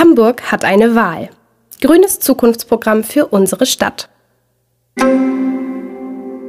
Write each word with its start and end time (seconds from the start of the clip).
Hamburg 0.00 0.50
hat 0.50 0.64
eine 0.64 0.94
Wahl. 0.94 1.28
Grünes 1.82 2.20
Zukunftsprogramm 2.20 3.04
für 3.04 3.26
unsere 3.26 3.66
Stadt. 3.66 4.08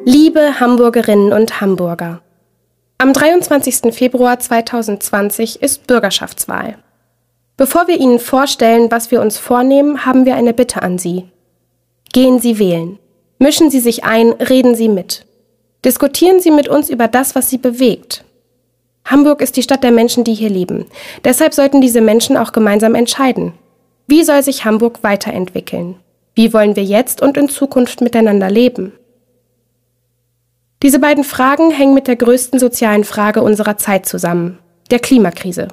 Liebe 0.06 0.62
Hamburgerinnen 0.62 1.34
und 1.34 1.60
Hamburger. 1.60 2.22
Am 2.98 3.12
23. 3.12 3.94
Februar 3.94 4.40
2020 4.40 5.62
ist 5.62 5.86
Bürgerschaftswahl. 5.86 6.78
Bevor 7.58 7.90
wir 7.90 8.00
Ihnen 8.00 8.20
vorstellen, 8.20 8.90
was 8.90 9.12
wir 9.12 9.20
uns 9.20 9.38
vornehmen, 9.38 10.06
haben 10.06 10.26
wir 10.26 10.36
eine 10.36 10.54
Bitte 10.54 10.82
an 10.82 10.98
Sie. 10.98 11.26
Gehen 12.14 12.40
Sie 12.40 12.58
wählen. 12.58 13.00
Mischen 13.38 13.70
Sie 13.70 13.82
sich 13.82 14.06
ein, 14.06 14.32
reden 14.32 14.76
Sie 14.76 14.88
mit. 14.88 15.26
Diskutieren 15.84 16.40
Sie 16.40 16.52
mit 16.52 16.70
uns 16.70 16.90
über 16.90 17.10
das, 17.10 17.36
was 17.36 17.50
Sie 17.50 17.58
bewegt. 17.58 18.24
Hamburg 19.12 19.42
ist 19.42 19.58
die 19.58 19.64
Stadt 19.64 19.84
der 19.84 19.92
Menschen, 19.92 20.24
die 20.24 20.34
hier 20.34 20.50
leben. 20.50 20.86
Deshalb 21.26 21.54
sollten 21.54 21.82
diese 21.82 22.00
Menschen 22.00 22.38
auch 22.38 22.54
gemeinsam 22.54 22.96
entscheiden. 22.96 23.54
Wie 24.08 24.24
soll 24.24 24.42
sich 24.42 24.64
Hamburg 24.64 25.00
weiterentwickeln? 25.04 25.96
Wie 26.34 26.54
wollen 26.54 26.78
wir 26.78 26.84
jetzt 26.84 27.22
und 27.22 27.36
in 27.36 27.50
Zukunft 27.50 28.00
miteinander 28.00 28.50
leben? 28.50 28.94
Diese 30.82 31.00
beiden 31.00 31.26
Fragen 31.26 31.72
hängen 31.72 31.94
mit 31.94 32.08
der 32.08 32.16
größten 32.16 32.58
sozialen 32.58 33.04
Frage 33.04 33.44
unserer 33.44 33.78
Zeit 33.78 34.06
zusammen, 34.06 34.58
der 34.90 35.00
Klimakrise. 35.00 35.68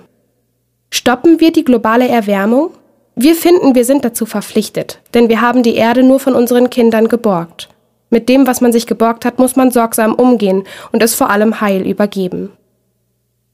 Stoppen 0.91 1.41
wir 1.41 1.53
die 1.53 1.65
globale 1.65 2.09
Erwärmung? 2.09 2.71
Wir 3.15 3.35
finden, 3.35 3.75
wir 3.75 3.85
sind 3.85 4.05
dazu 4.05 4.27
verpflichtet, 4.27 5.01
denn 5.15 5.29
wir 5.29 5.41
haben 5.41 5.63
die 5.63 5.77
Erde 5.77 6.03
nur 6.03 6.21
von 6.21 6.35
unseren 6.35 6.71
Kindern 6.71 7.09
geborgt. 7.09 7.69
Mit 8.11 8.29
dem, 8.29 8.47
was 8.47 8.61
man 8.61 8.73
sich 8.73 8.87
geborgt 8.87 9.25
hat, 9.25 9.39
muss 9.39 9.55
man 9.55 9.71
sorgsam 9.71 10.15
umgehen 10.15 10.65
und 10.93 11.03
es 11.03 11.15
vor 11.15 11.31
allem 11.31 11.61
heil 11.61 11.87
übergeben. 11.87 12.51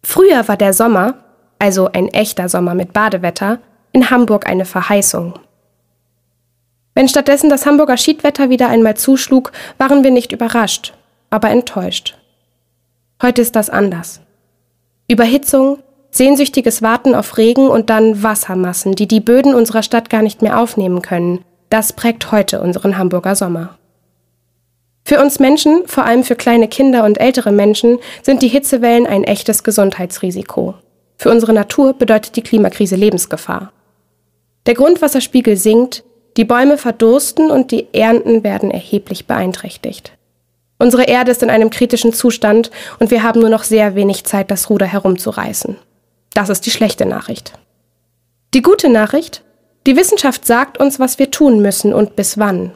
Früher 0.04 0.46
war 0.46 0.56
der 0.56 0.74
Sommer, 0.74 1.14
also 1.58 1.90
ein 1.90 2.08
echter 2.08 2.48
Sommer 2.48 2.74
mit 2.74 2.92
Badewetter, 2.92 3.58
in 3.92 4.10
Hamburg 4.10 4.46
eine 4.46 4.66
Verheißung. 4.66 5.34
Wenn 6.94 7.08
stattdessen 7.08 7.48
das 7.48 7.66
Hamburger 7.66 7.96
Schiedwetter 7.96 8.50
wieder 8.50 8.68
einmal 8.68 8.96
zuschlug, 8.96 9.50
waren 9.78 10.04
wir 10.04 10.10
nicht 10.10 10.30
überrascht, 10.30 10.92
aber 11.30 11.48
enttäuscht. 11.50 12.16
Heute 13.22 13.40
ist 13.42 13.56
das 13.56 13.70
anders. 13.70 14.20
Überhitzung, 15.08 15.78
sehnsüchtiges 16.10 16.82
Warten 16.82 17.14
auf 17.14 17.38
Regen 17.38 17.68
und 17.68 17.88
dann 17.88 18.22
Wassermassen, 18.22 18.94
die 18.94 19.08
die 19.08 19.20
Böden 19.20 19.54
unserer 19.54 19.82
Stadt 19.82 20.10
gar 20.10 20.22
nicht 20.22 20.42
mehr 20.42 20.60
aufnehmen 20.60 21.02
können, 21.02 21.44
das 21.70 21.94
prägt 21.94 22.30
heute 22.30 22.60
unseren 22.60 22.98
Hamburger 22.98 23.34
Sommer. 23.34 23.78
Für 25.06 25.20
uns 25.20 25.38
Menschen, 25.38 25.86
vor 25.86 26.06
allem 26.06 26.24
für 26.24 26.34
kleine 26.34 26.66
Kinder 26.66 27.04
und 27.04 27.20
ältere 27.20 27.52
Menschen, 27.52 27.98
sind 28.22 28.40
die 28.40 28.48
Hitzewellen 28.48 29.06
ein 29.06 29.24
echtes 29.24 29.62
Gesundheitsrisiko. 29.62 30.74
Für 31.18 31.30
unsere 31.30 31.52
Natur 31.52 31.92
bedeutet 31.92 32.36
die 32.36 32.42
Klimakrise 32.42 32.96
Lebensgefahr. 32.96 33.72
Der 34.66 34.74
Grundwasserspiegel 34.74 35.56
sinkt, 35.56 36.04
die 36.38 36.44
Bäume 36.44 36.78
verdursten 36.78 37.50
und 37.50 37.70
die 37.70 37.86
Ernten 37.92 38.42
werden 38.44 38.70
erheblich 38.70 39.26
beeinträchtigt. 39.26 40.12
Unsere 40.78 41.04
Erde 41.04 41.30
ist 41.30 41.42
in 41.42 41.50
einem 41.50 41.70
kritischen 41.70 42.12
Zustand 42.12 42.70
und 42.98 43.10
wir 43.10 43.22
haben 43.22 43.40
nur 43.40 43.50
noch 43.50 43.62
sehr 43.62 43.94
wenig 43.94 44.24
Zeit, 44.24 44.50
das 44.50 44.70
Ruder 44.70 44.86
herumzureißen. 44.86 45.76
Das 46.32 46.48
ist 46.48 46.66
die 46.66 46.70
schlechte 46.70 47.06
Nachricht. 47.06 47.52
Die 48.54 48.62
gute 48.62 48.88
Nachricht? 48.88 49.42
Die 49.86 49.96
Wissenschaft 49.96 50.46
sagt 50.46 50.78
uns, 50.78 50.98
was 50.98 51.18
wir 51.18 51.30
tun 51.30 51.60
müssen 51.60 51.92
und 51.92 52.16
bis 52.16 52.38
wann. 52.38 52.72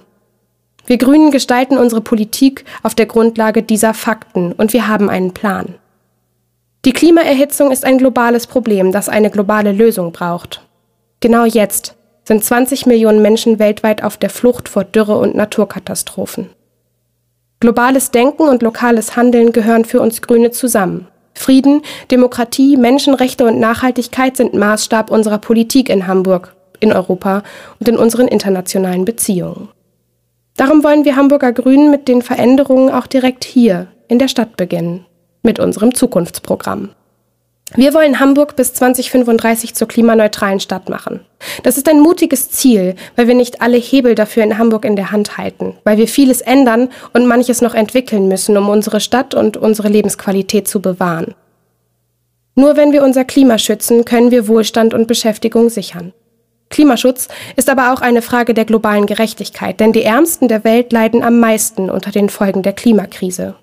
Wir 0.88 0.96
Grünen 0.96 1.30
gestalten 1.30 1.76
unsere 1.76 2.00
Politik 2.00 2.64
auf 2.82 2.94
der 2.94 3.04
Grundlage 3.04 3.62
dieser 3.62 3.92
Fakten 3.92 4.52
und 4.52 4.72
wir 4.72 4.88
haben 4.88 5.10
einen 5.10 5.34
Plan. 5.34 5.74
Die 6.86 6.94
Klimaerhitzung 6.94 7.70
ist 7.70 7.84
ein 7.84 7.98
globales 7.98 8.46
Problem, 8.46 8.90
das 8.90 9.10
eine 9.10 9.28
globale 9.28 9.72
Lösung 9.72 10.12
braucht. 10.12 10.62
Genau 11.20 11.44
jetzt 11.44 11.94
sind 12.24 12.42
20 12.42 12.86
Millionen 12.86 13.20
Menschen 13.20 13.58
weltweit 13.58 14.02
auf 14.02 14.16
der 14.16 14.30
Flucht 14.30 14.66
vor 14.66 14.84
Dürre 14.84 15.18
und 15.18 15.34
Naturkatastrophen. 15.34 16.48
Globales 17.60 18.10
Denken 18.10 18.48
und 18.48 18.62
lokales 18.62 19.14
Handeln 19.14 19.52
gehören 19.52 19.84
für 19.84 20.00
uns 20.00 20.22
Grüne 20.22 20.52
zusammen. 20.52 21.06
Frieden, 21.34 21.82
Demokratie, 22.10 22.78
Menschenrechte 22.78 23.44
und 23.44 23.60
Nachhaltigkeit 23.60 24.38
sind 24.38 24.54
Maßstab 24.54 25.10
unserer 25.10 25.38
Politik 25.38 25.90
in 25.90 26.06
Hamburg, 26.06 26.56
in 26.80 26.94
Europa 26.94 27.42
und 27.78 27.88
in 27.90 27.98
unseren 27.98 28.26
internationalen 28.26 29.04
Beziehungen. 29.04 29.68
Darum 30.58 30.82
wollen 30.82 31.04
wir 31.04 31.14
Hamburger 31.14 31.52
Grünen 31.52 31.88
mit 31.88 32.08
den 32.08 32.20
Veränderungen 32.20 32.90
auch 32.90 33.06
direkt 33.06 33.44
hier 33.44 33.86
in 34.08 34.18
der 34.18 34.26
Stadt 34.26 34.56
beginnen, 34.56 35.06
mit 35.44 35.60
unserem 35.60 35.94
Zukunftsprogramm. 35.94 36.90
Wir 37.76 37.94
wollen 37.94 38.18
Hamburg 38.18 38.56
bis 38.56 38.74
2035 38.74 39.76
zur 39.76 39.86
klimaneutralen 39.86 40.58
Stadt 40.58 40.88
machen. 40.88 41.20
Das 41.62 41.76
ist 41.76 41.88
ein 41.88 42.00
mutiges 42.00 42.50
Ziel, 42.50 42.96
weil 43.14 43.28
wir 43.28 43.36
nicht 43.36 43.62
alle 43.62 43.76
Hebel 43.76 44.16
dafür 44.16 44.42
in 44.42 44.58
Hamburg 44.58 44.84
in 44.84 44.96
der 44.96 45.12
Hand 45.12 45.38
halten, 45.38 45.76
weil 45.84 45.96
wir 45.96 46.08
vieles 46.08 46.40
ändern 46.40 46.88
und 47.12 47.28
manches 47.28 47.60
noch 47.60 47.74
entwickeln 47.74 48.26
müssen, 48.26 48.56
um 48.56 48.68
unsere 48.68 48.98
Stadt 48.98 49.34
und 49.34 49.56
unsere 49.56 49.88
Lebensqualität 49.88 50.66
zu 50.66 50.82
bewahren. 50.82 51.36
Nur 52.56 52.76
wenn 52.76 52.90
wir 52.90 53.04
unser 53.04 53.24
Klima 53.24 53.58
schützen, 53.58 54.04
können 54.04 54.32
wir 54.32 54.48
Wohlstand 54.48 54.92
und 54.92 55.06
Beschäftigung 55.06 55.70
sichern. 55.70 56.12
Klimaschutz 56.70 57.28
ist 57.56 57.70
aber 57.70 57.92
auch 57.92 58.00
eine 58.00 58.22
Frage 58.22 58.54
der 58.54 58.64
globalen 58.64 59.06
Gerechtigkeit, 59.06 59.80
denn 59.80 59.92
die 59.92 60.02
Ärmsten 60.02 60.48
der 60.48 60.64
Welt 60.64 60.92
leiden 60.92 61.22
am 61.22 61.40
meisten 61.40 61.90
unter 61.90 62.10
den 62.10 62.28
Folgen 62.28 62.62
der 62.62 62.72
Klimakrise. 62.72 63.54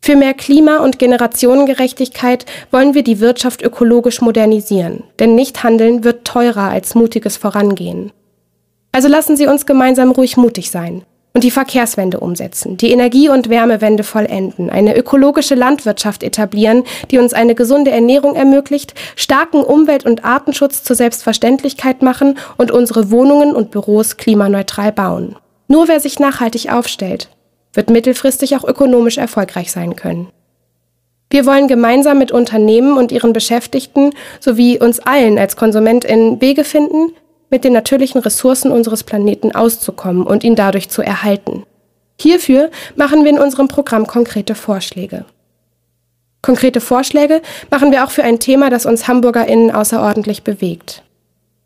Für 0.00 0.14
mehr 0.14 0.34
Klima- 0.34 0.78
und 0.78 1.00
Generationengerechtigkeit 1.00 2.46
wollen 2.70 2.94
wir 2.94 3.02
die 3.02 3.18
Wirtschaft 3.18 3.60
ökologisch 3.62 4.20
modernisieren, 4.20 5.02
denn 5.18 5.34
Nichthandeln 5.34 6.04
wird 6.04 6.24
teurer 6.24 6.70
als 6.70 6.94
mutiges 6.94 7.36
Vorangehen. 7.36 8.12
Also 8.92 9.08
lassen 9.08 9.36
Sie 9.36 9.46
uns 9.46 9.66
gemeinsam 9.66 10.12
ruhig 10.12 10.36
mutig 10.36 10.70
sein 10.70 11.04
und 11.36 11.44
die 11.44 11.50
Verkehrswende 11.50 12.18
umsetzen, 12.18 12.78
die 12.78 12.90
Energie- 12.92 13.28
und 13.28 13.50
Wärmewende 13.50 14.04
vollenden, 14.04 14.70
eine 14.70 14.96
ökologische 14.96 15.54
Landwirtschaft 15.54 16.22
etablieren, 16.22 16.84
die 17.10 17.18
uns 17.18 17.34
eine 17.34 17.54
gesunde 17.54 17.90
Ernährung 17.90 18.36
ermöglicht, 18.36 18.94
starken 19.16 19.62
Umwelt- 19.62 20.06
und 20.06 20.24
Artenschutz 20.24 20.82
zur 20.82 20.96
Selbstverständlichkeit 20.96 22.00
machen 22.00 22.38
und 22.56 22.70
unsere 22.70 23.10
Wohnungen 23.10 23.54
und 23.54 23.70
Büros 23.70 24.16
klimaneutral 24.16 24.92
bauen. 24.92 25.36
Nur 25.68 25.88
wer 25.88 26.00
sich 26.00 26.18
nachhaltig 26.18 26.72
aufstellt, 26.72 27.28
wird 27.74 27.90
mittelfristig 27.90 28.56
auch 28.56 28.64
ökonomisch 28.64 29.18
erfolgreich 29.18 29.70
sein 29.70 29.94
können. 29.94 30.28
Wir 31.28 31.44
wollen 31.44 31.68
gemeinsam 31.68 32.16
mit 32.16 32.32
Unternehmen 32.32 32.96
und 32.96 33.12
ihren 33.12 33.34
Beschäftigten 33.34 34.14
sowie 34.40 34.78
uns 34.80 35.00
allen 35.00 35.38
als 35.38 35.56
KonsumentInnen 35.56 36.40
Wege 36.40 36.64
finden, 36.64 37.12
mit 37.50 37.64
den 37.64 37.72
natürlichen 37.72 38.20
Ressourcen 38.20 38.72
unseres 38.72 39.04
Planeten 39.04 39.54
auszukommen 39.54 40.26
und 40.26 40.44
ihn 40.44 40.56
dadurch 40.56 40.88
zu 40.88 41.02
erhalten. 41.02 41.64
Hierfür 42.18 42.70
machen 42.94 43.24
wir 43.24 43.30
in 43.30 43.38
unserem 43.38 43.68
Programm 43.68 44.06
konkrete 44.06 44.54
Vorschläge. 44.54 45.24
Konkrete 46.42 46.80
Vorschläge 46.80 47.42
machen 47.70 47.90
wir 47.90 48.04
auch 48.04 48.10
für 48.10 48.22
ein 48.22 48.38
Thema, 48.38 48.70
das 48.70 48.86
uns 48.86 49.08
HamburgerInnen 49.08 49.70
außerordentlich 49.70 50.44
bewegt. 50.44 51.02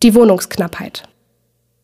Die 0.02 0.14
Wohnungsknappheit. 0.14 1.04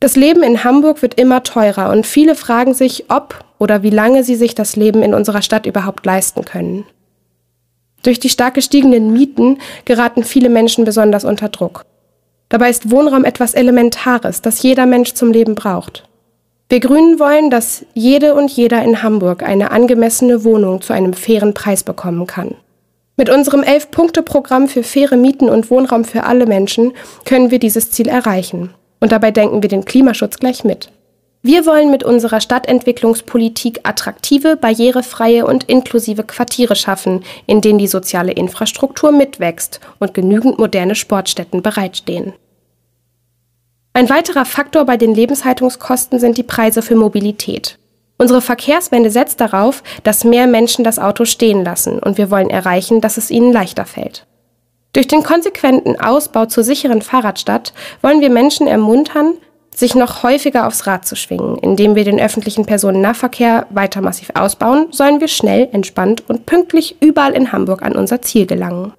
Das 0.00 0.16
Leben 0.16 0.42
in 0.42 0.64
Hamburg 0.64 1.02
wird 1.02 1.18
immer 1.18 1.42
teurer 1.42 1.90
und 1.90 2.06
viele 2.06 2.34
fragen 2.34 2.74
sich, 2.74 3.10
ob 3.10 3.44
oder 3.58 3.82
wie 3.82 3.90
lange 3.90 4.24
sie 4.24 4.34
sich 4.34 4.54
das 4.54 4.76
Leben 4.76 5.02
in 5.02 5.14
unserer 5.14 5.42
Stadt 5.42 5.66
überhaupt 5.66 6.04
leisten 6.04 6.44
können. 6.44 6.84
Durch 8.02 8.20
die 8.20 8.28
stark 8.28 8.54
gestiegenen 8.54 9.12
Mieten 9.12 9.58
geraten 9.84 10.22
viele 10.22 10.48
Menschen 10.48 10.84
besonders 10.84 11.24
unter 11.24 11.48
Druck. 11.48 11.84
Dabei 12.48 12.70
ist 12.70 12.90
Wohnraum 12.90 13.24
etwas 13.24 13.54
Elementares, 13.54 14.40
das 14.40 14.62
jeder 14.62 14.86
Mensch 14.86 15.14
zum 15.14 15.32
Leben 15.32 15.54
braucht. 15.54 16.08
Wir 16.68 16.80
Grünen 16.80 17.18
wollen, 17.18 17.50
dass 17.50 17.84
jede 17.94 18.34
und 18.34 18.50
jeder 18.50 18.82
in 18.82 19.02
Hamburg 19.02 19.42
eine 19.42 19.70
angemessene 19.70 20.44
Wohnung 20.44 20.80
zu 20.80 20.92
einem 20.92 21.12
fairen 21.12 21.54
Preis 21.54 21.84
bekommen 21.84 22.26
kann. 22.26 22.56
Mit 23.16 23.30
unserem 23.30 23.62
Elf-Punkte-Programm 23.62 24.68
für 24.68 24.82
faire 24.82 25.16
Mieten 25.16 25.48
und 25.48 25.70
Wohnraum 25.70 26.04
für 26.04 26.24
alle 26.24 26.46
Menschen 26.46 26.92
können 27.24 27.50
wir 27.50 27.58
dieses 27.58 27.90
Ziel 27.90 28.08
erreichen. 28.08 28.74
Und 29.00 29.12
dabei 29.12 29.30
denken 29.30 29.62
wir 29.62 29.68
den 29.68 29.84
Klimaschutz 29.84 30.38
gleich 30.38 30.64
mit. 30.64 30.90
Wir 31.46 31.64
wollen 31.64 31.92
mit 31.92 32.02
unserer 32.02 32.40
Stadtentwicklungspolitik 32.40 33.78
attraktive, 33.84 34.56
barrierefreie 34.56 35.46
und 35.46 35.62
inklusive 35.62 36.24
Quartiere 36.24 36.74
schaffen, 36.74 37.22
in 37.46 37.60
denen 37.60 37.78
die 37.78 37.86
soziale 37.86 38.32
Infrastruktur 38.32 39.12
mitwächst 39.12 39.78
und 40.00 40.12
genügend 40.12 40.58
moderne 40.58 40.96
Sportstätten 40.96 41.62
bereitstehen. 41.62 42.32
Ein 43.92 44.10
weiterer 44.10 44.44
Faktor 44.44 44.86
bei 44.86 44.96
den 44.96 45.14
Lebenshaltungskosten 45.14 46.18
sind 46.18 46.36
die 46.36 46.42
Preise 46.42 46.82
für 46.82 46.96
Mobilität. 46.96 47.78
Unsere 48.18 48.40
Verkehrswende 48.40 49.12
setzt 49.12 49.40
darauf, 49.40 49.84
dass 50.02 50.24
mehr 50.24 50.48
Menschen 50.48 50.82
das 50.82 50.98
Auto 50.98 51.26
stehen 51.26 51.62
lassen 51.62 52.00
und 52.00 52.18
wir 52.18 52.32
wollen 52.32 52.50
erreichen, 52.50 53.00
dass 53.00 53.18
es 53.18 53.30
ihnen 53.30 53.52
leichter 53.52 53.84
fällt. 53.84 54.26
Durch 54.94 55.06
den 55.06 55.22
konsequenten 55.22 56.00
Ausbau 56.00 56.46
zur 56.46 56.64
sicheren 56.64 57.02
Fahrradstadt 57.02 57.72
wollen 58.02 58.20
wir 58.20 58.30
Menschen 58.30 58.66
ermuntern, 58.66 59.34
sich 59.76 59.94
noch 59.94 60.22
häufiger 60.22 60.66
aufs 60.66 60.86
Rad 60.86 61.06
zu 61.06 61.16
schwingen. 61.16 61.58
Indem 61.58 61.94
wir 61.94 62.04
den 62.04 62.18
öffentlichen 62.18 62.64
Personennahverkehr 62.64 63.66
weiter 63.70 64.00
massiv 64.00 64.30
ausbauen, 64.34 64.86
sollen 64.90 65.20
wir 65.20 65.28
schnell, 65.28 65.68
entspannt 65.70 66.24
und 66.28 66.46
pünktlich 66.46 66.96
überall 67.00 67.34
in 67.34 67.52
Hamburg 67.52 67.82
an 67.82 67.94
unser 67.94 68.22
Ziel 68.22 68.46
gelangen. 68.46 68.94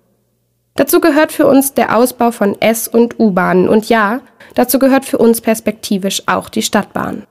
Dazu 0.75 0.99
gehört 0.99 1.31
für 1.31 1.47
uns 1.47 1.73
der 1.73 1.97
Ausbau 1.97 2.29
von 2.29 2.61
S- 2.61 2.87
und 2.87 3.19
U-Bahnen 3.19 3.67
und 3.67 3.89
ja, 3.89 4.21
dazu 4.53 4.77
gehört 4.77 5.05
für 5.05 5.17
uns 5.17 5.41
perspektivisch 5.41 6.21
auch 6.27 6.49
die 6.49 6.61
Stadtbahn. 6.61 7.23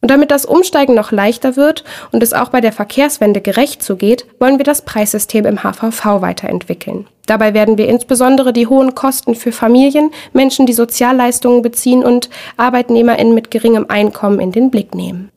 Und 0.00 0.10
damit 0.10 0.30
das 0.30 0.44
Umsteigen 0.44 0.94
noch 0.94 1.10
leichter 1.10 1.56
wird 1.56 1.82
und 2.12 2.22
es 2.22 2.32
auch 2.32 2.50
bei 2.50 2.60
der 2.60 2.72
Verkehrswende 2.72 3.40
gerecht 3.40 3.82
zugeht, 3.82 4.26
wollen 4.38 4.58
wir 4.58 4.64
das 4.64 4.82
Preissystem 4.82 5.44
im 5.46 5.64
HVV 5.64 6.20
weiterentwickeln. 6.20 7.08
Dabei 7.26 7.54
werden 7.54 7.78
wir 7.78 7.88
insbesondere 7.88 8.52
die 8.52 8.66
hohen 8.66 8.94
Kosten 8.94 9.34
für 9.34 9.52
Familien, 9.52 10.10
Menschen, 10.32 10.66
die 10.66 10.72
Sozialleistungen 10.72 11.62
beziehen 11.62 12.04
und 12.04 12.28
Arbeitnehmerinnen 12.56 13.34
mit 13.34 13.50
geringem 13.50 13.86
Einkommen 13.88 14.40
in 14.40 14.52
den 14.52 14.70
Blick 14.70 14.94
nehmen. 14.94 15.30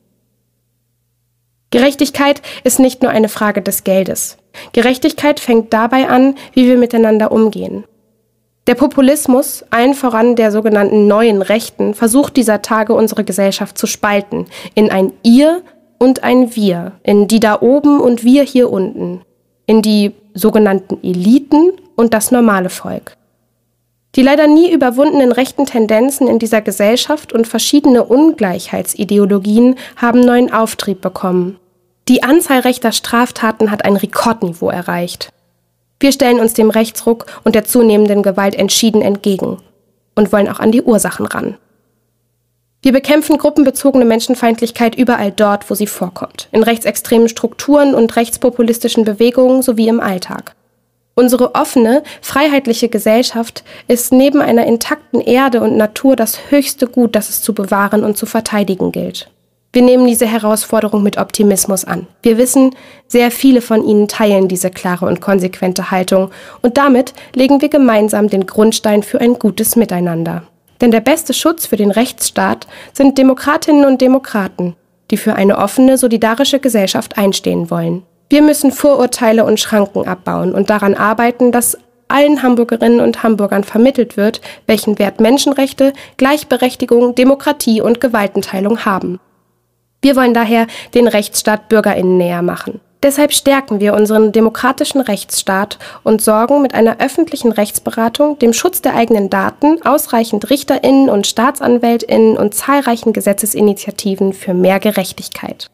Gerechtigkeit 1.70 2.42
ist 2.64 2.80
nicht 2.80 3.02
nur 3.02 3.12
eine 3.12 3.30
Frage 3.30 3.62
des 3.62 3.84
Geldes. 3.84 4.38
Gerechtigkeit 4.72 5.40
fängt 5.40 5.74
dabei 5.74 6.10
an, 6.10 6.36
wie 6.54 6.68
wir 6.68 6.78
miteinander 6.78 7.32
umgehen. 7.32 7.84
Der 8.68 8.76
Populismus, 8.76 9.64
allen 9.70 9.94
voran 9.94 10.36
der 10.36 10.52
sogenannten 10.52 11.08
neuen 11.08 11.42
Rechten, 11.42 11.94
versucht 11.94 12.36
dieser 12.36 12.62
Tage 12.62 12.94
unsere 12.94 13.24
Gesellschaft 13.24 13.78
zu 13.78 13.88
spalten 13.88 14.46
in 14.76 14.92
ein 14.92 15.14
Ihr 15.24 15.62
und 16.00 16.24
ein 16.24 16.56
Wir, 16.56 16.94
in 17.04 17.28
die 17.28 17.40
da 17.40 17.62
oben 17.62 18.02
und 18.02 18.24
wir 18.24 18.44
hier 18.44 18.70
unten, 18.70 19.22
in 19.66 19.82
die 19.82 20.14
sogenannten 20.38 21.00
Eliten 21.04 21.72
und 21.96 22.14
das 22.14 22.32
normale 22.32 22.70
Volk. 22.70 23.18
Die 24.16 24.24
leider 24.24 24.48
nie 24.48 24.72
überwundenen 24.72 25.32
rechten 25.32 25.66
Tendenzen 25.66 26.28
in 26.28 26.40
dieser 26.40 26.62
Gesellschaft 26.62 27.34
und 27.34 27.48
verschiedene 27.48 28.04
Ungleichheitsideologien 28.04 29.76
haben 29.96 30.22
neuen 30.22 30.52
Auftrieb 30.52 31.02
bekommen. 31.02 31.60
Die 32.08 32.24
Anzahl 32.24 32.62
rechter 32.62 32.92
Straftaten 32.92 33.70
hat 33.70 33.86
ein 33.86 33.98
Rekordniveau 33.98 34.70
erreicht. 34.70 35.30
Wir 36.00 36.12
stellen 36.12 36.40
uns 36.40 36.54
dem 36.54 36.70
Rechtsruck 36.70 37.26
und 37.44 37.54
der 37.54 37.66
zunehmenden 37.66 38.24
Gewalt 38.24 38.56
entschieden 38.56 39.02
entgegen 39.02 39.58
und 40.16 40.32
wollen 40.32 40.48
auch 40.48 40.60
an 40.60 40.72
die 40.72 40.82
Ursachen 40.82 41.26
ran. 41.26 41.58
Wir 42.82 42.92
bekämpfen 42.92 43.38
gruppenbezogene 43.38 44.06
Menschenfeindlichkeit 44.06 44.96
überall 44.96 45.32
dort, 45.32 45.70
wo 45.70 45.74
sie 45.74 45.88
vorkommt, 45.88 46.48
in 46.52 46.64
rechtsextremen 46.64 47.28
Strukturen 47.28 47.96
und 47.96 48.16
rechtspopulistischen 48.16 49.04
Bewegungen 49.04 49.62
sowie 49.62 49.88
im 49.88 50.00
Alltag. 50.00 50.56
Unsere 51.16 51.56
offene, 51.56 52.04
freiheitliche 52.22 52.90
Gesellschaft 52.90 53.64
ist 53.88 54.14
neben 54.14 54.40
einer 54.40 54.68
intakten 54.68 55.20
Erde 55.20 55.62
und 55.62 55.76
Natur 55.76 56.16
das 56.16 56.52
höchste 56.52 56.86
Gut, 56.86 57.16
das 57.16 57.30
es 57.30 57.42
zu 57.42 57.56
bewahren 57.56 58.04
und 58.04 58.18
zu 58.18 58.28
verteidigen 58.28 58.92
gilt. 58.92 59.28
Wir 59.74 59.82
nehmen 59.82 60.06
diese 60.06 60.28
Herausforderung 60.28 61.02
mit 61.02 61.18
Optimismus 61.18 61.86
an. 61.86 62.06
Wir 62.22 62.38
wissen, 62.38 62.76
sehr 63.08 63.32
viele 63.32 63.62
von 63.62 63.84
Ihnen 63.84 64.08
teilen 64.08 64.48
diese 64.48 64.70
klare 64.70 65.08
und 65.08 65.20
konsequente 65.20 65.90
Haltung 65.90 66.30
und 66.62 66.78
damit 66.78 67.14
legen 67.34 67.62
wir 67.62 67.70
gemeinsam 67.70 68.30
den 68.30 68.46
Grundstein 68.46 69.02
für 69.02 69.20
ein 69.20 69.34
gutes 69.34 69.76
Miteinander. 69.76 70.44
Denn 70.82 70.92
der 70.92 71.02
beste 71.02 71.34
Schutz 71.34 71.66
für 71.66 71.76
den 71.76 71.92
Rechtsstaat 71.92 72.68
sind 72.94 73.18
Demokratinnen 73.18 73.86
und 73.86 74.02
Demokraten, 74.02 74.76
die 75.12 75.18
für 75.18 75.36
eine 75.36 75.58
offene, 75.58 75.98
solidarische 75.98 76.60
Gesellschaft 76.60 77.18
einstehen 77.18 77.70
wollen. 77.70 78.04
Wir 78.30 78.42
müssen 78.42 78.72
Vorurteile 78.72 79.46
und 79.46 79.60
Schranken 79.60 80.08
abbauen 80.08 80.54
und 80.54 80.70
daran 80.70 80.96
arbeiten, 80.96 81.52
dass 81.52 81.78
allen 82.10 82.44
Hamburgerinnen 82.44 83.00
und 83.00 83.24
Hamburgern 83.24 83.64
vermittelt 83.64 84.18
wird, 84.18 84.42
welchen 84.66 85.00
Wert 85.00 85.20
Menschenrechte, 85.20 85.94
Gleichberechtigung, 86.18 87.16
Demokratie 87.16 87.82
und 87.82 88.02
Gewaltenteilung 88.02 88.86
haben. 88.86 89.20
Wir 90.02 90.16
wollen 90.16 90.34
daher 90.34 90.68
den 90.94 91.08
Rechtsstaat 91.08 91.70
Bürgerinnen 91.70 92.18
näher 92.18 92.42
machen. 92.42 92.80
Deshalb 93.04 93.32
stärken 93.32 93.80
wir 93.80 93.94
unseren 93.94 94.32
demokratischen 94.32 95.02
Rechtsstaat 95.02 95.78
und 96.04 96.22
sorgen 96.22 96.62
mit 96.64 96.74
einer 96.74 97.00
öffentlichen 97.00 97.52
Rechtsberatung, 97.52 98.40
dem 98.40 98.54
Schutz 98.54 98.82
der 98.82 98.96
eigenen 98.96 99.30
Daten, 99.30 99.82
ausreichend 99.86 100.50
Richterinnen 100.50 101.10
und 101.10 101.28
Staatsanwältinnen 101.28 102.38
und 102.38 102.56
zahlreichen 102.56 103.14
Gesetzesinitiativen 103.14 104.34
für 104.34 104.56
mehr 104.56 104.80
Gerechtigkeit. 104.80 105.70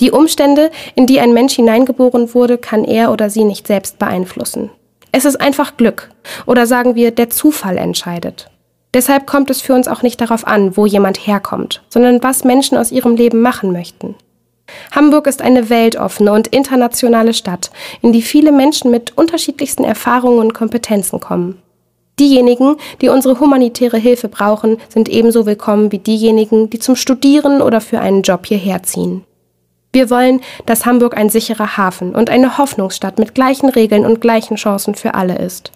Die 0.00 0.10
Umstände, 0.10 0.70
in 0.96 1.06
die 1.06 1.20
ein 1.20 1.32
Mensch 1.32 1.54
hineingeboren 1.54 2.34
wurde, 2.34 2.58
kann 2.58 2.84
er 2.84 3.10
oder 3.10 3.30
sie 3.30 3.44
nicht 3.44 3.66
selbst 3.66 3.98
beeinflussen. 3.98 4.70
Es 5.12 5.24
ist 5.24 5.40
einfach 5.40 5.76
Glück 5.76 6.10
oder 6.44 6.66
sagen 6.66 6.94
wir, 6.94 7.12
der 7.12 7.30
Zufall 7.30 7.78
entscheidet. 7.78 8.50
Deshalb 8.92 9.26
kommt 9.26 9.50
es 9.50 9.60
für 9.60 9.74
uns 9.74 9.88
auch 9.88 10.02
nicht 10.02 10.20
darauf 10.20 10.46
an, 10.46 10.76
wo 10.76 10.86
jemand 10.86 11.26
herkommt, 11.26 11.82
sondern 11.88 12.22
was 12.22 12.44
Menschen 12.44 12.76
aus 12.76 12.92
ihrem 12.92 13.16
Leben 13.16 13.40
machen 13.40 13.72
möchten. 13.72 14.16
Hamburg 14.92 15.26
ist 15.26 15.42
eine 15.42 15.70
weltoffene 15.70 16.32
und 16.32 16.48
internationale 16.48 17.34
Stadt, 17.34 17.70
in 18.02 18.12
die 18.12 18.22
viele 18.22 18.52
Menschen 18.52 18.90
mit 18.90 19.16
unterschiedlichsten 19.16 19.84
Erfahrungen 19.84 20.38
und 20.38 20.54
Kompetenzen 20.54 21.20
kommen. 21.20 21.60
Diejenigen, 22.18 22.76
die 23.00 23.08
unsere 23.08 23.40
humanitäre 23.40 23.98
Hilfe 23.98 24.28
brauchen, 24.28 24.78
sind 24.88 25.08
ebenso 25.08 25.46
willkommen 25.46 25.90
wie 25.90 25.98
diejenigen, 25.98 26.70
die 26.70 26.78
zum 26.78 26.94
Studieren 26.94 27.60
oder 27.60 27.80
für 27.80 27.98
einen 27.98 28.22
Job 28.22 28.46
hierher 28.46 28.84
ziehen. 28.84 29.24
Wir 29.92 30.10
wollen, 30.10 30.40
dass 30.66 30.86
Hamburg 30.86 31.16
ein 31.16 31.30
sicherer 31.30 31.76
Hafen 31.76 32.14
und 32.14 32.30
eine 32.30 32.58
Hoffnungsstadt 32.58 33.18
mit 33.18 33.34
gleichen 33.34 33.68
Regeln 33.68 34.04
und 34.06 34.20
gleichen 34.20 34.56
Chancen 34.56 34.94
für 34.94 35.14
alle 35.14 35.38
ist. 35.38 35.72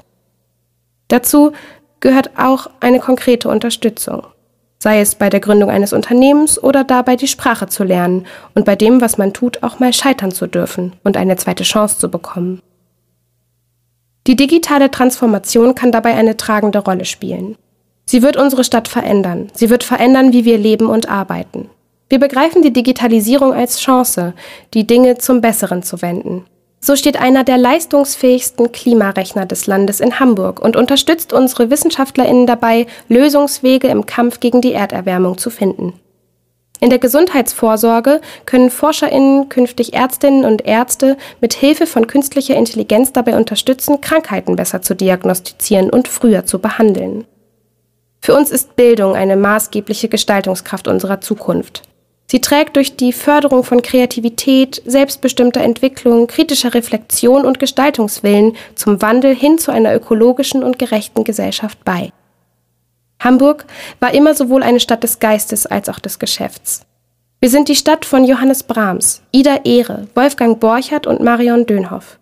Dazu 1.08 1.52
gehört 2.00 2.31
auch 2.38 2.69
eine 2.81 3.00
konkrete 3.00 3.49
Unterstützung, 3.49 4.26
sei 4.79 5.01
es 5.01 5.15
bei 5.15 5.29
der 5.29 5.41
Gründung 5.41 5.71
eines 5.71 5.93
Unternehmens 5.93 6.63
oder 6.63 6.85
dabei 6.85 7.17
die 7.17 7.29
Sprache 7.29 7.67
zu 7.67 7.85
lernen 7.85 8.27
und 8.55 8.65
bei 8.65 8.77
dem, 8.77 9.01
was 9.01 9.19
man 9.19 9.33
tut, 9.33 9.63
auch 9.63 9.79
mal 9.79 9.93
scheitern 9.93 10.31
zu 10.31 10.47
dürfen 10.47 10.95
und 11.05 11.17
eine 11.17 11.37
zweite 11.37 11.65
Chance 11.65 11.99
zu 11.99 12.11
bekommen. 12.11 12.61
Die 14.27 14.37
digitale 14.37 14.91
Transformation 14.91 15.75
kann 15.75 15.91
dabei 15.91 16.15
eine 16.15 16.37
tragende 16.37 16.81
Rolle 16.81 17.05
spielen. 17.07 17.57
Sie 18.05 18.23
wird 18.23 18.37
unsere 18.37 18.63
Stadt 18.63 18.89
verändern. 18.89 19.49
Sie 19.55 19.71
wird 19.71 19.85
verändern, 19.85 20.33
wie 20.33 20.45
wir 20.45 20.59
leben 20.59 20.89
und 20.89 21.09
arbeiten. 21.09 21.71
Wir 22.09 22.19
begreifen 22.19 22.63
die 22.63 22.73
Digitalisierung 22.73 23.53
als 23.53 23.81
Chance, 23.81 24.35
die 24.73 24.87
Dinge 24.87 25.19
zum 25.19 25.41
Besseren 25.41 25.83
zu 25.83 26.01
wenden. 26.01 26.47
So 26.81 26.95
steht 26.95 27.21
einer 27.21 27.45
der 27.45 27.59
leistungsfähigsten 27.59 28.71
Klimarechner 28.73 29.47
des 29.47 29.67
Landes 29.67 30.01
in 30.01 30.21
Hamburg 30.21 30.61
und 30.61 30.77
unterstützt 30.77 31.33
unsere 31.33 31.71
Wissenschaftlerinnen 31.71 32.47
dabei, 32.47 32.87
Lösungswege 33.09 33.89
im 33.89 34.07
Kampf 34.07 34.41
gegen 34.41 34.61
die 34.61 34.73
Erderwärmung 34.73 35.39
zu 35.39 35.51
finden. 35.51 35.95
In 36.81 36.91
der 36.91 37.01
Gesundheitsvorsorge 37.01 38.21
können 38.47 38.71
Forscherinnen 38.71 39.49
künftig 39.49 39.95
Ärztinnen 39.95 40.45
und 40.45 40.65
Ärzte 40.65 41.17
mit 41.41 41.53
Hilfe 41.53 41.87
von 41.87 42.07
künstlicher 42.07 42.55
Intelligenz 42.55 43.13
dabei 43.13 43.37
unterstützen, 43.37 44.01
Krankheiten 44.01 44.55
besser 44.55 44.81
zu 44.81 44.95
diagnostizieren 44.95 45.91
und 45.91 46.07
früher 46.07 46.47
zu 46.47 46.61
behandeln. 46.61 47.25
Für 48.21 48.35
uns 48.35 48.50
ist 48.50 48.76
Bildung 48.76 49.17
eine 49.17 49.37
maßgebliche 49.37 50.09
Gestaltungskraft 50.09 50.87
unserer 50.87 51.21
Zukunft. 51.21 51.83
Sie 52.30 52.42
trägt 52.42 52.76
durch 52.76 52.94
die 52.94 53.14
Förderung 53.14 53.64
von 53.64 53.80
Kreativität, 53.80 54.82
selbstbestimmter 54.85 55.62
Entwicklung, 55.62 56.26
kritischer 56.26 56.75
Reflexion 56.75 57.47
und 57.47 57.58
Gestaltungswillen 57.58 58.54
zum 58.75 59.00
Wandel 59.00 59.35
hin 59.35 59.58
zu 59.58 59.73
einer 59.73 59.94
ökologischen 59.94 60.62
und 60.62 60.78
gerechten 60.78 61.25
Gesellschaft 61.25 61.82
bei. 61.85 62.12
Hamburg 63.18 63.64
war 63.99 64.12
immer 64.12 64.35
sowohl 64.35 64.62
eine 64.62 64.78
Stadt 64.78 65.02
des 65.02 65.18
Geistes 65.20 65.64
als 65.64 65.88
auch 65.88 65.99
des 65.99 66.18
Geschäfts. 66.18 66.82
Wir 67.40 67.49
sind 67.49 67.68
die 67.68 67.76
Stadt 67.76 68.04
von 68.04 68.25
Johannes 68.25 68.62
Brahms, 68.62 69.23
Ida 69.32 69.61
Ehre, 69.64 70.06
Wolfgang 70.14 70.61
Borchardt 70.61 71.06
und 71.06 71.20
Marion 71.20 71.64
Dönhoff. 71.64 72.18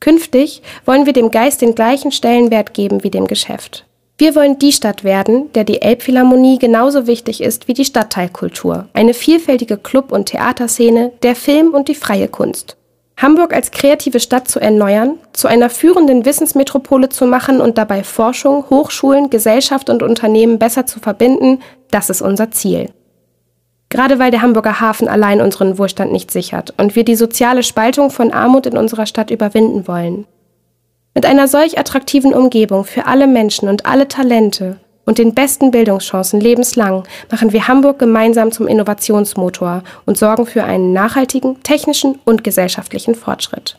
Künftig 0.00 0.62
wollen 0.86 1.06
wir 1.06 1.12
dem 1.12 1.30
Geist 1.30 1.60
den 1.60 1.74
gleichen 1.74 2.12
Stellenwert 2.12 2.72
geben 2.72 3.04
wie 3.04 3.10
dem 3.10 3.26
Geschäft. 3.26 3.84
Wir 4.16 4.36
wollen 4.36 4.60
die 4.60 4.70
Stadt 4.70 5.02
werden, 5.02 5.52
der 5.54 5.64
die 5.64 5.82
Elbphilharmonie 5.82 6.58
genauso 6.58 7.08
wichtig 7.08 7.42
ist 7.42 7.66
wie 7.66 7.74
die 7.74 7.84
Stadtteilkultur, 7.84 8.86
eine 8.92 9.12
vielfältige 9.12 9.76
Club- 9.76 10.12
und 10.12 10.26
Theaterszene, 10.26 11.10
der 11.24 11.34
Film 11.34 11.74
und 11.74 11.88
die 11.88 11.96
freie 11.96 12.28
Kunst. 12.28 12.76
Hamburg 13.16 13.52
als 13.52 13.72
kreative 13.72 14.20
Stadt 14.20 14.46
zu 14.46 14.60
erneuern, 14.60 15.18
zu 15.32 15.48
einer 15.48 15.68
führenden 15.68 16.24
Wissensmetropole 16.24 17.08
zu 17.08 17.26
machen 17.26 17.60
und 17.60 17.76
dabei 17.76 18.04
Forschung, 18.04 18.64
Hochschulen, 18.70 19.30
Gesellschaft 19.30 19.90
und 19.90 20.02
Unternehmen 20.02 20.60
besser 20.60 20.86
zu 20.86 21.00
verbinden, 21.00 21.60
das 21.90 22.08
ist 22.08 22.22
unser 22.22 22.52
Ziel. 22.52 22.90
Gerade 23.88 24.18
weil 24.20 24.30
der 24.30 24.42
Hamburger 24.42 24.80
Hafen 24.80 25.08
allein 25.08 25.40
unseren 25.40 25.78
Wohlstand 25.78 26.12
nicht 26.12 26.30
sichert 26.30 26.72
und 26.76 26.94
wir 26.94 27.04
die 27.04 27.16
soziale 27.16 27.64
Spaltung 27.64 28.10
von 28.10 28.32
Armut 28.32 28.66
in 28.66 28.76
unserer 28.76 29.06
Stadt 29.06 29.30
überwinden 29.30 29.88
wollen. 29.88 30.26
Mit 31.14 31.26
einer 31.26 31.46
solch 31.46 31.78
attraktiven 31.78 32.34
Umgebung 32.34 32.84
für 32.84 33.06
alle 33.06 33.28
Menschen 33.28 33.68
und 33.68 33.86
alle 33.86 34.08
Talente 34.08 34.78
und 35.06 35.18
den 35.18 35.32
besten 35.32 35.70
Bildungschancen 35.70 36.40
lebenslang 36.40 37.04
machen 37.30 37.52
wir 37.52 37.68
Hamburg 37.68 38.00
gemeinsam 38.00 38.50
zum 38.50 38.66
Innovationsmotor 38.66 39.84
und 40.06 40.18
sorgen 40.18 40.44
für 40.44 40.64
einen 40.64 40.92
nachhaltigen 40.92 41.62
technischen 41.62 42.18
und 42.24 42.42
gesellschaftlichen 42.42 43.14
Fortschritt. 43.14 43.78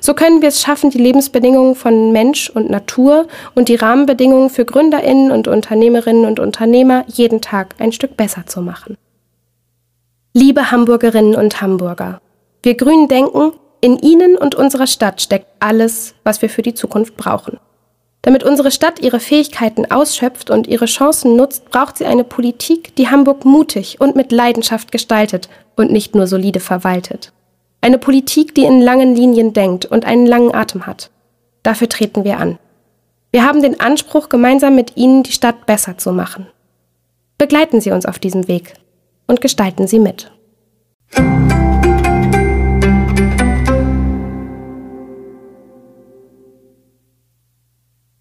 So 0.00 0.14
können 0.14 0.40
wir 0.40 0.48
es 0.48 0.60
schaffen, 0.62 0.90
die 0.90 0.98
Lebensbedingungen 0.98 1.74
von 1.74 2.12
Mensch 2.12 2.50
und 2.50 2.70
Natur 2.70 3.26
und 3.54 3.68
die 3.68 3.74
Rahmenbedingungen 3.74 4.50
für 4.50 4.64
Gründerinnen 4.64 5.32
und 5.32 5.48
Unternehmerinnen 5.48 6.26
und 6.26 6.38
Unternehmer 6.38 7.04
jeden 7.08 7.40
Tag 7.40 7.74
ein 7.78 7.92
Stück 7.92 8.16
besser 8.16 8.46
zu 8.46 8.60
machen. 8.60 8.96
Liebe 10.34 10.70
Hamburgerinnen 10.70 11.34
und 11.34 11.60
Hamburger, 11.60 12.20
wir 12.62 12.76
Grünen 12.76 13.08
denken, 13.08 13.52
in 13.80 13.98
Ihnen 13.98 14.36
und 14.36 14.54
unserer 14.54 14.86
Stadt 14.86 15.20
steckt 15.20 15.46
alles, 15.60 16.14
was 16.24 16.42
wir 16.42 16.50
für 16.50 16.62
die 16.62 16.74
Zukunft 16.74 17.16
brauchen. 17.16 17.58
Damit 18.22 18.42
unsere 18.42 18.70
Stadt 18.70 19.00
ihre 19.00 19.20
Fähigkeiten 19.20 19.90
ausschöpft 19.90 20.50
und 20.50 20.66
ihre 20.66 20.86
Chancen 20.86 21.36
nutzt, 21.36 21.70
braucht 21.70 21.96
sie 21.96 22.04
eine 22.04 22.24
Politik, 22.24 22.94
die 22.96 23.08
Hamburg 23.08 23.44
mutig 23.44 24.00
und 24.00 24.16
mit 24.16 24.32
Leidenschaft 24.32 24.90
gestaltet 24.92 25.48
und 25.76 25.92
nicht 25.92 26.14
nur 26.14 26.26
solide 26.26 26.60
verwaltet. 26.60 27.32
Eine 27.80 27.98
Politik, 27.98 28.54
die 28.54 28.64
in 28.64 28.82
langen 28.82 29.14
Linien 29.14 29.52
denkt 29.52 29.86
und 29.86 30.04
einen 30.04 30.26
langen 30.26 30.52
Atem 30.52 30.86
hat. 30.86 31.10
Dafür 31.62 31.88
treten 31.88 32.24
wir 32.24 32.38
an. 32.38 32.58
Wir 33.30 33.44
haben 33.44 33.62
den 33.62 33.78
Anspruch, 33.78 34.28
gemeinsam 34.28 34.74
mit 34.74 34.96
Ihnen 34.96 35.22
die 35.22 35.32
Stadt 35.32 35.66
besser 35.66 35.96
zu 35.96 36.12
machen. 36.12 36.48
Begleiten 37.36 37.80
Sie 37.80 37.92
uns 37.92 38.04
auf 38.04 38.18
diesem 38.18 38.48
Weg 38.48 38.74
und 39.26 39.40
gestalten 39.40 39.86
Sie 39.86 40.00
mit. 40.00 40.30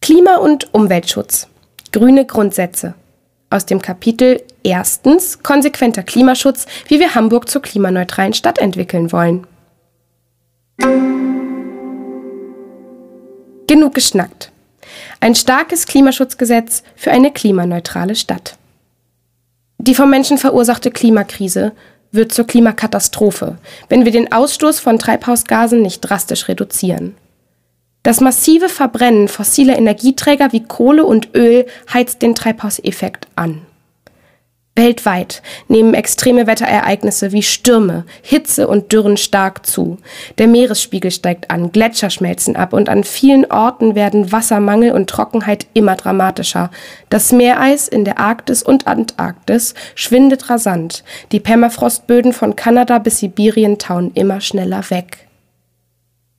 Klima- 0.08 0.38
und 0.38 0.74
Umweltschutz. 0.74 1.50
Grüne 1.92 2.26
Grundsätze. 2.26 2.94
Aus 3.50 3.66
dem 3.66 3.82
Kapitel 3.82 4.42
Erstens 4.64 5.44
konsequenter 5.44 6.02
Klimaschutz, 6.02 6.66
wie 6.88 7.02
wir 7.02 7.14
Hamburg 7.14 7.50
zur 7.50 7.62
klimaneutralen 7.62 8.32
Stadt 8.32 8.58
entwickeln 8.58 9.12
wollen. 9.12 9.46
Genug 13.68 13.96
geschnackt. 13.96 14.50
Ein 15.20 15.36
starkes 15.36 15.86
Klimaschutzgesetz 15.86 16.84
für 16.96 17.12
eine 17.12 17.34
klimaneutrale 17.34 18.16
Stadt. 18.16 18.56
Die 19.78 19.94
vom 19.94 20.10
Menschen 20.10 20.38
verursachte 20.38 20.90
Klimakrise 20.90 21.74
wird 22.14 22.32
zur 22.32 22.48
Klimakatastrophe, 22.48 23.58
wenn 23.90 24.06
wir 24.06 24.14
den 24.14 24.32
Ausstoß 24.32 24.80
von 24.80 25.00
Treibhausgasen 25.00 25.82
nicht 25.82 26.00
drastisch 26.00 26.48
reduzieren. 26.48 27.18
Das 28.08 28.22
massive 28.22 28.70
Verbrennen 28.70 29.28
fossiler 29.28 29.78
Energieträger 29.78 30.54
wie 30.54 30.64
Kohle 30.64 31.04
und 31.04 31.36
Öl 31.36 31.66
heizt 31.94 32.22
den 32.22 32.36
Treibhauseffekt 32.36 33.28
an. 33.36 33.64
Weltweit 34.78 35.42
nehmen 35.68 35.94
extreme 35.94 36.48
Wetterereignisse 36.48 37.34
wie 37.34 37.44
Stürme, 37.44 38.06
Hitze 38.22 38.70
und 38.70 38.94
Dürren 38.94 39.18
stark 39.18 39.66
zu. 39.66 39.98
Der 40.38 40.48
Meeresspiegel 40.48 41.12
steigt 41.12 41.52
an, 41.52 41.74
Gletscher 41.74 42.10
schmelzen 42.10 42.56
ab 42.56 42.72
und 42.72 42.88
an 42.88 43.04
vielen 43.04 43.52
Orten 43.52 43.94
werden 43.94 44.32
Wassermangel 44.32 44.94
und 44.94 45.10
Trockenheit 45.10 45.68
immer 45.74 45.98
dramatischer. 45.98 46.72
Das 47.10 47.34
Meereis 47.34 47.90
in 47.90 48.06
der 48.06 48.20
Arktis 48.20 48.64
und 48.64 48.88
Antarktis 48.88 49.74
schwindet 49.96 50.50
rasant. 50.50 51.04
Die 51.34 51.42
Permafrostböden 51.42 52.32
von 52.32 52.56
Kanada 52.56 53.00
bis 53.00 53.20
Sibirien 53.20 53.80
tauen 53.80 54.12
immer 54.14 54.40
schneller 54.40 54.90
weg. 54.92 55.27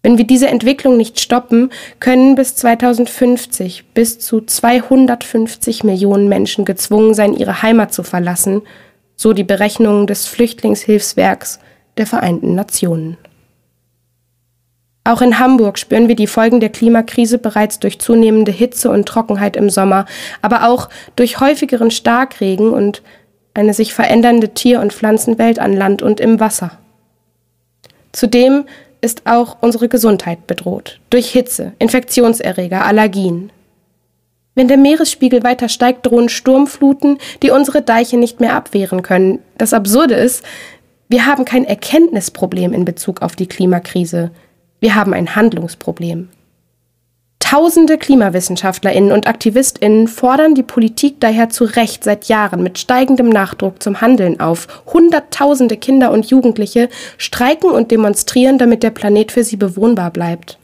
Wenn 0.02 0.16
wir 0.16 0.26
diese 0.26 0.48
Entwicklung 0.48 0.96
nicht 0.96 1.18
stoppen, 1.18 1.70
können 1.98 2.34
bis 2.34 2.54
2050 2.54 3.92
bis 3.94 4.18
zu 4.18 4.40
250 4.40 5.82
Millionen 5.82 6.28
Menschen 6.28 6.64
gezwungen 6.64 7.14
sein, 7.14 7.34
ihre 7.34 7.62
Heimat 7.62 7.92
zu 7.92 8.02
verlassen, 8.04 8.62
so 9.16 9.32
die 9.32 9.44
Berechnungen 9.44 10.06
des 10.06 10.26
Flüchtlingshilfswerks 10.26 11.58
der 11.96 12.06
Vereinten 12.06 12.54
Nationen. 12.54 13.16
Auch 15.02 15.22
in 15.22 15.38
Hamburg 15.38 15.78
spüren 15.78 16.06
wir 16.06 16.16
die 16.16 16.26
Folgen 16.26 16.60
der 16.60 16.68
Klimakrise 16.68 17.38
bereits 17.38 17.80
durch 17.80 17.98
zunehmende 17.98 18.52
Hitze 18.52 18.90
und 18.90 19.08
Trockenheit 19.08 19.56
im 19.56 19.70
Sommer, 19.70 20.04
aber 20.42 20.68
auch 20.68 20.90
durch 21.16 21.40
häufigeren 21.40 21.90
Starkregen 21.90 22.70
und 22.70 23.02
eine 23.54 23.74
sich 23.74 23.94
verändernde 23.94 24.50
Tier- 24.50 24.80
und 24.80 24.92
Pflanzenwelt 24.92 25.58
an 25.58 25.72
Land 25.72 26.02
und 26.02 26.20
im 26.20 26.38
Wasser. 26.38 26.78
Zudem 28.12 28.66
ist 29.00 29.22
auch 29.26 29.58
unsere 29.60 29.88
Gesundheit 29.88 30.46
bedroht. 30.46 31.00
Durch 31.10 31.30
Hitze, 31.30 31.72
Infektionserreger, 31.78 32.84
Allergien. 32.84 33.50
Wenn 34.54 34.68
der 34.68 34.76
Meeresspiegel 34.76 35.44
weiter 35.44 35.68
steigt, 35.68 36.06
drohen 36.06 36.28
Sturmfluten, 36.28 37.18
die 37.42 37.50
unsere 37.50 37.80
Deiche 37.80 38.16
nicht 38.16 38.40
mehr 38.40 38.54
abwehren 38.54 39.02
können. 39.02 39.38
Das 39.56 39.72
Absurde 39.72 40.14
ist, 40.14 40.44
wir 41.08 41.26
haben 41.26 41.44
kein 41.44 41.64
Erkenntnisproblem 41.64 42.72
in 42.72 42.84
Bezug 42.84 43.22
auf 43.22 43.36
die 43.36 43.46
Klimakrise. 43.46 44.30
Wir 44.80 44.94
haben 44.94 45.14
ein 45.14 45.36
Handlungsproblem. 45.36 46.28
Tausende 47.50 47.96
Klimawissenschaftlerinnen 47.96 49.10
und 49.10 49.26
Aktivistinnen 49.26 50.06
fordern 50.06 50.54
die 50.54 50.62
Politik 50.62 51.18
daher 51.18 51.48
zu 51.48 51.64
Recht 51.64 52.04
seit 52.04 52.26
Jahren 52.26 52.62
mit 52.62 52.76
steigendem 52.76 53.30
Nachdruck 53.30 53.82
zum 53.82 54.02
Handeln 54.02 54.38
auf. 54.38 54.66
Hunderttausende 54.92 55.78
Kinder 55.78 56.10
und 56.10 56.26
Jugendliche 56.26 56.90
streiken 57.16 57.70
und 57.70 57.90
demonstrieren, 57.90 58.58
damit 58.58 58.82
der 58.82 58.90
Planet 58.90 59.32
für 59.32 59.44
sie 59.44 59.56
bewohnbar 59.56 60.10
bleibt. 60.10 60.58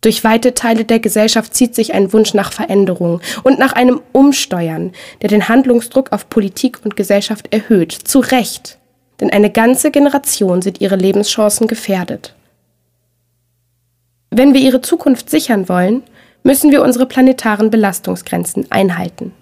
Durch 0.00 0.22
weite 0.22 0.54
Teile 0.54 0.84
der 0.84 1.00
Gesellschaft 1.00 1.54
zieht 1.54 1.74
sich 1.74 1.92
ein 1.92 2.12
Wunsch 2.12 2.34
nach 2.34 2.52
Veränderung 2.52 3.20
und 3.42 3.58
nach 3.58 3.72
einem 3.72 4.00
Umsteuern, 4.12 4.92
der 5.22 5.28
den 5.28 5.48
Handlungsdruck 5.48 6.12
auf 6.12 6.30
Politik 6.30 6.78
und 6.84 6.94
Gesellschaft 6.94 7.52
erhöht. 7.52 7.90
Zu 7.90 8.20
Recht. 8.20 8.78
Denn 9.18 9.30
eine 9.30 9.50
ganze 9.50 9.90
Generation 9.90 10.62
sieht 10.62 10.80
ihre 10.80 10.94
Lebenschancen 10.94 11.66
gefährdet. 11.66 12.36
Wenn 14.30 14.54
wir 14.54 14.60
ihre 14.60 14.80
Zukunft 14.80 15.28
sichern 15.28 15.68
wollen, 15.68 16.04
müssen 16.44 16.70
wir 16.70 16.82
unsere 16.82 17.06
planetaren 17.06 17.70
Belastungsgrenzen 17.70 18.70
einhalten. 18.70 19.32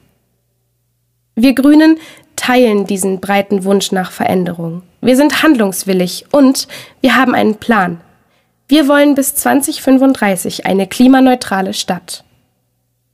Wir 1.35 1.55
Grünen 1.55 1.99
teilen 2.37 2.87
diesen 2.87 3.21
breiten 3.21 3.65
Wunsch 3.65 3.93
nach 3.93 4.11
Veränderung. 4.11 4.83
Wir 5.01 5.17
sind 5.17 5.43
handlungswillig 5.43 6.25
und 6.33 6.69
wir 7.01 7.17
haben 7.17 7.35
einen 7.35 7.57
Plan. 7.57 8.01
Wir 8.67 8.89
wollen 8.89 9.15
bis 9.15 9.35
2035 9.35 10.67
eine 10.67 10.87
klimaneutrale 10.87 11.75
Stadt. 11.75 12.25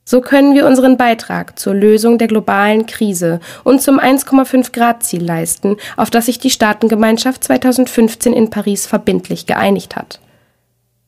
So 0.07 0.21
können 0.21 0.55
wir 0.55 0.67
unseren 0.67 0.97
Beitrag 0.97 1.59
zur 1.59 1.75
Lösung 1.75 2.19
der 2.19 2.29
globalen 2.29 2.87
Krise 2.87 3.41
und 3.65 3.81
zum 3.83 3.99
1,5 3.99 4.73
Grad 4.73 5.03
Ziel 5.03 5.25
leisten, 5.25 5.77
auf 5.97 6.11
das 6.11 6.27
sich 6.27 6.39
die 6.39 6.51
Staatengemeinschaft 6.51 7.43
2015 7.43 8.33
in 8.33 8.51
Paris 8.51 8.87
verbindlich 8.87 9.47
geeinigt 9.47 9.97
hat. 9.97 10.21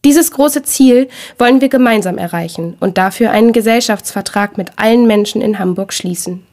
Dieses 0.06 0.30
große 0.30 0.62
Ziel 0.62 1.08
wollen 1.36 1.60
wir 1.60 1.68
gemeinsam 1.68 2.16
erreichen 2.16 2.76
und 2.78 2.96
dafür 2.96 3.32
einen 3.32 3.52
Gesellschaftsvertrag 3.52 4.56
mit 4.56 4.70
allen 4.76 5.08
Menschen 5.08 5.42
in 5.42 5.58
Hamburg 5.58 5.92
schließen. 5.92 6.46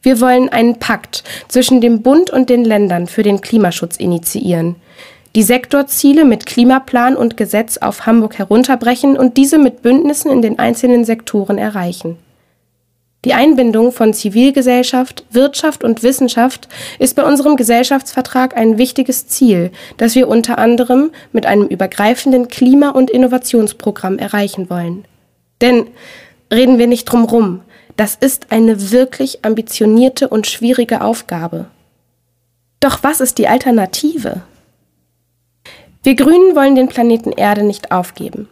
Wir 0.00 0.22
wollen 0.22 0.48
einen 0.48 0.78
Pakt 0.78 1.22
zwischen 1.48 1.82
dem 1.82 2.00
Bund 2.00 2.30
und 2.30 2.48
den 2.48 2.64
Ländern 2.64 3.08
für 3.08 3.22
den 3.22 3.42
Klimaschutz 3.42 3.98
initiieren, 3.98 4.76
die 5.34 5.42
Sektorziele 5.42 6.24
mit 6.24 6.46
Klimaplan 6.46 7.14
und 7.14 7.36
Gesetz 7.36 7.76
auf 7.76 8.06
Hamburg 8.06 8.38
herunterbrechen 8.38 9.18
und 9.18 9.36
diese 9.36 9.58
mit 9.58 9.82
Bündnissen 9.82 10.30
in 10.30 10.40
den 10.40 10.58
einzelnen 10.58 11.04
Sektoren 11.04 11.58
erreichen. 11.58 12.16
Die 13.24 13.34
Einbindung 13.34 13.92
von 13.92 14.14
Zivilgesellschaft, 14.14 15.24
Wirtschaft 15.30 15.84
und 15.84 16.02
Wissenschaft 16.02 16.68
ist 16.98 17.14
bei 17.14 17.22
unserem 17.22 17.54
Gesellschaftsvertrag 17.54 18.56
ein 18.56 18.78
wichtiges 18.78 19.28
Ziel, 19.28 19.70
das 19.96 20.16
wir 20.16 20.26
unter 20.26 20.58
anderem 20.58 21.12
mit 21.30 21.46
einem 21.46 21.68
übergreifenden 21.68 22.48
Klima- 22.48 22.90
und 22.90 23.10
Innovationsprogramm 23.10 24.18
erreichen 24.18 24.68
wollen. 24.70 25.04
Denn 25.60 25.86
reden 26.52 26.78
wir 26.78 26.88
nicht 26.88 27.04
drum 27.04 27.24
rum, 27.24 27.60
das 27.96 28.16
ist 28.16 28.50
eine 28.50 28.90
wirklich 28.90 29.44
ambitionierte 29.44 30.28
und 30.28 30.48
schwierige 30.48 31.02
Aufgabe. 31.02 31.66
Doch 32.80 33.04
was 33.04 33.20
ist 33.20 33.38
die 33.38 33.46
Alternative? 33.46 34.42
Wir 36.02 36.16
Grünen 36.16 36.56
wollen 36.56 36.74
den 36.74 36.88
Planeten 36.88 37.30
Erde 37.30 37.62
nicht 37.62 37.92
aufgeben. 37.92 38.48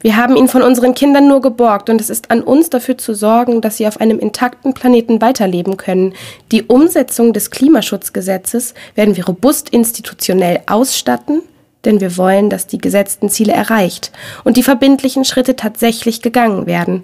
Wir 0.00 0.16
haben 0.16 0.36
ihn 0.36 0.46
von 0.46 0.62
unseren 0.62 0.94
Kindern 0.94 1.26
nur 1.26 1.40
geborgt 1.40 1.90
und 1.90 2.00
es 2.00 2.08
ist 2.08 2.30
an 2.30 2.40
uns 2.42 2.70
dafür 2.70 2.96
zu 2.96 3.14
sorgen, 3.14 3.60
dass 3.60 3.78
sie 3.78 3.88
auf 3.88 4.00
einem 4.00 4.20
intakten 4.20 4.72
Planeten 4.72 5.20
weiterleben 5.20 5.76
können. 5.76 6.14
Die 6.52 6.62
Umsetzung 6.62 7.32
des 7.32 7.50
Klimaschutzgesetzes 7.50 8.74
werden 8.94 9.16
wir 9.16 9.26
robust 9.26 9.70
institutionell 9.70 10.60
ausstatten, 10.66 11.42
denn 11.84 12.00
wir 12.00 12.16
wollen, 12.16 12.48
dass 12.48 12.68
die 12.68 12.78
gesetzten 12.78 13.28
Ziele 13.28 13.52
erreicht 13.52 14.12
und 14.44 14.56
die 14.56 14.62
verbindlichen 14.62 15.24
Schritte 15.24 15.56
tatsächlich 15.56 16.22
gegangen 16.22 16.66
werden. 16.66 17.02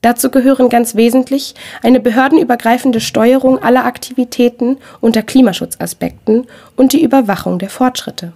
Dazu 0.00 0.30
gehören 0.30 0.70
ganz 0.70 0.94
wesentlich 0.94 1.54
eine 1.82 2.00
behördenübergreifende 2.00 3.02
Steuerung 3.02 3.62
aller 3.62 3.84
Aktivitäten 3.84 4.78
unter 5.02 5.22
Klimaschutzaspekten 5.22 6.46
und 6.74 6.94
die 6.94 7.02
Überwachung 7.02 7.58
der 7.58 7.68
Fortschritte. 7.68 8.32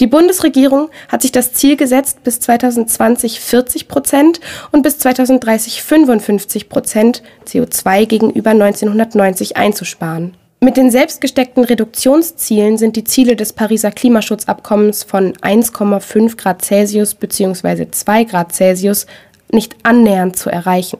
Die 0.00 0.08
Bundesregierung 0.08 0.90
hat 1.08 1.22
sich 1.22 1.30
das 1.30 1.52
Ziel 1.52 1.76
gesetzt, 1.76 2.24
bis 2.24 2.40
2020 2.40 3.38
40 3.38 3.86
Prozent 3.86 4.40
und 4.72 4.82
bis 4.82 4.98
2030 4.98 5.82
55 5.82 6.68
Prozent 6.68 7.22
CO2 7.46 8.06
gegenüber 8.06 8.50
1990 8.50 9.56
einzusparen. 9.56 10.36
Mit 10.60 10.76
den 10.76 10.90
selbstgesteckten 10.90 11.62
Reduktionszielen 11.62 12.76
sind 12.76 12.96
die 12.96 13.04
Ziele 13.04 13.36
des 13.36 13.52
Pariser 13.52 13.92
Klimaschutzabkommens 13.92 15.04
von 15.04 15.34
1,5 15.34 16.36
Grad 16.38 16.64
Celsius 16.64 17.14
bzw. 17.14 17.90
2 17.90 18.24
Grad 18.24 18.52
Celsius 18.52 19.06
nicht 19.52 19.76
annähernd 19.84 20.36
zu 20.36 20.50
erreichen. 20.50 20.98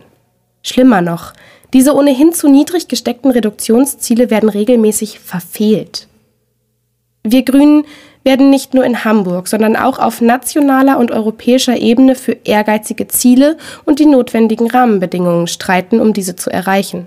Schlimmer 0.63 1.01
noch, 1.01 1.33
diese 1.73 1.97
ohnehin 1.97 2.33
zu 2.33 2.49
niedrig 2.49 2.87
gesteckten 2.87 3.33
Reduktionsziele 3.33 4.31
werden 4.31 4.51
regelmäßig 4.51 5.19
verfehlt. 5.19 6.07
Wir 7.25 7.43
Grünen 7.43 7.87
werden 8.25 8.51
nicht 8.51 8.75
nur 8.75 8.85
in 8.85 9.05
Hamburg, 9.05 9.49
sondern 9.49 9.77
auch 9.77 9.99
auf 9.99 10.21
nationaler 10.21 10.99
und 10.99 11.13
europäischer 11.13 11.77
Ebene 11.77 12.15
für 12.15 12.37
ehrgeizige 12.45 13.07
Ziele 13.07 13.57
und 13.85 13.99
die 13.99 14.07
notwendigen 14.07 14.69
Rahmenbedingungen 14.71 15.47
streiten, 15.47 16.01
um 16.01 16.13
diese 16.13 16.35
zu 16.35 16.51
erreichen. 16.51 17.07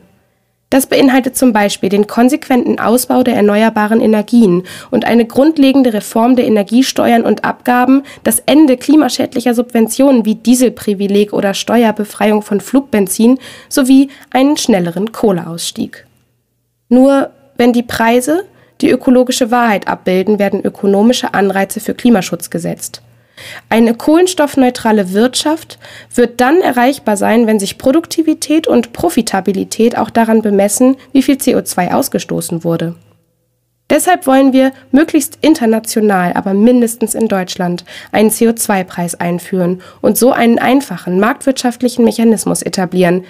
Das 0.70 0.86
beinhaltet 0.86 1.38
zum 1.38 1.54
Beispiel 1.54 1.88
den 1.88 2.08
konsequenten 2.08 2.78
Ausbau 2.78 3.24
der 3.24 3.36
erneuerbaren 3.36 4.02
Energien 4.02 4.64
und 4.92 5.06
eine 5.06 5.26
grundlegende 5.26 5.94
Reform 5.94 6.36
der 6.36 6.46
Energiesteuern 6.46 7.24
und 7.24 7.46
Abgaben, 7.46 8.04
das 8.24 8.40
Ende 8.46 8.76
klimaschädlicher 8.76 9.54
Subventionen 9.54 10.26
wie 10.26 10.36
Dieselprivileg 10.36 11.32
oder 11.32 11.54
Steuerbefreiung 11.54 12.42
von 12.42 12.60
Flugbenzin 12.60 13.40
sowie 13.70 14.10
einen 14.30 14.58
schnelleren 14.58 15.14
Kohleausstieg. 15.14 16.06
Nur 16.90 17.30
wenn 17.56 17.72
die 17.72 17.84
Preise 17.84 18.44
die 18.82 18.90
ökologische 18.90 19.52
Wahrheit 19.52 19.88
abbilden, 19.88 20.40
werden 20.40 20.64
ökonomische 20.64 21.34
Anreize 21.34 21.80
für 21.80 21.94
Klimaschutz 21.94 22.50
gesetzt. 22.50 23.02
Eine 23.70 23.94
kohlenstoffneutrale 23.94 25.14
Wirtschaft 25.14 25.78
wird 26.14 26.42
dann 26.42 26.62
erreichbar 26.62 27.18
sein, 27.18 27.46
wenn 27.48 27.60
sich 27.60 27.78
Produktivität 27.78 28.68
und 28.68 28.94
Profitabilität 28.94 29.98
auch 29.98 30.10
daran 30.10 30.42
bemessen, 30.42 30.98
wie 31.12 31.22
viel 31.22 31.36
CO2 31.36 31.94
ausgestoßen 31.94 32.64
wurde. 32.64 32.96
Deshalb 33.90 34.28
wollen 34.28 34.52
wir 34.52 34.74
möglichst 34.92 35.38
international, 35.42 36.34
aber 36.34 36.54
mindestens 36.54 37.16
in 37.16 37.30
Deutschland, 37.30 37.86
einen 38.12 38.32
CO2-Preis 38.32 39.16
einführen 39.16 39.82
und 40.02 40.18
so 40.18 40.32
einen 40.32 40.60
einfachen 40.60 41.20
marktwirtschaftlichen 41.20 42.04
Mechanismus 42.04 42.62
etablieren. 42.62 43.24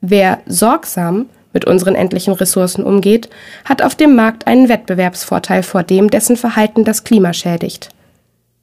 Wer 0.00 0.40
sorgsam 0.46 1.26
mit 1.54 1.64
unseren 1.64 1.94
endlichen 1.94 2.34
Ressourcen 2.34 2.84
umgeht, 2.84 3.30
hat 3.64 3.80
auf 3.80 3.94
dem 3.94 4.14
Markt 4.14 4.46
einen 4.46 4.68
Wettbewerbsvorteil 4.68 5.62
vor 5.62 5.82
dem, 5.82 6.10
dessen 6.10 6.36
Verhalten 6.36 6.84
das 6.84 7.04
Klima 7.04 7.32
schädigt. 7.32 7.88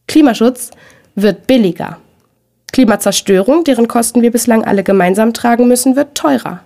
Klimaschutz 0.07 0.69
wird 1.15 1.47
billiger. 1.47 1.97
Klimazerstörung, 2.71 3.63
deren 3.63 3.87
Kosten 3.87 4.21
wir 4.21 4.31
bislang 4.31 4.63
alle 4.63 4.83
gemeinsam 4.83 5.33
tragen 5.33 5.67
müssen, 5.67 5.95
wird 5.95 6.15
teurer. 6.15 6.61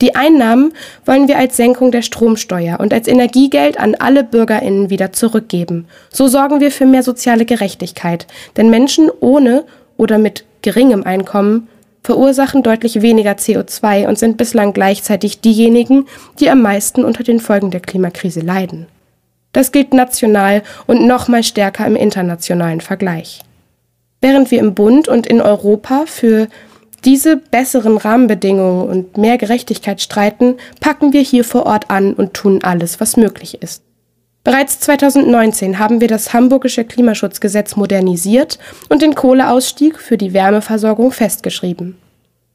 Die 0.00 0.16
Einnahmen 0.16 0.72
wollen 1.06 1.28
wir 1.28 1.38
als 1.38 1.56
Senkung 1.56 1.92
der 1.92 2.02
Stromsteuer 2.02 2.80
und 2.80 2.92
als 2.92 3.06
Energiegeld 3.06 3.78
an 3.78 3.94
alle 3.94 4.24
Bürgerinnen 4.24 4.90
wieder 4.90 5.12
zurückgeben. 5.12 5.86
So 6.10 6.26
sorgen 6.26 6.60
wir 6.60 6.72
für 6.72 6.86
mehr 6.86 7.02
soziale 7.04 7.44
Gerechtigkeit, 7.44 8.26
denn 8.56 8.68
Menschen 8.68 9.10
ohne 9.20 9.64
oder 9.96 10.18
mit 10.18 10.44
geringem 10.62 11.04
Einkommen 11.04 11.68
verursachen 12.02 12.62
deutlich 12.62 13.02
weniger 13.02 13.32
CO2 13.32 14.08
und 14.08 14.18
sind 14.18 14.36
bislang 14.36 14.72
gleichzeitig 14.72 15.40
diejenigen, 15.40 16.06
die 16.40 16.50
am 16.50 16.62
meisten 16.62 17.04
unter 17.04 17.22
den 17.22 17.40
Folgen 17.40 17.70
der 17.70 17.80
Klimakrise 17.80 18.40
leiden. 18.40 18.86
Das 19.52 19.70
gilt 19.70 19.92
national 19.92 20.62
und 20.86 21.06
noch 21.06 21.28
mal 21.28 21.42
stärker 21.42 21.86
im 21.86 21.96
internationalen 21.96 22.80
Vergleich. 22.80 23.40
Während 24.20 24.50
wir 24.50 24.60
im 24.60 24.74
Bund 24.74 25.08
und 25.08 25.26
in 25.26 25.40
Europa 25.40 26.04
für 26.06 26.48
diese 27.04 27.36
besseren 27.36 27.96
Rahmenbedingungen 27.96 28.88
und 28.88 29.16
mehr 29.16 29.36
Gerechtigkeit 29.36 30.00
streiten, 30.00 30.56
packen 30.80 31.12
wir 31.12 31.22
hier 31.22 31.44
vor 31.44 31.66
Ort 31.66 31.90
an 31.90 32.14
und 32.14 32.32
tun 32.34 32.60
alles, 32.62 33.00
was 33.00 33.16
möglich 33.16 33.60
ist. 33.60 33.82
Bereits 34.44 34.80
2019 34.80 35.78
haben 35.78 36.00
wir 36.00 36.08
das 36.08 36.32
Hamburgische 36.32 36.84
Klimaschutzgesetz 36.84 37.76
modernisiert 37.76 38.58
und 38.88 39.00
den 39.00 39.14
Kohleausstieg 39.14 40.00
für 40.00 40.18
die 40.18 40.32
Wärmeversorgung 40.32 41.12
festgeschrieben. 41.12 41.96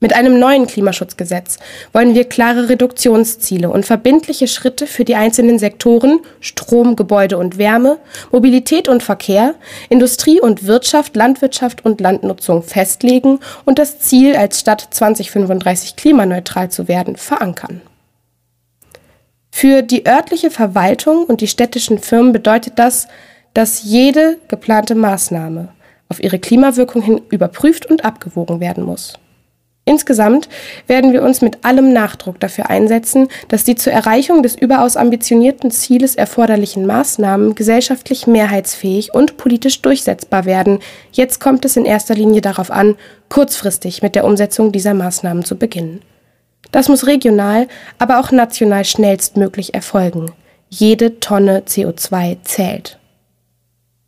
Mit 0.02 0.14
einem 0.14 0.38
neuen 0.38 0.68
Klimaschutzgesetz 0.68 1.58
wollen 1.94 2.14
wir 2.14 2.26
klare 2.26 2.68
Reduktionsziele 2.68 3.70
und 3.70 3.86
verbindliche 3.86 4.48
Schritte 4.48 4.86
für 4.86 5.06
die 5.06 5.16
einzelnen 5.16 5.60
Sektoren 5.60 6.20
Strom, 6.42 6.98
Gebäude 6.98 7.38
und 7.38 7.58
Wärme, 7.58 7.98
Mobilität 8.34 8.90
und 8.90 9.02
Verkehr, 9.02 9.56
Industrie 9.90 10.42
und 10.42 10.68
Wirtschaft, 10.68 11.16
Landwirtschaft 11.16 11.86
und 11.86 12.02
Landnutzung 12.02 12.64
festlegen 12.64 13.40
und 13.64 13.80
das 13.80 13.98
Ziel, 13.98 14.36
als 14.36 14.60
Stadt 14.60 14.88
2035 14.92 15.96
klimaneutral 15.96 16.70
zu 16.70 16.90
werden, 16.90 17.16
verankern. 17.16 17.82
Für 19.60 19.82
die 19.82 20.06
örtliche 20.06 20.52
Verwaltung 20.52 21.24
und 21.26 21.42
die 21.42 21.48
städtischen 21.48 21.98
Firmen 21.98 22.32
bedeutet 22.32 22.74
das, 22.76 23.08
dass 23.56 23.82
jede 23.82 24.38
geplante 24.50 24.94
Maßnahme 24.94 25.70
auf 26.10 26.22
ihre 26.22 26.38
Klimawirkung 26.38 27.02
hin 27.02 27.22
überprüft 27.32 27.88
und 27.88 28.06
abgewogen 28.06 28.60
werden 28.60 28.84
muss. 28.84 29.14
Insgesamt 29.84 30.48
werden 30.86 31.12
wir 31.12 31.24
uns 31.24 31.42
mit 31.42 31.66
allem 31.66 31.92
Nachdruck 31.92 32.40
dafür 32.40 32.70
einsetzen, 32.70 33.30
dass 33.48 33.64
die 33.64 33.74
zur 33.74 33.94
Erreichung 33.94 34.44
des 34.44 34.56
überaus 34.56 34.96
ambitionierten 34.96 35.72
Zieles 35.72 36.14
erforderlichen 36.14 36.86
Maßnahmen 36.86 37.56
gesellschaftlich 37.56 38.28
mehrheitsfähig 38.28 39.16
und 39.16 39.38
politisch 39.38 39.82
durchsetzbar 39.82 40.46
werden. 40.46 40.78
Jetzt 41.12 41.40
kommt 41.40 41.66
es 41.66 41.76
in 41.76 41.86
erster 41.86 42.14
Linie 42.14 42.42
darauf 42.42 42.70
an, 42.70 42.96
kurzfristig 43.30 44.04
mit 44.04 44.14
der 44.14 44.26
Umsetzung 44.26 44.72
dieser 44.72 44.94
Maßnahmen 44.94 45.44
zu 45.44 45.58
beginnen. 45.58 46.04
Das 46.72 46.90
muss 46.90 47.08
regional, 47.08 47.68
aber 47.98 48.20
auch 48.20 48.32
national 48.32 48.86
schnellstmöglich 48.86 49.74
erfolgen. 49.74 50.32
Jede 50.70 51.20
Tonne 51.20 51.64
CO2 51.66 52.38
zählt. 52.44 53.00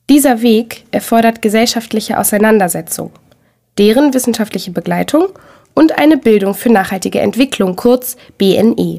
Dieser 0.10 0.42
Weg 0.42 0.86
erfordert 0.92 1.42
gesellschaftliche 1.42 2.18
Auseinandersetzung, 2.18 3.12
deren 3.78 4.14
wissenschaftliche 4.14 4.72
Begleitung 4.72 5.28
und 5.76 5.98
eine 5.98 6.18
Bildung 6.18 6.56
für 6.56 6.72
nachhaltige 6.72 7.20
Entwicklung, 7.22 7.76
kurz 7.76 8.18
BNE. 8.38 8.98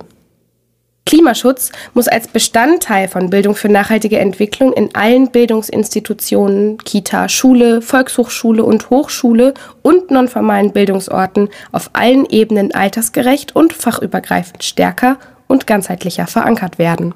Klimaschutz 1.07 1.73
muss 1.95 2.09
als 2.09 2.29
Bestandteil 2.29 3.09
von 3.09 3.31
Bildung 3.31 3.55
für 3.55 3.69
nachhaltige 3.69 4.19
Entwicklung 4.19 4.73
in 4.73 4.95
allen 4.95 5.31
Bildungsinstitutionen, 5.31 6.79
Kita, 6.79 7.29
Schule, 7.29 7.83
Volkshochschule 7.83 8.63
und 8.63 8.91
Hochschule 8.91 9.55
und 9.83 10.11
nonformalen 10.11 10.73
Bildungsorten 10.73 11.49
auf 11.73 11.91
allen 11.95 12.27
Ebenen 12.27 12.73
altersgerecht 12.75 13.57
und 13.57 13.73
fachübergreifend 13.73 14.63
stärker 14.63 15.19
und 15.49 15.67
ganzheitlicher 15.67 16.27
verankert 16.27 16.79
werden. 16.79 17.15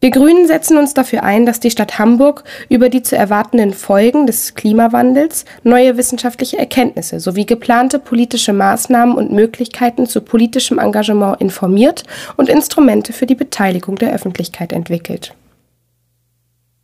Wir 0.00 0.12
Grünen 0.12 0.46
setzen 0.46 0.78
uns 0.78 0.94
dafür 0.94 1.24
ein, 1.24 1.44
dass 1.44 1.58
die 1.58 1.72
Stadt 1.72 1.98
Hamburg 1.98 2.44
über 2.68 2.88
die 2.88 3.02
zu 3.02 3.16
erwartenden 3.16 3.74
Folgen 3.74 4.28
des 4.28 4.54
Klimawandels 4.54 5.44
neue 5.64 5.96
wissenschaftliche 5.96 6.56
Erkenntnisse 6.56 7.18
sowie 7.18 7.46
geplante 7.46 7.98
politische 7.98 8.52
Maßnahmen 8.52 9.16
und 9.16 9.32
Möglichkeiten 9.32 10.06
zu 10.06 10.20
politischem 10.20 10.78
Engagement 10.78 11.40
informiert 11.40 12.04
und 12.36 12.48
Instrumente 12.48 13.12
für 13.12 13.26
die 13.26 13.34
Beteiligung 13.34 13.96
der 13.96 14.12
Öffentlichkeit 14.12 14.72
entwickelt. 14.72 15.34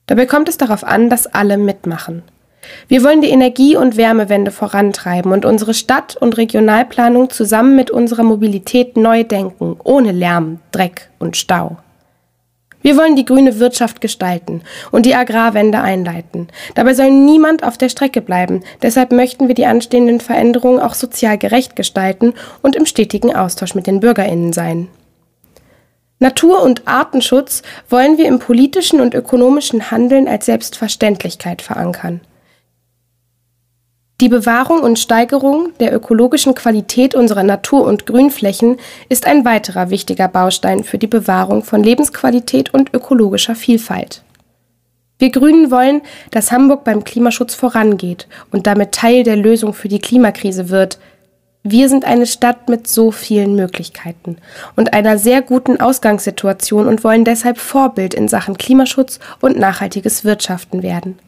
Dabei 0.07 0.27
kommt 0.27 0.49
es 0.49 0.59
darauf 0.59 0.83
an, 0.83 1.09
dass 1.09 1.29
alle 1.29 1.57
mitmachen. 1.57 2.23
Wir 2.89 3.05
wollen 3.05 3.21
die 3.21 3.31
Energie- 3.31 3.77
und 3.77 3.97
Wärmewende 3.97 4.51
vorantreiben 4.51 5.31
und 5.31 5.45
unsere 5.45 5.75
Stadt- 5.75 6.17
und 6.17 6.37
Regionalplanung 6.37 7.31
zusammen 7.31 7.77
mit 7.77 7.93
unserer 7.93 8.25
Mobilität 8.25 8.97
neu 8.97 9.23
denken, 9.23 9.77
ohne 9.85 10.11
Lärm, 10.11 10.59
Dreck 10.73 11.11
und 11.21 11.37
Stau. 11.37 11.77
Wir 12.85 12.99
wollen 12.99 13.17
die 13.17 13.25
grüne 13.25 13.59
Wirtschaft 13.61 14.03
gestalten 14.03 14.61
und 14.91 15.07
die 15.07 15.15
Agrarwende 15.15 15.81
einleiten. 15.81 16.49
Dabei 16.75 16.93
soll 16.93 17.11
niemand 17.11 17.65
auf 17.65 17.79
der 17.79 17.89
Strecke 17.89 18.21
bleiben. 18.21 18.63
Deshalb 18.83 19.11
möchten 19.11 19.49
wir 19.49 19.55
die 19.55 19.65
anstehenden 19.65 20.21
Veränderungen 20.21 20.81
auch 20.81 20.93
sozial 20.93 21.39
gerecht 21.39 21.77
gestalten 21.77 22.35
und 22.61 22.77
im 22.77 22.85
stetigen 22.85 23.35
Austausch 23.35 23.75
mit 23.75 23.87
den 23.87 24.01
Bürgerinnen 24.01 24.53
sein. 24.53 24.89
Natur- 26.19 26.63
und 26.63 26.87
Artenschutz 26.87 27.63
wollen 27.89 28.19
wir 28.19 28.27
im 28.27 28.39
politischen 28.39 29.01
und 29.01 29.15
ökonomischen 29.15 29.91
Handeln 29.91 30.29
als 30.29 30.45
Selbstverständlichkeit 30.45 31.63
verankern. 31.63 32.21
Die 34.25 34.31
Bewahrung 34.31 34.81
und 34.81 34.99
Steigerung 34.99 35.75
der 35.81 35.95
ökologischen 35.95 36.55
Qualität 36.55 37.15
unserer 37.15 37.43
Natur- 37.43 37.85
und 37.85 38.07
Grünflächen 38.07 38.79
ist 39.11 39.27
ein 39.27 39.45
weiterer 39.45 39.91
wichtiger 39.91 40.29
Baustein 40.29 40.83
für 40.83 40.97
die 40.97 41.07
Bewahrung 41.07 41.63
von 41.63 41.83
Lebensqualität 41.83 42.73
und 42.73 42.95
ökologischer 42.95 43.55
Vielfalt. 43.55 44.23
Wir 45.19 45.31
Grünen 45.31 45.71
wollen, 45.71 46.01
dass 46.31 46.53
Hamburg 46.53 46.85
beim 46.85 47.05
Klimaschutz 47.05 47.55
vorangeht 47.55 48.27
und 48.51 48.67
damit 48.67 48.93
Teil 48.93 49.25
der 49.25 49.37
Lösung 49.37 49.75
für 49.75 49.89
die 49.89 49.99
Klimakrise 49.99 50.71
wird. 50.71 50.99
Wir 51.63 51.91
sind 51.91 52.07
eine 52.07 52.25
Stadt 52.25 52.71
mit 52.71 52.89
so 52.89 53.11
vielen 53.11 53.55
Möglichkeiten 53.57 54.39
und 54.75 54.95
einer 54.95 55.19
sehr 55.19 55.43
guten 55.43 55.83
Ausgangssituation 55.83 56.87
und 56.87 57.05
wollen 57.05 57.27
deshalb 57.27 57.59
Vorbild 57.59 58.15
in 58.15 58.29
Sachen 58.29 58.57
Klimaschutz 58.57 59.21
und 59.43 59.59
nachhaltiges 59.59 60.25
Wirtschaften 60.25 60.83
werden. 60.83 61.19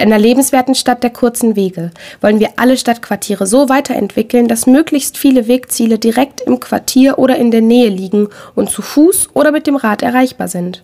Einer 0.00 0.18
lebenswerten 0.18 0.74
Stadt 0.74 1.02
der 1.02 1.10
kurzen 1.10 1.56
Wege 1.56 1.90
wollen 2.22 2.40
wir 2.40 2.52
alle 2.56 2.78
Stadtquartiere 2.78 3.46
so 3.46 3.68
weiterentwickeln, 3.68 4.48
dass 4.48 4.66
möglichst 4.66 5.18
viele 5.18 5.46
Wegziele 5.46 5.98
direkt 5.98 6.40
im 6.40 6.58
Quartier 6.58 7.18
oder 7.18 7.36
in 7.36 7.50
der 7.50 7.60
Nähe 7.60 7.90
liegen 7.90 8.28
und 8.54 8.70
zu 8.70 8.80
Fuß 8.80 9.28
oder 9.34 9.52
mit 9.52 9.66
dem 9.66 9.76
Rad 9.76 10.02
erreichbar 10.02 10.48
sind. 10.48 10.82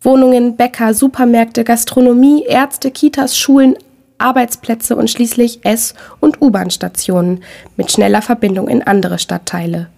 Wohnungen, 0.00 0.56
Bäcker, 0.56 0.94
Supermärkte, 0.94 1.62
Gastronomie, 1.62 2.44
Ärzte, 2.44 2.90
Kitas, 2.90 3.38
Schulen, 3.38 3.76
Arbeitsplätze 4.18 4.96
und 4.96 5.08
schließlich 5.10 5.60
S- 5.62 5.94
und 6.18 6.42
U-Bahn-Stationen 6.42 7.44
mit 7.76 7.92
schneller 7.92 8.20
Verbindung 8.20 8.66
in 8.66 8.82
andere 8.82 9.20
Stadtteile. 9.20 9.88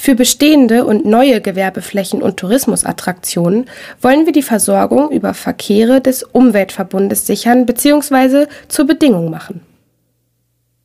Für 0.00 0.14
bestehende 0.14 0.86
und 0.86 1.04
neue 1.04 1.40
Gewerbeflächen 1.40 2.22
und 2.22 2.36
Tourismusattraktionen 2.38 3.66
wollen 4.00 4.26
wir 4.26 4.32
die 4.32 4.42
Versorgung 4.42 5.10
über 5.10 5.34
Verkehre 5.34 6.00
des 6.00 6.22
Umweltverbundes 6.22 7.26
sichern 7.26 7.66
bzw. 7.66 8.46
zur 8.68 8.86
Bedingung 8.86 9.28
machen. 9.28 9.60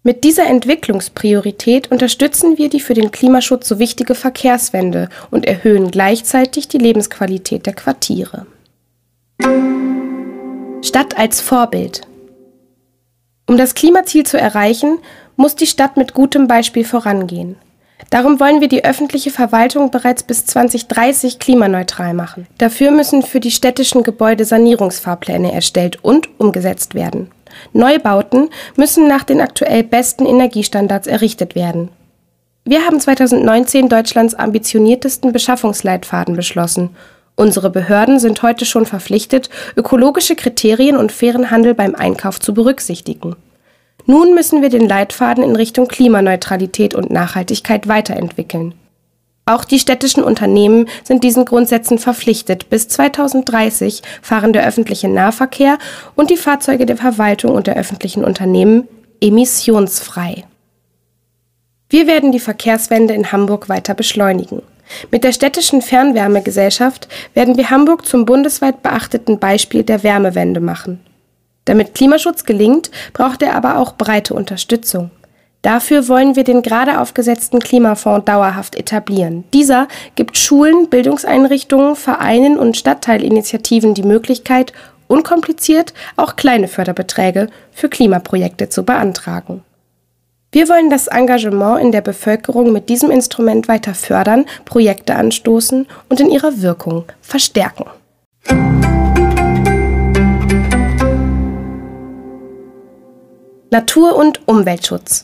Mit 0.01 0.25
dieser 0.25 0.47
Entwicklungspriorität 0.47 1.91
unterstützen 1.91 2.57
wir 2.57 2.69
die 2.69 2.81
für 2.81 2.95
den 2.95 3.11
Klimaschutz 3.11 3.69
so 3.69 3.79
wichtige 3.79 4.15
Verkehrswende 4.15 5.07
und 5.31 5.45
erhöhen 5.45 5.91
gleichzeitig 5.91 6.67
die 6.67 6.79
Lebensqualität 6.79 7.67
der 7.67 7.73
Quartiere. 7.73 8.47
Stadt 10.81 11.17
als 11.17 11.39
Vorbild. 11.39 12.01
Um 13.45 13.57
das 13.57 13.75
Klimaziel 13.75 14.25
zu 14.25 14.37
erreichen, 14.37 14.97
muss 15.37 15.55
die 15.55 15.67
Stadt 15.67 15.97
mit 15.97 16.13
gutem 16.13 16.47
Beispiel 16.47 16.83
vorangehen. 16.83 17.55
Darum 18.09 18.39
wollen 18.39 18.61
wir 18.61 18.67
die 18.67 18.85
öffentliche 18.85 19.31
Verwaltung 19.31 19.91
bereits 19.91 20.23
bis 20.23 20.45
2030 20.45 21.39
klimaneutral 21.39 22.13
machen. 22.13 22.47
Dafür 22.57 22.91
müssen 22.91 23.23
für 23.23 23.39
die 23.39 23.51
städtischen 23.51 24.03
Gebäude 24.03 24.45
Sanierungsfahrpläne 24.45 25.51
erstellt 25.51 26.03
und 26.03 26.29
umgesetzt 26.39 26.95
werden. 26.95 27.31
Neubauten 27.71 28.49
müssen 28.75 29.07
nach 29.07 29.23
den 29.23 29.41
aktuell 29.41 29.83
besten 29.83 30.25
Energiestandards 30.25 31.07
errichtet 31.07 31.55
werden. 31.55 31.89
Wir 32.65 32.85
haben 32.85 32.99
2019 32.99 33.89
Deutschlands 33.89 34.35
ambitioniertesten 34.35 35.33
Beschaffungsleitfaden 35.33 36.35
beschlossen. 36.35 36.91
Unsere 37.35 37.69
Behörden 37.69 38.19
sind 38.19 38.41
heute 38.41 38.65
schon 38.65 38.85
verpflichtet, 38.85 39.49
ökologische 39.75 40.35
Kriterien 40.35 40.97
und 40.97 41.11
fairen 41.11 41.51
Handel 41.51 41.73
beim 41.73 41.95
Einkauf 41.95 42.39
zu 42.39 42.53
berücksichtigen. 42.53 43.35
Nun 44.05 44.33
müssen 44.33 44.61
wir 44.61 44.69
den 44.69 44.87
Leitfaden 44.87 45.43
in 45.43 45.55
Richtung 45.55 45.87
Klimaneutralität 45.87 46.93
und 46.93 47.09
Nachhaltigkeit 47.09 47.87
weiterentwickeln. 47.87 48.73
Auch 49.45 49.65
die 49.65 49.79
städtischen 49.79 50.23
Unternehmen 50.23 50.87
sind 51.03 51.23
diesen 51.23 51.43
Grundsätzen 51.43 51.99
verpflichtet. 51.99 52.69
Bis 52.69 52.87
2030 52.87 54.01
fahren 54.21 54.53
der 54.53 54.65
öffentliche 54.65 55.09
Nahverkehr 55.09 55.77
und 56.15 56.29
die 56.29 56.37
Fahrzeuge 56.37 56.85
der 56.85 56.95
Verwaltung 56.95 57.51
und 57.51 57.67
der 57.67 57.75
öffentlichen 57.75 58.23
Unternehmen 58.23 58.87
emissionsfrei. 59.21 60.45
Wir 61.89 62.07
werden 62.07 62.31
die 62.31 62.39
Verkehrswende 62.39 63.13
in 63.13 63.31
Hamburg 63.31 63.67
weiter 63.67 63.93
beschleunigen. 63.93 64.61
Mit 65.11 65.23
der 65.23 65.33
städtischen 65.33 65.81
Fernwärmegesellschaft 65.81 67.07
werden 67.33 67.57
wir 67.57 67.69
Hamburg 67.69 68.05
zum 68.05 68.25
bundesweit 68.25 68.81
beachteten 68.81 69.39
Beispiel 69.39 69.83
der 69.83 70.03
Wärmewende 70.03 70.59
machen. 70.59 70.99
Damit 71.65 71.95
Klimaschutz 71.95 72.45
gelingt, 72.45 72.91
braucht 73.13 73.41
er 73.41 73.55
aber 73.55 73.77
auch 73.77 73.95
breite 73.95 74.33
Unterstützung. 74.33 75.11
Dafür 75.61 76.09
wollen 76.09 76.35
wir 76.35 76.43
den 76.43 76.61
gerade 76.61 76.99
aufgesetzten 76.99 77.59
Klimafonds 77.59 78.25
dauerhaft 78.25 78.75
etablieren. 78.75 79.45
Dieser 79.53 79.87
gibt 80.15 80.37
Schulen, 80.37 80.89
Bildungseinrichtungen, 80.89 81.95
Vereinen 81.95 82.59
und 82.59 82.75
Stadtteilinitiativen 82.75 83.93
die 83.93 84.03
Möglichkeit, 84.03 84.73
unkompliziert 85.07 85.93
auch 86.17 86.35
kleine 86.35 86.67
Förderbeträge 86.67 87.47
für 87.71 87.87
Klimaprojekte 87.87 88.67
zu 88.67 88.83
beantragen. 88.83 89.63
Wir 90.51 90.67
wollen 90.69 90.89
das 90.89 91.07
Engagement 91.07 91.81
in 91.81 91.91
der 91.91 92.01
Bevölkerung 92.01 92.73
mit 92.73 92.89
diesem 92.89 93.09
Instrument 93.09 93.67
weiter 93.67 93.95
fördern, 93.95 94.45
Projekte 94.65 95.15
anstoßen 95.15 95.87
und 96.09 96.19
in 96.19 96.29
ihrer 96.29 96.61
Wirkung 96.61 97.05
verstärken. 97.21 97.85
Natur- 103.73 104.15
und 104.15 104.47
Umweltschutz. 104.47 105.23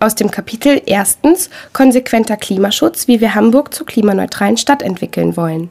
Aus 0.00 0.16
dem 0.16 0.28
Kapitel 0.28 0.82
erstens 0.84 1.48
Konsequenter 1.72 2.36
Klimaschutz, 2.36 3.06
wie 3.06 3.20
wir 3.20 3.36
Hamburg 3.36 3.72
zur 3.72 3.86
klimaneutralen 3.86 4.56
Stadt 4.56 4.82
entwickeln 4.82 5.36
wollen. 5.36 5.70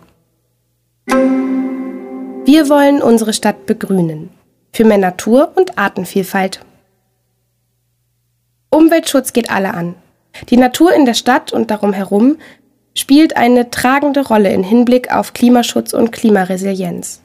Wir 1.06 2.70
wollen 2.70 3.02
unsere 3.02 3.34
Stadt 3.34 3.66
begrünen. 3.66 4.30
Für 4.72 4.86
mehr 4.86 5.00
Natur 5.00 5.52
und 5.56 5.78
Artenvielfalt. 5.78 6.62
Umweltschutz 8.70 9.34
geht 9.34 9.50
alle 9.50 9.74
an. 9.74 9.96
Die 10.48 10.56
Natur 10.56 10.94
in 10.94 11.04
der 11.04 11.16
Stadt 11.16 11.52
und 11.52 11.72
darum 11.72 11.92
herum 11.92 12.38
spielt 12.98 13.36
eine 13.36 13.70
tragende 13.70 14.26
Rolle 14.26 14.54
in 14.54 14.64
Hinblick 14.64 15.14
auf 15.14 15.34
Klimaschutz 15.34 15.92
und 15.92 16.14
Klimaresilienz. 16.14 17.20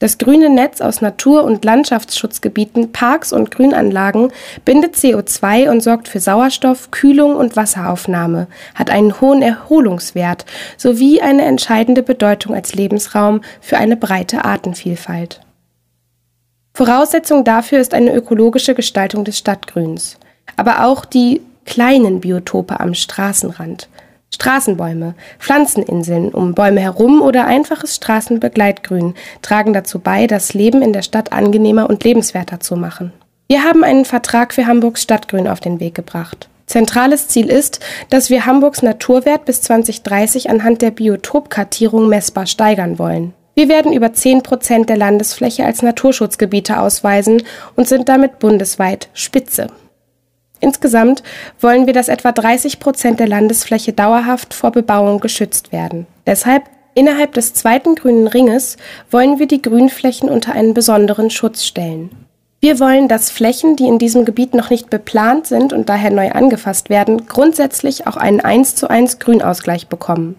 Das 0.00 0.16
grüne 0.16 0.48
Netz 0.48 0.80
aus 0.80 1.02
Natur- 1.02 1.44
und 1.44 1.62
Landschaftsschutzgebieten, 1.62 2.90
Parks 2.90 3.34
und 3.34 3.50
Grünanlagen 3.50 4.32
bindet 4.64 4.96
CO2 4.96 5.70
und 5.70 5.82
sorgt 5.82 6.08
für 6.08 6.20
Sauerstoff, 6.20 6.90
Kühlung 6.90 7.36
und 7.36 7.54
Wasseraufnahme, 7.54 8.46
hat 8.74 8.88
einen 8.88 9.20
hohen 9.20 9.42
Erholungswert 9.42 10.46
sowie 10.78 11.20
eine 11.20 11.42
entscheidende 11.42 12.02
Bedeutung 12.02 12.54
als 12.54 12.74
Lebensraum 12.74 13.42
für 13.60 13.76
eine 13.76 13.98
breite 13.98 14.46
Artenvielfalt. 14.46 15.42
Voraussetzung 16.72 17.44
dafür 17.44 17.78
ist 17.78 17.92
eine 17.92 18.14
ökologische 18.14 18.74
Gestaltung 18.74 19.24
des 19.24 19.36
Stadtgrüns, 19.36 20.16
aber 20.56 20.86
auch 20.86 21.04
die 21.04 21.42
kleinen 21.66 22.20
Biotope 22.20 22.80
am 22.80 22.94
Straßenrand, 22.94 23.90
Straßenbäume, 24.34 25.14
Pflanzeninseln 25.38 26.30
um 26.30 26.54
Bäume 26.54 26.80
herum 26.80 27.20
oder 27.20 27.46
einfaches 27.46 27.96
Straßenbegleitgrün 27.96 29.14
tragen 29.42 29.72
dazu 29.72 29.98
bei, 29.98 30.26
das 30.26 30.54
Leben 30.54 30.82
in 30.82 30.92
der 30.92 31.02
Stadt 31.02 31.32
angenehmer 31.32 31.90
und 31.90 32.04
lebenswerter 32.04 32.58
zu 32.60 32.76
machen. 32.76 33.12
Wir 33.48 33.64
haben 33.64 33.84
einen 33.84 34.04
Vertrag 34.04 34.54
für 34.54 34.66
Hamburgs 34.66 35.02
Stadtgrün 35.02 35.48
auf 35.48 35.60
den 35.60 35.80
Weg 35.80 35.94
gebracht. 35.94 36.48
Zentrales 36.66 37.26
Ziel 37.26 37.50
ist, 37.50 37.80
dass 38.08 38.30
wir 38.30 38.46
Hamburgs 38.46 38.82
Naturwert 38.82 39.44
bis 39.44 39.60
2030 39.62 40.48
anhand 40.48 40.82
der 40.82 40.92
Biotopkartierung 40.92 42.08
messbar 42.08 42.46
steigern 42.46 42.98
wollen. 42.98 43.34
Wir 43.54 43.68
werden 43.68 43.92
über 43.92 44.12
10 44.12 44.42
Prozent 44.42 44.88
der 44.88 44.96
Landesfläche 44.96 45.66
als 45.66 45.82
Naturschutzgebiete 45.82 46.80
ausweisen 46.80 47.42
und 47.74 47.88
sind 47.88 48.08
damit 48.08 48.38
bundesweit 48.38 49.08
Spitze. 49.12 49.66
Insgesamt 50.60 51.22
wollen 51.60 51.86
wir, 51.86 51.92
dass 51.92 52.08
etwa 52.08 52.32
30 52.32 52.80
Prozent 52.80 53.18
der 53.18 53.28
Landesfläche 53.28 53.92
dauerhaft 53.92 54.54
vor 54.54 54.70
Bebauung 54.70 55.20
geschützt 55.20 55.72
werden. 55.72 56.06
Deshalb 56.26 56.64
Innerhalb 56.94 57.34
des 57.34 57.54
zweiten 57.54 57.94
grünen 57.94 58.26
Ringes 58.26 58.76
wollen 59.10 59.38
wir 59.38 59.46
die 59.46 59.62
Grünflächen 59.62 60.28
unter 60.28 60.52
einen 60.52 60.74
besonderen 60.74 61.30
Schutz 61.30 61.64
stellen. 61.64 62.10
Wir 62.60 62.78
wollen, 62.80 63.08
dass 63.08 63.30
Flächen, 63.30 63.76
die 63.76 63.86
in 63.86 63.98
diesem 63.98 64.24
Gebiet 64.24 64.54
noch 64.54 64.68
nicht 64.68 64.90
beplant 64.90 65.46
sind 65.46 65.72
und 65.72 65.88
daher 65.88 66.10
neu 66.10 66.32
angefasst 66.32 66.90
werden, 66.90 67.26
grundsätzlich 67.26 68.06
auch 68.06 68.16
einen 68.16 68.40
1 68.40 68.74
zu 68.74 68.90
1 68.90 69.18
Grünausgleich 69.18 69.86
bekommen. 69.86 70.34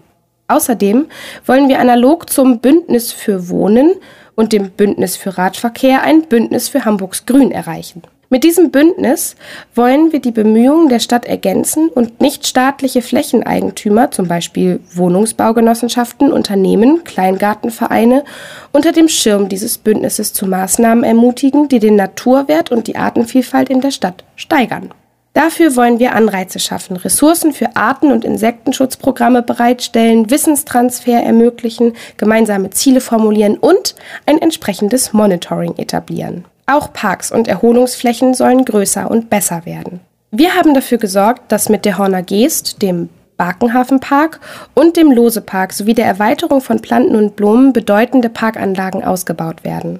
Außerdem 0.46 1.06
wollen 1.46 1.68
wir 1.68 1.80
analog 1.80 2.30
zum 2.30 2.60
Bündnis 2.60 3.10
für 3.12 3.48
Wohnen 3.48 3.94
und 4.34 4.52
dem 4.52 4.70
Bündnis 4.70 5.16
für 5.16 5.36
Radverkehr 5.36 6.02
ein 6.02 6.22
Bündnis 6.22 6.68
für 6.68 6.84
Hamburgs 6.84 7.26
Grün 7.26 7.50
erreichen. 7.50 8.02
Mit 8.32 8.44
diesem 8.44 8.70
Bündnis 8.70 9.36
wollen 9.74 10.10
wir 10.10 10.18
die 10.18 10.30
Bemühungen 10.30 10.88
der 10.88 11.00
Stadt 11.00 11.26
ergänzen 11.26 11.90
und 11.90 12.22
nichtstaatliche 12.22 13.02
Flächeneigentümer, 13.02 14.10
zum 14.10 14.26
Beispiel 14.26 14.80
Wohnungsbaugenossenschaften, 14.94 16.32
Unternehmen, 16.32 17.04
Kleingartenvereine, 17.04 18.24
unter 18.72 18.92
dem 18.92 19.08
Schirm 19.08 19.50
dieses 19.50 19.76
Bündnisses 19.76 20.32
zu 20.32 20.46
Maßnahmen 20.46 21.04
ermutigen, 21.04 21.68
die 21.68 21.78
den 21.78 21.96
Naturwert 21.96 22.72
und 22.72 22.86
die 22.86 22.96
Artenvielfalt 22.96 23.68
in 23.68 23.82
der 23.82 23.90
Stadt 23.90 24.24
steigern. 24.34 24.94
Dafür 25.34 25.76
wollen 25.76 25.98
wir 25.98 26.14
Anreize 26.14 26.58
schaffen, 26.58 26.96
Ressourcen 26.96 27.52
für 27.52 27.76
Arten- 27.76 28.12
und 28.12 28.24
Insektenschutzprogramme 28.24 29.42
bereitstellen, 29.42 30.30
Wissenstransfer 30.30 31.22
ermöglichen, 31.22 31.92
gemeinsame 32.16 32.70
Ziele 32.70 33.02
formulieren 33.02 33.58
und 33.58 33.94
ein 34.24 34.38
entsprechendes 34.38 35.12
Monitoring 35.12 35.76
etablieren. 35.76 36.46
Auch 36.72 36.90
Parks 36.94 37.30
und 37.30 37.48
Erholungsflächen 37.48 38.32
sollen 38.32 38.64
größer 38.64 39.10
und 39.10 39.28
besser 39.28 39.66
werden. 39.66 40.00
Wir 40.30 40.54
haben 40.54 40.72
dafür 40.72 40.96
gesorgt, 40.96 41.52
dass 41.52 41.68
mit 41.68 41.84
der 41.84 41.98
Horner 41.98 42.22
Geest, 42.22 42.80
dem 42.80 43.10
Barkenhafenpark 43.36 44.40
und 44.72 44.96
dem 44.96 45.12
Losepark 45.12 45.74
sowie 45.74 45.92
der 45.92 46.06
Erweiterung 46.06 46.62
von 46.62 46.80
Planten 46.80 47.14
und 47.14 47.36
Blumen 47.36 47.74
bedeutende 47.74 48.30
Parkanlagen 48.30 49.04
ausgebaut 49.04 49.64
werden. 49.64 49.98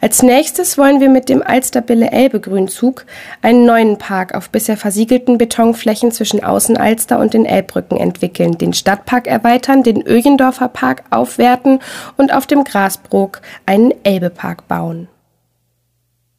Als 0.00 0.22
nächstes 0.22 0.78
wollen 0.78 1.00
wir 1.00 1.08
mit 1.08 1.28
dem 1.28 1.42
Alsterbille-Elbe-Grünzug 1.42 3.04
einen 3.42 3.66
neuen 3.66 3.98
Park 3.98 4.34
auf 4.36 4.50
bisher 4.50 4.76
versiegelten 4.76 5.38
Betonflächen 5.38 6.12
zwischen 6.12 6.44
Außenalster 6.44 7.18
und 7.18 7.34
den 7.34 7.46
Elbbrücken 7.46 7.98
entwickeln, 7.98 8.58
den 8.58 8.74
Stadtpark 8.74 9.26
erweitern, 9.26 9.82
den 9.82 10.06
Öjendorfer 10.06 10.68
Park 10.68 11.02
aufwerten 11.10 11.80
und 12.16 12.32
auf 12.32 12.46
dem 12.46 12.62
Grasbrook 12.62 13.40
einen 13.66 13.92
Elbepark 14.04 14.68
bauen. 14.68 15.08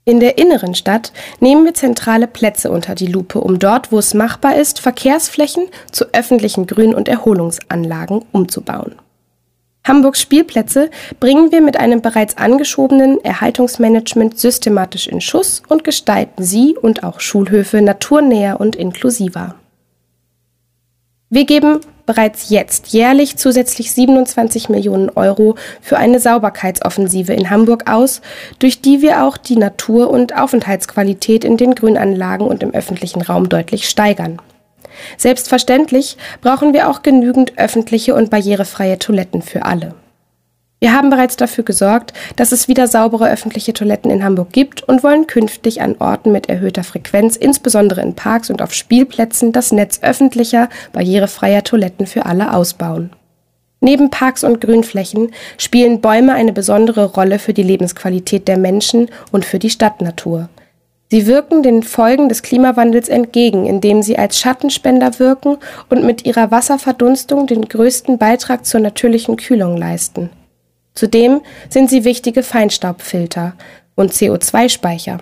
In 0.04 0.20
der 0.20 0.40
inneren 0.40 0.74
Stadt 0.74 1.14
nehmen 1.40 1.64
wir 1.64 1.76
zentrale 1.76 2.26
Plätze 2.26 2.72
unter 2.72 2.96
die 2.96 3.06
Lupe, 3.06 3.40
um 3.40 3.60
dort, 3.60 3.92
wo 3.92 4.00
es 4.00 4.16
machbar 4.16 4.56
ist, 4.56 4.80
Verkehrsflächen 4.80 5.68
zu 5.92 6.06
öffentlichen 6.14 6.66
Grün- 6.66 6.96
und 6.96 7.08
Erholungsanlagen 7.08 8.26
umzubauen. 8.32 8.96
Hamburgs 9.86 10.22
Spielplätze 10.22 10.90
bringen 11.20 11.52
wir 11.52 11.62
mit 11.62 11.78
einem 11.78 12.02
bereits 12.02 12.38
angeschobenen 12.38 13.24
Erhaltungsmanagement 13.24 14.40
systematisch 14.40 15.08
in 15.08 15.22
Schuss 15.22 15.62
und 15.68 15.84
gestalten 15.84 16.44
sie 16.44 16.76
und 16.80 17.04
auch 17.04 17.20
Schulhöfe 17.20 17.82
naturnäher 17.82 18.60
und 18.60 18.76
inklusiver. 18.76 19.56
Wir 21.30 21.46
geben 21.46 21.80
bereits 22.12 22.50
jetzt 22.50 22.90
jährlich 22.90 23.38
zusätzlich 23.38 23.94
27 23.94 24.68
Millionen 24.68 25.10
Euro 25.12 25.56
für 25.82 25.98
eine 25.98 26.20
Sauberkeitsoffensive 26.20 27.32
in 27.32 27.50
Hamburg 27.50 27.90
aus, 27.90 28.20
durch 28.60 28.82
die 28.82 29.02
wir 29.02 29.24
auch 29.24 29.38
die 29.38 29.56
Natur- 29.56 30.10
und 30.10 30.36
Aufenthaltsqualität 30.38 31.46
in 31.46 31.56
den 31.56 31.74
Grünanlagen 31.74 32.48
und 32.48 32.64
im 32.64 32.74
öffentlichen 32.74 33.22
Raum 33.22 33.48
deutlich 33.48 33.88
steigern. 33.88 34.40
Selbstverständlich 35.16 36.18
brauchen 36.42 36.74
wir 36.74 36.90
auch 36.90 37.02
genügend 37.02 37.58
öffentliche 37.58 38.14
und 38.14 38.30
barrierefreie 38.30 39.00
Toiletten 39.00 39.42
für 39.42 39.64
alle. 39.64 39.94
Wir 40.84 40.94
haben 40.94 41.12
bereits 41.12 41.38
dafür 41.38 41.64
gesorgt, 41.64 42.12
dass 42.38 42.52
es 42.52 42.68
wieder 42.68 42.88
saubere 42.88 43.30
öffentliche 43.30 43.72
Toiletten 43.72 44.10
in 44.10 44.24
Hamburg 44.24 44.52
gibt 44.52 44.82
und 44.82 45.04
wollen 45.04 45.28
künftig 45.28 45.80
an 45.80 45.96
Orten 46.00 46.32
mit 46.32 46.50
erhöhter 46.50 46.84
Frequenz, 46.84 47.36
insbesondere 47.36 48.02
in 48.02 48.16
Parks 48.16 48.50
und 48.50 48.64
auf 48.64 48.74
Spielplätzen, 48.74 49.52
das 49.52 49.72
Netz 49.72 50.00
öffentlicher, 50.02 50.70
barrierefreier 50.92 51.64
Toiletten 51.64 52.08
für 52.08 52.26
alle 52.26 52.52
ausbauen. 52.52 53.12
Neben 53.80 54.10
Parks 54.10 54.44
und 54.44 54.60
Grünflächen 54.60 55.30
spielen 55.60 56.02
Bäume 56.02 56.34
eine 56.34 56.52
besondere 56.52 57.06
Rolle 57.06 57.38
für 57.38 57.54
die 57.54 57.62
Lebensqualität 57.62 58.48
der 58.48 58.58
Menschen 58.58 59.10
und 59.32 59.46
für 59.46 59.60
die 59.60 59.70
Stadtnatur. 59.70 60.50
Sie 61.12 61.28
wirken 61.28 61.62
den 61.62 61.84
Folgen 61.84 62.28
des 62.28 62.42
Klimawandels 62.42 63.08
entgegen, 63.08 63.68
indem 63.68 64.02
sie 64.02 64.18
als 64.18 64.40
Schattenspender 64.40 65.20
wirken 65.20 65.58
und 65.90 66.04
mit 66.04 66.26
ihrer 66.26 66.50
Wasserverdunstung 66.50 67.46
den 67.46 67.68
größten 67.68 68.18
Beitrag 68.18 68.66
zur 68.66 68.80
natürlichen 68.80 69.36
Kühlung 69.38 69.78
leisten. 69.78 70.32
Zudem 70.94 71.42
sind 71.70 71.90
sie 71.90 72.04
wichtige 72.04 72.44
Feinstaubfilter 72.44 73.54
und 73.96 74.12
CO2-Speicher. 74.12 75.20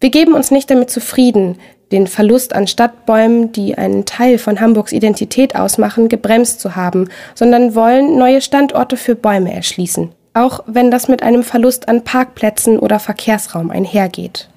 Wir 0.00 0.10
geben 0.10 0.34
uns 0.34 0.50
nicht 0.50 0.70
damit 0.70 0.90
zufrieden, 0.90 1.58
den 1.90 2.06
Verlust 2.06 2.54
an 2.54 2.66
Stadtbäumen, 2.66 3.52
die 3.52 3.76
einen 3.76 4.04
Teil 4.04 4.38
von 4.38 4.60
Hamburgs 4.60 4.92
Identität 4.92 5.56
ausmachen, 5.56 6.08
gebremst 6.08 6.60
zu 6.60 6.76
haben, 6.76 7.08
sondern 7.34 7.74
wollen 7.74 8.18
neue 8.18 8.40
Standorte 8.40 8.96
für 8.96 9.14
Bäume 9.14 9.52
erschließen, 9.54 10.12
auch 10.34 10.62
wenn 10.66 10.90
das 10.90 11.08
mit 11.08 11.22
einem 11.22 11.42
Verlust 11.42 11.88
an 11.88 12.04
Parkplätzen 12.04 12.78
oder 12.78 13.00
Verkehrsraum 13.00 13.70
einhergeht. 13.70 14.48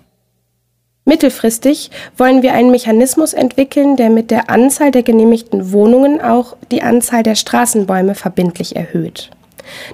Mittelfristig 1.05 1.89
wollen 2.15 2.43
wir 2.43 2.53
einen 2.53 2.69
Mechanismus 2.69 3.33
entwickeln, 3.33 3.95
der 3.95 4.09
mit 4.09 4.29
der 4.29 4.49
Anzahl 4.49 4.91
der 4.91 5.01
genehmigten 5.01 5.71
Wohnungen 5.71 6.21
auch 6.21 6.55
die 6.69 6.83
Anzahl 6.83 7.23
der 7.23 7.35
Straßenbäume 7.35 8.13
verbindlich 8.13 8.75
erhöht. 8.75 9.31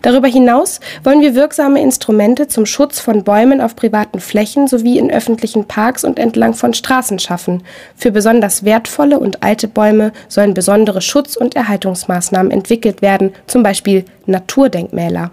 Darüber 0.01 0.27
hinaus 0.27 0.80
wollen 1.03 1.21
wir 1.21 1.36
wirksame 1.36 1.82
Instrumente 1.82 2.47
zum 2.47 2.65
Schutz 2.65 2.99
von 2.99 3.23
Bäumen 3.23 3.62
auf 3.62 3.75
privaten 3.75 4.19
Flächen 4.19 4.67
sowie 4.67 4.97
in 4.97 5.12
öffentlichen 5.12 5.65
Parks 5.65 6.03
und 6.03 6.19
entlang 6.19 6.53
von 6.53 6.73
Straßen 6.73 7.19
schaffen. 7.19 7.63
Für 7.95 8.12
besonders 8.12 8.63
wertvolle 8.63 9.19
und 9.19 9.43
alte 9.43 9.67
Bäume 9.67 10.12
sollen 10.27 10.53
besondere 10.53 11.01
Schutz- 11.01 11.38
und 11.38 11.56
Erhaltungsmaßnahmen 11.56 12.51
entwickelt 12.51 13.01
werden, 13.01 13.34
zum 13.47 13.63
Beispiel 13.63 14.06
Naturdenkmäler. 14.25 15.32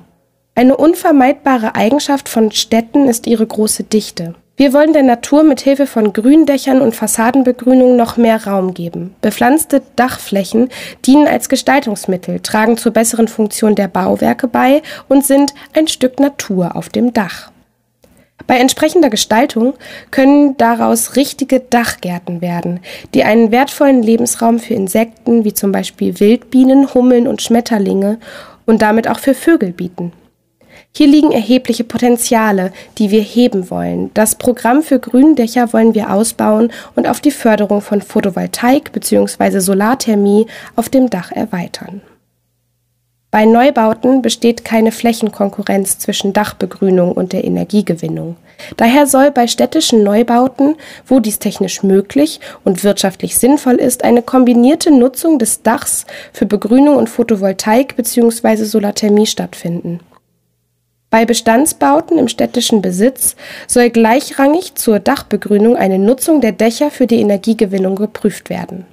Eine 0.54 0.76
unvermeidbare 0.76 1.74
Eigenschaft 1.74 2.28
von 2.28 2.52
Städten 2.52 3.08
ist 3.08 3.26
ihre 3.26 3.46
große 3.46 3.82
Dichte. 3.82 4.34
Wir 4.56 4.72
wollen 4.72 4.92
der 4.92 5.02
Natur 5.02 5.42
mit 5.42 5.60
Hilfe 5.62 5.84
von 5.84 6.12
Gründächern 6.12 6.80
und 6.80 6.94
Fassadenbegrünung 6.94 7.96
noch 7.96 8.16
mehr 8.16 8.46
Raum 8.46 8.72
geben. 8.72 9.16
Bepflanzte 9.20 9.82
Dachflächen 9.96 10.68
dienen 11.04 11.26
als 11.26 11.48
Gestaltungsmittel, 11.48 12.38
tragen 12.38 12.76
zur 12.76 12.92
besseren 12.92 13.26
Funktion 13.26 13.74
der 13.74 13.88
Bauwerke 13.88 14.46
bei 14.46 14.82
und 15.08 15.26
sind 15.26 15.54
ein 15.72 15.88
Stück 15.88 16.20
Natur 16.20 16.76
auf 16.76 16.88
dem 16.88 17.12
Dach. 17.12 17.50
Bei 18.46 18.58
entsprechender 18.58 19.10
Gestaltung 19.10 19.74
können 20.12 20.56
daraus 20.56 21.16
richtige 21.16 21.58
Dachgärten 21.58 22.40
werden, 22.40 22.78
die 23.12 23.24
einen 23.24 23.50
wertvollen 23.50 24.04
Lebensraum 24.04 24.60
für 24.60 24.74
Insekten 24.74 25.44
wie 25.44 25.54
zum 25.54 25.72
Beispiel 25.72 26.20
Wildbienen, 26.20 26.94
Hummeln 26.94 27.26
und 27.26 27.42
Schmetterlinge 27.42 28.18
und 28.66 28.82
damit 28.82 29.08
auch 29.08 29.18
für 29.18 29.34
Vögel 29.34 29.72
bieten. 29.72 30.12
Hier 30.96 31.08
liegen 31.08 31.32
erhebliche 31.32 31.82
Potenziale, 31.82 32.72
die 32.98 33.10
wir 33.10 33.20
heben 33.20 33.68
wollen. 33.68 34.12
Das 34.14 34.36
Programm 34.36 34.80
für 34.80 35.00
Gründächer 35.00 35.72
wollen 35.72 35.92
wir 35.92 36.12
ausbauen 36.12 36.70
und 36.94 37.08
auf 37.08 37.20
die 37.20 37.32
Förderung 37.32 37.80
von 37.80 38.00
Photovoltaik 38.00 38.92
bzw. 38.92 39.58
Solarthermie 39.58 40.46
auf 40.76 40.88
dem 40.88 41.10
Dach 41.10 41.32
erweitern. 41.32 42.00
Bei 43.32 43.44
Neubauten 43.44 44.22
besteht 44.22 44.64
keine 44.64 44.92
Flächenkonkurrenz 44.92 45.98
zwischen 45.98 46.32
Dachbegrünung 46.32 47.10
und 47.10 47.32
der 47.32 47.42
Energiegewinnung. 47.42 48.36
Daher 48.76 49.08
soll 49.08 49.32
bei 49.32 49.48
städtischen 49.48 50.04
Neubauten, 50.04 50.76
wo 51.08 51.18
dies 51.18 51.40
technisch 51.40 51.82
möglich 51.82 52.38
und 52.62 52.84
wirtschaftlich 52.84 53.36
sinnvoll 53.36 53.74
ist, 53.74 54.04
eine 54.04 54.22
kombinierte 54.22 54.92
Nutzung 54.92 55.40
des 55.40 55.62
Dachs 55.62 56.06
für 56.32 56.46
Begrünung 56.46 56.94
und 56.94 57.08
Photovoltaik 57.08 57.96
bzw. 57.96 58.62
Solarthermie 58.62 59.26
stattfinden. 59.26 59.98
Bei 61.14 61.26
Bestandsbauten 61.26 62.18
im 62.18 62.26
städtischen 62.26 62.82
Besitz 62.82 63.36
soll 63.68 63.90
gleichrangig 63.90 64.74
zur 64.74 64.98
Dachbegrünung 64.98 65.76
eine 65.76 66.00
Nutzung 66.00 66.40
der 66.40 66.50
Dächer 66.50 66.90
für 66.90 67.06
die 67.06 67.20
Energiegewinnung 67.20 67.94
geprüft 67.94 68.50
werden. 68.50 68.84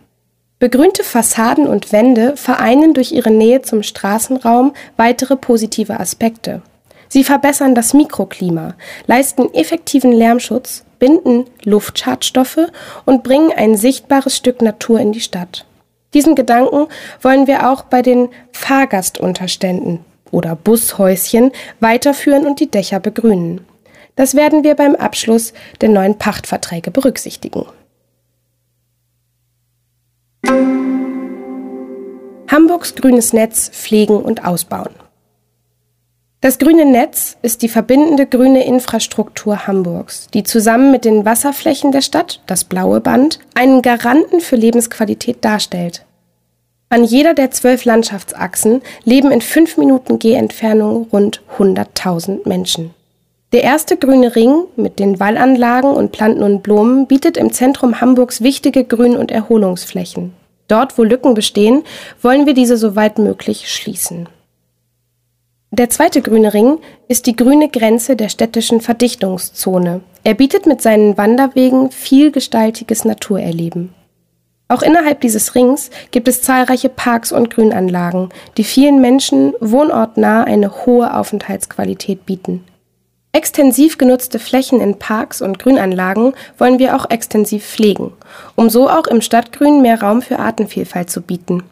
Begrünte 0.59 1.03
Fassaden 1.03 1.65
und 1.65 1.91
Wände 1.91 2.37
vereinen 2.37 2.93
durch 2.93 3.11
ihre 3.11 3.31
Nähe 3.31 3.63
zum 3.63 3.81
Straßenraum 3.81 4.73
weitere 4.97 5.35
positive 5.35 5.99
Aspekte. 5.99 6.61
Sie 7.07 7.23
verbessern 7.23 7.73
das 7.73 7.95
Mikroklima, 7.95 8.75
leisten 9.07 9.51
effektiven 9.55 10.11
Lärmschutz, 10.11 10.83
binden 10.99 11.45
Luftschadstoffe 11.63 12.69
und 13.03 13.23
bringen 13.23 13.51
ein 13.51 13.75
sichtbares 13.75 14.37
Stück 14.37 14.61
Natur 14.61 14.99
in 14.99 15.11
die 15.11 15.21
Stadt. 15.21 15.65
Diesen 16.13 16.35
Gedanken 16.35 16.85
wollen 17.23 17.47
wir 17.47 17.67
auch 17.71 17.81
bei 17.81 18.03
den 18.03 18.29
Fahrgastunterständen 18.51 20.05
oder 20.31 20.55
Bushäuschen 20.55 21.51
weiterführen 21.79 22.45
und 22.45 22.59
die 22.59 22.71
Dächer 22.71 22.99
begrünen. 22.99 23.61
Das 24.15 24.35
werden 24.35 24.63
wir 24.63 24.75
beim 24.75 24.95
Abschluss 24.95 25.53
der 25.79 25.89
neuen 25.89 26.17
Pachtverträge 26.17 26.91
berücksichtigen. 26.91 27.65
Hamburgs 32.51 32.95
grünes 32.95 33.31
Netz 33.31 33.69
pflegen 33.69 34.17
und 34.17 34.43
ausbauen. 34.43 34.93
Das 36.41 36.57
grüne 36.57 36.85
Netz 36.85 37.37
ist 37.43 37.61
die 37.61 37.69
verbindende 37.69 38.25
grüne 38.25 38.65
Infrastruktur 38.65 39.67
Hamburgs, 39.67 40.27
die 40.33 40.43
zusammen 40.43 40.91
mit 40.91 41.05
den 41.05 41.23
Wasserflächen 41.23 41.91
der 41.91 42.01
Stadt, 42.01 42.41
das 42.47 42.63
blaue 42.63 42.99
Band, 42.99 43.39
einen 43.53 43.83
Garanten 43.83 44.41
für 44.41 44.55
Lebensqualität 44.55 45.45
darstellt. 45.45 46.03
An 46.91 47.05
jeder 47.05 47.33
der 47.33 47.51
zwölf 47.51 47.85
Landschaftsachsen 47.85 48.81
leben 49.05 49.31
in 49.31 49.39
fünf 49.39 49.77
Minuten 49.77 50.19
Gehentfernung 50.19 51.07
rund 51.13 51.41
100.000 51.57 52.45
Menschen. 52.45 52.93
Der 53.53 53.63
erste 53.63 53.95
grüne 53.95 54.35
Ring 54.35 54.65
mit 54.75 54.99
den 54.99 55.17
Wallanlagen 55.17 55.89
und 55.89 56.11
Planten 56.11 56.43
und 56.43 56.63
Blumen 56.63 57.07
bietet 57.07 57.37
im 57.37 57.53
Zentrum 57.53 58.01
Hamburgs 58.01 58.41
wichtige 58.41 58.83
Grün- 58.83 59.15
und 59.15 59.31
Erholungsflächen. 59.31 60.33
Dort, 60.67 60.97
wo 60.97 61.03
Lücken 61.03 61.33
bestehen, 61.33 61.83
wollen 62.21 62.45
wir 62.45 62.53
diese 62.53 62.75
so 62.75 62.93
weit 62.97 63.19
möglich 63.19 63.71
schließen. 63.71 64.27
Der 65.71 65.89
zweite 65.89 66.21
grüne 66.21 66.53
Ring 66.53 66.79
ist 67.07 67.25
die 67.25 67.37
grüne 67.37 67.69
Grenze 67.69 68.17
der 68.17 68.27
städtischen 68.27 68.81
Verdichtungszone. 68.81 70.01
Er 70.25 70.33
bietet 70.33 70.65
mit 70.65 70.81
seinen 70.81 71.17
Wanderwegen 71.17 71.89
vielgestaltiges 71.89 73.05
Naturerleben. 73.05 73.93
Auch 74.71 74.83
innerhalb 74.83 75.19
dieses 75.19 75.53
Rings 75.53 75.89
gibt 76.11 76.29
es 76.29 76.41
zahlreiche 76.41 76.87
Parks 76.87 77.33
und 77.33 77.49
Grünanlagen, 77.49 78.29
die 78.55 78.63
vielen 78.63 79.01
Menschen 79.01 79.53
wohnortnah 79.59 80.45
eine 80.45 80.85
hohe 80.85 81.13
Aufenthaltsqualität 81.13 82.25
bieten. 82.25 82.63
Extensiv 83.33 83.97
genutzte 83.97 84.39
Flächen 84.39 84.79
in 84.79 84.97
Parks 84.97 85.41
und 85.41 85.59
Grünanlagen 85.59 86.31
wollen 86.57 86.79
wir 86.79 86.95
auch 86.95 87.09
extensiv 87.09 87.65
pflegen, 87.65 88.13
um 88.55 88.69
so 88.69 88.89
auch 88.89 89.07
im 89.07 89.19
Stadtgrün 89.19 89.81
mehr 89.81 90.01
Raum 90.01 90.21
für 90.21 90.39
Artenvielfalt 90.39 91.09
zu 91.09 91.21
bieten. 91.21 91.63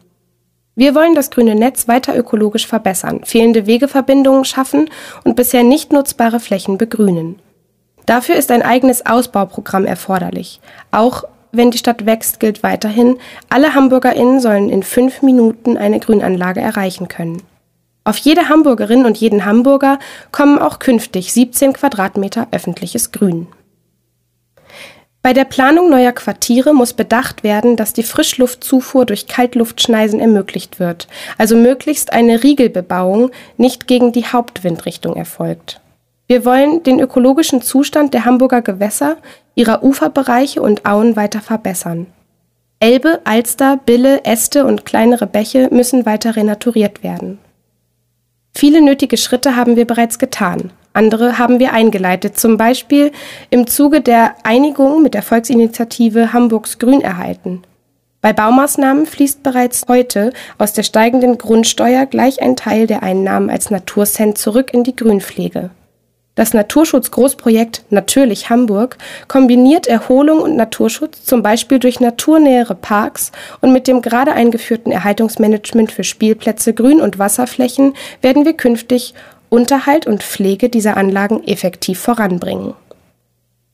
Wir 0.74 0.94
wollen 0.94 1.14
das 1.14 1.30
grüne 1.30 1.54
Netz 1.54 1.88
weiter 1.88 2.14
ökologisch 2.14 2.66
verbessern, 2.66 3.22
fehlende 3.24 3.66
Wegeverbindungen 3.66 4.44
schaffen 4.44 4.90
und 5.24 5.36
bisher 5.36 5.62
nicht 5.62 5.90
nutzbare 5.90 6.38
Flächen 6.38 6.76
begrünen. 6.76 7.38
Dafür 8.04 8.34
ist 8.34 8.50
ein 8.50 8.60
eigenes 8.60 9.06
Ausbauprogramm 9.06 9.86
erforderlich, 9.86 10.60
auch 10.90 11.24
wenn 11.52 11.70
die 11.70 11.78
Stadt 11.78 12.06
wächst, 12.06 12.40
gilt 12.40 12.62
weiterhin, 12.62 13.18
alle 13.48 13.74
HamburgerInnen 13.74 14.40
sollen 14.40 14.70
in 14.70 14.82
fünf 14.82 15.22
Minuten 15.22 15.76
eine 15.76 16.00
Grünanlage 16.00 16.60
erreichen 16.60 17.08
können. 17.08 17.42
Auf 18.04 18.16
jede 18.16 18.48
Hamburgerin 18.48 19.04
und 19.04 19.18
jeden 19.18 19.44
Hamburger 19.44 19.98
kommen 20.32 20.58
auch 20.58 20.78
künftig 20.78 21.32
17 21.32 21.74
Quadratmeter 21.74 22.48
öffentliches 22.50 23.12
Grün. 23.12 23.46
Bei 25.22 25.34
der 25.34 25.44
Planung 25.44 25.90
neuer 25.90 26.12
Quartiere 26.12 26.72
muss 26.72 26.94
bedacht 26.94 27.44
werden, 27.44 27.76
dass 27.76 27.92
die 27.92 28.02
Frischluftzufuhr 28.02 29.04
durch 29.04 29.26
Kaltluftschneisen 29.26 30.18
ermöglicht 30.18 30.80
wird, 30.80 31.08
also 31.36 31.56
möglichst 31.56 32.14
eine 32.14 32.42
Riegelbebauung 32.42 33.30
nicht 33.58 33.86
gegen 33.86 34.12
die 34.12 34.24
Hauptwindrichtung 34.24 35.16
erfolgt. 35.16 35.80
Wir 36.30 36.44
wollen 36.44 36.84
den 36.84 37.00
ökologischen 37.00 37.60
Zustand 37.60 38.14
der 38.14 38.24
Hamburger 38.24 38.62
Gewässer, 38.62 39.16
ihrer 39.56 39.82
Uferbereiche 39.82 40.62
und 40.62 40.86
Auen 40.86 41.16
weiter 41.16 41.40
verbessern. 41.40 42.06
Elbe, 42.78 43.20
Alster, 43.24 43.78
Bille, 43.84 44.24
Äste 44.24 44.64
und 44.64 44.84
kleinere 44.84 45.26
Bäche 45.26 45.66
müssen 45.72 46.06
weiter 46.06 46.36
renaturiert 46.36 47.02
werden. 47.02 47.40
Viele 48.54 48.80
nötige 48.80 49.16
Schritte 49.16 49.56
haben 49.56 49.74
wir 49.74 49.88
bereits 49.88 50.20
getan. 50.20 50.70
Andere 50.92 51.36
haben 51.36 51.58
wir 51.58 51.72
eingeleitet, 51.72 52.38
zum 52.38 52.56
Beispiel 52.56 53.10
im 53.50 53.66
Zuge 53.66 54.00
der 54.00 54.36
Einigung 54.44 55.02
mit 55.02 55.14
der 55.14 55.22
Volksinitiative 55.22 56.32
Hamburgs 56.32 56.78
Grün 56.78 57.00
erhalten. 57.00 57.62
Bei 58.20 58.32
Baumaßnahmen 58.32 59.06
fließt 59.06 59.42
bereits 59.42 59.86
heute 59.88 60.32
aus 60.58 60.74
der 60.74 60.84
steigenden 60.84 61.38
Grundsteuer 61.38 62.06
gleich 62.06 62.40
ein 62.40 62.54
Teil 62.54 62.86
der 62.86 63.02
Einnahmen 63.02 63.50
als 63.50 63.70
Naturcent 63.70 64.38
zurück 64.38 64.72
in 64.72 64.84
die 64.84 64.94
Grünpflege. 64.94 65.70
Das 66.40 66.54
Naturschutzgroßprojekt 66.54 67.84
Natürlich 67.90 68.48
Hamburg 68.48 68.96
kombiniert 69.28 69.86
Erholung 69.86 70.38
und 70.38 70.56
Naturschutz 70.56 71.22
zum 71.22 71.42
Beispiel 71.42 71.78
durch 71.78 72.00
naturnähere 72.00 72.74
Parks 72.74 73.30
und 73.60 73.74
mit 73.74 73.86
dem 73.86 74.00
gerade 74.00 74.32
eingeführten 74.32 74.90
Erhaltungsmanagement 74.90 75.92
für 75.92 76.02
Spielplätze, 76.02 76.72
Grün- 76.72 77.02
und 77.02 77.18
Wasserflächen 77.18 77.92
werden 78.22 78.46
wir 78.46 78.54
künftig 78.54 79.12
Unterhalt 79.50 80.06
und 80.06 80.22
Pflege 80.22 80.70
dieser 80.70 80.96
Anlagen 80.96 81.46
effektiv 81.46 82.00
voranbringen. 82.00 82.72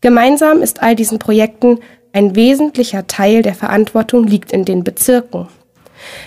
Gemeinsam 0.01 0.61
ist 0.61 0.83
all 0.83 0.97
diesen 0.97 1.21
Projekten 1.21 1.79
ein 2.13 2.35
wesentlicher 2.35 3.07
Teil 3.07 3.43
der 3.43 3.55
Verantwortung 3.55 4.27
liegt 4.27 4.51
in 4.51 4.65
den 4.65 4.83
Bezirken. 4.83 5.47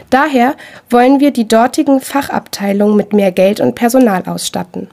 Daher 0.09 0.55
wollen 0.89 1.19
wir 1.19 1.31
die 1.31 1.49
dortigen 1.49 1.99
Fachabteilungen 1.99 2.95
mit 2.95 3.11
mehr 3.11 3.33
Geld 3.33 3.59
und 3.59 3.75
Personal 3.75 4.23
ausstatten. 4.25 4.87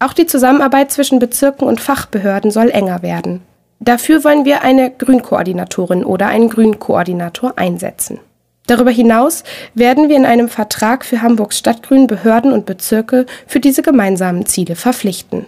Auch 0.00 0.12
die 0.12 0.26
Zusammenarbeit 0.26 0.92
zwischen 0.92 1.18
Bezirken 1.18 1.66
und 1.66 1.80
Fachbehörden 1.80 2.50
soll 2.50 2.70
enger 2.70 3.02
werden. 3.02 3.42
Dafür 3.80 4.24
wollen 4.24 4.44
wir 4.44 4.62
eine 4.62 4.90
Grünkoordinatorin 4.90 6.04
oder 6.04 6.26
einen 6.26 6.48
Grünkoordinator 6.48 7.54
einsetzen. 7.56 8.20
Darüber 8.66 8.90
hinaus 8.90 9.44
werden 9.74 10.08
wir 10.08 10.16
in 10.16 10.26
einem 10.26 10.48
Vertrag 10.48 11.04
für 11.04 11.22
Hamburgs 11.22 11.58
Stadtgrün 11.58 12.06
Behörden 12.06 12.52
und 12.52 12.66
Bezirke 12.66 13.26
für 13.46 13.60
diese 13.60 13.82
gemeinsamen 13.82 14.46
Ziele 14.46 14.76
verpflichten. 14.76 15.46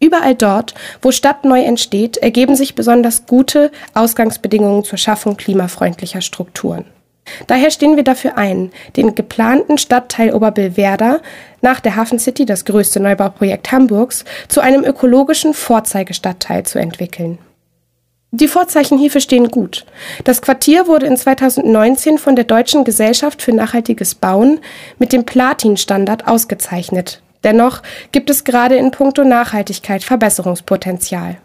Überall 0.00 0.34
dort, 0.34 0.74
wo 1.02 1.10
Stadt 1.10 1.44
neu 1.44 1.62
entsteht, 1.62 2.18
ergeben 2.18 2.54
sich 2.54 2.74
besonders 2.74 3.26
gute 3.26 3.72
Ausgangsbedingungen 3.94 4.84
zur 4.84 4.98
Schaffung 4.98 5.36
klimafreundlicher 5.36 6.20
Strukturen. 6.20 6.84
Daher 7.46 7.70
stehen 7.70 7.96
wir 7.96 8.04
dafür 8.04 8.36
ein, 8.36 8.70
den 8.96 9.14
geplanten 9.14 9.78
Stadtteil 9.78 10.34
Oberbillwerder, 10.34 11.20
nach 11.60 11.80
der 11.80 11.96
Hafen 11.96 12.18
City 12.18 12.46
das 12.46 12.64
größte 12.64 13.00
Neubauprojekt 13.00 13.72
Hamburgs, 13.72 14.24
zu 14.48 14.60
einem 14.60 14.84
ökologischen 14.84 15.54
Vorzeigestadtteil 15.54 16.64
zu 16.64 16.78
entwickeln. 16.78 17.38
Die 18.30 18.48
Vorzeichen 18.48 18.98
hierfür 18.98 19.22
stehen 19.22 19.50
gut. 19.50 19.86
Das 20.24 20.42
Quartier 20.42 20.86
wurde 20.86 21.06
in 21.06 21.16
2019 21.16 22.18
von 22.18 22.36
der 22.36 22.44
Deutschen 22.44 22.84
Gesellschaft 22.84 23.40
für 23.40 23.52
nachhaltiges 23.52 24.14
Bauen 24.14 24.60
mit 24.98 25.14
dem 25.14 25.24
Platin-Standard 25.24 26.28
ausgezeichnet. 26.28 27.22
Dennoch 27.42 27.82
gibt 28.12 28.28
es 28.28 28.44
gerade 28.44 28.76
in 28.76 28.90
puncto 28.90 29.24
Nachhaltigkeit 29.24 30.04
Verbesserungspotenzial. 30.04 31.38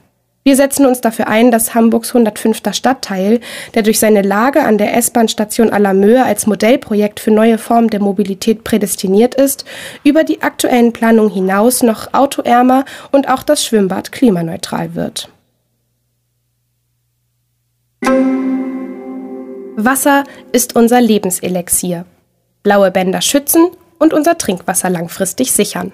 Wir 0.45 0.57
setzen 0.57 0.85
uns 0.85 0.99
dafür 0.99 1.27
ein, 1.27 1.51
dass 1.51 1.73
Hamburgs 1.73 2.09
105. 2.09 2.61
Stadtteil, 2.73 3.39
der 3.75 3.83
durch 3.83 3.99
seine 3.99 4.21
Lage 4.21 4.63
an 4.63 4.77
der 4.77 4.95
S-Bahn-Station 4.97 5.69
Alamöhe 5.69 6.25
als 6.25 6.47
Modellprojekt 6.47 7.21
für 7.21 7.31
neue 7.31 7.57
Formen 7.57 7.89
der 7.89 8.01
Mobilität 8.01 8.65
prädestiniert 8.65 9.35
ist, 9.35 9.63
über 10.03 10.25
die 10.25 10.41
aktuellen 10.41 10.91
Planungen 10.91 11.31
hinaus 11.31 11.81
noch 11.81 12.13
autoärmer 12.13 12.83
und 13.11 13.29
auch 13.29 13.43
das 13.43 13.63
Schwimmbad 13.63 14.11
klimaneutral 14.11 14.95
wird. 14.95 15.29
Wasser 19.75 20.25
ist 20.51 20.75
unser 20.75 20.99
Lebenselixier. 20.99 22.05
Blaue 22.63 22.91
Bänder 22.91 23.21
schützen 23.21 23.69
und 23.97 24.13
unser 24.13 24.37
Trinkwasser 24.37 24.89
langfristig 24.89 25.53
sichern. 25.53 25.93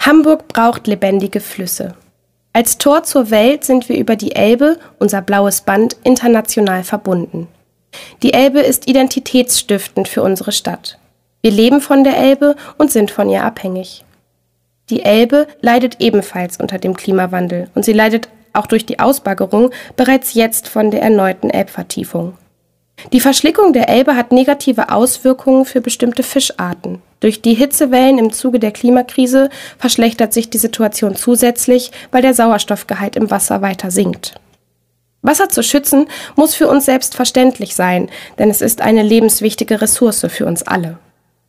Hamburg 0.00 0.48
braucht 0.48 0.86
lebendige 0.86 1.40
Flüsse. 1.40 1.94
Als 2.54 2.76
Tor 2.76 3.02
zur 3.04 3.30
Welt 3.30 3.64
sind 3.64 3.88
wir 3.88 3.96
über 3.96 4.14
die 4.14 4.36
Elbe, 4.36 4.78
unser 4.98 5.22
blaues 5.22 5.62
Band, 5.62 5.96
international 6.04 6.84
verbunden. 6.84 7.48
Die 8.22 8.34
Elbe 8.34 8.60
ist 8.60 8.88
identitätsstiftend 8.88 10.06
für 10.06 10.22
unsere 10.22 10.52
Stadt. 10.52 10.98
Wir 11.40 11.50
leben 11.50 11.80
von 11.80 12.04
der 12.04 12.16
Elbe 12.16 12.56
und 12.76 12.92
sind 12.92 13.10
von 13.10 13.28
ihr 13.28 13.42
abhängig. 13.42 14.04
Die 14.90 15.02
Elbe 15.02 15.46
leidet 15.60 16.00
ebenfalls 16.00 16.58
unter 16.58 16.78
dem 16.78 16.94
Klimawandel 16.94 17.70
und 17.74 17.84
sie 17.84 17.94
leidet 17.94 18.28
auch 18.52 18.66
durch 18.66 18.84
die 18.84 19.00
Ausbaggerung 19.00 19.70
bereits 19.96 20.34
jetzt 20.34 20.68
von 20.68 20.90
der 20.90 21.00
erneuten 21.00 21.48
Elbvertiefung. 21.48 22.34
Die 23.12 23.20
Verschlickung 23.20 23.72
der 23.72 23.88
Elbe 23.88 24.16
hat 24.16 24.32
negative 24.32 24.90
Auswirkungen 24.90 25.64
für 25.64 25.80
bestimmte 25.80 26.22
Fischarten. 26.22 27.02
Durch 27.20 27.42
die 27.42 27.54
Hitzewellen 27.54 28.18
im 28.18 28.32
Zuge 28.32 28.58
der 28.58 28.72
Klimakrise 28.72 29.50
verschlechtert 29.78 30.32
sich 30.32 30.50
die 30.50 30.58
Situation 30.58 31.16
zusätzlich, 31.16 31.90
weil 32.10 32.22
der 32.22 32.34
Sauerstoffgehalt 32.34 33.16
im 33.16 33.30
Wasser 33.30 33.62
weiter 33.62 33.90
sinkt. 33.90 34.34
Wasser 35.22 35.48
zu 35.48 35.62
schützen 35.62 36.06
muss 36.36 36.54
für 36.54 36.68
uns 36.68 36.84
selbstverständlich 36.84 37.74
sein, 37.74 38.08
denn 38.38 38.50
es 38.50 38.60
ist 38.60 38.80
eine 38.80 39.02
lebenswichtige 39.02 39.80
Ressource 39.80 40.26
für 40.28 40.46
uns 40.46 40.64
alle. 40.64 40.98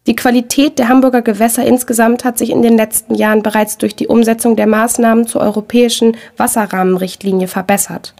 Die 0.06 0.16
Qualität 0.16 0.80
der 0.80 0.90
Hamburger 0.90 1.22
Gewässer 1.22 1.66
insgesamt 1.66 2.26
hat 2.26 2.38
sich 2.38 2.50
in 2.50 2.62
den 2.62 2.76
letzten 2.76 3.16
Jahren 3.16 3.42
bereits 3.42 3.78
durch 3.78 3.96
die 3.96 4.08
Umsetzung 4.08 4.56
der 4.56 4.68
Maßnahmen 4.68 5.28
zur 5.28 5.42
europäischen 5.42 6.18
Wasserrahmenrichtlinie 6.38 7.48
verbessert. 7.48 8.14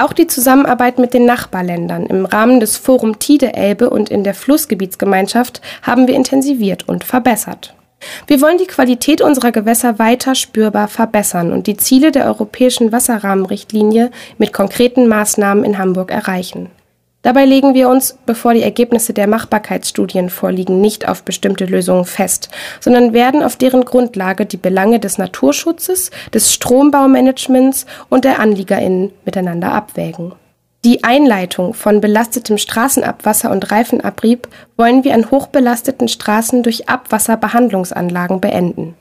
Auch 0.00 0.14
die 0.14 0.26
Zusammenarbeit 0.26 0.98
mit 0.98 1.12
den 1.12 1.26
Nachbarländern 1.26 2.06
im 2.06 2.24
Rahmen 2.24 2.58
des 2.58 2.78
Forum 2.78 3.18
Tide 3.18 3.52
Elbe 3.52 3.90
und 3.90 4.08
in 4.08 4.24
der 4.24 4.32
Flussgebietsgemeinschaft 4.32 5.60
haben 5.82 6.06
wir 6.06 6.14
intensiviert 6.14 6.88
und 6.88 7.04
verbessert. 7.04 7.74
Wir 8.26 8.40
wollen 8.40 8.56
die 8.56 8.66
Qualität 8.66 9.20
unserer 9.20 9.52
Gewässer 9.52 9.98
weiter 9.98 10.34
spürbar 10.34 10.88
verbessern 10.88 11.52
und 11.52 11.66
die 11.66 11.76
Ziele 11.76 12.12
der 12.12 12.24
europäischen 12.24 12.92
Wasserrahmenrichtlinie 12.92 14.10
mit 14.38 14.54
konkreten 14.54 15.06
Maßnahmen 15.06 15.64
in 15.64 15.76
Hamburg 15.76 16.10
erreichen. 16.10 16.70
Dabei 17.22 17.44
legen 17.44 17.74
wir 17.74 17.90
uns, 17.90 18.16
bevor 18.24 18.54
die 18.54 18.62
Ergebnisse 18.62 19.12
der 19.12 19.26
Machbarkeitsstudien 19.26 20.30
vorliegen, 20.30 20.80
nicht 20.80 21.06
auf 21.06 21.22
bestimmte 21.22 21.66
Lösungen 21.66 22.06
fest, 22.06 22.48
sondern 22.80 23.12
werden 23.12 23.42
auf 23.42 23.56
deren 23.56 23.84
Grundlage 23.84 24.46
die 24.46 24.56
Belange 24.56 25.00
des 25.00 25.18
Naturschutzes, 25.18 26.10
des 26.32 26.54
Strombaumanagements 26.54 27.84
und 28.08 28.24
der 28.24 28.38
Anliegerinnen 28.38 29.12
miteinander 29.26 29.72
abwägen. 29.72 30.32
Die 30.82 31.04
Einleitung 31.04 31.74
von 31.74 32.00
belastetem 32.00 32.56
Straßenabwasser 32.56 33.50
und 33.50 33.70
Reifenabrieb 33.70 34.48
wollen 34.78 35.04
wir 35.04 35.12
an 35.12 35.30
hochbelasteten 35.30 36.08
Straßen 36.08 36.62
durch 36.62 36.88
Abwasserbehandlungsanlagen 36.88 38.40
beenden. 38.40 38.94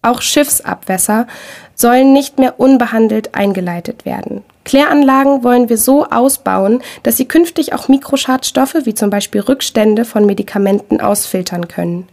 Auch 0.00 0.22
Schiffsabwässer 0.22 1.26
sollen 1.74 2.14
nicht 2.14 2.38
mehr 2.38 2.58
unbehandelt 2.58 3.34
eingeleitet 3.34 4.06
werden. 4.06 4.42
Kläranlagen 4.68 5.44
wollen 5.44 5.70
wir 5.70 5.78
so 5.78 6.04
ausbauen, 6.04 6.82
dass 7.02 7.16
sie 7.16 7.24
künftig 7.24 7.72
auch 7.72 7.88
Mikroschadstoffe 7.88 8.76
wie 8.84 8.92
zum 8.92 9.08
Beispiel 9.08 9.40
Rückstände 9.40 10.04
von 10.04 10.26
Medikamenten 10.26 11.00
ausfiltern 11.00 11.68
können. 11.68 12.06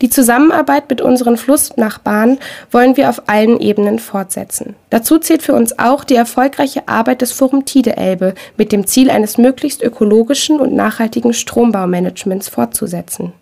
Die 0.00 0.10
Zusammenarbeit 0.10 0.90
mit 0.90 1.00
unseren 1.00 1.36
Flussnachbarn 1.36 2.38
wollen 2.72 2.96
wir 2.96 3.08
auf 3.08 3.28
allen 3.28 3.60
Ebenen 3.60 4.00
fortsetzen. 4.00 4.74
Dazu 4.90 5.20
zählt 5.20 5.42
für 5.42 5.54
uns 5.54 5.78
auch 5.78 6.02
die 6.02 6.16
erfolgreiche 6.16 6.88
Arbeit 6.88 7.22
des 7.22 7.30
Forum 7.30 7.64
Tide 7.64 7.96
Elbe 7.96 8.34
mit 8.56 8.72
dem 8.72 8.88
Ziel 8.88 9.08
eines 9.08 9.38
möglichst 9.38 9.80
ökologischen 9.80 10.58
und 10.58 10.74
nachhaltigen 10.74 11.32
Strombaumanagements 11.32 12.48
fortzusetzen. 12.48 13.34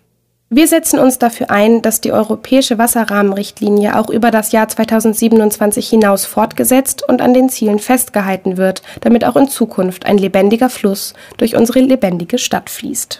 Wir 0.49 0.69
setzen 0.69 0.97
uns 0.97 1.19
dafür 1.19 1.51
ein, 1.51 1.81
dass 1.81 1.99
die 1.99 2.13
europäische 2.13 2.77
Wasserrahmenrichtlinie 2.77 3.99
auch 3.99 4.09
über 4.09 4.31
das 4.31 4.53
Jahr 4.53 4.69
2027 4.69 5.89
hinaus 5.89 6.25
fortgesetzt 6.25 7.03
und 7.07 7.21
an 7.21 7.33
den 7.33 7.49
Zielen 7.49 7.79
festgehalten 7.79 8.55
wird, 8.55 8.81
damit 9.01 9.25
auch 9.25 9.35
in 9.35 9.49
Zukunft 9.49 10.05
ein 10.05 10.17
lebendiger 10.17 10.69
Fluss 10.69 11.13
durch 11.35 11.57
unsere 11.57 11.81
lebendige 11.81 12.37
Stadt 12.37 12.69
fließt. 12.69 13.19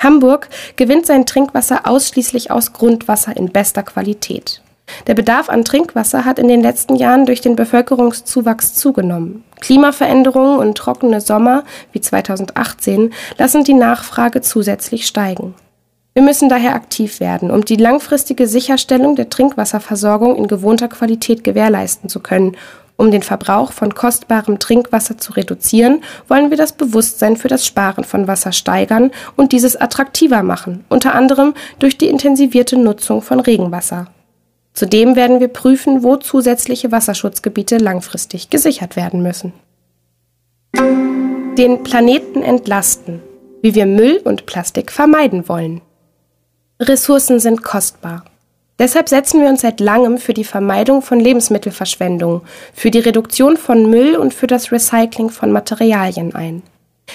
Hamburg 0.00 0.48
gewinnt 0.74 1.06
sein 1.06 1.26
Trinkwasser 1.26 1.86
ausschließlich 1.86 2.50
aus 2.50 2.72
Grundwasser 2.72 3.36
in 3.36 3.50
bester 3.50 3.84
Qualität. 3.84 4.62
Der 5.06 5.14
Bedarf 5.14 5.48
an 5.48 5.64
Trinkwasser 5.64 6.24
hat 6.24 6.40
in 6.40 6.48
den 6.48 6.60
letzten 6.60 6.96
Jahren 6.96 7.24
durch 7.24 7.40
den 7.40 7.54
Bevölkerungszuwachs 7.54 8.74
zugenommen. 8.74 9.44
Klimaveränderungen 9.60 10.58
und 10.58 10.76
trockene 10.76 11.20
Sommer 11.20 11.62
wie 11.92 12.00
2018 12.00 13.12
lassen 13.36 13.62
die 13.62 13.74
Nachfrage 13.74 14.40
zusätzlich 14.40 15.06
steigen. 15.06 15.54
Wir 16.18 16.24
müssen 16.24 16.48
daher 16.48 16.74
aktiv 16.74 17.20
werden, 17.20 17.48
um 17.48 17.64
die 17.64 17.76
langfristige 17.76 18.48
Sicherstellung 18.48 19.14
der 19.14 19.30
Trinkwasserversorgung 19.30 20.34
in 20.34 20.48
gewohnter 20.48 20.88
Qualität 20.88 21.44
gewährleisten 21.44 22.08
zu 22.08 22.18
können. 22.18 22.56
Um 22.96 23.12
den 23.12 23.22
Verbrauch 23.22 23.70
von 23.70 23.94
kostbarem 23.94 24.58
Trinkwasser 24.58 25.16
zu 25.18 25.34
reduzieren, 25.34 26.02
wollen 26.26 26.50
wir 26.50 26.56
das 26.56 26.72
Bewusstsein 26.72 27.36
für 27.36 27.46
das 27.46 27.64
Sparen 27.64 28.02
von 28.02 28.26
Wasser 28.26 28.50
steigern 28.50 29.12
und 29.36 29.52
dieses 29.52 29.76
attraktiver 29.76 30.42
machen, 30.42 30.84
unter 30.88 31.14
anderem 31.14 31.54
durch 31.78 31.96
die 31.98 32.08
intensivierte 32.08 32.76
Nutzung 32.76 33.22
von 33.22 33.38
Regenwasser. 33.38 34.08
Zudem 34.72 35.14
werden 35.14 35.38
wir 35.38 35.46
prüfen, 35.46 36.02
wo 36.02 36.16
zusätzliche 36.16 36.90
Wasserschutzgebiete 36.90 37.76
langfristig 37.76 38.50
gesichert 38.50 38.96
werden 38.96 39.22
müssen. 39.22 39.52
Den 41.56 41.84
Planeten 41.84 42.42
entlasten, 42.42 43.22
wie 43.62 43.76
wir 43.76 43.86
Müll 43.86 44.20
und 44.24 44.46
Plastik 44.46 44.90
vermeiden 44.90 45.48
wollen. 45.48 45.80
Ressourcen 46.80 47.40
sind 47.40 47.64
kostbar. 47.64 48.24
Deshalb 48.78 49.08
setzen 49.08 49.40
wir 49.40 49.48
uns 49.48 49.62
seit 49.62 49.80
langem 49.80 50.18
für 50.18 50.32
die 50.32 50.44
Vermeidung 50.44 51.02
von 51.02 51.18
Lebensmittelverschwendung, 51.18 52.42
für 52.72 52.92
die 52.92 53.00
Reduktion 53.00 53.56
von 53.56 53.90
Müll 53.90 54.14
und 54.14 54.32
für 54.32 54.46
das 54.46 54.70
Recycling 54.70 55.30
von 55.30 55.50
Materialien 55.50 56.36
ein. 56.36 56.62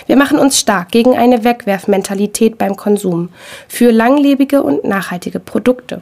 Wir 0.05 0.18
machen 0.18 0.38
uns 0.38 0.59
stark 0.59 0.91
gegen 0.91 1.16
eine 1.16 1.45
Wegwerfmentalität 1.45 2.57
beim 2.57 2.76
Konsum, 2.76 3.30
für 3.70 3.91
langlebige 3.91 4.61
und 4.64 4.84
nachhaltige 4.84 5.39
Produkte. 5.39 6.01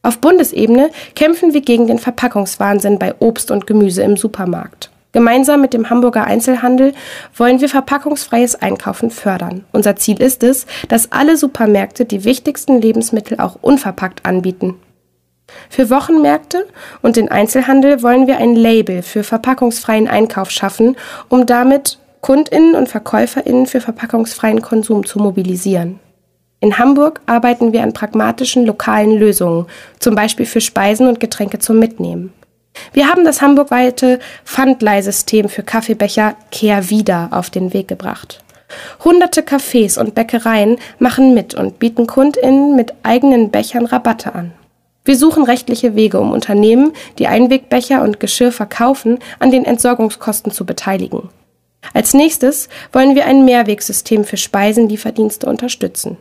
Auf 0.00 0.18
Bundesebene 0.18 0.90
kämpfen 1.14 1.52
wir 1.52 1.60
gegen 1.60 1.88
den 1.88 1.98
Verpackungswahnsinn 1.98 2.98
bei 2.98 3.14
Obst 3.18 3.50
und 3.50 3.66
Gemüse 3.66 4.02
im 4.02 4.16
Supermarkt. 4.16 4.90
Gemeinsam 5.16 5.62
mit 5.62 5.72
dem 5.72 5.88
Hamburger 5.88 6.26
Einzelhandel 6.26 6.92
wollen 7.34 7.62
wir 7.62 7.70
verpackungsfreies 7.70 8.56
Einkaufen 8.56 9.10
fördern. 9.10 9.64
Unser 9.72 9.96
Ziel 9.96 10.20
ist 10.20 10.42
es, 10.42 10.66
dass 10.90 11.10
alle 11.10 11.38
Supermärkte 11.38 12.04
die 12.04 12.24
wichtigsten 12.24 12.82
Lebensmittel 12.82 13.40
auch 13.40 13.56
unverpackt 13.62 14.26
anbieten. 14.26 14.74
Für 15.70 15.88
Wochenmärkte 15.88 16.66
und 17.00 17.16
den 17.16 17.30
Einzelhandel 17.30 18.02
wollen 18.02 18.26
wir 18.26 18.36
ein 18.36 18.54
Label 18.54 19.00
für 19.00 19.24
verpackungsfreien 19.24 20.06
Einkauf 20.06 20.50
schaffen, 20.50 20.96
um 21.30 21.46
damit 21.46 21.98
Kundinnen 22.20 22.74
und 22.74 22.90
Verkäuferinnen 22.90 23.64
für 23.64 23.80
verpackungsfreien 23.80 24.60
Konsum 24.60 25.06
zu 25.06 25.18
mobilisieren. 25.18 25.98
In 26.60 26.76
Hamburg 26.76 27.22
arbeiten 27.24 27.72
wir 27.72 27.82
an 27.84 27.94
pragmatischen 27.94 28.66
lokalen 28.66 29.12
Lösungen, 29.12 29.64
zum 29.98 30.14
Beispiel 30.14 30.44
für 30.44 30.60
Speisen 30.60 31.08
und 31.08 31.20
Getränke 31.20 31.58
zum 31.58 31.78
Mitnehmen. 31.78 32.34
Wir 32.92 33.08
haben 33.08 33.24
das 33.24 33.42
hamburgweite 33.42 34.18
Pfandleihsystem 34.44 35.48
für 35.48 35.62
Kaffeebecher 35.62 36.36
Kehr 36.50 36.90
wieder 36.90 37.28
auf 37.32 37.50
den 37.50 37.72
Weg 37.72 37.88
gebracht. 37.88 38.42
Hunderte 39.04 39.42
Cafés 39.42 39.98
und 39.98 40.14
Bäckereien 40.14 40.78
machen 40.98 41.34
mit 41.34 41.54
und 41.54 41.78
bieten 41.78 42.06
KundInnen 42.06 42.74
mit 42.74 42.94
eigenen 43.02 43.50
Bechern 43.50 43.86
Rabatte 43.86 44.34
an. 44.34 44.52
Wir 45.04 45.16
suchen 45.16 45.44
rechtliche 45.44 45.94
Wege, 45.94 46.18
um 46.18 46.32
Unternehmen, 46.32 46.92
die 47.20 47.28
Einwegbecher 47.28 48.02
und 48.02 48.18
Geschirr 48.18 48.50
verkaufen, 48.50 49.20
an 49.38 49.52
den 49.52 49.64
Entsorgungskosten 49.64 50.50
zu 50.50 50.66
beteiligen. 50.66 51.28
Als 51.94 52.12
nächstes 52.12 52.68
wollen 52.92 53.14
wir 53.14 53.26
ein 53.26 53.44
Mehrwegsystem 53.44 54.24
für 54.24 54.36
Speisenlieferdienste 54.36 55.46
unterstützen. 55.46 56.16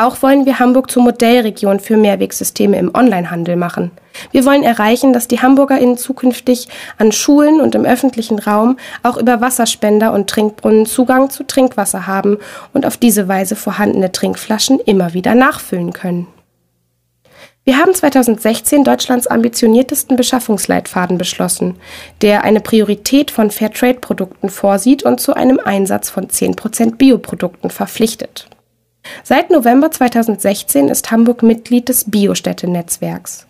Auch 0.00 0.22
wollen 0.22 0.46
wir 0.46 0.60
Hamburg 0.60 0.92
zur 0.92 1.02
Modellregion 1.02 1.80
für 1.80 1.96
Mehrwegsysteme 1.96 2.78
im 2.78 2.94
Onlinehandel 2.94 3.56
machen. 3.56 3.90
Wir 4.30 4.46
wollen 4.46 4.62
erreichen, 4.62 5.12
dass 5.12 5.26
die 5.26 5.40
HamburgerInnen 5.40 5.98
zukünftig 5.98 6.68
an 6.98 7.10
Schulen 7.10 7.60
und 7.60 7.74
im 7.74 7.84
öffentlichen 7.84 8.38
Raum 8.38 8.78
auch 9.02 9.16
über 9.16 9.40
Wasserspender 9.40 10.12
und 10.12 10.30
Trinkbrunnen 10.30 10.86
Zugang 10.86 11.30
zu 11.30 11.44
Trinkwasser 11.44 12.06
haben 12.06 12.38
und 12.72 12.86
auf 12.86 12.96
diese 12.96 13.26
Weise 13.26 13.56
vorhandene 13.56 14.12
Trinkflaschen 14.12 14.78
immer 14.78 15.14
wieder 15.14 15.34
nachfüllen 15.34 15.92
können. 15.92 16.28
Wir 17.64 17.78
haben 17.78 17.92
2016 17.92 18.84
Deutschlands 18.84 19.26
ambitioniertesten 19.26 20.16
Beschaffungsleitfaden 20.16 21.18
beschlossen, 21.18 21.74
der 22.22 22.44
eine 22.44 22.60
Priorität 22.60 23.32
von 23.32 23.50
Fairtrade-Produkten 23.50 24.48
vorsieht 24.48 25.02
und 25.02 25.20
zu 25.20 25.34
einem 25.34 25.58
Einsatz 25.58 26.08
von 26.08 26.28
10% 26.28 26.94
Bioprodukten 26.94 27.70
verpflichtet. 27.70 28.48
Seit 29.22 29.50
November 29.50 29.90
2016 29.90 30.88
ist 30.88 31.10
Hamburg 31.10 31.42
Mitglied 31.42 31.88
des 31.88 32.10
Biostädte-Netzwerks. 32.10 33.48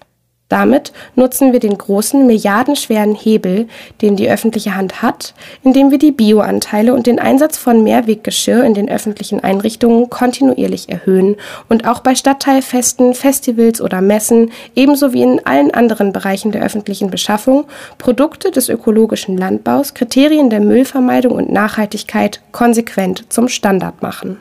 Damit 0.48 0.92
nutzen 1.14 1.52
wir 1.52 1.60
den 1.60 1.76
großen, 1.76 2.26
milliardenschweren 2.26 3.14
Hebel, 3.14 3.68
den 4.00 4.16
die 4.16 4.30
öffentliche 4.30 4.74
Hand 4.74 5.02
hat, 5.02 5.34
indem 5.62 5.90
wir 5.90 5.98
die 5.98 6.12
Bioanteile 6.12 6.94
und 6.94 7.06
den 7.06 7.18
Einsatz 7.18 7.58
von 7.58 7.84
Mehrweggeschirr 7.84 8.64
in 8.64 8.72
den 8.72 8.88
öffentlichen 8.88 9.40
Einrichtungen 9.40 10.08
kontinuierlich 10.08 10.88
erhöhen 10.88 11.36
und 11.68 11.86
auch 11.86 12.00
bei 12.00 12.14
Stadtteilfesten, 12.14 13.12
Festivals 13.12 13.82
oder 13.82 14.00
Messen, 14.00 14.50
ebenso 14.74 15.12
wie 15.12 15.22
in 15.22 15.44
allen 15.44 15.72
anderen 15.72 16.14
Bereichen 16.14 16.50
der 16.50 16.62
öffentlichen 16.62 17.10
Beschaffung, 17.10 17.66
Produkte 17.98 18.50
des 18.50 18.70
ökologischen 18.70 19.36
Landbaus, 19.36 19.92
Kriterien 19.92 20.48
der 20.48 20.60
Müllvermeidung 20.60 21.32
und 21.32 21.52
Nachhaltigkeit 21.52 22.40
konsequent 22.52 23.30
zum 23.30 23.48
Standard 23.48 24.00
machen. 24.00 24.38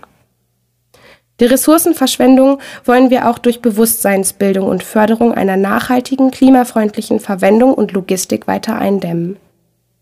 Die 1.40 1.46
Ressourcenverschwendung 1.46 2.60
wollen 2.84 3.10
wir 3.12 3.30
auch 3.30 3.38
durch 3.38 3.62
Bewusstseinsbildung 3.62 4.68
und 4.68 4.84
Förderung 4.84 5.34
einer 5.34 5.56
nachhaltigen, 5.56 6.32
klimafreundlichen 6.32 7.20
Verwendung 7.20 7.74
und 7.74 7.92
Logistik 7.92 8.48
weiter 8.48 8.78
eindämmen. 8.78 9.38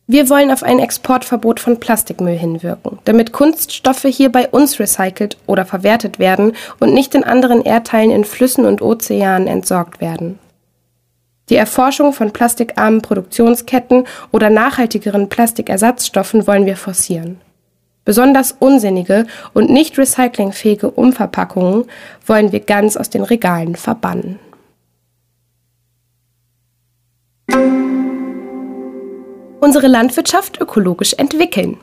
Wir 0.08 0.30
wollen 0.30 0.52
auf 0.52 0.62
ein 0.62 0.80
Exportverbot 0.80 1.60
von 1.60 1.80
Plastikmüll 1.80 2.38
hinwirken, 2.38 3.00
damit 3.06 3.34
Kunststoffe 3.34 4.04
hier 4.04 4.32
bei 4.32 4.48
uns 4.48 4.80
recycelt 4.80 5.36
oder 5.48 5.66
verwertet 5.66 6.20
werden 6.20 6.54
und 6.80 6.94
nicht 6.94 7.16
in 7.16 7.24
anderen 7.24 7.64
Erdteilen 7.64 8.12
in 8.12 8.24
Flüssen 8.24 8.66
und 8.66 8.84
Ozeanen 8.84 9.48
entsorgt 9.48 10.00
werden. 10.00 10.38
Die 11.50 11.56
Erforschung 11.56 12.14
von 12.14 12.32
plastikarmen 12.32 13.02
Produktionsketten 13.02 14.06
oder 14.32 14.50
nachhaltigeren 14.50 15.28
Plastikersatzstoffen 15.28 16.48
wollen 16.48 16.66
wir 16.66 16.78
forcieren. 16.78 17.42
Besonders 18.06 18.56
unsinnige 18.60 19.26
und 19.54 19.72
nicht 19.72 19.98
recyclingfähige 19.98 20.92
Umverpackungen 20.92 21.86
wollen 22.26 22.52
wir 22.52 22.60
ganz 22.60 22.96
aus 22.96 23.10
den 23.10 23.24
Regalen 23.24 23.76
verbannen. 23.76 24.40
Unsere 29.60 29.88
Landwirtschaft 29.88 30.62
ökologisch 30.62 31.14
entwickeln. 31.14 31.78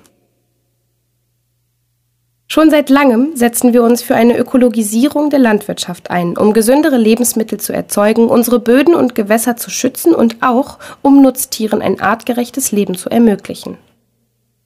Schon 2.47 2.71
seit 2.71 2.91
langem 2.91 3.35
setzen 3.35 3.73
wir 3.73 3.83
uns 3.83 4.03
für 4.03 4.15
eine 4.15 4.37
Ökologisierung 4.37 5.31
der 5.31 5.41
Landwirtschaft 5.41 6.11
ein, 6.11 6.37
um 6.37 6.53
gesündere 6.53 6.99
Lebensmittel 6.99 7.59
zu 7.59 7.73
erzeugen, 7.73 8.29
unsere 8.29 8.61
Böden 8.61 8.95
und 8.95 9.17
Gewässer 9.17 9.57
zu 9.57 9.71
schützen 9.71 10.15
und 10.15 10.37
auch 10.43 10.79
um 11.01 11.23
Nutztieren 11.23 11.83
ein 11.83 12.01
artgerechtes 12.01 12.71
Leben 12.71 12.95
zu 12.95 13.09
ermöglichen. 13.09 13.79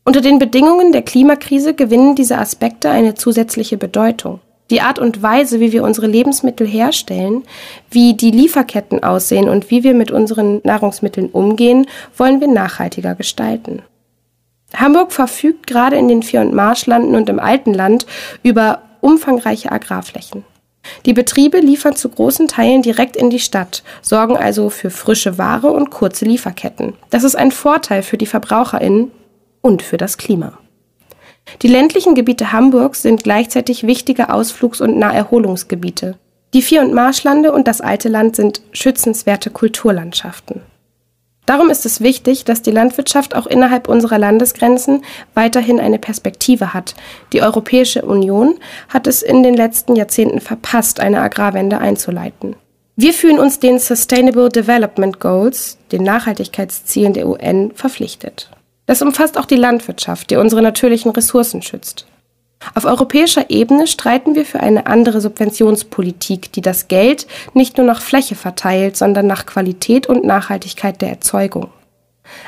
Unter 0.06 0.20
den 0.20 0.38
Bedingungen 0.38 0.92
der 0.92 1.02
Klimakrise 1.02 1.74
gewinnen 1.74 2.14
diese 2.14 2.38
Aspekte 2.38 2.88
eine 2.88 3.16
zusätzliche 3.16 3.76
Bedeutung. 3.76 4.38
Die 4.70 4.80
Art 4.80 5.00
und 5.00 5.20
Weise, 5.20 5.58
wie 5.58 5.72
wir 5.72 5.82
unsere 5.82 6.06
Lebensmittel 6.06 6.64
herstellen, 6.64 7.42
wie 7.90 8.14
die 8.14 8.30
Lieferketten 8.30 9.02
aussehen 9.02 9.48
und 9.48 9.68
wie 9.68 9.82
wir 9.82 9.94
mit 9.94 10.12
unseren 10.12 10.60
Nahrungsmitteln 10.62 11.28
umgehen, 11.30 11.88
wollen 12.16 12.40
wir 12.40 12.46
nachhaltiger 12.46 13.16
gestalten. 13.16 13.82
Hamburg 14.74 15.10
verfügt 15.10 15.66
gerade 15.66 15.96
in 15.96 16.06
den 16.06 16.22
Vier- 16.22 16.42
und 16.42 16.54
Marschlanden 16.54 17.16
und 17.16 17.28
im 17.28 17.40
Altenland 17.40 18.06
über 18.44 18.82
umfangreiche 19.00 19.72
Agrarflächen. 19.72 20.44
Die 21.04 21.14
Betriebe 21.14 21.58
liefern 21.58 21.96
zu 21.96 22.08
großen 22.10 22.46
Teilen 22.46 22.82
direkt 22.82 23.16
in 23.16 23.28
die 23.28 23.40
Stadt, 23.40 23.82
sorgen 24.02 24.36
also 24.36 24.70
für 24.70 24.90
frische 24.90 25.36
Ware 25.36 25.72
und 25.72 25.90
kurze 25.90 26.26
Lieferketten. 26.26 26.92
Das 27.10 27.24
ist 27.24 27.34
ein 27.34 27.50
Vorteil 27.50 28.04
für 28.04 28.18
die 28.18 28.26
Verbraucherinnen 28.26 29.10
und 29.66 29.82
für 29.82 29.96
das 29.96 30.16
Klima. 30.16 30.58
Die 31.62 31.68
ländlichen 31.68 32.14
Gebiete 32.14 32.52
Hamburgs 32.52 33.02
sind 33.02 33.24
gleichzeitig 33.24 33.84
wichtige 33.84 34.30
Ausflugs- 34.30 34.80
und 34.80 34.96
Naherholungsgebiete. 34.96 36.16
Die 36.54 36.62
Vier- 36.62 36.82
und 36.82 36.94
Marschlande 36.94 37.52
und 37.52 37.66
das 37.66 37.80
Alte 37.80 38.08
Land 38.08 38.36
sind 38.36 38.62
schützenswerte 38.72 39.50
Kulturlandschaften. 39.50 40.62
Darum 41.46 41.68
ist 41.68 41.84
es 41.84 42.00
wichtig, 42.00 42.44
dass 42.44 42.62
die 42.62 42.70
Landwirtschaft 42.70 43.34
auch 43.34 43.46
innerhalb 43.46 43.88
unserer 43.88 44.18
Landesgrenzen 44.18 45.04
weiterhin 45.34 45.80
eine 45.80 45.98
Perspektive 45.98 46.72
hat. 46.72 46.94
Die 47.32 47.42
Europäische 47.42 48.02
Union 48.02 48.54
hat 48.88 49.08
es 49.08 49.22
in 49.22 49.42
den 49.42 49.54
letzten 49.54 49.96
Jahrzehnten 49.96 50.40
verpasst, 50.40 51.00
eine 51.00 51.20
Agrarwende 51.20 51.78
einzuleiten. 51.78 52.54
Wir 52.96 53.12
fühlen 53.12 53.38
uns 53.38 53.58
den 53.58 53.78
Sustainable 53.80 54.48
Development 54.48 55.20
Goals, 55.20 55.78
den 55.92 56.04
Nachhaltigkeitszielen 56.04 57.12
der 57.12 57.28
UN, 57.28 57.72
verpflichtet. 57.74 58.50
Das 58.86 59.02
umfasst 59.02 59.36
auch 59.36 59.46
die 59.46 59.56
Landwirtschaft, 59.56 60.30
die 60.30 60.36
unsere 60.36 60.62
natürlichen 60.62 61.10
Ressourcen 61.10 61.60
schützt. 61.62 62.06
Auf 62.74 62.84
europäischer 62.84 63.50
Ebene 63.50 63.86
streiten 63.86 64.34
wir 64.34 64.46
für 64.46 64.60
eine 64.60 64.86
andere 64.86 65.20
Subventionspolitik, 65.20 66.52
die 66.52 66.62
das 66.62 66.88
Geld 66.88 67.26
nicht 67.52 67.76
nur 67.76 67.86
nach 67.86 68.00
Fläche 68.00 68.34
verteilt, 68.34 68.96
sondern 68.96 69.26
nach 69.26 69.44
Qualität 69.44 70.06
und 70.06 70.24
Nachhaltigkeit 70.24 71.00
der 71.02 71.10
Erzeugung. 71.10 71.68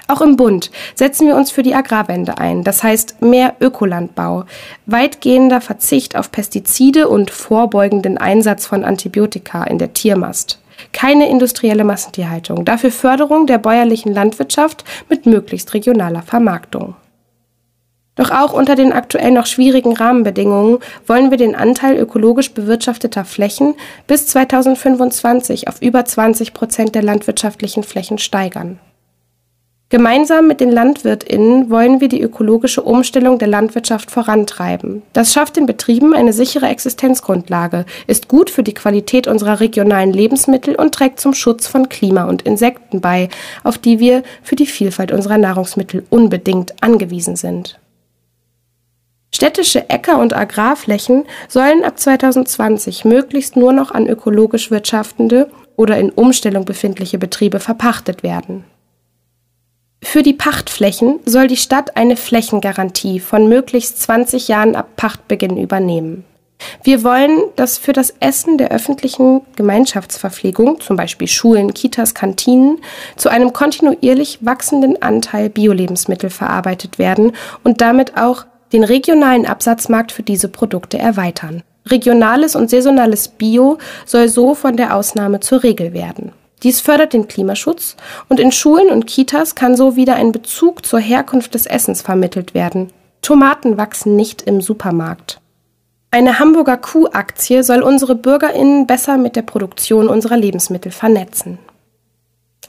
Auch 0.08 0.20
im 0.20 0.36
Bund 0.36 0.70
setzen 0.94 1.26
wir 1.28 1.36
uns 1.36 1.50
für 1.50 1.62
die 1.62 1.74
Agrarwende 1.74 2.38
ein, 2.38 2.64
das 2.64 2.82
heißt 2.82 3.22
mehr 3.22 3.54
Ökolandbau, 3.60 4.44
weitgehender 4.86 5.60
Verzicht 5.60 6.16
auf 6.16 6.32
Pestizide 6.32 7.08
und 7.08 7.30
vorbeugenden 7.30 8.18
Einsatz 8.18 8.66
von 8.66 8.84
Antibiotika 8.84 9.64
in 9.64 9.78
der 9.78 9.92
Tiermast. 9.92 10.58
Keine 10.92 11.28
industrielle 11.28 11.84
Massentierhaltung, 11.84 12.64
dafür 12.64 12.90
Förderung 12.90 13.46
der 13.46 13.58
bäuerlichen 13.58 14.12
Landwirtschaft 14.12 14.84
mit 15.08 15.26
möglichst 15.26 15.74
regionaler 15.74 16.22
Vermarktung. 16.22 16.96
Doch 18.18 18.32
auch 18.32 18.52
unter 18.52 18.74
den 18.74 18.92
aktuell 18.92 19.30
noch 19.30 19.46
schwierigen 19.46 19.96
Rahmenbedingungen 19.96 20.78
wollen 21.06 21.30
wir 21.30 21.38
den 21.38 21.54
Anteil 21.54 21.96
ökologisch 21.96 22.52
bewirtschafteter 22.52 23.24
Flächen 23.24 23.74
bis 24.08 24.26
2025 24.26 25.68
auf 25.68 25.80
über 25.80 26.04
20 26.04 26.52
Prozent 26.52 26.96
der 26.96 27.02
landwirtschaftlichen 27.02 27.84
Flächen 27.84 28.18
steigern. 28.18 28.80
Gemeinsam 29.90 30.46
mit 30.46 30.60
den 30.60 30.70
Landwirtinnen 30.70 31.70
wollen 31.70 32.02
wir 32.02 32.08
die 32.08 32.20
ökologische 32.20 32.82
Umstellung 32.82 33.38
der 33.38 33.48
Landwirtschaft 33.48 34.10
vorantreiben. 34.10 35.00
Das 35.14 35.32
schafft 35.32 35.56
den 35.56 35.64
Betrieben 35.64 36.12
eine 36.14 36.34
sichere 36.34 36.66
Existenzgrundlage, 36.66 37.86
ist 38.06 38.28
gut 38.28 38.50
für 38.50 38.62
die 38.62 38.74
Qualität 38.74 39.26
unserer 39.26 39.60
regionalen 39.60 40.12
Lebensmittel 40.12 40.74
und 40.74 40.94
trägt 40.94 41.20
zum 41.20 41.32
Schutz 41.32 41.66
von 41.66 41.88
Klima 41.88 42.24
und 42.24 42.42
Insekten 42.42 43.00
bei, 43.00 43.30
auf 43.64 43.78
die 43.78 43.98
wir 43.98 44.24
für 44.42 44.56
die 44.56 44.66
Vielfalt 44.66 45.10
unserer 45.10 45.38
Nahrungsmittel 45.38 46.04
unbedingt 46.10 46.82
angewiesen 46.82 47.36
sind. 47.36 47.80
Städtische 49.34 49.88
Äcker- 49.88 50.20
und 50.20 50.36
Agrarflächen 50.36 51.24
sollen 51.48 51.82
ab 51.82 51.98
2020 51.98 53.06
möglichst 53.06 53.56
nur 53.56 53.72
noch 53.72 53.90
an 53.90 54.06
ökologisch 54.06 54.70
wirtschaftende 54.70 55.48
oder 55.76 55.96
in 55.96 56.10
Umstellung 56.10 56.66
befindliche 56.66 57.16
Betriebe 57.16 57.58
verpachtet 57.58 58.22
werden. 58.22 58.64
Für 60.02 60.22
die 60.22 60.32
Pachtflächen 60.32 61.20
soll 61.26 61.48
die 61.48 61.56
Stadt 61.56 61.96
eine 61.96 62.16
Flächengarantie 62.16 63.20
von 63.20 63.48
möglichst 63.48 64.00
20 64.00 64.48
Jahren 64.48 64.76
ab 64.76 64.96
Pachtbeginn 64.96 65.56
übernehmen. 65.56 66.24
Wir 66.82 67.04
wollen, 67.04 67.38
dass 67.56 67.78
für 67.78 67.92
das 67.92 68.14
Essen 68.20 68.58
der 68.58 68.70
öffentlichen 68.70 69.42
Gemeinschaftsverpflegung, 69.56 70.80
zum 70.80 70.96
Beispiel 70.96 71.28
Schulen, 71.28 71.74
Kitas, 71.74 72.14
Kantinen, 72.14 72.78
zu 73.16 73.28
einem 73.28 73.52
kontinuierlich 73.52 74.38
wachsenden 74.40 75.00
Anteil 75.02 75.50
Biolebensmittel 75.50 76.30
verarbeitet 76.30 76.98
werden 76.98 77.32
und 77.62 77.80
damit 77.80 78.16
auch 78.16 78.46
den 78.72 78.84
regionalen 78.84 79.46
Absatzmarkt 79.46 80.12
für 80.12 80.22
diese 80.22 80.48
Produkte 80.48 80.98
erweitern. 80.98 81.62
Regionales 81.86 82.54
und 82.54 82.70
saisonales 82.70 83.28
Bio 83.28 83.78
soll 84.04 84.28
so 84.28 84.54
von 84.54 84.76
der 84.76 84.94
Ausnahme 84.94 85.40
zur 85.40 85.62
Regel 85.62 85.92
werden. 85.92 86.32
Dies 86.62 86.80
fördert 86.80 87.12
den 87.12 87.28
Klimaschutz 87.28 87.96
und 88.28 88.40
in 88.40 88.52
Schulen 88.52 88.90
und 88.90 89.06
Kitas 89.06 89.54
kann 89.54 89.76
so 89.76 89.96
wieder 89.96 90.16
ein 90.16 90.32
Bezug 90.32 90.84
zur 90.84 90.98
Herkunft 90.98 91.54
des 91.54 91.66
Essens 91.66 92.02
vermittelt 92.02 92.54
werden. 92.54 92.90
Tomaten 93.22 93.76
wachsen 93.76 94.16
nicht 94.16 94.42
im 94.42 94.60
Supermarkt. 94.60 95.40
Eine 96.10 96.38
Hamburger 96.38 96.78
Kuhaktie 96.78 97.62
soll 97.62 97.82
unsere 97.82 98.14
Bürgerinnen 98.14 98.86
besser 98.86 99.18
mit 99.18 99.36
der 99.36 99.42
Produktion 99.42 100.08
unserer 100.08 100.36
Lebensmittel 100.36 100.90
vernetzen. 100.90 101.58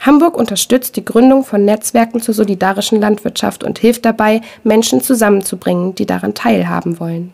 Hamburg 0.02 0.38
unterstützt 0.38 0.96
die 0.96 1.06
Gründung 1.06 1.44
von 1.44 1.66
Netzwerken 1.66 2.22
zur 2.22 2.34
solidarischen 2.34 3.02
Landwirtschaft 3.02 3.64
und 3.64 3.80
hilft 3.80 4.06
dabei, 4.06 4.42
Menschen 4.64 5.02
zusammenzubringen, 5.02 5.96
die 5.96 6.06
daran 6.06 6.34
teilhaben 6.34 7.00
wollen. 7.00 7.34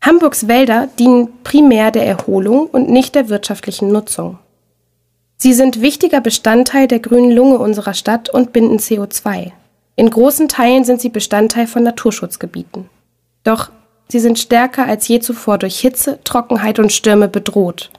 Hamburgs 0.00 0.46
Wälder 0.46 0.88
dienen 0.98 1.28
primär 1.42 1.90
der 1.90 2.06
Erholung 2.06 2.66
und 2.66 2.88
nicht 2.88 3.14
der 3.14 3.28
wirtschaftlichen 3.28 3.88
Nutzung. 3.88 4.38
Sie 5.38 5.52
sind 5.52 5.82
wichtiger 5.82 6.20
Bestandteil 6.20 6.88
der 6.88 6.98
grünen 6.98 7.30
Lunge 7.30 7.58
unserer 7.58 7.94
Stadt 7.94 8.30
und 8.30 8.52
binden 8.52 8.78
CO2. 8.78 9.52
In 9.94 10.10
großen 10.10 10.48
Teilen 10.48 10.84
sind 10.84 11.00
sie 11.00 11.10
Bestandteil 11.10 11.66
von 11.66 11.82
Naturschutzgebieten. 11.82 12.88
Doch 13.44 13.70
sie 14.08 14.18
sind 14.18 14.38
stärker 14.38 14.86
als 14.86 15.06
je 15.08 15.20
zuvor 15.20 15.58
durch 15.58 15.78
Hitze, 15.78 16.18
Trockenheit 16.24 16.78
und 16.78 16.92
Stürme 16.92 17.28
bedroht. 17.28 17.90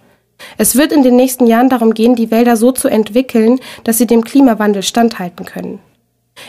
Es 0.58 0.76
wird 0.76 0.92
in 0.92 1.04
den 1.04 1.16
nächsten 1.16 1.48
Jahren 1.48 1.70
darum 1.70 1.94
gehen, 1.94 2.16
die 2.16 2.32
Wälder 2.32 2.58
so 2.58 2.72
zu 2.72 2.88
entwickeln, 2.88 3.60
dass 3.84 3.98
sie 3.98 4.08
dem 4.08 4.24
Klimawandel 4.24 4.84
standhalten 4.84 5.46
können. 5.46 5.80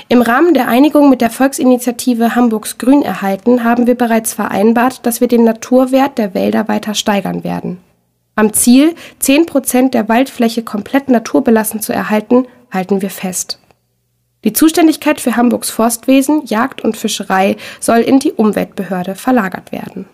Im 0.08 0.22
Rahmen 0.22 0.52
der 0.52 0.68
Einigung 0.68 1.08
mit 1.08 1.20
der 1.20 1.30
Volksinitiative 1.30 2.34
Hamburgs 2.34 2.78
Grün 2.78 3.02
erhalten 3.02 3.64
haben 3.64 3.86
wir 3.86 3.94
bereits 3.94 4.34
vereinbart, 4.34 5.04
dass 5.06 5.20
wir 5.20 5.28
den 5.28 5.44
Naturwert 5.44 6.18
der 6.18 6.34
Wälder 6.34 6.68
weiter 6.68 6.94
steigern 6.94 7.44
werden. 7.44 7.78
Am 8.38 8.52
Ziel, 8.52 8.94
10 9.18 9.46
Prozent 9.46 9.94
der 9.94 10.08
Waldfläche 10.08 10.62
komplett 10.62 11.08
naturbelassen 11.08 11.80
zu 11.80 11.92
erhalten, 11.92 12.46
halten 12.70 13.02
wir 13.02 13.10
fest. 13.10 13.58
Die 14.44 14.52
Zuständigkeit 14.52 15.20
für 15.20 15.34
Hamburgs 15.34 15.70
Forstwesen, 15.70 16.42
Jagd 16.44 16.84
und 16.84 16.96
Fischerei 16.96 17.56
soll 17.80 17.98
in 17.98 18.20
die 18.20 18.30
Umweltbehörde 18.30 19.16
verlagert 19.16 19.72
werden. 19.72 20.06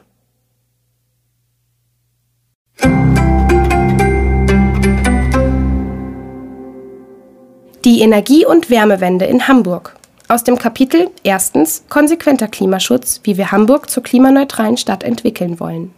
Die 7.84 8.00
Energie- 8.00 8.46
und 8.46 8.70
Wärmewende 8.70 9.26
in 9.26 9.48
Hamburg. 9.48 9.96
Aus 10.28 10.44
dem 10.44 10.56
Kapitel 10.56 11.10
erstens 11.24 11.84
Konsequenter 11.90 12.48
Klimaschutz, 12.48 13.20
wie 13.24 13.36
wir 13.36 13.52
Hamburg 13.52 13.90
zur 13.90 14.02
klimaneutralen 14.02 14.78
Stadt 14.78 15.04
entwickeln 15.04 15.60
wollen. 15.60 15.92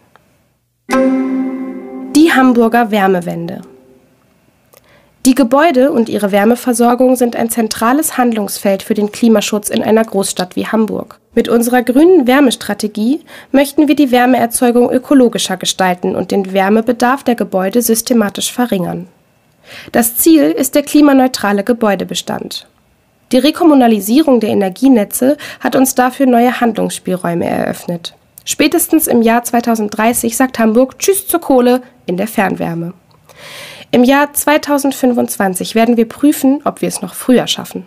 Die 2.16 2.32
Hamburger 2.32 2.90
Wärmewende. 2.90 3.60
Die 5.26 5.34
Gebäude 5.34 5.92
und 5.92 6.08
ihre 6.08 6.32
Wärmeversorgung 6.32 7.14
sind 7.14 7.36
ein 7.36 7.50
zentrales 7.50 8.16
Handlungsfeld 8.16 8.82
für 8.82 8.94
den 8.94 9.12
Klimaschutz 9.12 9.68
in 9.68 9.82
einer 9.82 10.02
Großstadt 10.02 10.56
wie 10.56 10.66
Hamburg. 10.66 11.20
Mit 11.34 11.50
unserer 11.50 11.82
grünen 11.82 12.26
Wärmestrategie 12.26 13.20
möchten 13.52 13.86
wir 13.86 13.96
die 13.96 14.12
Wärmeerzeugung 14.12 14.90
ökologischer 14.90 15.58
gestalten 15.58 16.16
und 16.16 16.30
den 16.30 16.54
Wärmebedarf 16.54 17.22
der 17.22 17.34
Gebäude 17.34 17.82
systematisch 17.82 18.50
verringern. 18.50 19.08
Das 19.92 20.16
Ziel 20.16 20.44
ist 20.44 20.74
der 20.74 20.84
klimaneutrale 20.84 21.64
Gebäudebestand. 21.64 22.66
Die 23.30 23.38
Rekommunalisierung 23.38 24.40
der 24.40 24.48
Energienetze 24.48 25.36
hat 25.60 25.76
uns 25.76 25.94
dafür 25.94 26.24
neue 26.24 26.62
Handlungsspielräume 26.62 27.44
eröffnet. 27.44 28.14
Spätestens 28.48 29.08
im 29.08 29.22
Jahr 29.22 29.42
2030 29.42 30.36
sagt 30.36 30.60
Hamburg 30.60 31.00
Tschüss 31.00 31.26
zur 31.26 31.40
Kohle 31.40 31.82
in 32.06 32.16
der 32.16 32.28
Fernwärme. 32.28 32.94
Im 33.90 34.04
Jahr 34.04 34.32
2025 34.32 35.74
werden 35.74 35.96
wir 35.96 36.08
prüfen, 36.08 36.60
ob 36.64 36.80
wir 36.80 36.88
es 36.88 37.02
noch 37.02 37.14
früher 37.14 37.48
schaffen. 37.48 37.86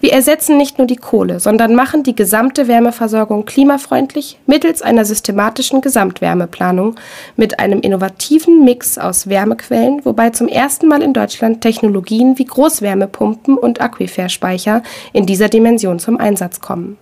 Wir 0.00 0.12
ersetzen 0.12 0.56
nicht 0.56 0.78
nur 0.78 0.86
die 0.86 0.96
Kohle, 0.96 1.40
sondern 1.40 1.74
machen 1.74 2.02
die 2.02 2.14
gesamte 2.14 2.68
Wärmeversorgung 2.68 3.44
klimafreundlich 3.44 4.38
mittels 4.46 4.80
einer 4.80 5.04
systematischen 5.04 5.82
Gesamtwärmeplanung 5.82 6.96
mit 7.36 7.58
einem 7.58 7.80
innovativen 7.80 8.64
Mix 8.64 8.96
aus 8.96 9.28
Wärmequellen, 9.28 10.04
wobei 10.04 10.30
zum 10.30 10.48
ersten 10.48 10.88
Mal 10.88 11.02
in 11.02 11.12
Deutschland 11.12 11.60
Technologien 11.60 12.38
wie 12.38 12.46
Großwärmepumpen 12.46 13.58
und 13.58 13.80
Aquiferspeicher 13.80 14.82
in 15.12 15.26
dieser 15.26 15.48
Dimension 15.48 15.98
zum 15.98 16.18
Einsatz 16.18 16.60
kommen. 16.60 16.96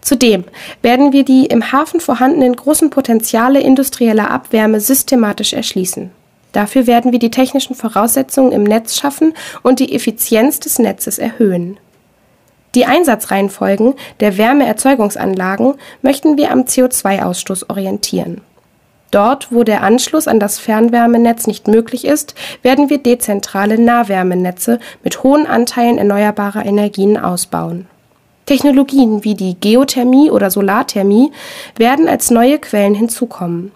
Zudem 0.00 0.44
werden 0.82 1.12
wir 1.12 1.24
die 1.24 1.46
im 1.46 1.72
Hafen 1.72 2.00
vorhandenen 2.00 2.56
großen 2.56 2.90
Potenziale 2.90 3.60
industrieller 3.60 4.30
Abwärme 4.30 4.80
systematisch 4.80 5.52
erschließen. 5.52 6.10
Dafür 6.52 6.86
werden 6.86 7.12
wir 7.12 7.18
die 7.18 7.30
technischen 7.30 7.74
Voraussetzungen 7.74 8.52
im 8.52 8.64
Netz 8.64 8.96
schaffen 8.96 9.34
und 9.62 9.80
die 9.80 9.94
Effizienz 9.94 10.60
des 10.60 10.78
Netzes 10.78 11.18
erhöhen. 11.18 11.78
Die 12.74 12.84
Einsatzreihenfolgen 12.84 13.94
der 14.20 14.36
Wärmeerzeugungsanlagen 14.36 15.74
möchten 16.02 16.36
wir 16.36 16.50
am 16.50 16.62
CO2-Ausstoß 16.62 17.70
orientieren. 17.70 18.42
Dort, 19.10 19.50
wo 19.50 19.64
der 19.64 19.82
Anschluss 19.82 20.28
an 20.28 20.38
das 20.38 20.58
Fernwärmenetz 20.58 21.46
nicht 21.46 21.66
möglich 21.66 22.04
ist, 22.04 22.34
werden 22.62 22.90
wir 22.90 22.98
dezentrale 22.98 23.78
Nahwärmenetze 23.78 24.80
mit 25.02 25.22
hohen 25.22 25.46
Anteilen 25.46 25.96
erneuerbarer 25.96 26.66
Energien 26.66 27.16
ausbauen. 27.16 27.86
Technologien 28.48 29.24
wie 29.24 29.34
die 29.34 29.56
Geothermie 29.60 30.30
oder 30.30 30.50
Solarthermie 30.50 31.32
werden 31.76 32.08
als 32.08 32.30
neue 32.30 32.58
Quellen 32.58 32.94
hinzukommen. 32.94 33.72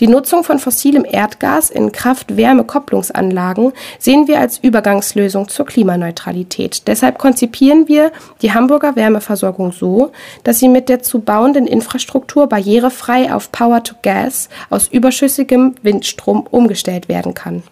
Die 0.00 0.06
Nutzung 0.06 0.42
von 0.42 0.58
fossilem 0.58 1.04
Erdgas 1.04 1.68
in 1.68 1.92
Kraft-Wärme-Kopplungsanlagen 1.92 3.72
sehen 3.98 4.26
wir 4.26 4.40
als 4.40 4.56
Übergangslösung 4.56 5.48
zur 5.50 5.66
Klimaneutralität. 5.66 6.88
Deshalb 6.88 7.18
konzipieren 7.18 7.88
wir 7.88 8.10
die 8.40 8.54
Hamburger 8.54 8.96
Wärmeversorgung 8.96 9.72
so, 9.72 10.12
dass 10.44 10.60
sie 10.60 10.70
mit 10.70 10.88
der 10.88 11.02
zu 11.02 11.18
bauenden 11.18 11.66
Infrastruktur 11.66 12.46
barrierefrei 12.46 13.34
auf 13.34 13.52
Power-to-Gas 13.52 14.48
aus 14.70 14.88
überschüssigem 14.88 15.74
Windstrom 15.82 16.46
umgestellt 16.50 17.10
werden 17.10 17.34
kann. 17.34 17.62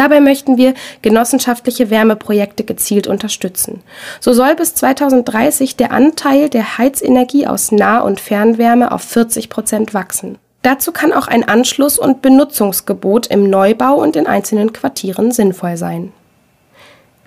Dabei 0.00 0.20
möchten 0.20 0.56
wir 0.56 0.72
genossenschaftliche 1.02 1.90
Wärmeprojekte 1.90 2.64
gezielt 2.64 3.06
unterstützen. 3.06 3.82
So 4.18 4.32
soll 4.32 4.54
bis 4.54 4.74
2030 4.74 5.76
der 5.76 5.92
Anteil 5.92 6.48
der 6.48 6.78
Heizenergie 6.78 7.46
aus 7.46 7.70
Nah- 7.70 8.00
und 8.00 8.18
Fernwärme 8.18 8.92
auf 8.92 9.02
40 9.02 9.50
Prozent 9.50 9.92
wachsen. 9.92 10.38
Dazu 10.62 10.92
kann 10.92 11.12
auch 11.12 11.28
ein 11.28 11.46
Anschluss- 11.46 11.98
und 11.98 12.22
Benutzungsgebot 12.22 13.26
im 13.26 13.50
Neubau 13.50 13.96
und 13.96 14.16
in 14.16 14.26
einzelnen 14.26 14.72
Quartieren 14.72 15.32
sinnvoll 15.32 15.76
sein. 15.76 16.14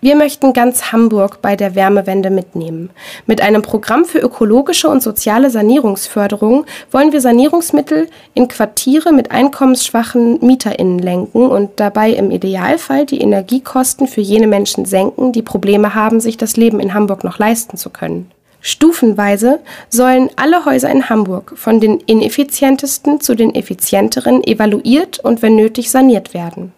Wir 0.04 0.18
möchten 0.18 0.52
ganz 0.52 0.92
Hamburg 0.92 1.42
bei 1.42 1.56
der 1.56 1.76
Wärmewende 1.76 2.30
mitnehmen. 2.30 2.90
Mit 3.26 3.40
einem 3.40 3.62
Programm 3.62 4.04
für 4.04 4.20
ökologische 4.20 4.90
und 4.90 5.02
soziale 5.02 5.50
Sanierungsförderung 5.50 6.66
wollen 6.92 7.14
wir 7.14 7.22
Sanierungsmittel 7.22 8.10
in 8.34 8.50
Quartiere 8.50 9.14
mit 9.14 9.32
einkommensschwachen 9.32 10.46
Mieterinnen 10.46 11.00
lenken 11.00 11.48
und 11.50 11.70
dabei 11.78 12.10
im 12.10 12.32
Idealfall 12.32 13.06
die 13.06 13.22
Energiekosten 13.22 14.10
für 14.10 14.20
jene 14.20 14.48
Menschen 14.48 14.84
senken, 14.84 15.32
die 15.32 15.42
Probleme 15.42 15.96
haben, 15.96 16.20
sich 16.20 16.36
das 16.36 16.58
Leben 16.58 16.82
in 16.82 16.94
Hamburg 16.94 17.24
noch 17.24 17.40
leisten 17.40 17.78
zu 17.78 17.90
können. 17.90 18.30
Stufenweise 18.60 19.62
sollen 19.90 20.30
alle 20.36 20.66
Häuser 20.66 20.90
in 20.90 21.10
Hamburg 21.10 21.54
von 21.56 21.80
den 21.80 22.02
ineffizientesten 22.02 23.22
zu 23.22 23.36
den 23.36 23.56
effizienteren 23.56 24.44
evaluiert 24.44 25.20
und 25.20 25.42
wenn 25.42 25.56
nötig 25.56 25.90
saniert 25.90 26.34
werden. 26.34 26.74